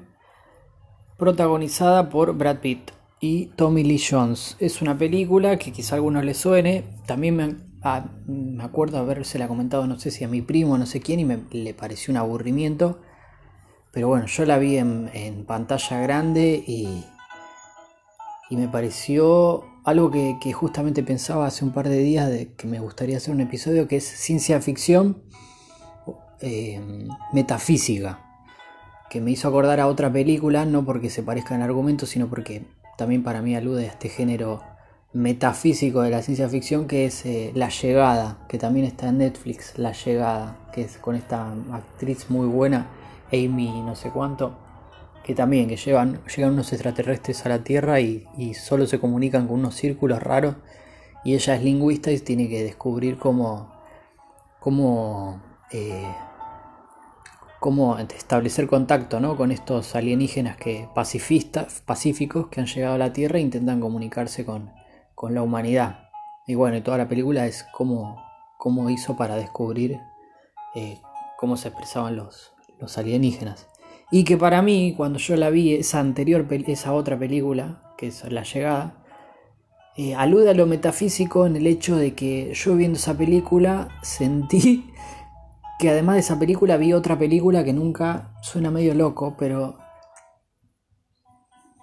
protagonizada 1.18 2.08
por 2.08 2.36
Brad 2.36 2.58
Pitt 2.58 2.92
y 3.20 3.46
Tommy 3.56 3.82
Lee 3.82 4.00
Jones. 4.00 4.56
Es 4.60 4.80
una 4.80 4.96
película 4.96 5.58
que 5.58 5.72
quizá 5.72 5.94
a 5.94 5.96
algunos 5.96 6.24
les 6.24 6.36
suene. 6.36 6.84
También 7.06 7.36
me, 7.36 7.56
ah, 7.84 8.06
me 8.26 8.64
acuerdo 8.64 8.98
habérsela 8.98 9.46
comentado, 9.46 9.86
no 9.86 9.98
sé 9.98 10.10
si 10.10 10.24
a 10.24 10.28
mi 10.28 10.42
primo, 10.42 10.76
no 10.78 10.86
sé 10.86 11.00
quién, 11.00 11.20
y 11.20 11.24
me 11.24 11.38
le 11.52 11.74
pareció 11.74 12.10
un 12.10 12.18
aburrimiento. 12.18 13.00
Pero 13.92 14.08
bueno, 14.08 14.26
yo 14.26 14.44
la 14.44 14.58
vi 14.58 14.78
en, 14.78 15.44
pantalla 15.46 16.00
grande 16.00 16.64
y, 16.66 17.04
y 18.50 18.56
me 18.56 18.66
pareció 18.66 19.64
algo 19.84 20.10
que, 20.10 20.52
justamente 20.52 21.02
pensaba 21.02 21.46
hace 21.46 21.64
un 21.64 21.72
par 21.72 21.88
de 21.88 21.98
días 21.98 22.28
de 22.28 22.54
que 22.54 22.66
me 22.66 22.80
gustaría 22.80 23.18
hacer 23.18 23.34
un 23.34 23.40
episodio 23.40 23.86
que 23.86 23.98
es 23.98 24.04
ciencia 24.04 24.60
ficción 24.60 25.22
eh, 26.40 26.80
metafísica 27.32 28.20
que 29.10 29.20
me 29.20 29.30
hizo 29.30 29.46
acordar 29.46 29.78
a 29.78 29.86
otra 29.86 30.12
película, 30.12 30.64
no 30.64 30.84
porque 30.84 31.08
se 31.08 31.22
parezca 31.22 31.54
en 31.54 31.62
argumento, 31.62 32.04
sino 32.04 32.28
porque 32.28 32.64
también 32.98 33.22
para 33.22 33.42
mí 33.42 33.54
alude 33.54 33.84
a 33.84 33.92
este 33.92 34.08
género 34.08 34.60
metafísico 35.14 36.02
de 36.02 36.10
la 36.10 36.22
ciencia 36.22 36.48
ficción 36.48 36.88
que 36.88 37.06
es 37.06 37.24
eh, 37.24 37.52
La 37.54 37.68
Llegada, 37.68 38.38
que 38.48 38.58
también 38.58 38.84
está 38.84 39.08
en 39.08 39.18
Netflix, 39.18 39.78
La 39.78 39.92
Llegada, 39.92 40.58
que 40.72 40.82
es 40.82 40.98
con 40.98 41.14
esta 41.14 41.52
actriz 41.72 42.28
muy 42.30 42.46
buena, 42.48 42.88
Amy 43.32 43.80
no 43.82 43.94
sé 43.94 44.10
cuánto, 44.10 44.58
que 45.22 45.34
también 45.34 45.68
que 45.68 45.76
llevan, 45.76 46.20
llegan 46.36 46.52
unos 46.52 46.72
extraterrestres 46.72 47.46
a 47.46 47.48
la 47.48 47.62
Tierra 47.62 48.00
y, 48.00 48.26
solo 48.54 48.86
se 48.86 48.98
comunican 48.98 49.46
con 49.46 49.60
unos 49.60 49.76
círculos 49.76 50.20
raros 50.20 50.56
y 51.24 51.34
ella 51.34 51.54
es 51.54 51.62
lingüista 51.62 52.10
y 52.10 52.18
tiene 52.18 52.48
que 52.48 52.64
descubrir 52.64 53.16
cómo, 53.16 53.72
cómo 54.58 55.40
eh, 55.70 56.06
cómo 57.60 57.98
establecer 57.98 58.66
contacto 58.66 59.20
¿no? 59.20 59.38
con 59.38 59.50
estos 59.50 59.94
alienígenas 59.94 60.56
que, 60.58 60.86
pacifistas, 60.94 61.82
pacíficos 61.86 62.48
que 62.48 62.60
han 62.60 62.66
llegado 62.66 62.96
a 62.96 62.98
la 62.98 63.14
Tierra 63.14 63.38
e 63.38 63.42
intentan 63.42 63.80
comunicarse 63.80 64.44
con, 64.44 64.70
la 65.32 65.42
humanidad. 65.42 66.10
Y 66.46 66.54
bueno, 66.54 66.82
toda 66.82 66.98
la 66.98 67.08
película 67.08 67.46
es 67.46 67.64
cómo, 67.72 68.22
cómo 68.58 68.90
hizo 68.90 69.16
para 69.16 69.36
descubrir 69.36 70.00
eh, 70.74 71.00
cómo 71.38 71.56
se 71.56 71.68
expresaban 71.68 72.16
los, 72.16 72.52
los 72.78 72.98
alienígenas. 72.98 73.68
Y 74.10 74.24
que 74.24 74.36
para 74.36 74.62
mí, 74.62 74.94
cuando 74.96 75.18
yo 75.18 75.36
la 75.36 75.50
vi, 75.50 75.74
esa 75.74 76.00
anterior, 76.00 76.46
esa 76.66 76.92
otra 76.92 77.18
película, 77.18 77.94
que 77.96 78.08
es 78.08 78.30
La 78.30 78.42
Llegada, 78.42 79.04
eh, 79.96 80.14
alude 80.14 80.50
a 80.50 80.54
lo 80.54 80.66
metafísico 80.66 81.46
en 81.46 81.56
el 81.56 81.66
hecho 81.66 81.96
de 81.96 82.14
que 82.14 82.52
yo 82.52 82.74
viendo 82.74 82.98
esa 82.98 83.16
película 83.16 83.88
sentí 84.02 84.92
que 85.78 85.90
además 85.90 86.16
de 86.16 86.20
esa 86.20 86.38
película 86.38 86.76
vi 86.76 86.92
otra 86.92 87.18
película 87.18 87.62
que 87.64 87.72
nunca 87.72 88.32
suena 88.42 88.70
medio 88.70 88.94
loco, 88.94 89.36
pero 89.38 89.78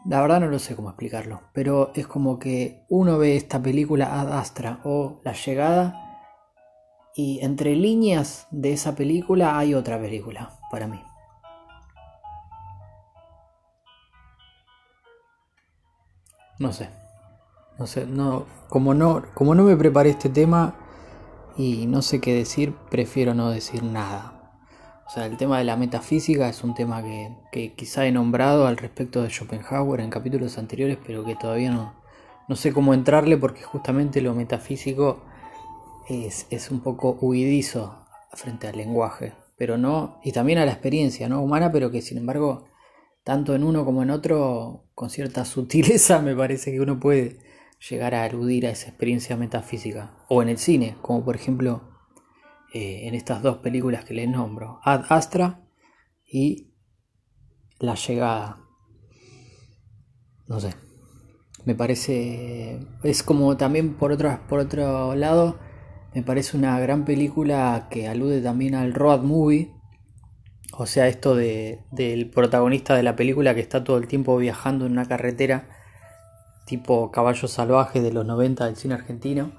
la 0.06 0.22
verdad 0.22 0.40
no 0.40 0.48
lo 0.48 0.60
sé 0.60 0.76
cómo 0.76 0.90
explicarlo, 0.90 1.42
pero 1.54 1.92
es 1.94 2.08
como 2.08 2.40
que 2.40 2.86
uno 2.90 3.18
ve 3.18 3.36
esta 3.36 3.62
película 3.62 4.20
Ad 4.20 4.34
Astra 4.34 4.80
o 4.84 5.22
La 5.24 5.34
Llegada 5.34 6.30
y 7.16 7.40
entre 7.42 7.76
líneas 7.76 8.48
de 8.52 8.74
esa 8.74 8.96
película 8.96 9.58
hay 9.58 9.74
otra 9.74 10.00
película 10.00 10.58
para 10.72 10.88
mí. 10.88 11.02
No 16.58 16.72
sé. 16.72 16.90
No 17.78 17.88
sé, 17.88 18.06
no 18.06 18.46
como 18.70 18.94
no 18.94 19.24
como 19.34 19.56
no 19.56 19.64
me 19.64 19.76
preparé 19.76 20.12
este 20.12 20.30
tema 20.30 20.76
y 21.58 21.88
no 21.88 22.02
sé 22.02 22.22
qué 22.22 22.36
decir, 22.36 22.76
prefiero 22.90 23.34
no 23.34 23.50
decir 23.50 23.84
nada. 23.84 24.31
O 25.12 25.14
sea, 25.14 25.26
el 25.26 25.36
tema 25.36 25.58
de 25.58 25.66
la 25.66 25.76
metafísica 25.76 26.48
es 26.48 26.64
un 26.64 26.74
tema 26.74 27.04
que, 27.04 27.74
quizá 27.76 28.06
he 28.06 28.14
nombrado 28.14 28.66
al 28.66 28.78
respecto 28.78 29.22
de 29.22 29.30
Schopenhauer 29.30 30.00
en 30.00 30.10
capítulos 30.10 30.58
anteriores, 30.58 30.98
pero 31.06 31.26
que 31.26 31.36
todavía 31.36 31.70
no, 31.70 31.96
no 32.48 32.56
sé 32.56 32.72
cómo 32.72 32.94
entrarle 32.94 33.36
porque 33.36 33.62
justamente 33.62 34.22
lo 34.22 34.34
metafísico 34.34 35.22
es, 36.08 36.48
es 36.50 36.72
un 36.72 36.80
poco 36.80 37.18
huidizo 37.20 38.06
frente 38.32 38.70
al 38.70 38.78
lenguaje, 38.78 39.34
pero 39.58 39.78
no, 39.78 40.22
y 40.24 40.32
también 40.32 40.60
a 40.60 40.66
la 40.66 40.72
experiencia 40.72 41.28
¿no? 41.28 41.42
humana, 41.42 41.74
pero 41.74 41.92
que 41.92 42.02
sin 42.02 42.18
embargo, 42.18 42.70
tanto 43.26 43.54
en 43.54 43.66
uno 43.66 43.84
como 43.84 44.04
en 44.04 44.12
otro, 44.12 44.86
con 44.96 45.10
cierta 45.10 45.44
sutileza 45.44 46.22
me 46.22 46.38
parece 46.38 46.72
que 46.72 46.80
uno 46.80 47.02
puede 47.02 47.40
llegar 47.90 48.16
a 48.16 48.24
aludir 48.24 48.66
a 48.66 48.70
esa 48.70 48.88
experiencia 48.88 49.36
metafísica. 49.36 50.14
O 50.30 50.42
en 50.42 50.48
el 50.48 50.58
cine, 50.58 50.96
como 51.02 51.26
por 51.26 51.36
ejemplo 51.36 51.91
eh, 52.74 53.08
en 53.08 53.16
estas 53.16 53.42
dos 53.42 53.58
películas 53.58 54.06
que 54.06 54.14
les 54.14 54.30
nombro, 54.30 54.80
Ad 54.84 55.06
Astra 55.10 55.62
y 56.26 56.74
La 57.80 57.96
Llegada. 57.96 58.60
No 60.48 60.60
sé. 60.60 60.76
Me 61.66 61.76
parece. 61.76 62.80
Es 63.04 63.24
como 63.24 63.56
también 63.58 63.96
por 63.96 64.12
otro, 64.12 64.40
por 64.48 64.60
otro 64.60 65.16
lado. 65.16 65.60
Me 66.14 66.24
parece 66.24 66.58
una 66.58 66.80
gran 66.80 67.06
película 67.06 67.88
que 67.90 68.08
alude 68.08 68.42
también 68.42 68.76
al 68.76 68.94
road 68.94 69.22
movie. 69.22 69.72
O 70.74 70.86
sea, 70.86 71.08
esto 71.08 71.36
de, 71.36 71.86
del 71.92 72.30
protagonista 72.30 72.96
de 72.96 73.04
la 73.04 73.16
película 73.16 73.54
que 73.54 73.62
está 73.62 73.84
todo 73.84 73.98
el 73.98 74.08
tiempo 74.08 74.36
viajando 74.38 74.86
en 74.86 74.94
una 74.94 75.08
carretera 75.08 75.70
tipo 76.66 77.12
Caballo 77.12 77.48
Salvaje 77.48 78.02
de 78.02 78.14
los 78.14 78.26
90 78.26 78.66
del 78.66 78.76
cine 78.76 78.94
argentino. 78.96 79.52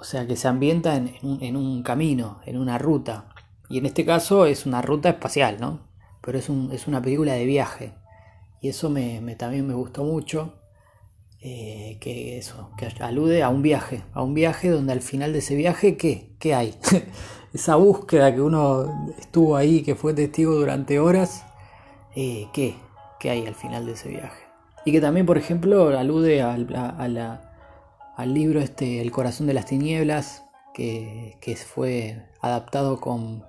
O 0.00 0.04
sea, 0.04 0.26
que 0.26 0.34
se 0.34 0.48
ambienta 0.48 0.96
en, 0.96 1.56
un 1.56 1.82
camino, 1.82 2.40
en 2.46 2.56
una 2.56 2.78
ruta. 2.78 3.26
Y 3.68 3.76
en 3.76 3.84
este 3.84 4.06
caso 4.06 4.46
es 4.46 4.64
una 4.64 4.80
ruta 4.80 5.10
espacial, 5.10 5.58
¿no? 5.60 5.80
Pero 6.22 6.38
es, 6.38 6.48
un, 6.48 6.70
es 6.72 6.86
una 6.86 7.02
película 7.02 7.34
de 7.34 7.44
viaje. 7.44 7.92
Y 8.62 8.70
eso 8.70 8.90
también 9.36 9.66
me 9.66 9.74
gustó 9.74 10.02
mucho. 10.02 10.54
Eh, 11.42 11.98
que 12.00 12.38
eso, 12.38 12.70
que 12.78 12.88
alude 13.02 13.42
a 13.42 13.50
un 13.50 13.62
viaje, 13.62 14.02
a 14.12 14.22
un 14.22 14.34
viaje 14.34 14.68
donde 14.68 14.92
al 14.92 15.02
final 15.02 15.32
de 15.32 15.38
ese 15.40 15.54
viaje, 15.54 15.98
¿qué? 15.98 16.34
¿Qué 16.38 16.54
hay? 16.54 16.74
Esa 17.54 17.76
búsqueda 17.76 18.34
que 18.34 18.40
uno 18.40 19.12
estuvo 19.18 19.56
ahí, 19.56 19.82
que 19.82 19.94
fue 19.94 20.14
testigo 20.14 20.54
durante 20.54 20.98
horas, 20.98 21.44
eh, 22.16 22.48
¿qué? 22.54 22.74
¿Qué 23.18 23.30
hay 23.30 23.46
al 23.46 23.54
final 23.54 23.84
de 23.84 23.92
ese 23.92 24.08
viaje? 24.08 24.44
Y 24.84 24.92
que 24.92 25.00
también, 25.00 25.26
por 25.26 25.36
ejemplo, 25.36 25.98
alude 25.98 26.42
al, 26.42 27.40
al 28.20 28.34
libro 28.34 28.60
este 28.60 29.00
El 29.00 29.10
corazón 29.10 29.46
de 29.46 29.54
las 29.54 29.66
tinieblas 29.66 30.44
que, 30.74 31.56
fue 31.66 32.22
adaptado 32.40 33.00
con 33.00 33.44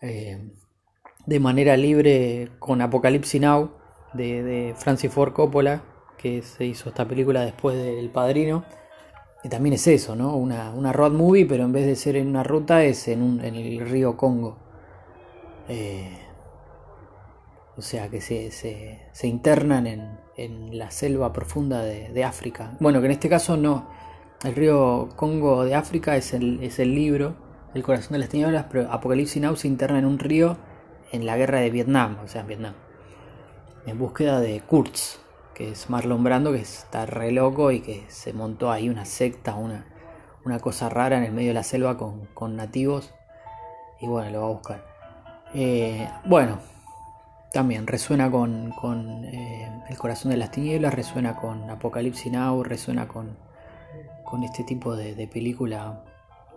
eh, 0.00 0.50
de 1.26 1.40
manera 1.40 1.76
libre 1.76 2.50
con 2.58 2.80
Apocalypse 2.80 3.38
Now 3.38 3.72
de, 4.14 4.74
Francis 4.76 5.12
Ford 5.12 5.32
Coppola, 5.32 5.82
que 6.18 6.42
se 6.42 6.64
hizo 6.64 6.88
esta 6.88 7.06
película 7.06 7.42
después 7.42 7.76
del 7.76 8.10
Padrino. 8.10 8.64
Y 9.42 9.48
también 9.48 9.74
es 9.74 9.86
eso, 9.86 10.16
¿no? 10.16 10.36
Una, 10.36 10.70
una 10.70 10.92
road 10.92 11.12
movie, 11.12 11.46
pero 11.46 11.64
en 11.64 11.72
vez 11.72 11.86
de 11.86 11.96
ser 11.96 12.16
en 12.16 12.26
una 12.26 12.42
ruta 12.42 12.84
es 12.84 13.08
en, 13.08 13.22
un, 13.22 13.42
en 13.42 13.54
el 13.54 13.80
río 13.80 14.16
Congo. 14.16 14.58
Eh, 15.68 16.18
o 17.80 17.82
sea 17.82 18.10
que 18.10 18.20
se, 18.20 18.50
se, 18.50 19.26
internan 19.26 19.86
en, 19.86 20.18
en, 20.36 20.76
la 20.78 20.90
selva 20.90 21.32
profunda 21.32 21.82
de, 21.82 22.10
de, 22.10 22.24
África. 22.24 22.76
Bueno, 22.78 23.00
que 23.00 23.06
en 23.06 23.12
este 23.12 23.30
caso 23.30 23.56
no. 23.56 23.88
El 24.44 24.54
río 24.54 25.08
Congo 25.16 25.64
de 25.64 25.74
África 25.74 26.14
es 26.14 26.34
el, 26.34 26.62
es 26.62 26.78
el 26.78 26.94
libro, 26.94 27.36
El 27.72 27.82
corazón 27.82 28.12
de 28.12 28.18
las 28.18 28.28
tinieblas, 28.28 28.66
pero 28.70 28.92
Apocalipsis 28.92 29.40
Now 29.40 29.56
se 29.56 29.66
interna 29.66 29.98
en 29.98 30.04
un 30.04 30.18
río 30.18 30.58
en 31.10 31.24
la 31.24 31.38
guerra 31.38 31.60
de 31.60 31.70
Vietnam, 31.70 32.18
o 32.22 32.28
sea, 32.28 32.42
en 32.42 32.48
Vietnam. 32.48 32.74
En 33.86 33.98
búsqueda 33.98 34.40
de 34.40 34.60
Kurtz, 34.60 35.18
que 35.54 35.70
es 35.70 35.88
Marlon 35.88 36.22
Brando, 36.22 36.52
que 36.52 36.60
está 36.60 37.06
re 37.06 37.32
loco 37.32 37.70
y 37.70 37.80
que 37.80 38.04
se 38.08 38.34
montó 38.34 38.70
ahí 38.70 38.90
una 38.90 39.06
secta, 39.06 39.54
una, 39.54 39.86
una 40.44 40.58
cosa 40.58 40.90
rara 40.90 41.16
en 41.16 41.24
el 41.24 41.32
medio 41.32 41.48
de 41.48 41.54
la 41.54 41.62
selva 41.62 41.96
con, 41.96 42.26
con 42.34 42.56
nativos. 42.56 43.14
Y 44.02 44.06
bueno, 44.06 44.30
lo 44.32 44.40
va 44.42 44.46
a 44.46 44.50
buscar. 44.50 44.84
Eh, 45.54 46.06
bueno, 46.26 46.58
también 47.52 47.86
resuena 47.86 48.30
con, 48.30 48.70
con 48.72 49.24
eh, 49.24 49.68
El 49.88 49.98
corazón 49.98 50.30
de 50.30 50.36
las 50.36 50.50
tinieblas, 50.50 50.94
resuena 50.94 51.36
con 51.36 51.68
Apocalipsis 51.68 52.32
Now, 52.32 52.62
resuena 52.62 53.08
con, 53.08 53.36
con 54.24 54.44
este 54.44 54.64
tipo 54.64 54.94
de, 54.94 55.26
película, 55.26 56.04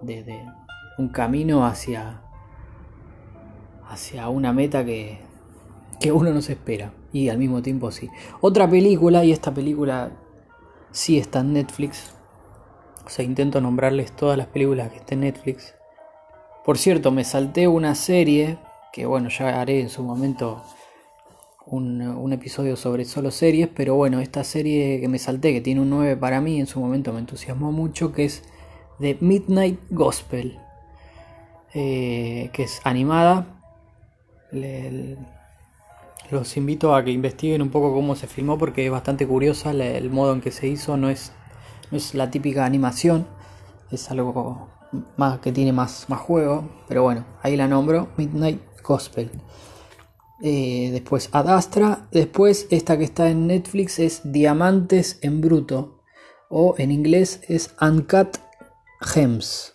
de, 0.02 0.46
un 0.98 1.10
camino 1.10 1.66
hacia, 1.66 2.22
hacia 3.90 4.30
una 4.30 4.54
meta 4.54 4.86
que, 4.86 5.20
que 6.00 6.12
uno 6.12 6.32
no 6.32 6.42
se 6.42 6.54
espera 6.54 6.94
y 7.12 7.30
al 7.30 7.38
mismo 7.38 7.62
tiempo 7.62 7.92
sí. 7.92 8.10
Otra 8.42 8.70
película, 8.70 9.24
y 9.24 9.32
esta 9.32 9.54
película 9.54 10.12
sí 10.92 11.18
está 11.18 11.40
en 11.40 11.54
Netflix, 11.54 12.14
o 13.06 13.10
sea, 13.10 13.26
intento 13.26 13.60
nombrarles 13.60 14.16
todas 14.16 14.38
las 14.38 14.48
películas 14.48 14.92
que 14.92 14.98
estén 14.98 15.24
en 15.24 15.34
Netflix. 15.34 15.74
Por 16.64 16.78
cierto, 16.78 17.12
me 17.12 17.24
salté 17.24 17.68
una 17.68 17.96
serie 17.96 18.58
que 18.94 19.08
bueno, 19.08 19.30
ya 19.30 19.60
haré 19.60 19.82
en 19.82 19.90
su 19.90 20.04
momento 20.04 20.62
un, 21.66 22.34
episodio 22.34 22.76
sobre 22.76 23.06
solo 23.06 23.32
series, 23.32 23.70
pero 23.74 23.96
bueno, 23.96 24.20
esta 24.20 24.44
serie 24.44 25.00
que 25.00 25.08
me 25.08 25.20
salté, 25.20 25.54
que 25.54 25.62
tiene 25.62 25.82
un 25.82 25.90
9 25.90 26.18
para 26.18 26.42
mí, 26.42 26.60
en 26.60 26.68
su 26.68 26.80
momento 26.80 27.14
me 27.14 27.20
entusiasmó 27.20 27.72
mucho, 27.72 28.12
que 28.12 28.26
es 28.26 28.44
The 29.00 29.18
Midnight 29.22 29.80
Gospel, 29.90 30.60
eh, 31.74 32.50
que 32.54 32.64
es 32.64 32.82
animada. 32.84 33.48
los 36.32 36.58
invito 36.58 36.96
a 36.96 37.04
que 37.04 37.12
investiguen 37.12 37.62
un 37.62 37.70
poco 37.70 37.94
cómo 37.94 38.16
se 38.16 38.28
filmó 38.28 38.58
porque 38.58 38.86
es 38.86 38.92
bastante 38.92 39.28
curiosa 39.28 39.72
el 39.72 40.10
modo 40.10 40.34
en 40.34 40.42
que 40.42 40.52
se 40.52 40.68
hizo, 40.68 40.98
no 40.98 41.10
es, 41.10 41.32
no 41.92 41.98
es 41.98 42.14
la 42.14 42.30
típica 42.32 42.66
animación, 42.66 43.28
es 43.92 44.12
algo 44.12 44.70
más 45.18 45.40
que 45.40 45.52
tiene 45.52 45.74
más, 45.74 46.06
más 46.10 46.20
juego, 46.20 46.70
pero 46.88 47.04
bueno, 47.04 47.26
ahí 47.42 47.56
la 47.56 47.68
nombro, 47.68 48.10
Midnight 48.18 48.62
Gospel. 48.84 49.32
Eh, 50.42 50.90
después 50.92 51.30
Adastra. 51.32 52.08
Después 52.12 52.68
esta 52.70 52.98
que 52.98 53.04
está 53.04 53.30
en 53.30 53.48
Netflix 53.48 54.00
es 54.00 54.22
Diamantes 54.24 55.20
en 55.22 55.42
Bruto. 55.42 56.04
O 56.50 56.76
en 56.78 56.92
inglés 56.92 57.42
es 57.48 57.74
Uncut 57.82 58.38
Gems. 59.02 59.74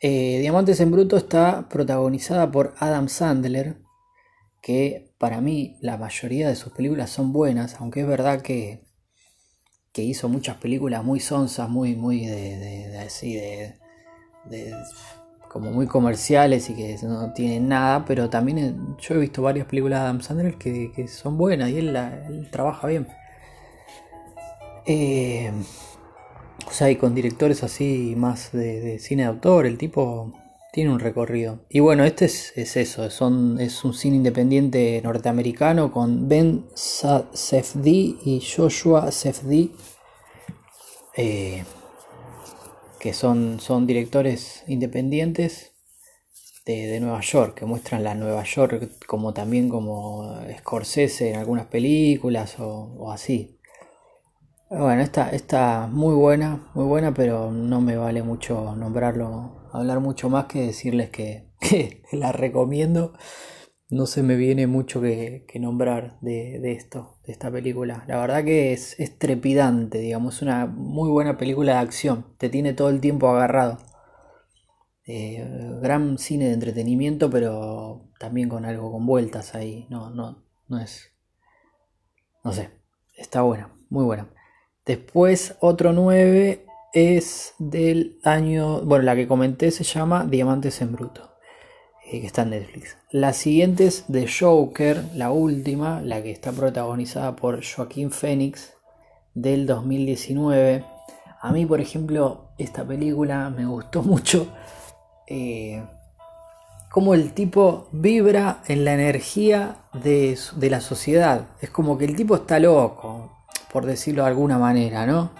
Eh, 0.00 0.38
Diamantes 0.40 0.80
en 0.80 0.90
Bruto 0.90 1.16
está 1.16 1.68
protagonizada 1.68 2.50
por 2.50 2.74
Adam 2.78 3.08
Sandler. 3.08 3.78
Que 4.60 5.14
para 5.18 5.40
mí 5.40 5.76
la 5.80 5.96
mayoría 5.96 6.48
de 6.48 6.56
sus 6.56 6.72
películas 6.72 7.10
son 7.10 7.32
buenas. 7.32 7.76
Aunque 7.80 8.00
es 8.00 8.06
verdad 8.06 8.42
que, 8.42 8.84
que 9.92 10.02
hizo 10.02 10.28
muchas 10.28 10.56
películas 10.56 11.04
muy 11.04 11.20
sonsas, 11.20 11.68
muy, 11.68 11.96
muy 11.96 12.26
de, 12.26 12.98
así 12.98 13.34
de 13.34 13.80
como 15.52 15.70
muy 15.70 15.86
comerciales 15.86 16.70
y 16.70 16.74
que 16.74 16.96
no 17.02 17.32
tienen 17.34 17.68
nada, 17.68 18.04
pero 18.06 18.30
también 18.30 18.96
yo 18.98 19.14
he 19.14 19.18
visto 19.18 19.42
varias 19.42 19.66
películas 19.66 20.00
de 20.00 20.04
Adam 20.04 20.20
Sandler 20.22 20.56
que, 20.56 21.06
son 21.08 21.36
buenas 21.36 21.68
y 21.70 21.78
él, 21.78 22.48
trabaja 22.50 22.86
bien. 22.86 23.06
Eh, 24.86 25.52
o 26.66 26.70
sea, 26.70 26.90
y 26.90 26.96
con 26.96 27.14
directores 27.14 27.62
así 27.62 28.14
más 28.16 28.52
de, 28.52 28.98
cine 28.98 29.24
de 29.24 29.28
autor, 29.28 29.66
el 29.66 29.76
tipo 29.76 30.32
tiene 30.72 30.90
un 30.90 31.00
recorrido. 31.00 31.60
Y 31.68 31.80
bueno, 31.80 32.04
este 32.04 32.24
es, 32.24 32.56
eso, 32.56 33.10
son, 33.10 33.60
es 33.60 33.84
un 33.84 33.92
cine 33.92 34.16
independiente 34.16 35.02
norteamericano 35.04 35.92
con 35.92 36.28
Ben 36.28 36.64
Safdie 36.74 38.16
y 38.24 38.40
Joshua 38.40 39.12
Safdie. 39.12 39.70
Eh, 41.14 41.62
que 43.02 43.12
son, 43.12 43.58
son 43.58 43.84
directores 43.84 44.62
independientes 44.68 45.72
de, 46.64 47.00
Nueva 47.00 47.20
York, 47.20 47.56
que 47.56 47.66
muestran 47.66 48.04
la 48.04 48.14
Nueva 48.14 48.44
York 48.44 49.04
como 49.08 49.34
también 49.34 49.68
como 49.68 50.36
Scorsese 50.58 51.30
en 51.30 51.36
algunas 51.40 51.66
películas 51.66 52.54
o, 52.60 53.10
así. 53.10 53.58
Bueno, 54.70 55.02
esta 55.02 55.30
está 55.30 55.88
muy 55.90 56.14
buena, 56.14 56.70
muy 56.74 56.84
buena, 56.84 57.12
pero 57.12 57.50
no 57.50 57.80
me 57.80 57.96
vale 57.96 58.22
mucho 58.22 58.76
nombrarlo, 58.76 59.68
hablar 59.72 59.98
mucho 59.98 60.30
más 60.30 60.44
que 60.44 60.60
decirles 60.60 61.10
que 61.10 61.50
la 62.12 62.30
recomiendo 62.30 63.14
no 63.90 64.06
se 64.06 64.22
me 64.22 64.36
viene 64.36 64.68
mucho 64.68 65.02
que, 65.02 65.44
nombrar 65.60 66.18
de, 66.20 66.72
esto, 66.72 67.11
de 67.24 67.32
esta 67.32 67.50
película. 67.50 68.04
La 68.08 68.18
verdad 68.18 68.44
que 68.44 68.72
es, 68.72 68.98
es 68.98 69.18
trepidante, 69.18 69.98
digamos, 69.98 70.36
es 70.36 70.42
una 70.42 70.66
muy 70.66 71.10
buena 71.10 71.38
película 71.38 71.74
de 71.74 71.78
acción, 71.78 72.26
te 72.38 72.48
tiene 72.48 72.72
todo 72.72 72.88
el 72.88 73.00
tiempo 73.00 73.28
agarrado. 73.28 73.78
Eh, 75.04 75.44
gran 75.80 76.16
cine 76.18 76.46
de 76.46 76.54
entretenimiento, 76.54 77.28
pero 77.28 78.08
también 78.18 78.48
con 78.48 78.64
algo 78.64 78.92
con 78.92 79.04
vueltas 79.04 79.54
ahí. 79.54 79.86
No, 79.90 80.10
no, 80.10 80.44
no 80.68 80.78
es. 80.78 81.12
No 82.44 82.52
sé, 82.52 82.70
está 83.16 83.42
buena, 83.42 83.72
muy 83.88 84.04
buena. 84.04 84.28
Después, 84.84 85.56
otro 85.60 85.92
9 85.92 86.66
es 86.92 87.54
del 87.58 88.20
año. 88.24 88.82
Bueno, 88.82 89.04
la 89.04 89.16
que 89.16 89.28
comenté 89.28 89.70
se 89.70 89.84
llama 89.84 90.24
Diamantes 90.24 90.80
en 90.82 90.92
Bruto. 90.92 91.31
Eh, 92.12 92.20
que 92.20 92.26
está 92.26 92.42
en 92.42 92.50
Netflix. 92.50 92.98
La 93.10 93.32
siguiente 93.32 93.86
es 93.86 94.04
The 94.12 94.28
Joker, 94.28 95.02
la 95.14 95.30
última, 95.30 96.02
la 96.02 96.22
que 96.22 96.30
está 96.30 96.52
protagonizada 96.52 97.34
por 97.36 97.62
Joaquín 97.64 98.10
Phoenix 98.10 98.74
del 99.32 99.64
2019. 99.64 100.84
A 101.40 101.52
mí, 101.52 101.64
por 101.64 101.80
ejemplo, 101.80 102.50
esta 102.58 102.84
película 102.84 103.48
me 103.48 103.64
gustó 103.64 104.02
mucho. 104.02 104.46
Eh, 105.26 105.82
como 106.90 107.14
el 107.14 107.32
tipo 107.32 107.88
vibra 107.92 108.62
en 108.68 108.84
la 108.84 108.92
energía 108.92 109.76
de, 109.94 110.36
la 110.68 110.82
sociedad. 110.82 111.46
Es 111.62 111.70
como 111.70 111.96
que 111.96 112.04
el 112.04 112.14
tipo 112.14 112.34
está 112.34 112.58
loco, 112.58 113.32
por 113.72 113.86
decirlo 113.86 114.24
de 114.24 114.28
alguna 114.28 114.58
manera, 114.58 115.06
¿no? 115.06 115.30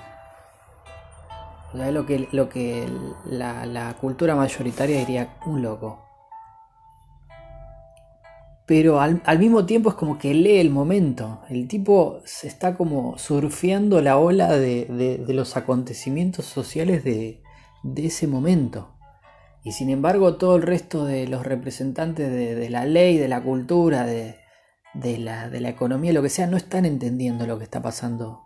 lo 1.75 2.07
que, 2.07 2.29
lo 2.33 2.49
que 2.49 2.87
la 3.27 3.95
cultura 4.01 4.35
mayoritaria 4.35 4.99
diría 5.01 5.37
un 5.45 5.61
loco 5.61 6.02
pero 8.67 9.01
al, 9.01 9.23
mismo 9.39 9.67
tiempo 9.67 9.91
es 9.91 9.97
como 9.97 10.19
que 10.19 10.35
lee 10.35 10.59
el 10.59 10.71
momento. 10.71 11.41
El 11.49 11.67
tipo 11.67 12.21
se 12.25 12.47
está 12.47 12.77
como 12.77 13.19
surfeando 13.19 14.01
la 14.01 14.19
ola 14.19 14.57
de, 14.57 15.25
los 15.29 15.57
acontecimientos 15.57 16.45
sociales 16.47 17.03
de, 17.03 17.43
ese 17.97 18.27
momento. 18.29 18.97
Y 19.65 19.73
sin 19.73 19.91
embargo 19.91 20.37
todo 20.37 20.57
el 20.57 20.63
resto 20.63 21.05
de 21.05 21.27
los 21.27 21.45
representantes 21.45 22.31
de, 22.31 22.71
la 22.71 22.85
ley, 22.85 23.19
de 23.19 23.29
la 23.29 23.43
cultura, 23.43 24.07
de, 24.07 24.39
la, 24.95 25.69
economía, 25.69 26.13
lo 26.13 26.23
que 26.23 26.29
sea, 26.29 26.47
no 26.47 26.57
están 26.57 26.85
entendiendo 26.85 27.47
lo 27.47 27.59
que 27.59 27.65
está 27.65 27.83
pasando 27.83 28.43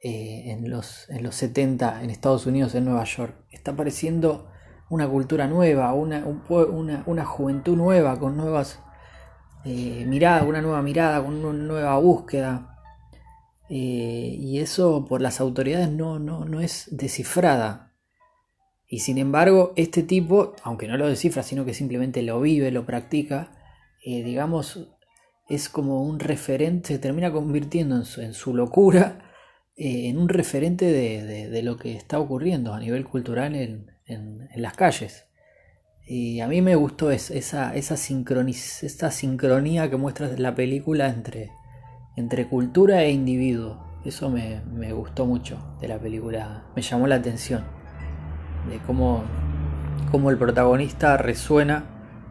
eh, 0.00 0.50
en, 0.50 0.68
los, 0.68 1.08
en 1.10 1.22
los 1.22 1.36
70 1.36 2.02
en 2.02 2.10
Estados 2.10 2.46
Unidos, 2.46 2.74
en 2.74 2.86
Nueva 2.86 3.04
York. 3.04 3.36
Está 3.52 3.70
apareciendo 3.70 4.50
una 4.90 5.08
cultura 5.08 5.46
nueva, 5.46 5.92
una, 5.92 6.24
una 7.06 7.24
juventud 7.24 7.76
nueva, 7.76 8.18
con 8.18 8.36
nuevas 8.36 8.80
eh, 9.64 10.04
mirada, 10.06 10.44
una 10.44 10.62
nueva 10.62 10.82
mirada, 10.82 11.20
una 11.20 11.52
nueva 11.52 11.98
búsqueda. 11.98 12.76
Eh, 13.68 14.36
y 14.38 14.60
eso 14.60 15.04
por 15.04 15.20
las 15.20 15.40
autoridades 15.40 15.90
no, 15.90 16.18
no, 16.18 16.44
no 16.44 16.60
es 16.60 16.88
descifrada. 16.90 17.94
Y 18.86 19.00
sin 19.00 19.18
embargo, 19.18 19.74
este 19.76 20.02
tipo, 20.02 20.54
aunque 20.62 20.88
no 20.88 20.96
lo 20.96 21.08
descifra, 21.08 21.42
sino 21.42 21.64
que 21.64 21.74
simplemente 21.74 22.22
lo 22.22 22.40
vive, 22.40 22.70
lo 22.70 22.86
practica, 22.86 23.52
eh, 24.04 24.22
digamos, 24.22 24.88
es 25.48 25.68
como 25.68 26.02
un 26.02 26.20
referente, 26.20 26.94
se 26.94 26.98
termina 26.98 27.30
convirtiendo 27.30 27.96
en 27.96 28.34
su, 28.34 28.54
locura 28.54 29.24
en 29.76 30.18
un 30.18 30.28
referente 30.28 30.90
de, 30.90 31.62
lo 31.62 31.76
que 31.76 31.94
está 31.94 32.18
ocurriendo 32.18 32.74
a 32.74 32.80
nivel 32.80 33.04
cultural 33.06 33.54
en, 33.54 34.48
las 34.56 34.74
calles. 34.74 35.27
Y 36.10 36.40
a 36.40 36.48
mí 36.48 36.62
me 36.62 36.74
gustó 36.74 37.10
esa, 37.10 37.74
esa, 37.74 37.96
sincronía 37.98 39.90
que 39.90 39.96
muestra 39.98 40.28
la 40.38 40.54
película 40.54 41.06
entre, 41.06 41.52
entre 42.16 42.48
cultura 42.48 43.02
e 43.02 43.10
individuo. 43.10 43.84
Eso 44.06 44.30
me, 44.30 44.62
gustó 44.94 45.26
mucho 45.26 45.58
de 45.82 45.88
la 45.88 45.98
película, 45.98 46.64
me 46.74 46.80
llamó 46.80 47.06
la 47.06 47.16
atención, 47.16 47.62
de 48.70 48.78
cómo, 48.86 49.22
cómo 50.10 50.30
el 50.30 50.38
protagonista 50.38 51.18
resuena 51.18 51.84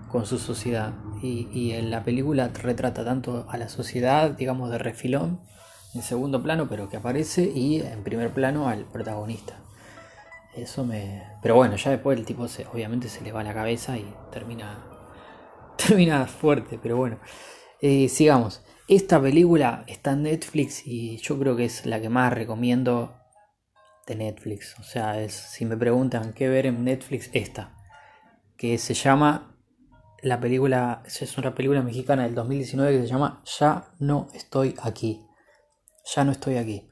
con 0.09 0.25
su 0.25 0.39
sociedad. 0.39 0.93
Y, 1.21 1.47
y, 1.53 1.73
en 1.73 1.91
la 1.91 2.03
película 2.03 2.47
retrata 2.47 3.05
tanto 3.05 3.45
a 3.47 3.57
la 3.57 3.69
sociedad, 3.69 4.31
digamos, 4.31 4.71
de 4.71 4.79
refilón, 4.79 5.39
en 5.93 6.01
segundo 6.01 6.41
plano, 6.41 6.67
pero 6.67 6.89
que 6.89 6.97
aparece, 6.97 7.43
y 7.43 7.81
en 7.81 8.03
primer 8.03 8.31
plano 8.31 8.69
al 8.69 8.85
protagonista. 8.85 9.59
Eso 10.57 10.83
me. 10.83 11.23
Pero 11.41 11.55
bueno, 11.55 11.75
ya 11.75 11.91
después 11.91 12.17
el 12.17 12.25
tipo 12.25 12.47
se, 12.47 12.65
obviamente 12.65 13.09
se 13.09 13.21
le 13.21 13.31
va 13.31 13.43
la 13.43 13.53
cabeza 13.53 13.97
y 13.97 14.11
termina. 14.31 14.83
termina 15.77 16.25
fuerte, 16.25 16.79
pero 16.81 16.97
bueno. 16.97 17.19
Eh, 17.79 18.09
sigamos. 18.09 18.63
Esta 18.87 19.21
película 19.21 19.83
está 19.87 20.13
en 20.13 20.23
Netflix 20.23 20.87
y 20.87 21.17
yo 21.17 21.37
creo 21.37 21.55
que 21.55 21.65
es 21.65 21.85
la 21.85 22.01
que 22.01 22.09
más 22.09 22.33
recomiendo 22.33 23.15
de 24.07 24.15
Netflix. 24.15 24.79
O 24.79 24.83
sea, 24.83 25.21
es, 25.21 25.33
si 25.33 25.65
me 25.65 25.77
preguntan 25.77 26.33
qué 26.33 26.47
ver 26.47 26.65
en 26.65 26.83
Netflix, 26.83 27.29
esta. 27.33 27.75
Que 28.57 28.77
se 28.77 28.93
llama. 28.93 29.53
La 30.23 30.39
película. 30.39 31.03
Es 31.05 31.37
una 31.37 31.53
película 31.53 31.83
mexicana 31.83 32.23
del 32.23 32.33
2019 32.33 32.93
que 32.93 33.01
se 33.03 33.07
llama 33.07 33.43
Ya 33.59 33.91
no 33.99 34.27
estoy 34.33 34.75
aquí. 34.81 35.23
Ya 36.15 36.23
no 36.23 36.31
estoy 36.31 36.57
aquí. 36.57 36.89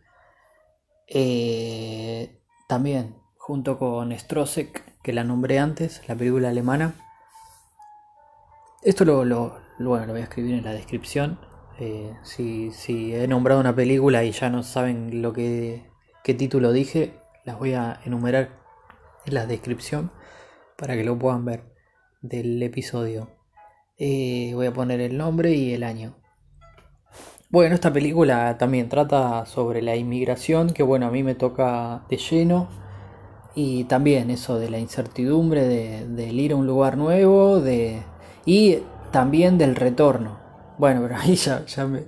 Eh, 1.07 2.41
también, 2.67 3.15
junto 3.45 3.77
con 3.77 4.11
Strosek, 4.11 5.01
que 5.03 5.13
la 5.13 5.23
nombré 5.23 5.59
antes, 5.59 6.01
la 6.07 6.15
película 6.15 6.49
alemana. 6.49 6.95
Esto 8.81 9.05
lo, 9.05 9.23
lo, 9.23 9.59
bueno, 9.77 10.07
lo 10.07 10.13
voy 10.13 10.21
a 10.21 10.23
escribir 10.23 10.55
en 10.55 10.63
la 10.63 10.73
descripción 10.73 11.37
eh, 11.77 12.15
si, 12.23 13.13
he 13.13 13.27
nombrado 13.27 13.61
una 13.61 13.75
película 13.75 14.23
y 14.23 14.31
ya 14.31 14.49
no 14.49 14.63
saben 14.63 15.21
lo 15.21 15.31
que 15.31 15.85
qué 16.23 16.33
título 16.33 16.71
dije, 16.71 17.19
las 17.43 17.59
voy 17.59 17.73
a 17.73 17.99
enumerar 18.03 18.63
en 19.27 19.35
la 19.35 19.45
descripción 19.45 20.11
para 20.75 20.95
que 20.95 21.03
lo 21.03 21.19
puedan 21.19 21.45
ver 21.45 21.65
del 22.23 22.63
episodio. 22.63 23.29
Eh, 23.99 24.53
voy 24.55 24.65
a 24.65 24.73
poner 24.73 25.01
el 25.01 25.17
nombre 25.17 25.51
y 25.51 25.73
el 25.73 25.83
año. 25.83 26.15
Bueno, 27.51 27.75
esta 27.75 27.93
película 27.93 28.57
también 28.57 28.89
trata 28.89 29.45
sobre 29.45 29.83
la 29.83 29.95
inmigración, 29.95 30.71
que 30.71 30.81
bueno, 30.81 31.05
a 31.05 31.11
mí 31.11 31.21
me 31.21 31.35
toca 31.35 32.05
de 32.09 32.17
lleno. 32.17 32.84
Y 33.55 33.85
también 33.85 34.29
eso 34.29 34.59
de 34.59 34.69
la 34.69 34.79
incertidumbre 34.79 35.65
de, 35.65 36.05
del 36.07 36.39
ir 36.39 36.51
a 36.51 36.55
un 36.57 36.67
lugar 36.67 36.97
nuevo 36.97 37.61
de, 37.61 38.03
y 38.45 38.79
también 39.11 39.57
del 39.57 39.75
retorno. 39.75 40.37
Bueno, 40.77 41.01
pero 41.01 41.15
ahí 41.17 41.35
ya, 41.35 41.65
ya, 41.65 41.85
me, 41.85 42.03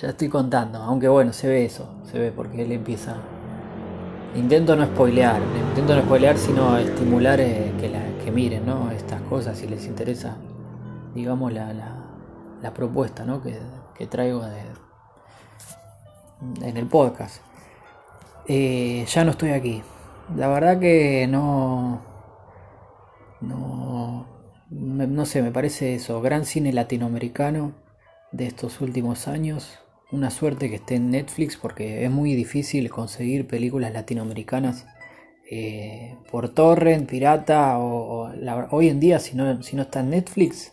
ya 0.00 0.08
estoy 0.08 0.28
contando, 0.28 0.78
aunque 0.78 1.08
bueno, 1.08 1.32
se 1.32 1.48
ve 1.48 1.64
eso, 1.66 1.86
se 2.10 2.18
ve 2.18 2.32
porque 2.32 2.62
él 2.62 2.72
empieza... 2.72 3.16
Intento 4.34 4.76
no 4.76 4.84
spoilear, 4.84 5.40
intento 5.70 5.94
no 5.96 6.02
spoilear, 6.02 6.36
sino 6.36 6.76
estimular 6.76 7.40
eh, 7.40 7.72
que, 7.80 7.88
la, 7.88 8.00
que 8.22 8.30
miren 8.30 8.66
¿no? 8.66 8.90
estas 8.90 9.22
cosas 9.22 9.56
si 9.56 9.66
les 9.66 9.86
interesa, 9.86 10.36
digamos, 11.14 11.52
la, 11.54 11.72
la, 11.72 12.74
propuesta 12.74 13.24
¿no? 13.24 13.40
que, 13.42 13.58
que 13.94 14.06
traigo 14.06 14.42
de, 14.44 14.60
en 16.66 16.76
el 16.76 16.86
podcast. 16.86 17.40
Eh, 18.46 19.06
ya 19.08 19.24
no 19.24 19.30
estoy 19.30 19.50
aquí. 19.50 19.82
La 20.34 20.48
verdad 20.48 20.80
que 20.80 21.26
no... 21.28 22.02
No... 23.40 24.26
No 24.68 25.26
sé, 25.26 25.42
me 25.42 25.52
parece 25.52 25.94
eso, 25.94 26.20
gran 26.20 26.44
cine 26.44 26.72
latinoamericano 26.72 27.74
de 28.32 28.46
estos 28.46 28.80
últimos 28.80 29.28
años. 29.28 29.78
Una 30.10 30.30
suerte 30.30 30.68
que 30.68 30.76
esté 30.76 30.96
en 30.96 31.10
Netflix 31.10 31.56
porque 31.56 32.04
es 32.04 32.10
muy 32.10 32.34
difícil 32.34 32.90
conseguir 32.90 33.46
películas 33.46 33.92
latinoamericanas 33.92 34.86
eh, 35.50 36.16
por 36.30 36.48
torrent, 36.48 37.08
pirata 37.08 37.78
o, 37.78 38.32
hoy 38.70 38.88
en 38.88 38.98
día 38.98 39.20
si 39.20 39.36
no, 39.36 39.62
si 39.62 39.76
no 39.76 39.82
está 39.82 40.00
en 40.00 40.10
Netflix 40.10 40.72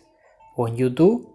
o 0.56 0.66
en 0.66 0.76
YouTube 0.76 1.32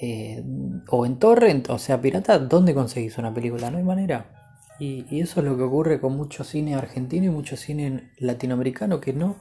eh, 0.00 0.42
o 0.88 1.06
en 1.06 1.18
torrent, 1.18 1.70
o 1.70 1.78
sea 1.78 2.00
pirata, 2.00 2.38
¿dónde 2.38 2.74
conseguís 2.74 3.18
una 3.18 3.32
película? 3.32 3.70
No 3.70 3.78
hay 3.78 3.84
manera. 3.84 4.39
Y, 4.80 5.06
y, 5.10 5.20
eso 5.20 5.40
es 5.40 5.46
lo 5.46 5.56
que 5.56 5.62
ocurre 5.62 6.00
con 6.00 6.16
mucho 6.16 6.42
cine 6.42 6.74
argentino 6.74 7.26
y 7.26 7.30
mucho 7.30 7.56
cine 7.56 8.10
latinoamericano 8.18 9.00
que 9.00 9.12
no 9.12 9.36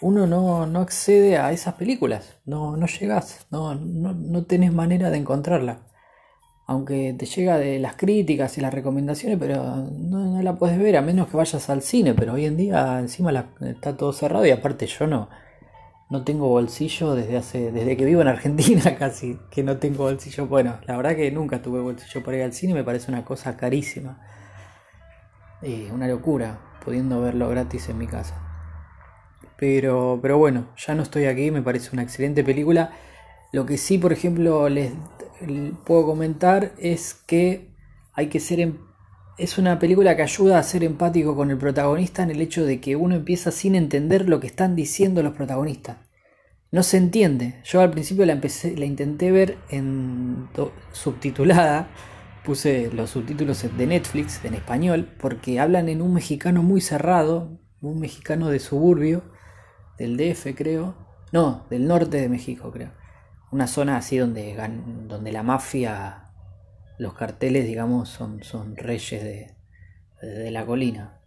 uno 0.00 0.26
no, 0.26 0.66
no 0.66 0.80
accede 0.80 1.36
a 1.36 1.52
esas 1.52 1.74
películas, 1.74 2.38
no, 2.46 2.76
no 2.76 2.86
llegas, 2.86 3.46
no, 3.50 3.74
no, 3.74 4.14
no 4.14 4.44
tenés 4.44 4.72
manera 4.72 5.10
de 5.10 5.18
encontrarla. 5.18 5.80
Aunque 6.66 7.14
te 7.18 7.26
llega 7.26 7.58
de 7.58 7.80
las 7.80 7.96
críticas 7.96 8.56
y 8.56 8.60
las 8.60 8.72
recomendaciones, 8.72 9.38
pero 9.38 9.76
no, 9.76 10.40
la 10.40 10.56
puedes 10.56 10.78
ver 10.78 10.96
a 10.96 11.02
menos 11.02 11.28
que 11.28 11.36
vayas 11.36 11.68
al 11.68 11.82
cine. 11.82 12.14
Pero 12.14 12.34
hoy 12.34 12.46
en 12.46 12.56
día 12.56 12.98
encima 13.00 13.32
está 13.62 13.96
todo 13.96 14.12
cerrado 14.12 14.46
y 14.46 14.50
aparte 14.52 14.86
yo 14.86 15.06
no, 15.08 15.28
no 16.10 16.22
tengo 16.24 16.48
bolsillo 16.48 17.16
desde 17.16 17.36
hace 17.36 17.72
desde 17.72 17.96
que 17.96 18.04
vivo 18.04 18.22
en 18.22 18.28
Argentina 18.28 18.94
casi 18.98 19.36
que 19.50 19.64
no 19.64 19.78
tengo 19.78 20.04
bolsillo. 20.04 20.46
Bueno, 20.46 20.76
la 20.86 20.96
verdad 20.96 21.16
que 21.16 21.30
nunca 21.32 21.60
tuve 21.60 21.80
bolsillo 21.80 22.22
para 22.24 22.36
ir 22.38 22.44
al 22.44 22.52
cine, 22.52 22.72
me 22.72 22.84
parece 22.84 23.10
una 23.10 23.24
cosa 23.24 23.56
carísima. 23.56 24.20
Y 25.62 25.90
una 25.90 26.08
locura 26.08 26.60
pudiendo 26.84 27.20
verlo 27.20 27.48
gratis 27.48 27.88
en 27.88 27.98
mi 27.98 28.06
casa. 28.06 28.46
Pero, 29.56 30.18
pero 30.22 30.38
bueno, 30.38 30.68
ya 30.76 30.94
no 30.94 31.02
estoy 31.02 31.26
aquí, 31.26 31.50
me 31.50 31.62
parece 31.62 31.90
una 31.92 32.02
excelente 32.02 32.42
película. 32.42 32.92
Lo 33.52 33.66
que 33.66 33.76
sí, 33.76 33.98
por 33.98 34.12
ejemplo, 34.12 34.68
les 34.68 34.92
puedo 35.84 36.06
comentar 36.06 36.72
es 36.78 37.14
que 37.14 37.74
hay 38.14 38.28
que 38.28 38.40
ser... 38.40 38.60
Em, 38.60 38.78
es 39.38 39.56
una 39.56 39.78
película 39.78 40.16
que 40.16 40.22
ayuda 40.22 40.58
a 40.58 40.62
ser 40.62 40.84
empático 40.84 41.34
con 41.34 41.50
el 41.50 41.56
protagonista 41.56 42.22
en 42.22 42.30
el 42.30 42.42
hecho 42.42 42.64
de 42.64 42.78
que 42.78 42.94
uno 42.94 43.14
empieza 43.14 43.50
sin 43.50 43.74
entender 43.74 44.28
lo 44.28 44.38
que 44.38 44.46
están 44.46 44.76
diciendo 44.76 45.22
los 45.22 45.34
protagonistas. 45.34 45.96
No 46.70 46.82
se 46.82 46.98
entiende. 46.98 47.60
Yo 47.64 47.80
al 47.80 47.90
principio 47.90 48.26
la, 48.26 48.32
empecé, 48.32 48.76
la 48.76 48.84
intenté 48.84 49.32
ver 49.32 49.56
en 49.70 50.48
subtitulada. 50.92 51.88
Puse 52.44 52.90
los 52.92 53.10
subtítulos 53.10 53.64
de 53.76 53.86
Netflix 53.86 54.44
en 54.44 54.54
español 54.54 55.08
porque 55.20 55.60
hablan 55.60 55.88
en 55.88 56.02
un 56.02 56.14
mexicano 56.14 56.62
muy 56.62 56.80
cerrado, 56.80 57.58
un 57.80 58.00
mexicano 58.00 58.48
de 58.48 58.58
suburbio 58.58 59.22
del 59.98 60.16
DF, 60.16 60.54
creo. 60.56 60.94
No, 61.32 61.66
del 61.70 61.86
norte 61.86 62.16
de 62.16 62.28
México, 62.28 62.70
creo. 62.72 62.92
Una 63.52 63.66
zona 63.66 63.96
así 63.96 64.16
donde, 64.16 64.56
donde 65.06 65.32
la 65.32 65.42
mafia, 65.42 66.30
los 66.98 67.14
carteles, 67.14 67.66
digamos, 67.66 68.08
son, 68.08 68.42
son 68.42 68.76
reyes 68.76 69.22
de, 69.22 69.54
de 70.22 70.50
la 70.50 70.64
colina. 70.64 71.20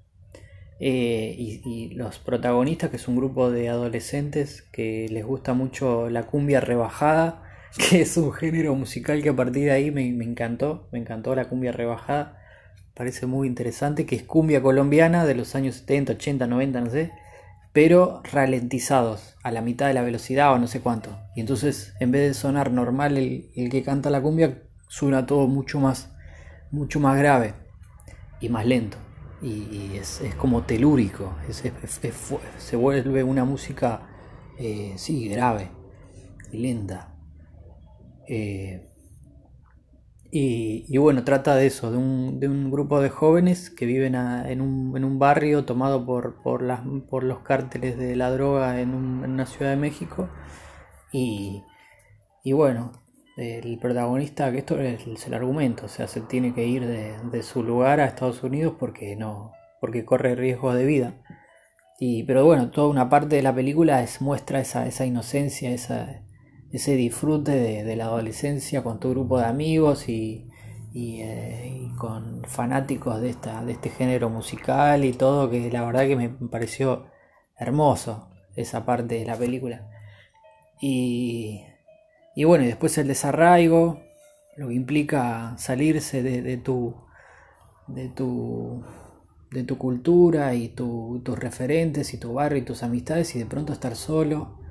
Eh, 0.79 1.35
y, 1.37 1.89
los 1.91 2.19
protagonistas, 2.19 2.89
que 2.89 2.97
es 2.97 3.07
un 3.07 3.15
grupo 3.15 3.51
de 3.51 3.69
adolescentes 3.69 4.63
que 4.63 5.07
les 5.09 5.25
gusta 5.25 5.53
mucho 5.53 6.09
la 6.09 6.23
cumbia 6.23 6.59
rebajada, 6.59 7.42
que 7.89 8.01
es 8.01 8.17
un 8.17 8.31
género 8.31 8.75
musical 8.75 9.21
que 9.23 9.29
a 9.29 9.35
partir 9.35 9.65
de 9.65 9.71
ahí 9.71 9.91
me, 9.91 10.11
me 10.13 10.25
encantó, 10.25 10.87
me 10.91 10.99
encantó 10.99 11.33
la 11.35 11.45
cumbia 11.45 11.71
rebajada, 11.71 12.39
parece 12.93 13.25
muy 13.25 13.47
interesante, 13.47 14.05
que 14.05 14.15
es 14.15 14.23
cumbia 14.23 14.61
colombiana 14.61 15.25
de 15.25 15.35
los 15.35 15.55
años 15.55 15.75
70, 15.77 16.13
80, 16.13 16.47
90, 16.47 16.81
no 16.81 16.89
sé, 16.91 17.11
pero 17.71 18.21
ralentizados 18.31 19.35
a 19.41 19.51
la 19.51 19.61
mitad 19.61 19.87
de 19.87 19.95
la 19.95 20.03
velocidad 20.03 20.53
o 20.53 20.59
no 20.59 20.67
sé 20.67 20.81
cuánto. 20.81 21.17
Y 21.35 21.41
entonces, 21.41 21.93
en 21.99 22.11
vez 22.11 22.27
de 22.27 22.33
sonar 22.35 22.71
normal 22.71 23.17
el, 23.17 23.69
que 23.71 23.83
canta 23.83 24.11
la 24.11 24.21
cumbia, 24.21 24.61
suena 24.87 25.25
todo 25.25 25.47
mucho 25.47 25.79
más, 25.79 26.11
mucho 26.69 26.99
más 26.99 27.17
grave 27.17 27.55
y 28.39 28.49
más 28.49 28.67
lento. 28.67 28.97
Y, 29.41 29.97
es, 29.97 30.21
como 30.37 30.63
telúrico, 30.63 31.33
se 32.57 32.75
vuelve 32.75 33.23
una 33.23 33.43
música, 33.43 34.07
eh, 34.57 34.93
sí, 34.95 35.27
grave 35.27 35.69
y 36.51 36.59
lenta. 36.59 37.12
Eh, 38.27 38.89
y, 40.35 40.97
bueno, 40.97 41.23
trata 41.23 41.55
de 41.55 41.67
eso, 41.67 41.91
de 41.91 41.97
un, 41.97 42.39
de 42.39 42.47
un 42.49 42.71
grupo 42.71 43.01
de 43.01 43.09
jóvenes 43.09 43.69
que 43.69 43.85
viven 43.85 44.15
en, 44.15 44.61
un, 44.61 44.97
en, 44.97 45.03
un, 45.03 45.19
barrio 45.19 45.63
tomado 45.63 46.07
por, 46.07 46.41
por, 46.41 46.63
las, 46.63 46.81
por 47.07 47.23
los 47.23 47.39
cárteles 47.39 47.97
de 47.99 48.15
la 48.15 48.31
droga 48.31 48.81
en, 48.81 48.95
una 48.95 49.45
ciudad 49.45 49.71
de 49.71 49.77
México. 49.77 50.29
Y, 51.11 51.63
y, 52.43 52.53
bueno, 52.53 52.91
el 53.37 53.77
protagonista, 53.79 54.51
que 54.51 54.59
esto 54.59 54.79
es, 54.79 55.27
el 55.27 55.33
argumento, 55.35 55.85
o 55.85 55.89
sea, 55.89 56.07
se 56.07 56.21
tiene 56.21 56.53
que 56.55 56.65
ir 56.65 56.87
de, 56.87 57.15
de, 57.31 57.43
su 57.43 57.61
lugar 57.61 57.99
a 57.99 58.05
Estados 58.05 58.41
Unidos 58.41 58.75
porque 58.79 59.15
no 59.15 59.51
porque 59.83 60.05
corre 60.05 60.33
riesgo 60.35 60.73
de 60.73 60.85
vida. 60.85 61.13
Y, 61.99 62.23
pero 62.23 62.45
bueno, 62.45 62.71
toda 62.71 62.87
una 62.87 63.09
parte 63.09 63.35
de 63.35 63.43
la 63.43 63.53
película 63.53 64.01
es, 64.01 64.21
muestra 64.21 64.61
esa, 64.61 64.87
esa 64.87 65.05
inocencia, 65.05 65.71
esa, 65.71 66.23
ese 66.73 66.95
disfrute 66.95 67.51
de, 67.51 67.95
la 67.95 68.05
adolescencia 68.05 68.83
con 68.83 68.99
tu 68.99 69.11
grupo 69.11 69.37
de 69.37 69.45
amigos 69.45 70.09
y, 70.09 70.49
eh, 70.95 71.87
con 71.99 72.43
fanáticos 72.45 73.21
de, 73.21 73.29
este 73.29 73.89
género 73.91 74.29
musical 74.29 75.05
y 75.05 75.13
todo, 75.13 75.51
que 75.51 75.69
la 75.71 75.85
verdad 75.85 76.07
que 76.07 76.15
me 76.15 76.29
pareció 76.29 77.05
hermoso 77.57 78.27
esa 78.55 78.85
parte 78.85 79.19
de 79.19 79.25
la 79.25 79.37
película. 79.37 79.87
Y, 80.81 81.63
y 82.35 82.43
bueno, 82.43 82.63
y 82.63 82.67
después 82.67 82.97
el 82.97 83.07
desarraigo, 83.07 84.01
lo 84.57 84.69
que 84.69 84.73
implica 84.73 85.55
salirse 85.57 86.23
de, 86.23 86.57
tu 86.57 86.95
de 87.87 88.09
tu 88.09 88.83
de 89.51 89.63
tu 89.63 89.77
cultura 89.77 90.55
y 90.55 90.69
tus 90.69 91.37
referentes 91.37 92.13
y 92.15 92.17
tu 92.17 92.33
barrio 92.33 92.59
y 92.59 92.65
tus 92.65 92.81
amistades 92.81 93.35
y 93.35 93.39
de 93.39 93.45
pronto 93.45 93.73
estar 93.73 93.95
solo 93.95 94.62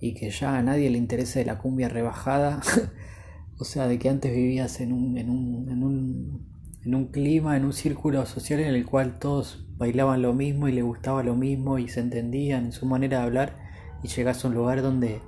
y 0.00 0.14
que 0.14 0.30
ya 0.30 0.56
a 0.56 0.62
nadie 0.62 0.90
le 0.90 0.98
interese 0.98 1.44
la 1.44 1.58
cumbia 1.58 1.88
rebajada 1.88 2.60
o 3.58 3.64
sea 3.64 3.88
de 3.88 3.98
que 3.98 4.08
antes 4.08 4.34
vivías 4.34 4.80
en 4.80 4.92
un, 4.92 5.18
en 5.18 5.30
un, 5.30 5.68
en 5.68 5.82
un, 5.82 6.46
en 6.84 6.94
un 6.94 7.06
clima 7.06 7.56
en 7.56 7.64
un 7.64 7.72
círculo 7.72 8.24
social 8.26 8.60
en 8.60 8.74
el 8.74 8.86
cual 8.86 9.18
todos 9.18 9.66
bailaban 9.76 10.22
lo 10.22 10.34
mismo 10.34 10.68
y 10.68 10.72
le 10.72 10.82
gustaba 10.82 11.22
lo 11.22 11.34
mismo 11.34 11.78
y 11.78 11.88
se 11.88 12.00
entendían 12.00 12.66
en 12.66 12.72
su 12.72 12.86
manera 12.86 13.18
de 13.18 13.24
hablar 13.24 13.56
y 14.02 14.08
llegas 14.08 14.44
a 14.44 14.48
un 14.48 14.54
lugar 14.54 14.82
donde 14.82 15.20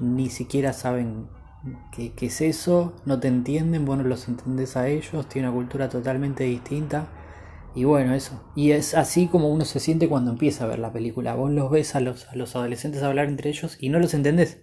ni 0.00 0.30
siquiera 0.30 0.72
saben 0.72 1.26
qué, 1.92 2.12
es 2.20 2.40
eso, 2.40 2.94
no 3.04 3.20
te 3.20 3.28
entienden, 3.28 3.84
vos 3.84 3.98
no 3.98 4.04
los 4.04 4.28
entendés 4.28 4.76
a 4.76 4.88
ellos, 4.88 5.28
tiene 5.28 5.48
una 5.48 5.56
cultura 5.56 5.88
totalmente 5.88 6.44
distinta. 6.44 7.08
Y 7.74 7.84
bueno, 7.84 8.14
eso. 8.14 8.52
Y 8.56 8.72
es 8.72 8.94
así 8.94 9.28
como 9.28 9.48
uno 9.48 9.64
se 9.64 9.80
siente 9.80 10.08
cuando 10.08 10.30
empieza 10.30 10.64
a 10.64 10.68
ver 10.68 10.78
la 10.78 10.92
película. 10.92 11.34
Vos 11.34 11.50
los 11.50 11.70
ves 11.70 11.94
a 11.94 12.00
los, 12.00 12.28
a 12.28 12.36
los 12.36 12.56
adolescentes 12.56 13.02
hablar 13.02 13.28
entre 13.28 13.50
ellos 13.50 13.76
y 13.80 13.88
no 13.88 13.98
los 13.98 14.14
entendés. 14.14 14.62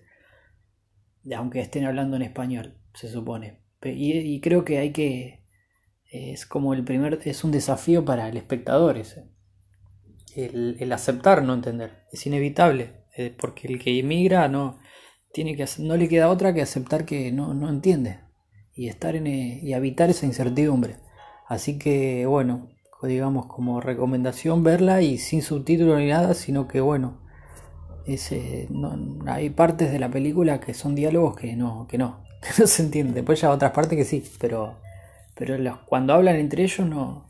Aunque 1.35 1.61
estén 1.61 1.85
hablando 1.85 2.15
en 2.17 2.23
español, 2.23 2.77
se 2.93 3.09
supone. 3.09 3.61
Y, 3.83 4.39
creo 4.41 4.65
que 4.65 4.79
hay 4.79 4.91
que... 4.91 5.45
Es 6.11 6.45
como 6.45 6.73
el 6.73 6.83
primer... 6.83 7.19
Es 7.25 7.43
un 7.43 7.51
desafío 7.51 8.05
para 8.05 8.27
el 8.29 8.37
espectador 8.37 8.97
ese. 8.97 9.29
El, 10.35 10.77
el 10.79 10.91
aceptar 10.91 11.43
no 11.43 11.53
entender. 11.53 12.05
Es 12.11 12.25
inevitable. 12.25 13.05
Eh, 13.17 13.35
porque 13.35 13.67
el 13.67 13.79
que 13.79 13.97
emigra 13.97 14.47
no 14.47 14.79
tiene 15.33 15.55
que 15.55 15.65
no 15.79 15.97
le 15.97 16.07
queda 16.07 16.29
otra 16.29 16.53
que 16.53 16.61
aceptar 16.61 17.03
que 17.03 17.31
no, 17.31 17.55
no 17.55 17.67
entiende 17.67 18.19
y 18.73 18.89
estar 18.89 19.15
en 19.15 19.25
eh, 19.25 19.59
y 19.63 19.73
habitar 19.73 20.09
esa 20.11 20.27
incertidumbre. 20.27 20.97
Así 21.47 21.79
que 21.79 22.27
bueno, 22.27 22.69
digamos 23.03 23.45
como 23.45 23.79
recomendación 23.79 24.63
verla 24.63 25.01
y 25.01 25.17
sin 25.17 25.41
subtítulo 25.41 25.97
ni 25.97 26.07
nada, 26.07 26.33
sino 26.33 26.67
que 26.67 26.81
bueno, 26.81 27.19
ese, 28.05 28.67
no, 28.71 28.97
hay 29.27 29.49
partes 29.49 29.91
de 29.91 29.99
la 29.99 30.09
película 30.09 30.59
que 30.59 30.73
son 30.73 30.95
diálogos 30.95 31.35
que 31.35 31.55
no, 31.55 31.87
que 31.87 31.97
no, 31.97 32.23
no 32.59 32.67
se 32.67 32.83
entienden. 32.83 33.13
Después 33.13 33.41
ya 33.41 33.51
otras 33.51 33.71
partes 33.71 33.97
que 33.97 34.05
sí, 34.05 34.23
pero, 34.39 34.79
pero 35.35 35.57
cuando 35.85 36.13
hablan 36.13 36.37
entre 36.37 36.63
ellos 36.63 36.87
no, 36.87 37.29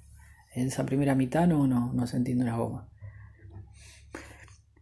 en 0.53 0.68
esa 0.68 0.85
primera 0.85 1.15
mitad 1.15 1.48
no, 1.48 1.68
no, 1.68 1.91
no 1.94 2.07
se 2.07 2.18
entiende 2.18 2.44
una 2.44 2.57
goma. 2.57 2.89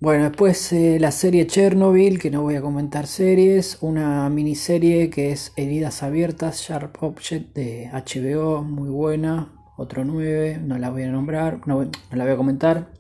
Bueno, 0.02 0.26
después 0.26 0.74
eh, 0.74 1.00
la 1.00 1.12
serie 1.12 1.48
Chernobyl, 1.48 2.20
que 2.20 2.30
no 2.30 2.42
voy 2.42 2.56
a 2.56 2.62
comentar 2.62 3.08
series, 3.08 3.78
una 3.82 4.30
miniserie 4.30 5.10
que 5.10 5.32
es 5.32 5.54
Heridas 5.56 6.04
Abiertas, 6.04 6.60
Sharp 6.60 7.02
Object 7.02 7.56
de 7.56 7.90
HBO, 7.92 8.62
muy 8.62 8.90
buena, 8.90 9.55
otro 9.78 10.06
9, 10.06 10.62
no 10.64 10.78
la 10.78 10.90
voy 10.90 11.04
a 11.04 11.12
nombrar, 11.12 11.62
no, 11.68 11.84
la 12.12 12.24
voy 12.24 12.34
a 12.34 12.38
comentar. 12.38 12.94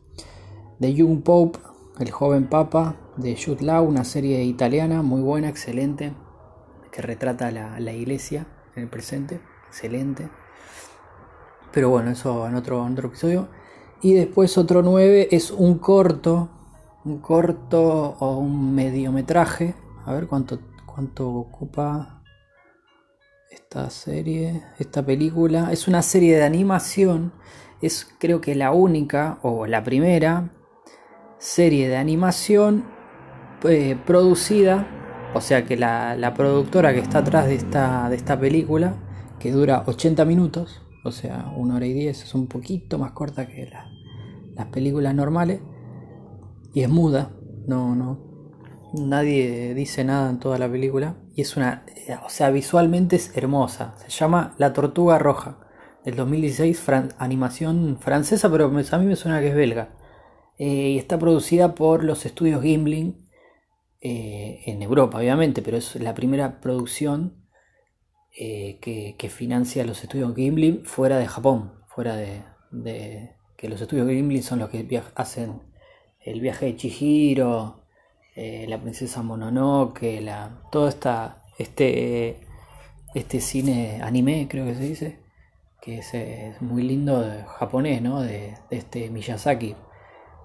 The 0.79 0.93
Young 0.93 1.23
Pope, 1.23 1.59
el 1.99 2.11
joven 2.11 2.47
papa, 2.47 2.95
de 3.17 3.35
Jude 3.35 3.63
Law, 3.63 3.85
una 3.85 4.03
serie 4.03 4.43
italiana 4.43 5.01
muy 5.01 5.21
buena, 5.21 5.49
excelente, 5.49 6.13
que 6.91 7.01
retrata 7.01 7.51
la, 7.51 7.79
la 7.79 7.93
iglesia 7.93 8.47
en 8.75 8.83
el 8.83 8.89
presente, 8.89 9.39
excelente. 9.67 10.29
Pero 11.71 11.89
bueno, 11.89 12.11
eso 12.11 12.47
en 12.47 12.55
otro, 12.55 12.85
en 12.85 12.93
otro 12.93 13.07
episodio. 13.07 13.47
Y 14.01 14.13
después 14.13 14.57
otro 14.57 14.81
9 14.81 15.29
es 15.31 15.51
un 15.51 15.77
corto 15.77 16.49
un 17.05 17.19
corto 17.19 18.15
o 18.19 18.37
un 18.37 18.73
mediometraje. 18.73 19.75
A 20.05 20.13
ver 20.13 20.27
cuánto, 20.27 20.59
cuánto 20.85 21.29
ocupa 21.29 22.14
esta 23.51 23.89
serie, 23.89 24.63
esta 24.79 25.05
película. 25.05 25.71
Es 25.71 25.87
una 25.87 26.01
serie 26.01 26.35
de 26.35 26.43
animación. 26.43 27.33
Es 27.81 28.07
creo 28.19 28.41
que 28.41 28.55
la 28.55 28.71
única 28.71 29.39
o 29.43 29.67
la 29.67 29.83
primera 29.83 30.51
serie 31.37 31.87
de 31.87 31.97
animación 31.97 32.85
eh, 33.63 33.97
producida. 34.05 34.87
O 35.33 35.41
sea 35.41 35.65
que 35.65 35.75
la, 35.75 36.15
la, 36.15 36.33
productora 36.33 36.93
que 36.93 36.99
está 36.99 37.19
atrás 37.19 37.47
de 37.47 37.55
esta, 37.55 38.09
de 38.09 38.15
esta 38.15 38.39
película, 38.39 38.95
que 39.37 39.51
dura 39.51 39.83
80 39.85 40.23
minutos, 40.23 40.81
o 41.03 41.11
sea, 41.11 41.51
una 41.57 41.75
hora 41.75 41.85
y 41.85 41.93
10, 41.93 42.23
es 42.23 42.33
un 42.35 42.47
poquito 42.47 42.97
más 42.97 43.11
corta 43.11 43.45
que 43.45 43.69
las 44.55 44.67
películas 44.67 45.13
normales 45.13 45.59
y 46.73 46.83
es 46.83 46.89
muda, 46.89 47.31
no, 47.67 47.95
no, 47.95 48.17
nadie 48.93 49.73
dice 49.73 50.05
nada 50.05 50.29
en 50.29 50.39
toda 50.39 50.57
la 50.57 50.71
película 50.71 51.17
y 51.35 51.41
es 51.41 51.57
una, 51.57 51.85
o 52.25 52.29
sea, 52.29 52.49
visualmente 52.49 53.17
es 53.17 53.35
hermosa. 53.35 53.93
Se 53.97 54.09
llama 54.09 54.55
La 54.57 54.71
Tortuga 54.71 55.19
Roja 55.19 55.59
del 56.05 56.15
2016, 56.15 56.81
animación 57.17 57.97
francesa, 57.99 58.49
pero 58.49 58.65
a 58.65 58.69
mí 58.69 59.05
me 59.05 59.15
suena 59.15 59.41
que 59.41 59.49
es 59.49 59.55
belga. 59.55 59.89
Eh, 60.57 60.91
y 60.91 60.97
está 60.97 61.19
producida 61.19 61.75
por 61.75 62.05
los 62.05 62.25
estudios 62.25 62.61
Gimli 62.61 63.17
eh, 63.99 64.61
en 64.65 64.81
Europa, 64.81 65.17
obviamente, 65.17 65.61
pero 65.61 65.75
es 65.75 65.95
la 65.97 66.13
primera 66.13 66.61
producción 66.61 67.45
eh, 68.37 68.79
que, 68.79 69.29
financia 69.29 69.83
los 69.83 70.03
estudios 70.03 70.33
Gimli 70.35 70.83
fuera 70.85 71.17
de 71.17 71.27
Japón, 71.27 71.73
fuera 71.87 72.15
de, 72.15 73.35
que 73.57 73.67
los 73.67 73.81
estudios 73.81 74.07
Gimli 74.07 74.41
son 74.41 74.59
los 74.59 74.69
que 74.69 75.01
hacen 75.15 75.63
el 76.21 76.39
viaje 76.39 76.67
de 76.67 76.75
Chihiro, 76.77 77.84
eh, 78.35 78.65
la 78.67 78.79
princesa 78.79 79.23
Mononoke, 79.23 80.21
la, 80.21 80.51
todo 80.71 80.87
esta, 80.89 81.43
este, 81.57 82.41
este 83.13 83.39
cine 83.39 84.01
anime, 84.03 84.47
creo 84.49 84.65
que 84.65 84.75
se 84.75 84.83
dice, 84.83 85.19
que 85.81 85.99
es, 85.99 86.61
muy 86.61 86.83
lindo 86.83 87.21
de, 87.21 87.43
japonés, 87.43 88.01
¿no? 88.01 88.21
De, 88.21 88.55
este 88.71 89.09
Miyazaki. 89.09 89.75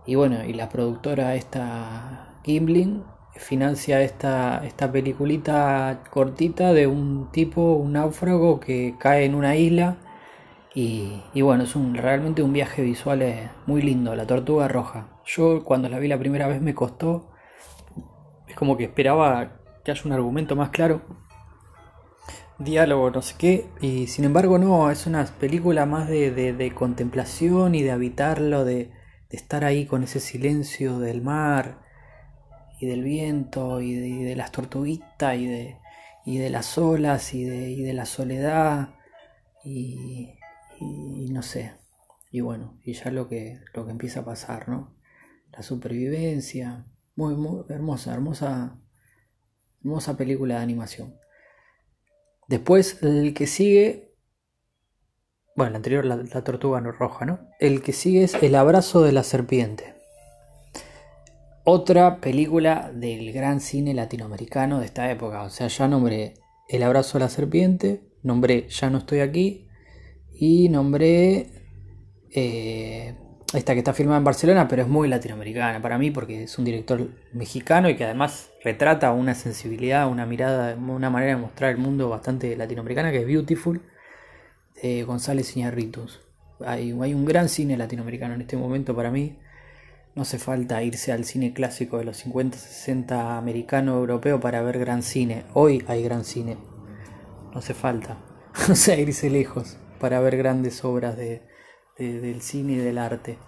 Y 0.07 0.15
bueno, 0.15 0.45
y 0.45 0.53
la 0.53 0.69
productora 0.69 1.35
esta 1.35 2.37
Gimlin 2.45 3.05
financia 3.35 4.03
esta, 4.03 4.65
esta 4.65 4.93
peliculita 4.93 6.03
cortita 6.11 6.73
de 6.73 6.87
un 6.87 7.31
tipo, 7.33 7.73
un 7.75 7.95
náufrago 7.95 8.61
que 8.61 8.95
cae 8.99 9.25
en 9.25 9.35
una 9.35 9.57
isla. 9.57 9.97
Y, 10.75 11.23
y 11.35 11.43
bueno, 11.43 11.65
es 11.65 11.75
un, 11.75 11.95
realmente 11.95 12.43
un 12.43 12.53
viaje 12.53 12.83
visual 12.83 13.23
eh, 13.23 13.51
muy 13.67 13.83
lindo, 13.83 14.15
la 14.15 14.27
tortuga 14.27 14.69
roja. 14.69 15.09
Yo 15.27 15.65
cuando 15.65 15.89
la 15.89 15.99
vi 15.99 16.07
la 16.07 16.19
primera 16.19 16.47
vez 16.47 16.61
me 16.61 16.75
costó, 16.75 17.30
es 18.51 18.57
como 18.57 18.77
que 18.77 18.85
esperaba 18.85 19.61
que 19.85 19.91
haya 19.91 20.03
un 20.05 20.13
argumento 20.13 20.57
más 20.57 20.71
claro, 20.71 21.03
diálogo, 22.59 23.11
no 23.11 23.23
sé 23.23 23.37
qué, 23.39 23.67
y 23.81 24.09
sin 24.09 24.25
embargo 24.25 24.59
no, 24.59 24.91
es 24.91 25.07
una 25.07 25.25
película 25.25 25.87
más 25.87 26.09
de, 26.09 26.73
contemplación 26.75 27.75
y 27.75 27.83
de 27.83 27.93
habitarlo, 27.93 28.65
de, 28.65 28.93
estar 29.31 29.65
ahí 29.65 29.87
con 29.87 30.03
ese 30.03 30.19
silencio 30.19 30.99
del 30.99 31.23
mar 31.23 31.83
y 32.81 32.87
del 32.87 33.05
viento 33.05 33.81
y 33.81 33.95
de, 33.95 34.35
las 34.35 34.51
tortuguitas 34.51 35.37
y 35.37 35.47
de, 35.47 35.79
y 36.27 36.39
de 36.39 36.51
las 36.51 36.77
olas 36.77 37.33
y 37.35 37.45
de, 37.45 37.71
y 37.71 37.83
de 37.83 37.93
la 37.93 38.07
soledad 38.07 38.97
y, 39.65 40.35
y, 40.81 41.31
no 41.31 41.43
sé, 41.43 41.75
y 42.33 42.41
bueno, 42.41 42.79
y 42.85 42.95
ya 42.95 43.11
lo 43.11 43.29
que, 43.29 43.61
lo 43.75 43.87
que 43.87 43.93
empieza 43.93 44.21
a 44.21 44.25
pasar, 44.25 44.69
¿no? 44.69 45.01
la 45.53 45.63
supervivencia. 45.63 46.85
Muy, 47.21 47.65
hermosa, 47.69 48.15
hermosa, 48.15 48.81
hermosa 49.85 50.17
película 50.17 50.55
de 50.57 50.63
animación. 50.63 51.17
Después, 52.49 53.03
el 53.03 53.35
que 53.35 53.47
sigue. 53.47 54.15
Bueno, 55.55 55.69
el 55.69 55.77
anterior, 55.77 56.07
la, 56.07 56.25
tortuga 56.43 56.81
roja, 56.81 57.27
¿no? 57.27 57.41
El 57.59 57.83
que 57.83 57.93
sigue 57.93 58.25
es 58.25 58.35
El 58.43 58.55
abrazo 58.55 59.03
de 59.03 59.13
la 59.13 59.23
serpiente. 59.23 59.97
Otra 61.65 62.23
película 62.23 62.91
del 62.91 63.35
gran 63.35 63.61
cine 63.61 63.93
latinoamericano 63.93 64.81
de 64.81 64.87
esta 64.87 65.11
época. 65.11 65.43
O 65.43 65.51
sea, 65.51 65.67
ya 65.67 65.89
nombré 65.89 66.39
El 66.71 66.83
abrazo 66.83 67.19
de 67.19 67.25
la 67.25 67.29
serpiente, 67.29 68.03
nombré 68.23 68.67
Ya 68.71 68.89
no 68.89 68.97
estoy 68.97 69.21
aquí 69.21 69.69
y 70.33 70.71
nombré 70.71 71.53
eh, 72.35 73.15
esta 73.53 73.73
que 73.73 73.81
está 73.81 73.93
filmada 73.93 74.19
en 74.19 74.25
Barcelona, 74.25 74.69
pero 74.69 74.83
es 74.83 74.89
muy 74.89 75.09
latinoamericana 75.09 75.83
para 75.83 75.99
mí 75.99 76.11
porque 76.11 76.45
es 76.45 76.59
un 76.59 76.65
director 76.65 77.09
mexicano 77.33 77.89
y 77.89 77.97
que 77.97 78.05
además 78.05 78.51
retrata 78.63 79.13
una 79.13 79.35
sensibilidad, 79.35 80.09
una 80.09 80.25
mirada, 80.25 80.77
una 80.77 81.11
manera 81.11 81.35
de 81.35 81.41
mostrar 81.41 81.73
el 81.73 81.79
mundo 81.79 82.09
bastante 82.09 82.57
latinoamericana 82.57 83.11
que 83.11 83.19
es 83.19 83.27
Beautiful, 83.27 83.83
de 84.81 85.03
González 85.03 85.57
Iñárritus. 85.57 86.21
Hay, 86.65 86.97
hay 87.01 87.15
un 87.15 87.25
gran 87.25 87.49
cine 87.49 87.77
latinoamericano 87.77 88.35
en 88.35 88.43
este 88.43 88.57
momento 88.57 88.95
para 88.95 89.11
mí. 89.11 89.39
No 90.15 90.23
hace 90.23 90.39
falta 90.39 90.83
irse 90.83 91.13
al 91.13 91.25
cine 91.25 91.53
clásico 91.53 91.99
de 91.99 92.05
los 92.05 92.19
50, 92.19 92.57
60 92.57 93.37
americano, 93.39 93.97
europeo 93.97 94.39
para 94.39 94.63
ver 94.63 94.79
gran 94.79 95.03
cine. 95.03 95.45
Hoy 95.55 95.83
hay 95.89 96.03
gran 96.05 96.25
cine. 96.25 96.57
No 97.53 97.59
hace 97.59 97.75
falta. 97.75 98.19
o 98.71 98.75
sea, 98.75 98.97
irse 98.97 99.29
lejos 99.29 99.77
para 99.99 100.21
ver 100.21 100.37
grandes 100.37 100.85
obras 100.85 101.17
de, 101.17 101.50
del 102.09 102.41
cine 102.43 102.73
y 102.73 102.77
del 102.77 102.99
arte. 102.99 103.39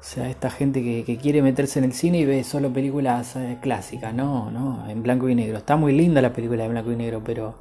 O 0.00 0.02
sea, 0.02 0.30
esta 0.30 0.48
gente 0.50 0.82
que, 0.82 1.18
quiere 1.18 1.42
meterse 1.42 1.78
en 1.78 1.84
el 1.84 1.92
cine 1.92 2.18
y 2.20 2.24
ve 2.24 2.42
solo 2.42 2.72
películas 2.72 3.36
eh, 3.36 3.58
clásicas, 3.60 4.14
no, 4.14 4.50
no, 4.50 4.88
en 4.88 5.02
blanco 5.02 5.28
y 5.28 5.34
negro. 5.34 5.58
Está 5.58 5.76
muy 5.76 5.92
linda 5.92 6.22
la 6.22 6.32
película 6.32 6.62
de 6.62 6.70
blanco 6.70 6.90
y 6.90 6.96
negro, 6.96 7.22
pero, 7.22 7.56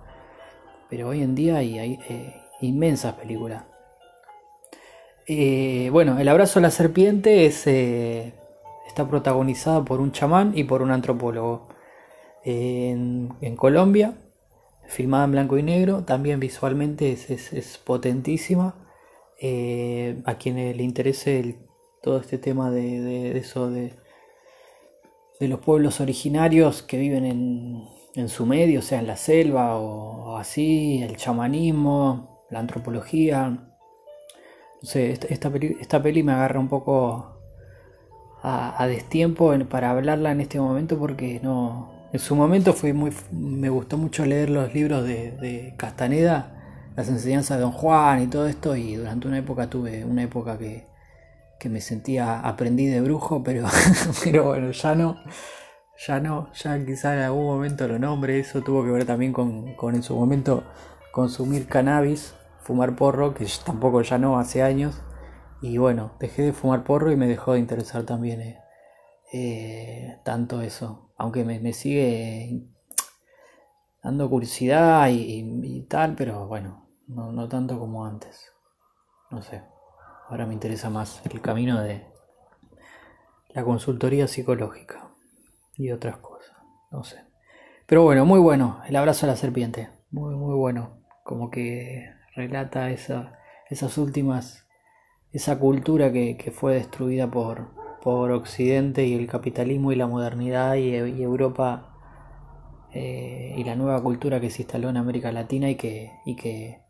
pero 0.90 1.10
hoy 1.10 1.22
en 1.22 1.36
día 1.36 1.58
hay, 1.58 1.78
eh, 1.78 2.42
inmensas 2.62 3.16
películas. 3.16 3.64
Eh, 5.28 5.90
bueno, 5.92 6.18
El 6.18 6.30
abrazo 6.30 6.60
a 6.60 6.62
la 6.62 6.72
serpiente 6.72 7.46
es, 7.46 7.68
está 7.68 9.08
protagonizada 9.10 9.84
por 9.84 10.00
un 10.00 10.12
chamán 10.14 10.54
y 10.56 10.64
por 10.64 10.82
un 10.82 10.92
antropólogo. 10.92 11.68
En, 12.44 13.56
Colombia, 13.58 14.14
filmada 14.88 15.26
en 15.26 15.32
blanco 15.32 15.58
y 15.58 15.64
negro, 15.64 16.04
también 16.04 16.40
visualmente 16.40 17.12
es, 17.12 17.82
potentísima. 17.84 18.76
A 20.26 20.38
quienes 20.38 20.76
le 20.76 20.84
interese 20.84 21.58
todo 22.02 22.20
este 22.20 22.38
tema 22.38 22.72
de, 22.72 23.38
eso 23.38 23.70
de, 23.70 23.94
de, 25.40 25.48
los 25.48 25.60
pueblos 25.60 26.02
originarios 26.02 26.82
que 26.82 26.98
viven 26.98 27.26
en, 27.26 27.84
en, 28.16 28.30
su 28.30 28.46
medio, 28.46 28.82
sea, 28.82 29.00
en 29.00 29.08
la 29.08 29.18
selva 29.18 29.78
o, 29.78 30.38
así, 30.38 31.02
el 31.04 31.18
chamanismo, 31.18 32.46
la 32.50 32.60
antropología. 32.60 33.50
No 33.50 34.88
sé, 34.88 35.12
esta, 35.12 36.02
peli, 36.02 36.24
me 36.24 36.32
agarra 36.32 36.60
un 36.60 36.70
poco 36.70 37.42
a, 38.42 38.88
destiempo 38.88 39.54
para 39.70 39.92
hablarla 39.92 40.32
en 40.32 40.42
este 40.42 40.60
momento 40.60 40.98
porque 40.98 41.40
no. 41.44 41.98
En 42.12 42.20
su 42.20 42.36
momento 42.36 42.74
fue 42.74 42.92
muy, 42.92 43.12
me 43.32 43.70
gustó 43.70 43.96
mucho 43.98 44.26
leer 44.26 44.50
los 44.50 44.74
libros 44.74 45.04
de, 45.04 45.32
de 45.32 45.76
Castaneda, 45.78 46.59
las 47.00 47.08
enseñanzas 47.08 47.58
de 47.58 47.62
Don 47.62 47.72
Juan 47.72 48.24
y 48.24 48.28
todo 48.28 48.46
esto, 48.46 48.76
y 48.76 48.96
durante 48.96 49.26
una 49.30 49.38
época 49.38 49.70
tuve 49.70 50.04
una 50.04 50.22
época 50.22 50.58
que, 50.58 50.86
que 51.58 51.70
me 51.70 51.80
sentía 51.80 52.42
aprendí 52.42 52.88
de 52.88 53.00
brujo, 53.00 53.42
pero, 53.42 53.66
pero 54.26 54.48
bueno, 54.48 54.72
ya 54.72 54.96
no, 54.96 55.16
ya 56.06 56.20
no, 56.20 56.52
ya 56.52 56.86
quizá 56.86 57.14
en 57.14 57.22
algún 57.22 57.46
momento 57.46 57.88
lo 57.88 58.00
nombre, 58.00 58.38
eso 58.38 58.62
tuvo 58.64 58.84
que 58.84 58.92
ver 58.92 59.06
también 59.06 59.32
con, 59.32 59.78
en 59.82 60.04
su 60.04 60.14
momento 60.14 60.66
consumir 61.14 61.68
cannabis, 61.68 62.36
fumar 62.60 62.98
porro, 62.98 63.34
que 63.34 63.48
tampoco 63.66 64.02
ya 64.02 64.18
no 64.18 64.38
hace 64.38 64.62
años, 64.62 65.02
y 65.62 65.78
bueno, 65.78 66.18
dejé 66.20 66.42
de 66.42 66.52
fumar 66.52 66.84
porro 66.84 67.14
y 67.14 67.16
me 67.16 67.28
dejó 67.28 67.54
de 67.54 67.60
interesar 67.60 68.04
también 68.04 68.42
eh, 68.42 68.60
eh, 69.32 70.18
tanto 70.26 70.62
eso, 70.62 71.14
aunque 71.16 71.46
me, 71.46 71.72
sigue 71.72 72.68
dando 74.04 74.30
curiosidad 74.30 75.08
y, 75.10 75.86
tal, 75.88 76.16
pero 76.16 76.46
bueno, 76.46 76.89
no, 77.10 77.32
no 77.32 77.50
tanto 77.50 77.78
como 77.80 78.06
antes, 78.06 78.52
no 79.32 79.42
sé. 79.42 79.64
Ahora 80.30 80.46
me 80.46 80.54
interesa 80.54 80.90
más 80.90 81.22
el 81.26 81.42
camino 81.42 81.82
de 81.82 82.06
la 83.50 83.64
consultoría 83.64 84.28
psicológica 84.28 85.10
y 85.76 85.92
otras 85.92 86.18
cosas. 86.18 86.56
No 86.92 87.04
sé. 87.04 87.18
Pero 87.88 88.04
bueno, 88.04 88.26
muy 88.26 88.40
bueno. 88.40 88.82
El 88.88 88.96
abrazo 88.96 89.26
a 89.26 89.30
la 89.30 89.36
serpiente. 89.36 89.90
Muy, 90.12 90.36
muy 90.36 90.54
bueno. 90.54 91.00
Como 91.24 91.50
que 91.50 92.12
relata 92.36 92.92
esa, 92.92 93.40
esas 93.70 93.98
últimas, 93.98 94.68
esa 95.32 95.58
cultura 95.58 96.12
que, 96.12 96.54
fue 96.56 96.76
destruida 96.76 97.32
por, 97.32 97.74
por 98.04 98.32
Occidente 98.32 99.08
y 99.08 99.16
el 99.16 99.28
capitalismo 99.28 99.92
y 99.92 99.96
la 99.96 100.06
modernidad 100.06 100.76
y, 100.76 100.94
Europa 100.94 101.96
eh, 102.94 103.56
y 103.58 103.64
la 103.64 103.76
nueva 103.76 104.02
cultura 104.04 104.40
que 104.40 104.52
se 104.52 104.62
instaló 104.62 104.90
en 104.90 104.98
América 104.98 105.32
Latina 105.32 105.72
y 105.72 105.76
que, 105.76 106.12
y 106.26 106.36
que 106.36 106.89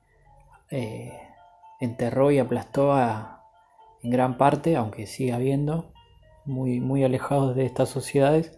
eh, 0.71 1.13
enterró 1.79 2.31
y 2.31 2.39
aplastó 2.39 2.93
a, 2.93 3.43
en 4.03 4.11
gran 4.11 4.37
parte, 4.37 4.75
aunque 4.75 5.07
siga 5.07 5.35
habiendo, 5.35 5.91
muy, 6.45 6.79
muy 6.79 7.03
alejados 7.03 7.55
de 7.55 7.65
estas 7.65 7.89
sociedades, 7.89 8.57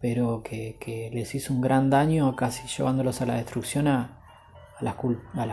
pero 0.00 0.42
que, 0.42 1.10
les 1.12 1.34
hizo 1.34 1.52
un 1.52 1.60
gran 1.60 1.90
daño, 1.90 2.36
casi 2.36 2.66
llevándolos 2.68 3.20
a 3.20 3.26
la 3.26 3.34
destrucción 3.34 3.88
a, 3.88 4.20
las, 4.80 4.94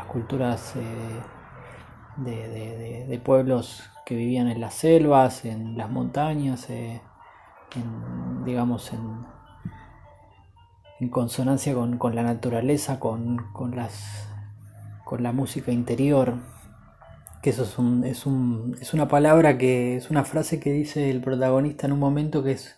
culturas 0.05 0.75
eh, 0.75 1.21
de, 2.17 3.21
pueblos 3.23 3.89
que 4.05 4.15
vivían 4.15 4.47
en 4.47 4.61
las 4.61 4.75
selvas, 4.75 5.45
en 5.45 5.77
las 5.77 5.89
montañas, 5.89 6.69
eh, 6.69 7.01
digamos, 8.45 8.93
en, 8.93 9.25
en 10.99 11.09
consonancia 11.09 11.73
con, 11.73 11.97
con 11.97 12.15
la 12.15 12.23
naturaleza, 12.23 12.99
con, 12.99 13.51
con, 13.51 13.75
las, 13.75 14.29
con 15.05 15.23
la 15.23 15.31
música 15.31 15.71
interior 15.71 16.35
que 17.45 17.51
eso 17.51 17.61
es, 17.61 17.77
un, 17.77 18.03
es, 18.03 18.25
un, 18.25 18.75
es 18.81 18.95
una 18.95 19.07
palabra 19.07 19.59
que 19.59 19.97
es 19.97 20.09
una 20.09 20.25
frase 20.25 20.59
que 20.59 20.71
dice 20.71 21.11
el 21.11 21.21
protagonista 21.21 21.85
en 21.85 21.93
un 21.93 21.99
momento 21.99 22.43
que 22.43 22.53
es 22.53 22.75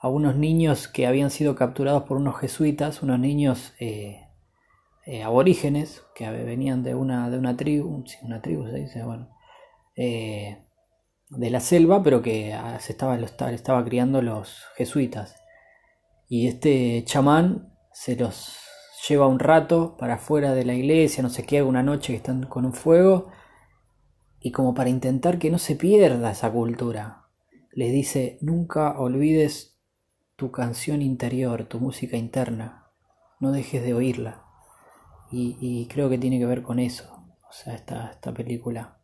a 0.00 0.08
unos 0.08 0.34
niños 0.34 0.88
que 0.88 1.06
habían 1.06 1.30
sido 1.30 1.54
capturados 1.54 2.02
por 2.02 2.16
unos 2.16 2.36
jesuitas, 2.36 3.04
unos 3.04 3.20
niños 3.20 3.74
eh, 3.78 4.26
eh, 5.06 5.22
aborígenes 5.22 6.02
que 6.16 6.28
venían 6.28 6.82
de 6.82 6.96
una, 6.96 7.30
de 7.30 7.38
una 7.38 7.56
tribu, 7.56 8.02
una 8.22 8.42
tribu 8.42 8.66
se 8.66 8.76
dice, 8.76 9.04
bueno, 9.04 9.30
eh, 9.94 10.64
de 11.30 11.50
la 11.50 11.60
selva, 11.60 12.02
pero 12.02 12.22
que 12.22 12.54
ah, 12.54 12.80
se 12.80 12.90
estaba, 12.90 13.16
lo 13.16 13.24
estaba, 13.24 13.52
estaba 13.52 13.84
criando 13.84 14.20
los 14.20 14.64
jesuitas. 14.76 15.36
Y 16.28 16.48
este 16.48 17.04
chamán 17.04 17.72
se 17.92 18.16
los 18.16 18.65
lleva 19.08 19.26
un 19.26 19.38
rato 19.38 19.96
para 19.96 20.14
afuera 20.14 20.54
de 20.54 20.64
la 20.64 20.74
iglesia, 20.74 21.22
no 21.22 21.30
sé 21.30 21.44
qué, 21.44 21.62
una 21.62 21.82
noche 21.82 22.12
que 22.12 22.18
están 22.18 22.46
con 22.46 22.64
un 22.64 22.72
fuego 22.72 23.28
y 24.40 24.52
como 24.52 24.74
para 24.74 24.90
intentar 24.90 25.38
que 25.38 25.50
no 25.50 25.58
se 25.58 25.76
pierda 25.76 26.30
esa 26.30 26.50
cultura, 26.50 27.26
les 27.72 27.92
dice, 27.92 28.38
nunca 28.40 28.98
olvides 28.98 29.78
tu 30.36 30.50
canción 30.50 31.02
interior, 31.02 31.64
tu 31.64 31.80
música 31.80 32.16
interna, 32.16 32.86
no 33.40 33.52
dejes 33.52 33.82
de 33.82 33.94
oírla. 33.94 34.44
Y, 35.32 35.88
creo 35.88 36.08
que 36.08 36.18
tiene 36.18 36.38
que 36.38 36.46
ver 36.46 36.62
con 36.62 36.78
eso, 36.78 37.26
o 37.48 37.52
sea, 37.52 37.74
esta, 37.74 38.12
esta 38.12 38.32
película. 38.32 39.00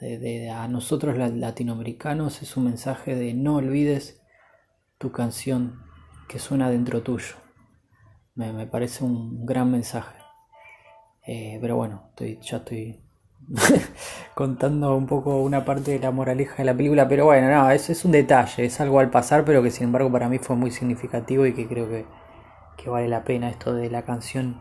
De, 0.00 0.50
a 0.50 0.66
nosotros 0.66 1.16
latinoamericanos 1.16 2.42
es 2.42 2.56
un 2.56 2.64
mensaje 2.64 3.14
de 3.14 3.34
no 3.34 3.56
olvides 3.56 4.20
tu 4.98 5.12
canción 5.12 5.80
que 6.28 6.40
suena 6.40 6.68
dentro 6.68 7.02
tuyo. 7.02 7.41
Me, 8.34 8.66
parece 8.66 9.04
un 9.04 9.44
gran 9.44 9.70
mensaje. 9.70 10.16
Eh, 11.26 11.58
pero 11.60 11.76
bueno, 11.76 12.04
estoy, 12.10 12.38
ya 12.40 12.56
estoy 12.58 13.00
contando 14.34 14.96
un 14.96 15.06
poco 15.06 15.42
una 15.42 15.64
parte 15.64 15.92
de 15.92 15.98
la 15.98 16.10
moraleja 16.10 16.56
de 16.56 16.64
la 16.64 16.74
película, 16.74 17.06
pero 17.08 17.26
bueno, 17.26 17.50
no, 17.50 17.70
eso 17.70 17.92
es 17.92 18.04
un 18.04 18.12
detalle, 18.12 18.64
es 18.64 18.80
algo 18.80 19.00
al 19.00 19.10
pasar, 19.10 19.44
pero 19.44 19.62
que 19.62 19.70
sin 19.70 19.84
embargo 19.84 20.10
para 20.10 20.28
mí 20.28 20.38
fue 20.38 20.56
muy 20.56 20.70
significativo 20.70 21.44
y 21.46 21.52
que 21.52 21.68
creo 21.68 21.88
que, 21.88 22.06
vale 22.88 23.08
la 23.08 23.22
pena 23.22 23.48
esto 23.48 23.74
de 23.74 23.90
la 23.90 24.02
canción 24.02 24.60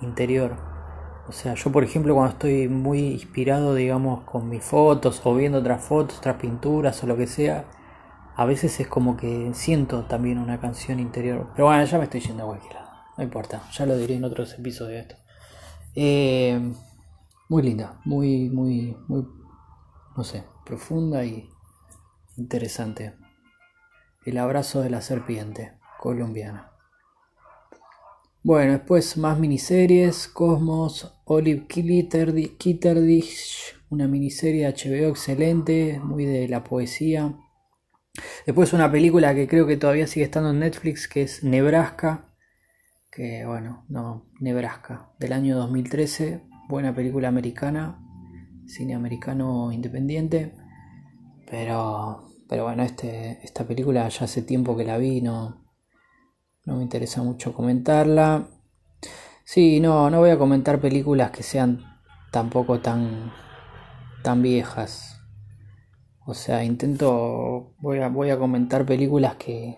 interior. 0.00 0.56
O 1.28 1.32
sea, 1.32 1.54
yo 1.54 1.70
por 1.72 1.84
ejemplo 1.84 2.14
cuando 2.14 2.32
estoy 2.32 2.68
muy 2.68 3.00
inspirado, 3.08 3.74
digamos, 3.74 4.24
con 4.24 4.48
mis 4.48 4.64
fotos 4.64 5.20
o 5.24 5.34
viendo 5.34 5.58
otras 5.58 5.84
fotos, 5.84 6.18
otras 6.18 6.36
pinturas 6.36 7.02
o 7.02 7.06
lo 7.06 7.16
que 7.16 7.26
sea, 7.26 7.64
a 8.36 8.44
veces 8.46 8.80
es 8.80 8.88
como 8.88 9.16
que 9.16 9.50
siento 9.54 10.04
también 10.04 10.38
una 10.38 10.60
canción 10.60 10.98
interior. 11.00 11.48
Pero 11.54 11.66
bueno, 11.66 11.84
ya 11.84 11.98
me 11.98 12.04
estoy 12.04 12.20
yendo 12.20 12.44
a 12.44 12.46
cualquier 12.46 12.81
no 13.22 13.26
importa, 13.26 13.62
ya 13.70 13.86
lo 13.86 13.96
diré 13.96 14.16
en 14.16 14.24
otros 14.24 14.52
episodios 14.54 14.90
de 14.90 14.98
esto. 14.98 15.14
Eh, 15.94 16.72
muy 17.48 17.62
linda, 17.62 18.00
muy, 18.04 18.50
muy, 18.50 18.96
muy, 19.06 19.24
no 20.16 20.24
sé, 20.24 20.42
profunda 20.66 21.24
y 21.24 21.48
interesante. 22.36 23.14
El 24.24 24.38
abrazo 24.38 24.80
de 24.80 24.90
la 24.90 25.02
serpiente, 25.02 25.78
colombiana. 26.00 26.72
Bueno, 28.42 28.72
después 28.72 29.16
más 29.16 29.38
miniseries, 29.38 30.26
Cosmos, 30.26 31.14
Olive 31.24 31.68
Kitterdich, 31.68 33.76
una 33.88 34.08
miniserie 34.08 34.66
HBO 34.66 35.10
excelente, 35.10 36.00
muy 36.02 36.24
de 36.24 36.48
la 36.48 36.64
poesía. 36.64 37.36
Después 38.46 38.72
una 38.72 38.90
película 38.90 39.32
que 39.32 39.46
creo 39.46 39.68
que 39.68 39.76
todavía 39.76 40.08
sigue 40.08 40.24
estando 40.24 40.50
en 40.50 40.58
Netflix, 40.58 41.06
que 41.06 41.22
es 41.22 41.44
Nebraska, 41.44 42.31
que 43.12 43.44
bueno, 43.44 43.84
no, 43.88 44.24
Nebraska, 44.40 45.10
del 45.18 45.34
año 45.34 45.56
2013, 45.58 46.48
buena 46.66 46.94
película 46.94 47.28
americana, 47.28 48.00
cine 48.66 48.94
americano 48.94 49.70
independiente, 49.70 50.54
pero, 51.48 52.26
pero 52.48 52.64
bueno, 52.64 52.82
este, 52.82 53.38
esta 53.44 53.64
película 53.64 54.08
ya 54.08 54.24
hace 54.24 54.40
tiempo 54.40 54.74
que 54.78 54.84
la 54.84 54.96
vi, 54.96 55.20
no, 55.20 55.62
no 56.64 56.76
me 56.76 56.82
interesa 56.82 57.22
mucho 57.22 57.52
comentarla. 57.52 58.48
Sí, 59.44 59.78
no, 59.80 60.08
no 60.08 60.20
voy 60.20 60.30
a 60.30 60.38
comentar 60.38 60.80
películas 60.80 61.32
que 61.32 61.42
sean 61.42 61.84
tampoco 62.30 62.80
tan, 62.80 63.30
tan 64.22 64.40
viejas. 64.40 65.20
O 66.24 66.32
sea, 66.32 66.64
intento, 66.64 67.74
voy 67.78 67.98
a, 67.98 68.08
voy 68.08 68.30
a 68.30 68.38
comentar 68.38 68.86
películas 68.86 69.34
que, 69.34 69.76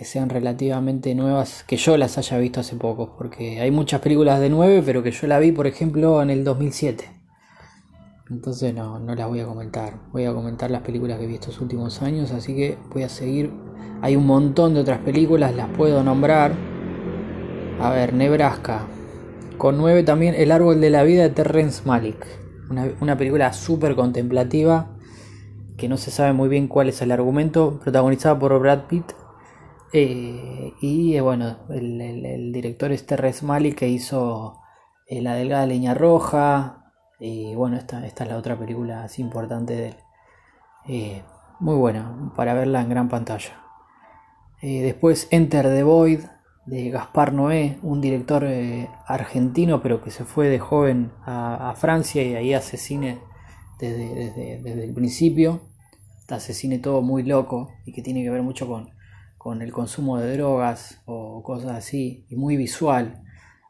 que 0.00 0.06
sean 0.06 0.30
relativamente 0.30 1.14
nuevas, 1.14 1.62
que 1.64 1.76
yo 1.76 1.98
las 1.98 2.16
haya 2.16 2.38
visto 2.38 2.60
hace 2.60 2.74
poco, 2.74 3.14
porque 3.18 3.60
hay 3.60 3.70
muchas 3.70 4.00
películas 4.00 4.40
de 4.40 4.48
9, 4.48 4.82
pero 4.86 5.02
que 5.02 5.10
yo 5.10 5.26
la 5.26 5.38
vi, 5.38 5.52
por 5.52 5.66
ejemplo, 5.66 6.22
en 6.22 6.30
el 6.30 6.42
2007. 6.42 7.04
Entonces 8.30 8.72
no, 8.72 8.98
no 8.98 9.14
las 9.14 9.28
voy 9.28 9.40
a 9.40 9.44
comentar. 9.44 9.98
Voy 10.10 10.24
a 10.24 10.32
comentar 10.32 10.70
las 10.70 10.80
películas 10.80 11.18
que 11.18 11.26
vi 11.26 11.34
estos 11.34 11.60
últimos 11.60 12.00
años, 12.00 12.30
así 12.30 12.56
que 12.56 12.78
voy 12.94 13.02
a 13.02 13.10
seguir. 13.10 13.52
Hay 14.00 14.16
un 14.16 14.24
montón 14.24 14.72
de 14.72 14.80
otras 14.80 15.00
películas, 15.00 15.54
las 15.54 15.68
puedo 15.68 16.02
nombrar. 16.02 16.54
A 17.78 17.90
ver, 17.90 18.14
Nebraska. 18.14 18.86
Con 19.58 19.76
9 19.76 20.02
también 20.04 20.34
El 20.34 20.50
árbol 20.50 20.80
de 20.80 20.88
la 20.88 21.02
vida 21.02 21.24
de 21.24 21.28
Terrence 21.28 21.82
Malick. 21.84 22.26
Una, 22.70 22.88
una 23.02 23.18
película 23.18 23.52
súper 23.52 23.96
contemplativa 23.96 24.96
que 25.76 25.90
no 25.90 25.98
se 25.98 26.10
sabe 26.10 26.32
muy 26.32 26.48
bien 26.48 26.68
cuál 26.68 26.88
es 26.88 27.02
el 27.02 27.12
argumento, 27.12 27.78
protagonizada 27.82 28.38
por 28.38 28.58
Brad 28.58 28.86
Pitt. 28.86 29.19
Eh, 29.92 30.72
y 30.80 31.14
eh, 31.14 31.20
bueno, 31.20 31.58
el, 31.68 32.52
director 32.52 32.92
es 32.92 33.06
Terrence 33.06 33.44
Malick 33.44 33.76
que 33.78 33.88
hizo 33.88 34.60
eh, 35.06 35.20
La 35.20 35.34
Delgada 35.34 35.66
Leña 35.66 35.94
Roja. 35.94 36.92
Y 37.18 37.54
bueno, 37.54 37.76
esta, 37.76 38.06
esta 38.06 38.24
es 38.24 38.30
la 38.30 38.36
otra 38.36 38.58
película 38.58 39.04
así 39.04 39.20
importante 39.22 39.74
de 39.76 39.88
él. 40.86 41.22
muy 41.60 41.76
buena 41.76 42.32
para 42.36 42.54
verla 42.54 42.80
en 42.80 42.88
gran 42.88 43.08
pantalla. 43.08 43.62
después 44.62 45.28
Enter 45.30 45.66
the 45.66 45.82
Void 45.82 46.20
de 46.66 46.90
Gaspar 46.90 47.32
Noé, 47.32 47.78
un 47.82 48.00
director 48.00 48.46
argentino 49.06 49.82
pero 49.82 50.02
que 50.02 50.10
se 50.10 50.24
fue 50.24 50.48
de 50.48 50.58
joven 50.58 51.12
a, 51.26 51.74
Francia 51.76 52.22
y 52.22 52.36
ahí 52.36 52.54
hace 52.54 52.76
cine 52.76 53.20
desde, 53.78 54.32
desde 54.62 54.84
el 54.84 54.94
principio 54.94 55.60
asesine 56.34 56.78
todo 56.78 57.02
muy 57.02 57.22
loco 57.22 57.72
y 57.84 57.92
que 57.92 58.02
tiene 58.02 58.22
que 58.22 58.30
ver 58.30 58.42
mucho 58.42 58.66
con, 58.66 58.90
con 59.40 59.62
el 59.62 59.72
consumo 59.72 60.18
de 60.18 60.36
drogas 60.36 61.00
o 61.06 61.42
cosas 61.42 61.72
así, 61.72 62.26
y 62.28 62.36
muy 62.36 62.58
visual. 62.58 63.22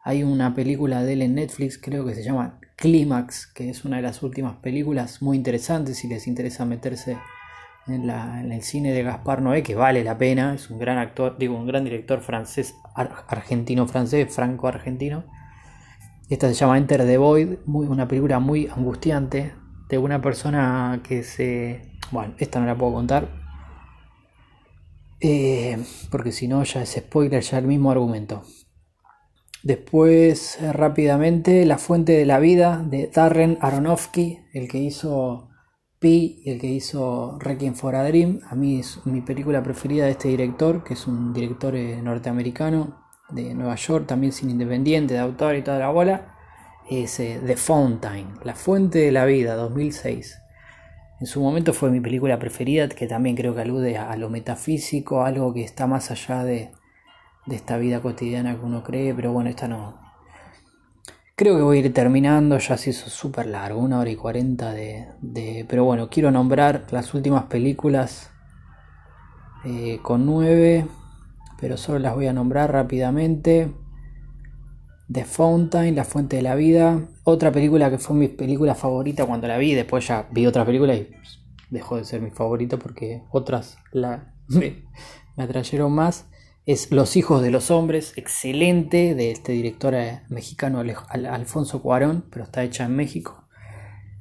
Hay 0.02 0.24
una 0.24 0.52
película 0.52 1.04
de 1.04 1.12
él 1.12 1.22
en 1.22 1.36
Netflix, 1.36 1.78
creo 1.78 2.04
que 2.04 2.16
se 2.16 2.24
llama 2.24 2.58
Clímax, 2.74 3.46
que 3.46 3.70
es 3.70 3.84
una 3.84 3.98
de 3.98 4.02
las 4.02 4.24
últimas 4.24 4.56
películas 4.56 5.22
muy 5.22 5.36
interesantes 5.36 5.98
si 5.98 6.08
les 6.08 6.26
interesa 6.26 6.64
meterse 6.64 7.18
en, 7.86 8.08
la, 8.08 8.40
en, 8.40 8.50
el 8.50 8.62
cine 8.62 8.92
de 8.92 9.04
Gaspar 9.04 9.42
Noé, 9.42 9.62
que 9.62 9.76
vale 9.76 10.02
la 10.02 10.18
pena, 10.18 10.54
es 10.54 10.70
un 10.70 10.80
gran 10.80 10.98
actor, 10.98 11.38
digo, 11.38 11.54
un 11.54 11.68
gran 11.68 11.84
director 11.84 12.20
francés, 12.20 12.74
argentino-francés, 13.28 14.34
franco-argentino. 14.34 15.22
Esta 16.28 16.48
se 16.48 16.54
llama 16.54 16.78
Enter 16.78 17.06
the 17.06 17.16
Void, 17.16 17.58
muy, 17.66 17.86
una 17.86 18.08
película 18.08 18.40
muy 18.40 18.66
angustiante 18.66 19.52
de 19.88 19.98
una 19.98 20.20
persona 20.20 21.00
que 21.04 21.22
se 21.22 21.90
bueno, 22.10 22.34
esta 22.38 22.58
no 22.58 22.66
la 22.66 22.76
puedo 22.76 22.94
contar. 22.94 23.28
Eh, 25.20 25.76
porque 26.10 26.32
si 26.32 26.48
no, 26.48 26.64
ya 26.64 26.82
es 26.82 26.92
spoiler, 26.92 27.42
ya 27.42 27.58
el 27.58 27.66
mismo 27.66 27.90
argumento. 27.90 28.42
Después, 29.62 30.58
eh, 30.62 30.72
rápidamente, 30.72 31.66
La 31.66 31.76
Fuente 31.76 32.12
de 32.12 32.24
la 32.24 32.38
Vida 32.38 32.82
de 32.82 33.08
Darren 33.08 33.58
Aronofsky, 33.60 34.38
el 34.54 34.68
que 34.68 34.78
hizo 34.78 35.50
Pi 35.98 36.40
y 36.42 36.50
el 36.50 36.58
que 36.58 36.68
hizo 36.68 37.38
Requiem 37.38 37.74
for 37.74 37.94
a 37.94 38.04
Dream. 38.04 38.40
A 38.48 38.54
mí 38.54 38.80
es 38.80 39.04
mi 39.04 39.20
película 39.20 39.62
preferida 39.62 40.06
de 40.06 40.12
este 40.12 40.28
director, 40.28 40.82
que 40.82 40.94
es 40.94 41.06
un 41.06 41.34
director 41.34 41.76
eh, 41.76 42.00
norteamericano 42.00 43.04
de 43.28 43.54
Nueva 43.54 43.76
York, 43.76 44.06
también 44.06 44.32
sin 44.32 44.48
independiente, 44.48 45.12
de 45.12 45.20
autor 45.20 45.56
y 45.56 45.62
toda 45.62 45.78
la 45.78 45.90
bola. 45.90 46.34
Es 46.88 47.18
The 47.18 47.56
Fountain, 47.56 48.38
La 48.42 48.54
Fuente 48.54 49.00
de 49.00 49.12
la 49.12 49.26
Vida, 49.26 49.54
2006. 49.54 50.38
En 51.20 51.26
su 51.26 51.42
momento 51.42 51.74
fue 51.74 51.90
mi 51.90 52.00
película 52.00 52.38
preferida, 52.38 52.88
que 52.88 53.06
también 53.06 53.36
creo 53.36 53.54
que 53.54 53.60
alude 53.60 53.98
a, 53.98 54.16
lo 54.16 54.30
metafísico, 54.30 55.22
algo 55.22 55.52
que 55.52 55.62
está 55.62 55.86
más 55.86 56.10
allá 56.10 56.44
de, 56.44 56.70
esta 57.50 57.76
vida 57.76 58.00
cotidiana 58.00 58.58
que 58.58 58.64
uno 58.64 58.82
cree, 58.82 59.12
pero 59.14 59.30
bueno, 59.30 59.50
esta 59.50 59.68
no. 59.68 60.00
Creo 61.36 61.56
que 61.56 61.62
voy 61.62 61.78
a 61.78 61.80
ir 61.80 61.92
terminando, 61.92 62.56
ya 62.56 62.78
se 62.78 62.90
hizo 62.90 63.10
súper 63.10 63.46
largo, 63.46 63.80
una 63.80 63.98
hora 63.98 64.08
y 64.08 64.16
cuarenta 64.16 64.72
de, 64.72 65.66
Pero 65.68 65.84
bueno, 65.84 66.08
quiero 66.08 66.30
nombrar 66.30 66.86
las 66.90 67.12
últimas 67.12 67.44
películas 67.44 68.30
eh, 69.66 69.98
con 70.02 70.24
nueve, 70.24 70.86
pero 71.60 71.76
solo 71.76 71.98
las 71.98 72.14
voy 72.14 72.28
a 72.28 72.32
nombrar 72.32 72.72
rápidamente. 72.72 73.70
The 75.12 75.24
Fountain, 75.24 75.96
La 75.96 76.04
Fuente 76.04 76.36
de 76.36 76.42
la 76.42 76.54
Vida. 76.54 77.08
Otra 77.24 77.50
película 77.50 77.90
que 77.90 77.98
fue 77.98 78.16
mi 78.16 78.28
película 78.28 78.74
favorita 78.74 79.26
cuando 79.26 79.48
la 79.48 79.58
vi. 79.58 79.74
Después 79.74 80.06
ya 80.06 80.28
vi 80.30 80.46
otra 80.46 80.64
película 80.64 80.94
y 80.94 81.10
dejó 81.70 81.96
de 81.96 82.04
ser 82.04 82.20
mi 82.20 82.30
favorita 82.30 82.78
porque 82.78 83.22
otras 83.30 83.78
la, 83.92 84.34
me, 84.48 84.84
atrayeron 85.36 85.92
más. 85.92 86.26
Es 86.66 86.92
Los 86.92 87.16
Hijos 87.16 87.42
de 87.42 87.50
los 87.50 87.70
Hombres, 87.70 88.12
excelente, 88.16 89.14
de 89.14 89.32
este 89.32 89.52
director 89.52 89.94
eh, 89.94 90.20
mexicano 90.28 90.82
Alfonso 91.08 91.82
Cuarón, 91.82 92.26
pero 92.30 92.44
está 92.44 92.62
hecha 92.62 92.84
en 92.84 92.94
México. 92.94 93.48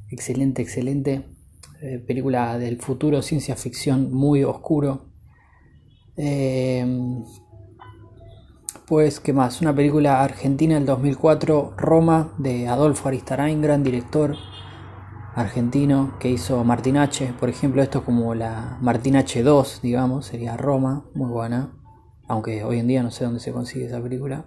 Excelente, 0.09 0.61
excelente. 0.61 1.25
Eh, 1.81 1.99
película 1.99 2.57
del 2.57 2.81
futuro, 2.81 3.21
ciencia 3.21 3.55
ficción 3.55 4.11
muy 4.11 4.43
oscuro. 4.43 5.11
Eh, 6.17 6.85
pues, 8.89 9.19
¿qué 9.19 9.33
más? 9.33 9.61
Una 9.61 9.75
película 9.75 10.23
argentina 10.23 10.73
del 10.73 10.87
2004, 10.87 11.75
Roma, 11.77 12.33
de 12.39 12.67
Adolfo 12.67 13.07
Aristarain, 13.07 13.61
gran 13.61 13.83
director 13.83 14.35
argentino 15.35 16.15
que 16.19 16.29
hizo 16.29 16.63
Martinache, 16.63 17.33
por 17.39 17.49
ejemplo, 17.49 17.83
esto 17.83 17.99
es 17.99 18.03
como 18.03 18.33
la 18.33 18.79
Martinache 18.81 19.43
2, 19.43 19.81
digamos, 19.83 20.25
sería 20.25 20.57
Roma, 20.57 21.05
muy 21.13 21.29
buena, 21.29 21.71
aunque 22.27 22.63
hoy 22.63 22.79
en 22.79 22.87
día 22.87 23.03
no 23.03 23.11
sé 23.11 23.25
dónde 23.25 23.39
se 23.39 23.51
consigue 23.51 23.85
esa 23.85 24.01
película. 24.01 24.45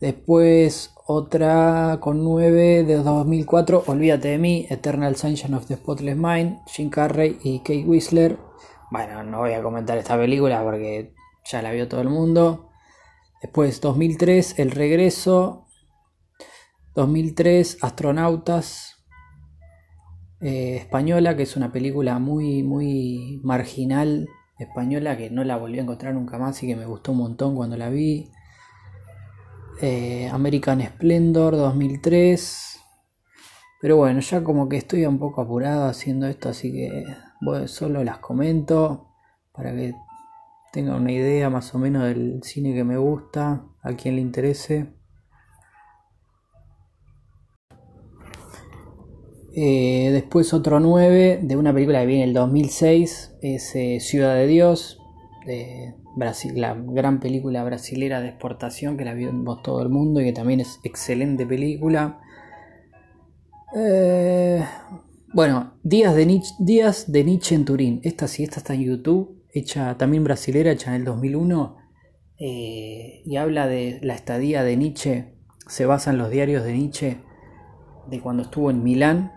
Después 0.00 0.94
otra 1.08 1.98
con 2.00 2.22
9 2.22 2.84
de 2.84 2.94
2004, 2.94 3.82
Olvídate 3.88 4.28
de 4.28 4.38
mí, 4.38 4.66
Eternal 4.70 5.16
Sunshine 5.16 5.54
of 5.54 5.66
the 5.66 5.74
Spotless 5.74 6.16
Mind, 6.16 6.60
Jim 6.68 6.90
Carrey 6.90 7.40
y 7.42 7.58
Kate 7.58 7.84
Whistler. 7.84 8.38
Bueno, 8.92 9.24
no 9.24 9.38
voy 9.38 9.54
a 9.54 9.62
comentar 9.64 9.98
esta 9.98 10.16
película 10.16 10.62
porque 10.62 11.12
ya 11.44 11.60
la 11.60 11.72
vio 11.72 11.88
todo 11.88 12.02
el 12.02 12.08
mundo. 12.08 12.67
Después 13.42 13.80
2003, 13.80 14.58
El 14.58 14.70
Regreso. 14.72 15.66
2003, 16.94 17.78
Astronautas. 17.82 18.96
Eh, 20.40 20.76
española, 20.76 21.36
que 21.36 21.42
es 21.44 21.56
una 21.56 21.72
película 21.72 22.18
muy, 22.18 22.62
muy 22.62 23.40
marginal 23.42 24.28
española 24.58 25.16
que 25.16 25.30
no 25.30 25.44
la 25.44 25.56
volví 25.56 25.78
a 25.78 25.82
encontrar 25.82 26.14
nunca 26.14 26.38
más 26.38 26.62
y 26.62 26.66
que 26.66 26.76
me 26.76 26.86
gustó 26.86 27.12
un 27.12 27.18
montón 27.18 27.54
cuando 27.54 27.76
la 27.76 27.88
vi. 27.88 28.30
Eh, 29.80 30.28
American 30.32 30.80
Splendor 30.82 31.56
2003. 31.56 32.80
Pero 33.80 33.96
bueno, 33.96 34.18
ya 34.20 34.42
como 34.42 34.68
que 34.68 34.76
estoy 34.76 35.06
un 35.06 35.18
poco 35.18 35.40
apurado 35.40 35.86
haciendo 35.86 36.26
esto, 36.26 36.48
así 36.48 36.72
que 36.72 37.04
solo 37.66 38.02
las 38.02 38.18
comento 38.18 39.12
para 39.52 39.72
que 39.72 39.94
tenga 40.72 40.96
una 40.96 41.12
idea 41.12 41.50
más 41.50 41.74
o 41.74 41.78
menos 41.78 42.04
del 42.04 42.40
cine 42.42 42.74
que 42.74 42.84
me 42.84 42.96
gusta, 42.96 43.64
a 43.82 43.92
quien 43.94 44.16
le 44.16 44.20
interese. 44.20 44.92
Eh, 49.54 50.10
después 50.12 50.52
otro 50.52 50.78
9 50.78 51.40
de 51.42 51.56
una 51.56 51.72
película 51.72 52.00
que 52.00 52.06
viene 52.06 52.22
en 52.22 52.28
el 52.28 52.34
2006, 52.34 53.36
es 53.42 53.74
eh, 53.74 53.98
Ciudad 54.00 54.34
de 54.34 54.46
Dios, 54.46 55.00
de 55.46 55.94
Brasil, 56.16 56.52
la 56.60 56.74
gran 56.74 57.18
película 57.18 57.64
brasilera 57.64 58.20
de 58.20 58.28
exportación 58.28 58.96
que 58.96 59.04
la 59.04 59.14
vimos 59.14 59.62
todo 59.62 59.82
el 59.82 59.88
mundo 59.88 60.20
y 60.20 60.24
que 60.24 60.32
también 60.32 60.60
es 60.60 60.78
excelente 60.84 61.46
película. 61.46 62.20
Eh, 63.74 64.62
bueno, 65.32 65.72
Días 65.82 66.14
de, 66.14 66.26
Nietzsche, 66.26 66.54
Días 66.58 67.10
de 67.10 67.24
Nietzsche 67.24 67.54
en 67.54 67.64
Turín. 67.64 68.00
Esta 68.04 68.28
sí, 68.28 68.44
esta 68.44 68.58
está 68.58 68.74
en 68.74 68.82
YouTube 68.82 69.37
hecha 69.58 69.96
también 69.98 70.24
brasilera, 70.24 70.72
hecha 70.72 70.90
en 70.90 70.96
el 70.96 71.04
2001, 71.04 71.76
eh, 72.38 73.22
y 73.24 73.36
habla 73.36 73.66
de 73.66 73.98
la 74.02 74.14
estadía 74.14 74.62
de 74.62 74.76
Nietzsche, 74.76 75.34
se 75.66 75.86
basa 75.86 76.10
en 76.10 76.18
los 76.18 76.30
diarios 76.30 76.64
de 76.64 76.72
Nietzsche 76.72 77.18
de 78.08 78.20
cuando 78.20 78.44
estuvo 78.44 78.70
en 78.70 78.82
Milán, 78.82 79.32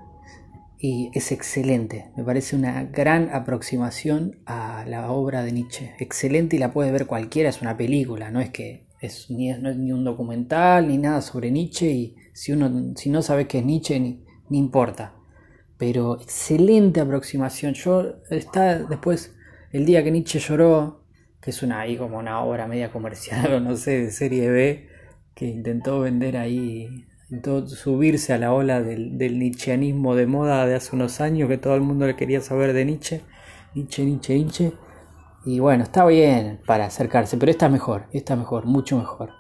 y 0.77 1.11
es 1.14 1.31
excelente, 1.31 2.11
me 2.18 2.23
parece 2.23 2.56
una 2.56 2.84
gran 2.85 3.30
aproximación 3.31 4.41
a 4.45 4.84
la 4.88 5.11
obra 5.11 5.43
de 5.43 5.52
Nietzsche, 5.52 5.93
excelente 5.99 6.56
y 6.56 6.60
la 6.60 6.73
puede 6.73 6.91
ver 6.91 7.06
cualquiera, 7.06 7.49
es 7.49 7.61
una 7.61 7.77
película, 7.77 8.31
no 8.31 8.39
es 8.39 8.49
que 8.49 8.88
es 9.02 9.30
ni, 9.30 9.49
no 9.49 9.69
es 9.69 9.77
ni 9.77 9.91
un 9.91 10.03
documental 10.03 10.88
ni 10.88 10.98
nada 10.98 11.22
sobre 11.22 11.52
Nietzsche 11.52 11.91
y 11.91 12.15
si 12.34 12.52
uno 12.52 12.93
si 12.95 13.10
no 13.10 13.22
sabe 13.22 13.48
qué 13.48 13.60
es 13.60 13.65
Nietzsche 13.65 13.99
ni, 13.99 14.23
ni 14.49 14.60
importa. 14.60 15.15
Pero 15.77 16.22
excelente 16.22 17.02
aproximación. 17.02 17.73
Yo 17.73 18.22
está 18.30 18.77
después 18.77 19.35
el 19.72 19.85
día 19.85 20.03
que 20.03 20.11
Nietzsche 20.11 20.39
lloró, 20.39 21.02
que 21.41 21.52
es 21.52 21.64
una 21.64 21.80
ahí 21.80 21.98
como 21.98 22.18
una 22.18 22.41
obra 22.41 22.68
media 22.68 22.91
comercial 22.91 23.53
o 23.53 23.60
no 23.60 23.76
sé, 23.77 24.03
de 24.03 24.11
serie 24.11 24.49
B, 24.49 24.88
que 25.34 25.48
intentó 25.48 26.02
vender 26.02 26.38
ahí, 26.38 27.06
intentó 27.30 27.68
subirse 27.68 28.34
a 28.34 28.38
la 28.38 28.53
ola 28.53 28.81
del, 28.81 29.18
del 29.18 29.39
nietzscheanismo 29.39 30.15
de 30.15 30.27
moda 30.27 30.65
de 30.65 30.76
hace 30.76 30.95
unos 30.95 31.22
años, 31.22 31.48
que 31.48 31.57
todo 31.57 31.76
el 31.76 31.81
mundo 31.81 32.06
le 32.06 32.15
quería 32.15 32.41
saber 32.41 32.73
de 32.73 32.85
Nietzsche, 32.85 33.22
Nietzsche, 33.73 34.06
Nietzsche, 34.06 34.35
Nietzsche. 34.35 34.73
Y 35.43 35.60
bueno, 35.60 35.84
está 35.84 36.06
bien 36.06 36.60
para 36.68 36.85
acercarse, 36.85 37.38
pero 37.38 37.52
esta 37.52 37.65
es 37.65 37.72
mejor, 37.72 38.06
esta 38.11 38.34
es 38.34 38.39
mejor, 38.39 38.65
mucho 38.65 38.98
mejor. 38.98 39.31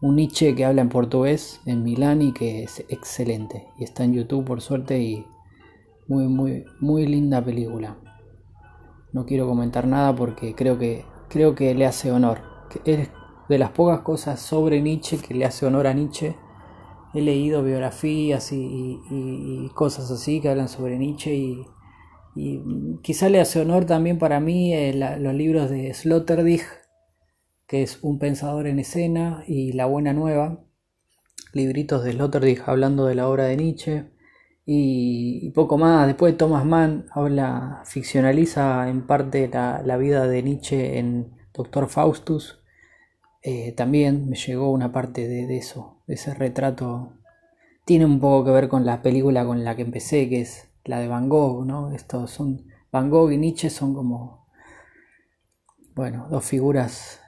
Un 0.00 0.16
Nietzsche 0.16 0.54
que 0.54 0.64
habla 0.64 0.82
en 0.82 0.88
portugués 0.88 1.60
en 1.66 1.82
Milán 1.82 2.22
y 2.22 2.32
que 2.32 2.62
es 2.62 2.84
excelente. 2.88 3.66
Y 3.78 3.84
está 3.84 4.04
en 4.04 4.14
YouTube 4.14 4.44
por 4.44 4.60
suerte 4.60 4.98
y 4.98 5.26
muy, 6.08 6.28
muy, 6.28 6.64
muy 6.80 7.06
linda 7.06 7.44
película. 7.44 7.96
No 9.14 9.24
quiero 9.26 9.46
comentar 9.46 9.86
nada 9.86 10.14
porque 10.14 10.56
creo 10.56 10.76
que, 10.76 11.04
creo 11.28 11.54
que 11.54 11.72
le 11.72 11.86
hace 11.86 12.10
honor. 12.10 12.40
Es 12.84 13.10
de 13.48 13.58
las 13.58 13.70
pocas 13.70 14.00
cosas 14.00 14.40
sobre 14.40 14.82
Nietzsche 14.82 15.18
que 15.18 15.34
le 15.34 15.44
hace 15.44 15.66
honor 15.66 15.86
a 15.86 15.94
Nietzsche. 15.94 16.34
He 17.14 17.20
leído 17.20 17.62
biografías 17.62 18.50
y, 18.50 19.70
cosas 19.76 20.10
así 20.10 20.40
que 20.40 20.48
hablan 20.48 20.68
sobre 20.68 20.98
Nietzsche 20.98 21.32
y, 21.32 21.64
y 22.34 22.60
quizá 23.02 23.28
le 23.28 23.40
hace 23.40 23.60
honor 23.60 23.84
también 23.84 24.18
para 24.18 24.40
mí 24.40 24.74
eh, 24.74 24.92
los 25.20 25.32
libros 25.32 25.70
de 25.70 25.94
Sloterdijk, 25.94 26.66
que 27.68 27.84
es 27.84 28.02
un 28.02 28.18
pensador 28.18 28.66
en 28.66 28.80
escena, 28.80 29.44
y 29.46 29.74
La 29.74 29.86
Buena 29.86 30.12
Nueva, 30.12 30.64
libritos 31.52 32.02
de 32.02 32.14
Sloterdijk 32.14 32.68
hablando 32.68 33.06
de 33.06 33.14
la 33.14 33.28
obra 33.28 33.44
de 33.44 33.58
Nietzsche, 33.58 34.13
y, 34.66 35.50
poco 35.50 35.78
más. 35.78 36.06
Después 36.06 36.36
Thomas 36.36 36.64
Mann 36.64 37.06
habla, 37.12 37.82
ficcionaliza 37.84 38.88
en 38.88 39.06
parte 39.06 39.48
la, 39.48 39.96
vida 39.96 40.26
de 40.26 40.42
Nietzsche 40.42 40.98
en 40.98 41.32
Doctor 41.52 41.88
Faustus. 41.88 42.60
Eh, 43.42 43.72
también 43.72 44.28
me 44.28 44.36
llegó 44.36 44.70
una 44.70 44.90
parte 44.92 45.28
de, 45.28 45.46
de 45.46 45.58
eso, 45.58 45.98
de 46.06 46.14
ese 46.14 46.34
retrato. 46.34 47.12
Tiene 47.84 48.06
un 48.06 48.20
poco 48.20 48.46
que 48.46 48.50
ver 48.52 48.68
con 48.68 48.86
la 48.86 49.02
película 49.02 49.44
con 49.44 49.64
la 49.64 49.76
que 49.76 49.82
empecé, 49.82 50.28
que 50.28 50.40
es 50.40 50.70
la 50.84 50.98
de 50.98 51.08
Van 51.08 51.28
Gogh, 51.28 51.66
¿no? 51.66 51.92
Estos 51.92 52.30
son, 52.30 52.66
Van 52.90 53.10
Gogh 53.10 53.32
y 53.32 53.38
Nietzsche 53.38 53.68
son 53.68 53.94
como, 53.94 54.46
bueno, 55.94 56.26
dos 56.30 56.44
figuras 56.44 57.20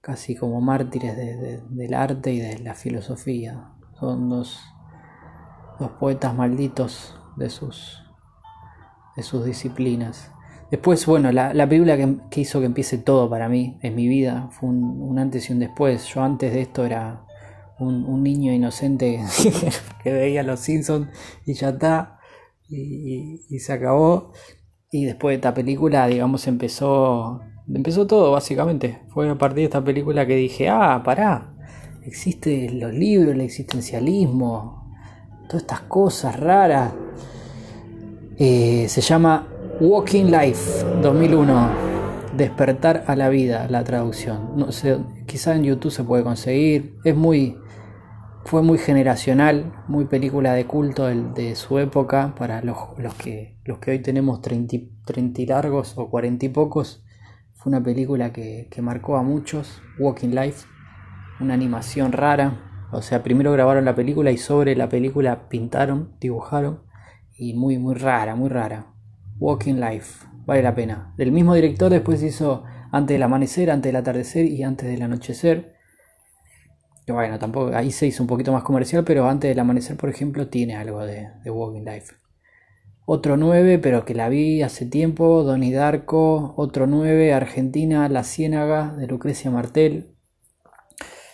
casi 0.00 0.34
como 0.34 0.60
mártires 0.60 1.16
del 1.16 1.94
arte 1.94 2.32
y 2.32 2.40
de 2.40 2.58
la 2.58 2.74
filosofía. 2.74 3.72
Son 3.98 4.28
dos, 4.28 4.60
dos 5.80 5.90
poetas 5.92 6.34
malditos 6.34 7.16
de 7.36 7.50
sus, 7.50 7.98
de 9.16 9.22
sus 9.22 9.44
disciplinas. 9.44 10.30
Después, 10.70 11.04
bueno, 11.06 11.32
la, 11.32 11.68
película 11.68 11.96
que, 12.30 12.40
hizo 12.40 12.60
que 12.60 12.66
empiece 12.66 12.98
todo 12.98 13.28
para 13.28 13.48
mí 13.48 13.78
en 13.82 13.96
mi 13.96 14.06
vida 14.06 14.50
fue 14.52 14.68
un, 14.68 15.18
antes 15.18 15.50
y 15.50 15.52
un 15.52 15.58
después. 15.58 16.06
Yo 16.14 16.22
antes 16.22 16.52
de 16.52 16.60
esto 16.60 16.84
era 16.84 17.24
un, 17.80 18.04
un 18.04 18.22
niño 18.22 18.52
inocente 18.52 19.20
que 20.04 20.12
veía 20.12 20.44
Los 20.44 20.60
Simpsons 20.60 21.08
y 21.44 21.54
ya 21.54 21.70
está 21.70 22.20
y, 22.68 23.58
se 23.58 23.72
acabó. 23.72 24.32
Y 24.92 25.04
después 25.04 25.32
de 25.32 25.36
esta 25.36 25.54
película, 25.54 26.06
digamos, 26.06 26.46
empezó, 26.46 27.40
empezó 27.72 28.06
todo, 28.06 28.32
básicamente. 28.32 29.02
Fue 29.08 29.28
a 29.28 29.38
partir 29.38 29.58
de 29.58 29.64
esta 29.64 29.82
película 29.82 30.26
que 30.26 30.36
dije, 30.36 30.68
ah, 30.68 31.02
pará, 31.04 31.56
existen 32.04 32.80
los 32.80 32.92
libros, 32.92 33.34
el 33.34 33.40
existencialismo, 33.40 34.79
todas 35.50 35.62
estas 35.62 35.80
cosas 35.80 36.38
raras. 36.38 36.92
Eh, 38.38 38.86
se 38.88 39.00
llama 39.00 39.48
Walking 39.80 40.26
Life 40.26 40.86
2001. 41.02 41.90
Despertar 42.36 43.02
a 43.08 43.16
la 43.16 43.28
vida, 43.28 43.66
la 43.68 43.82
traducción. 43.82 44.56
No 44.56 44.70
sé, 44.70 44.98
quizá 45.26 45.56
en 45.56 45.64
YouTube 45.64 45.90
se 45.90 46.04
puede 46.04 46.22
conseguir. 46.22 46.94
Es 47.02 47.16
muy, 47.16 47.58
fue 48.44 48.62
muy 48.62 48.78
generacional, 48.78 49.72
muy 49.88 50.04
película 50.04 50.54
de 50.54 50.66
culto 50.66 51.06
de, 51.06 51.56
su 51.56 51.80
época 51.80 52.32
para 52.38 52.62
los, 52.62 52.78
que, 53.18 53.56
los 53.64 53.78
que 53.78 53.90
hoy 53.90 53.98
tenemos 53.98 54.40
30, 54.42 54.76
y 54.76 55.46
largos 55.46 55.94
o 55.98 56.08
40 56.08 56.46
y 56.46 56.48
pocos. 56.50 57.04
Fue 57.54 57.70
una 57.70 57.82
película 57.82 58.32
que, 58.32 58.68
marcó 58.80 59.16
a 59.16 59.24
muchos, 59.24 59.82
Walking 59.98 60.28
Life, 60.28 60.68
una 61.40 61.54
animación 61.54 62.12
rara. 62.12 62.69
O 62.92 63.02
sea, 63.02 63.22
primero 63.22 63.52
grabaron 63.52 63.84
la 63.84 63.94
película 63.94 64.30
y 64.30 64.38
sobre 64.38 64.74
la 64.76 64.88
película 64.88 65.48
pintaron, 65.48 66.14
dibujaron. 66.20 66.82
Y 67.36 67.54
muy, 67.54 67.78
muy 67.78 67.94
rara, 67.94 68.34
muy 68.36 68.48
rara. 68.48 68.86
Walking 69.38 69.76
Life, 69.76 70.26
vale 70.44 70.62
la 70.62 70.74
pena. 70.74 71.14
El 71.16 71.32
mismo 71.32 71.54
director 71.54 71.90
después 71.90 72.22
hizo 72.22 72.64
Antes 72.92 73.14
del 73.14 73.22
amanecer, 73.22 73.70
Antes 73.70 73.88
del 73.90 73.96
atardecer 73.96 74.44
y 74.46 74.62
Antes 74.62 74.88
del 74.88 75.02
anochecer 75.02 75.80
bueno, 77.12 77.38
tampoco, 77.38 77.74
ahí 77.74 77.90
se 77.90 78.06
hizo 78.06 78.22
un 78.22 78.26
poquito 78.26 78.52
más 78.52 78.62
comercial, 78.62 79.04
pero 79.04 79.28
antes 79.28 79.48
del 79.48 79.58
amanecer, 79.58 79.96
por 79.96 80.10
ejemplo, 80.10 80.48
tiene 80.48 80.76
algo 80.76 81.04
de, 81.04 81.28
Walking 81.46 81.84
Life. 81.84 82.14
Otro 83.06 83.36
9, 83.36 83.78
pero 83.78 84.04
que 84.04 84.14
la 84.14 84.28
vi 84.28 84.62
hace 84.62 84.86
tiempo, 84.86 85.42
Donnie 85.42 85.72
Darko. 85.72 86.54
Otro 86.56 86.86
9, 86.86 87.32
Argentina, 87.32 88.08
La 88.08 88.22
Ciénaga, 88.22 88.94
de 88.94 89.06
Lucrecia 89.06 89.50
Martel, 89.50 90.14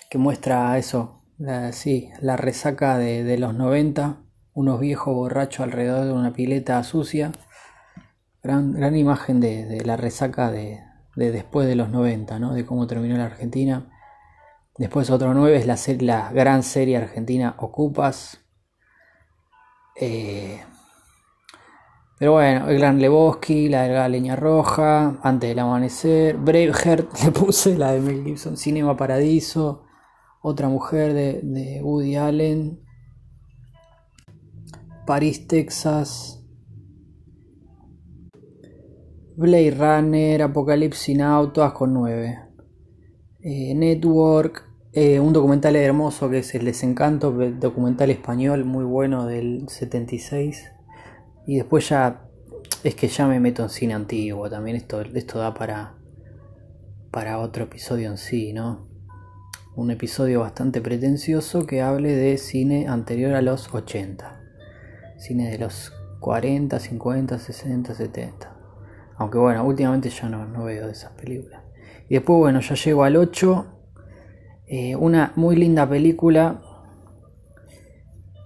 que 0.09 0.19
muestra 0.19 0.79
eso, 0.79 1.16
la, 1.39 1.73
sí, 1.73 2.11
la 2.21 2.37
resaca 2.37 2.99
de, 2.99 3.39
los 3.39 3.55
90, 3.55 4.23
unos 4.55 4.81
viejos 4.81 5.15
borrachos 5.15 5.61
alrededor 5.61 6.07
de 6.07 6.13
una 6.13 6.33
pileta 6.33 6.83
sucia. 6.85 7.33
Gran, 8.43 8.73
gran 8.73 8.97
imagen 8.97 9.41
de, 9.41 9.83
la 9.85 9.97
resaca 9.97 10.51
de, 10.51 10.81
después 11.15 11.67
de 11.67 11.77
los 11.77 11.91
90, 11.91 12.39
¿no? 12.39 12.55
de 12.55 12.65
cómo 12.65 12.87
terminó 12.87 13.17
la 13.17 13.27
Argentina 13.27 13.87
Después 14.79 15.09
otro 15.09 15.33
9 15.33 15.57
es 15.57 15.67
la, 15.67 15.79
la 16.01 16.33
gran 16.33 16.63
serie 16.63 16.99
argentina 16.99 17.55
Ocupas. 17.59 18.45
Eh, 19.99 20.61
pero 22.19 22.33
bueno, 22.33 22.69
el 22.69 22.79
Gran 22.79 23.01
Lebowski, 23.01 23.71
la 23.71 23.85
de 23.85 23.95
la 23.95 24.09
Leña 24.09 24.37
Roja, 24.37 25.19
Antes 25.23 25.49
del 25.49 25.61
Amanecer, 25.61 26.37
Braveheart 26.37 27.11
le 27.25 27.31
puse, 27.31 27.79
la 27.79 27.93
de 27.93 28.01
Mel 28.01 28.23
Gibson, 28.23 28.59
Cinema 28.59 28.97
Paradiso, 28.97 29.86
Otra 30.49 30.69
Mujer 30.69 31.13
de, 31.13 31.41
de 31.43 31.83
Woody 31.83 32.15
Allen, 32.15 32.79
París, 35.05 35.49
Texas, 35.49 36.41
Blade 39.35 39.73
Runner, 39.73 40.43
Apocalipsis 40.43 41.17
Now, 41.17 41.53
todas 41.53 41.73
con 41.73 41.93
9. 41.95 42.39
Eh, 43.41 43.75
Network, 43.75 44.71
eh, 44.93 45.19
un 45.19 45.33
documental 45.33 45.75
hermoso 45.75 46.31
que 46.31 46.39
es 46.39 46.55
El 46.55 46.67
Desencanto, 46.67 47.33
documental 47.33 48.11
español 48.11 48.65
muy 48.65 48.85
bueno 48.85 49.27
del 49.27 49.69
76. 49.69 50.71
Y 51.49 51.57
después 51.57 51.89
ya 51.89 52.31
es 52.85 52.95
que 52.95 53.09
ya 53.09 53.27
me 53.27 53.41
meto 53.41 53.65
en 53.65 53.71
cine 53.71 53.95
antiguo, 53.95 54.49
también 54.49 54.77
esto, 54.77 55.01
esto 55.01 55.41
da 55.41 55.53
para, 55.55 55.97
para 57.11 57.41
otro 57.41 57.65
episodio 57.65 58.13
en 58.13 58.17
sí, 58.17 58.53
¿no? 58.53 58.95
Un 59.77 59.91
episodio 59.91 60.41
bastante 60.41 60.81
pretencioso 60.81 61.67
que 61.67 61.83
hable 61.83 62.17
de 62.17 62.39
cine 62.39 62.89
anterior 62.89 63.35
a 63.35 63.43
los 63.43 63.75
80. 63.75 64.41
Cine 65.19 65.51
de 65.51 65.59
los 65.59 65.93
40, 66.21 66.79
50, 66.79 67.39
60, 67.39 67.95
70. 67.95 68.57
Aunque 69.19 69.37
bueno, 69.37 69.67
últimamente 69.67 70.09
ya 70.09 70.31
no, 70.31 70.47
no 70.47 70.65
veo 70.65 70.87
de 70.87 70.93
esas 70.93 71.13
películas. 71.13 71.61
Y 72.09 72.15
después, 72.15 72.39
bueno, 72.39 72.61
ya 72.61 72.75
llego 72.75 73.05
al 73.05 73.17
8 73.17 73.67
eh, 74.67 74.97
una 74.97 75.35
muy 75.37 75.57
linda 75.57 75.87
película 75.87 76.63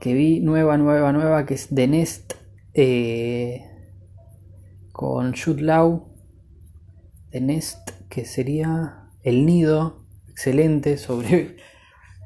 que 0.01 0.15
vi, 0.15 0.41
nueva, 0.41 0.79
nueva, 0.79 1.13
nueva, 1.13 1.47
que 1.47 1.55
es 1.55 1.69
The 1.73 1.87
Nest, 1.87 2.35
eh, 2.75 3.65
con 4.91 5.33
Jude 5.33 5.63
Law. 5.63 6.09
The 7.31 7.41
Nest, 7.41 7.91
que 8.09 8.25
sería 8.25 9.11
El 9.23 9.47
Nido, 9.47 10.00
excelente, 10.41 10.97
sobre... 10.97 11.57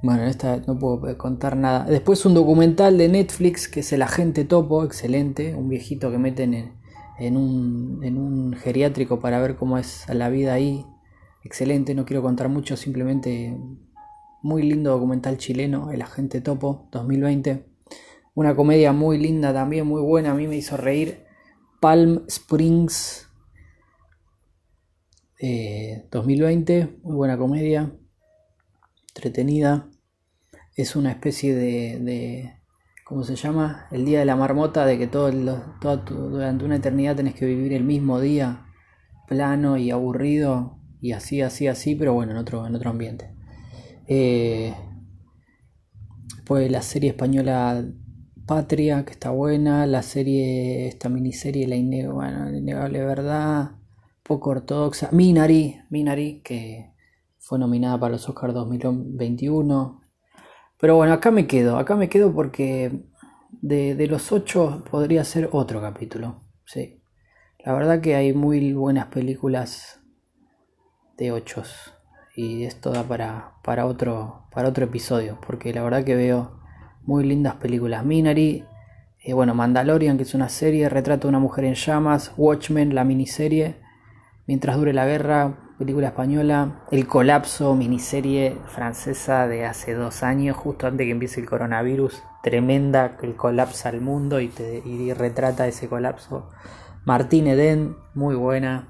Bueno, 0.02 0.24
esta 0.24 0.58
no 0.66 0.78
puedo 0.78 1.16
contar 1.16 1.56
nada. 1.56 1.86
Después 1.86 2.26
un 2.26 2.34
documental 2.34 2.98
de 2.98 3.08
Netflix, 3.08 3.68
que 3.68 3.80
es 3.80 3.90
El 3.90 4.02
Agente 4.02 4.44
Topo, 4.44 4.84
excelente, 4.84 5.54
un 5.54 5.70
viejito 5.70 6.10
que 6.10 6.18
meten 6.18 6.74
en, 7.18 7.36
un, 7.38 8.00
en 8.04 8.18
un 8.18 8.52
geriátrico 8.52 9.18
para 9.18 9.40
ver 9.40 9.56
cómo 9.56 9.78
es 9.78 10.04
la 10.12 10.28
vida 10.28 10.52
ahí. 10.52 10.84
Excelente, 11.42 11.94
no 11.94 12.04
quiero 12.04 12.20
contar 12.20 12.50
mucho, 12.50 12.76
simplemente 12.76 13.56
muy 14.42 14.62
lindo 14.62 14.90
documental 14.90 15.38
chileno, 15.38 15.90
El 15.90 16.02
Agente 16.02 16.42
Topo 16.42 16.86
2020. 16.92 17.64
Una 18.34 18.54
comedia 18.54 18.92
muy 18.92 19.16
linda 19.16 19.54
también, 19.54 19.86
muy 19.86 20.02
buena, 20.02 20.32
a 20.32 20.34
mí 20.34 20.46
me 20.46 20.56
hizo 20.56 20.76
reír. 20.76 21.24
Palm 21.80 22.24
Springs 22.28 23.26
2020, 26.10 26.78
eh, 26.78 26.98
muy 27.02 27.16
buena 27.16 27.38
comedia, 27.38 27.90
entretenida. 29.14 29.88
Es 30.76 30.96
una 30.96 31.12
especie 31.12 31.54
de, 31.54 32.00
de 32.00 32.54
¿cómo 33.04 33.22
se 33.22 33.36
llama? 33.36 33.86
El 33.92 34.04
día 34.04 34.18
de 34.18 34.24
la 34.24 34.34
marmota, 34.34 34.86
de 34.86 34.98
que 34.98 35.06
todo, 35.06 35.30
durante 35.30 36.64
una 36.64 36.76
eternidad 36.76 37.16
tenés 37.16 37.34
que 37.34 37.46
vivir 37.46 37.72
el 37.72 37.84
mismo 37.84 38.20
día, 38.20 38.66
plano 39.28 39.76
y 39.76 39.90
aburrido, 39.90 40.78
y 41.00 41.12
así, 41.12 41.42
así, 41.42 41.68
así, 41.68 41.94
pero 41.94 42.14
bueno, 42.14 42.32
en 42.32 42.38
otro, 42.38 42.66
en 42.66 42.74
otro 42.74 42.90
ambiente. 42.90 43.34
Eh, 44.08 44.74
pues 46.44 46.70
la 46.70 46.82
serie 46.82 47.10
española 47.10 47.84
Patria, 48.46 49.04
que 49.04 49.12
está 49.12 49.30
buena, 49.30 49.86
la 49.86 50.02
serie, 50.02 50.88
esta 50.88 51.08
miniserie 51.08 51.66
La 51.66 51.76
Innegable, 51.76 53.04
Verdad, 53.04 53.72
poco 54.22 54.50
ortodoxa. 54.50 55.10
Minari, 55.12 55.80
Minari, 55.90 56.40
que 56.42 56.93
fue 57.44 57.58
nominada 57.58 58.00
para 58.00 58.12
los 58.12 58.26
Oscars 58.26 58.54
2021. 58.54 60.00
Pero 60.80 60.96
bueno, 60.96 61.12
acá 61.12 61.30
me 61.30 61.46
quedo, 61.46 61.76
acá 61.76 61.94
me 61.94 62.08
quedo 62.08 62.32
porque 62.32 63.04
de, 63.60 64.06
los 64.08 64.32
ocho 64.32 64.82
podría 64.90 65.24
ser 65.24 65.50
otro 65.52 65.82
capítulo. 65.82 66.42
Sí. 66.64 67.02
La 67.62 67.74
verdad 67.74 68.00
que 68.00 68.14
hay 68.14 68.32
muy 68.32 68.72
buenas 68.72 69.06
películas 69.06 70.00
de 71.18 71.32
ochos. 71.32 71.92
Y 72.34 72.64
esto 72.64 72.92
da 72.92 73.02
para, 73.04 73.56
para, 73.62 73.84
otro, 73.84 74.46
para 74.50 74.70
otro 74.70 74.86
episodio. 74.86 75.38
Porque 75.46 75.74
la 75.74 75.82
verdad 75.82 76.02
que 76.02 76.16
veo 76.16 76.60
muy 77.02 77.24
lindas 77.24 77.56
películas. 77.56 78.06
Minari, 78.06 78.64
eh, 79.20 79.34
bueno, 79.34 79.54
Mandalorian, 79.54 80.16
que 80.16 80.22
es 80.22 80.34
una 80.34 80.48
serie, 80.48 80.88
retrato 80.88 81.28
de 81.28 81.30
una 81.30 81.38
mujer 81.40 81.66
en 81.66 81.74
llamas. 81.74 82.32
Watchmen, 82.38 82.94
la 82.94 83.04
miniserie. 83.04 83.76
Mientras 84.46 84.76
dure 84.76 84.94
la 84.94 85.06
guerra, 85.06 85.63
película 85.78 86.08
española. 86.08 86.82
El 86.90 87.06
colapso, 87.06 87.74
miniserie 87.74 88.56
francesa 88.66 89.46
de 89.46 89.64
hace 89.64 89.94
dos 89.94 90.22
años, 90.22 90.56
justo 90.56 90.86
antes 90.86 91.04
que 91.06 91.10
empiece 91.12 91.40
el 91.40 91.48
coronavirus. 91.48 92.22
Tremenda, 92.42 93.16
que 93.16 93.34
colapsa 93.34 93.88
el 93.90 94.00
mundo 94.00 94.40
y, 94.40 94.48
te, 94.48 94.82
y 94.84 95.12
retrata 95.12 95.66
ese 95.66 95.88
colapso. 95.88 96.50
Martín 97.04 97.46
Eden, 97.46 97.96
muy 98.14 98.34
buena. 98.34 98.88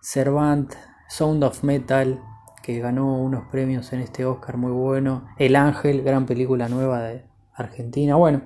Servant, 0.00 0.72
Sound 1.08 1.44
of 1.44 1.62
Metal, 1.64 2.22
que 2.62 2.78
ganó 2.80 3.20
unos 3.20 3.48
premios 3.50 3.92
en 3.92 4.00
este 4.00 4.24
Oscar 4.24 4.56
muy 4.56 4.72
bueno. 4.72 5.26
El 5.38 5.56
Ángel, 5.56 6.02
gran 6.02 6.26
película 6.26 6.68
nueva 6.68 7.02
de 7.02 7.24
Argentina. 7.54 8.16
Bueno, 8.16 8.42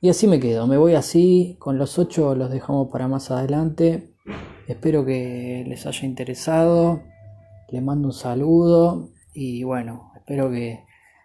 y 0.00 0.08
así 0.08 0.26
me 0.26 0.40
quedo. 0.40 0.66
Me 0.66 0.76
voy 0.76 0.94
así. 0.94 1.56
Con 1.60 1.78
los 1.78 1.98
ocho 1.98 2.34
los 2.34 2.50
dejamos 2.50 2.88
para 2.90 3.08
más 3.08 3.30
adelante. 3.30 4.14
Espero 4.66 5.04
que 5.04 5.64
les 5.66 5.86
haya 5.86 6.06
interesado. 6.06 7.11
Les 7.72 7.82
mando 7.82 8.08
un 8.08 8.12
saludo. 8.12 9.08
Y 9.32 9.64
bueno, 9.64 10.12
espero 10.14 10.50
que, 10.50 10.84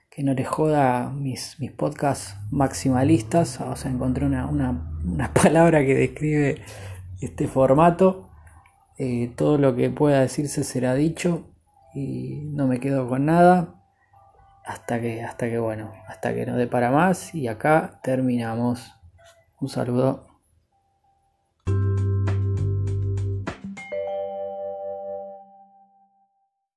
que 0.10 0.24
no 0.24 0.34
les 0.34 0.48
joda 0.48 1.10
mis, 1.10 1.60
mis 1.60 1.74
podcasts 1.74 2.38
maximalistas. 2.52 3.60
O 3.60 3.76
sea, 3.76 3.91
encontré 3.91 4.26
una, 4.26 4.48
una, 4.48 4.90
una 5.06 5.34
palabra 5.34 5.86
que 5.86 5.94
describe 5.94 6.61
este 7.19 7.48
formato. 7.48 8.30
Eh, 8.98 9.34
todo 9.36 9.57
lo 9.57 9.76
que 9.76 9.90
pueda 9.90 10.22
decirse 10.22 10.64
será 10.64 10.95
dicho 10.95 11.44
y 11.94 12.44
no 12.45 12.65
me 12.65 12.80
quedo 12.80 13.10
con 13.10 13.26
nada 13.26 13.76
hasta 14.65 14.99
que 14.99 15.24
hasta 15.24 15.48
que 15.49 15.60
bueno 15.60 15.94
hasta 16.07 16.34
que 16.34 16.48
no 16.48 16.57
dé 16.57 16.65
para 16.65 16.90
más 16.90 17.36
y 17.36 17.48
acá 17.48 17.99
terminamos 18.02 18.95
un 19.60 19.69
saludo 19.69 20.27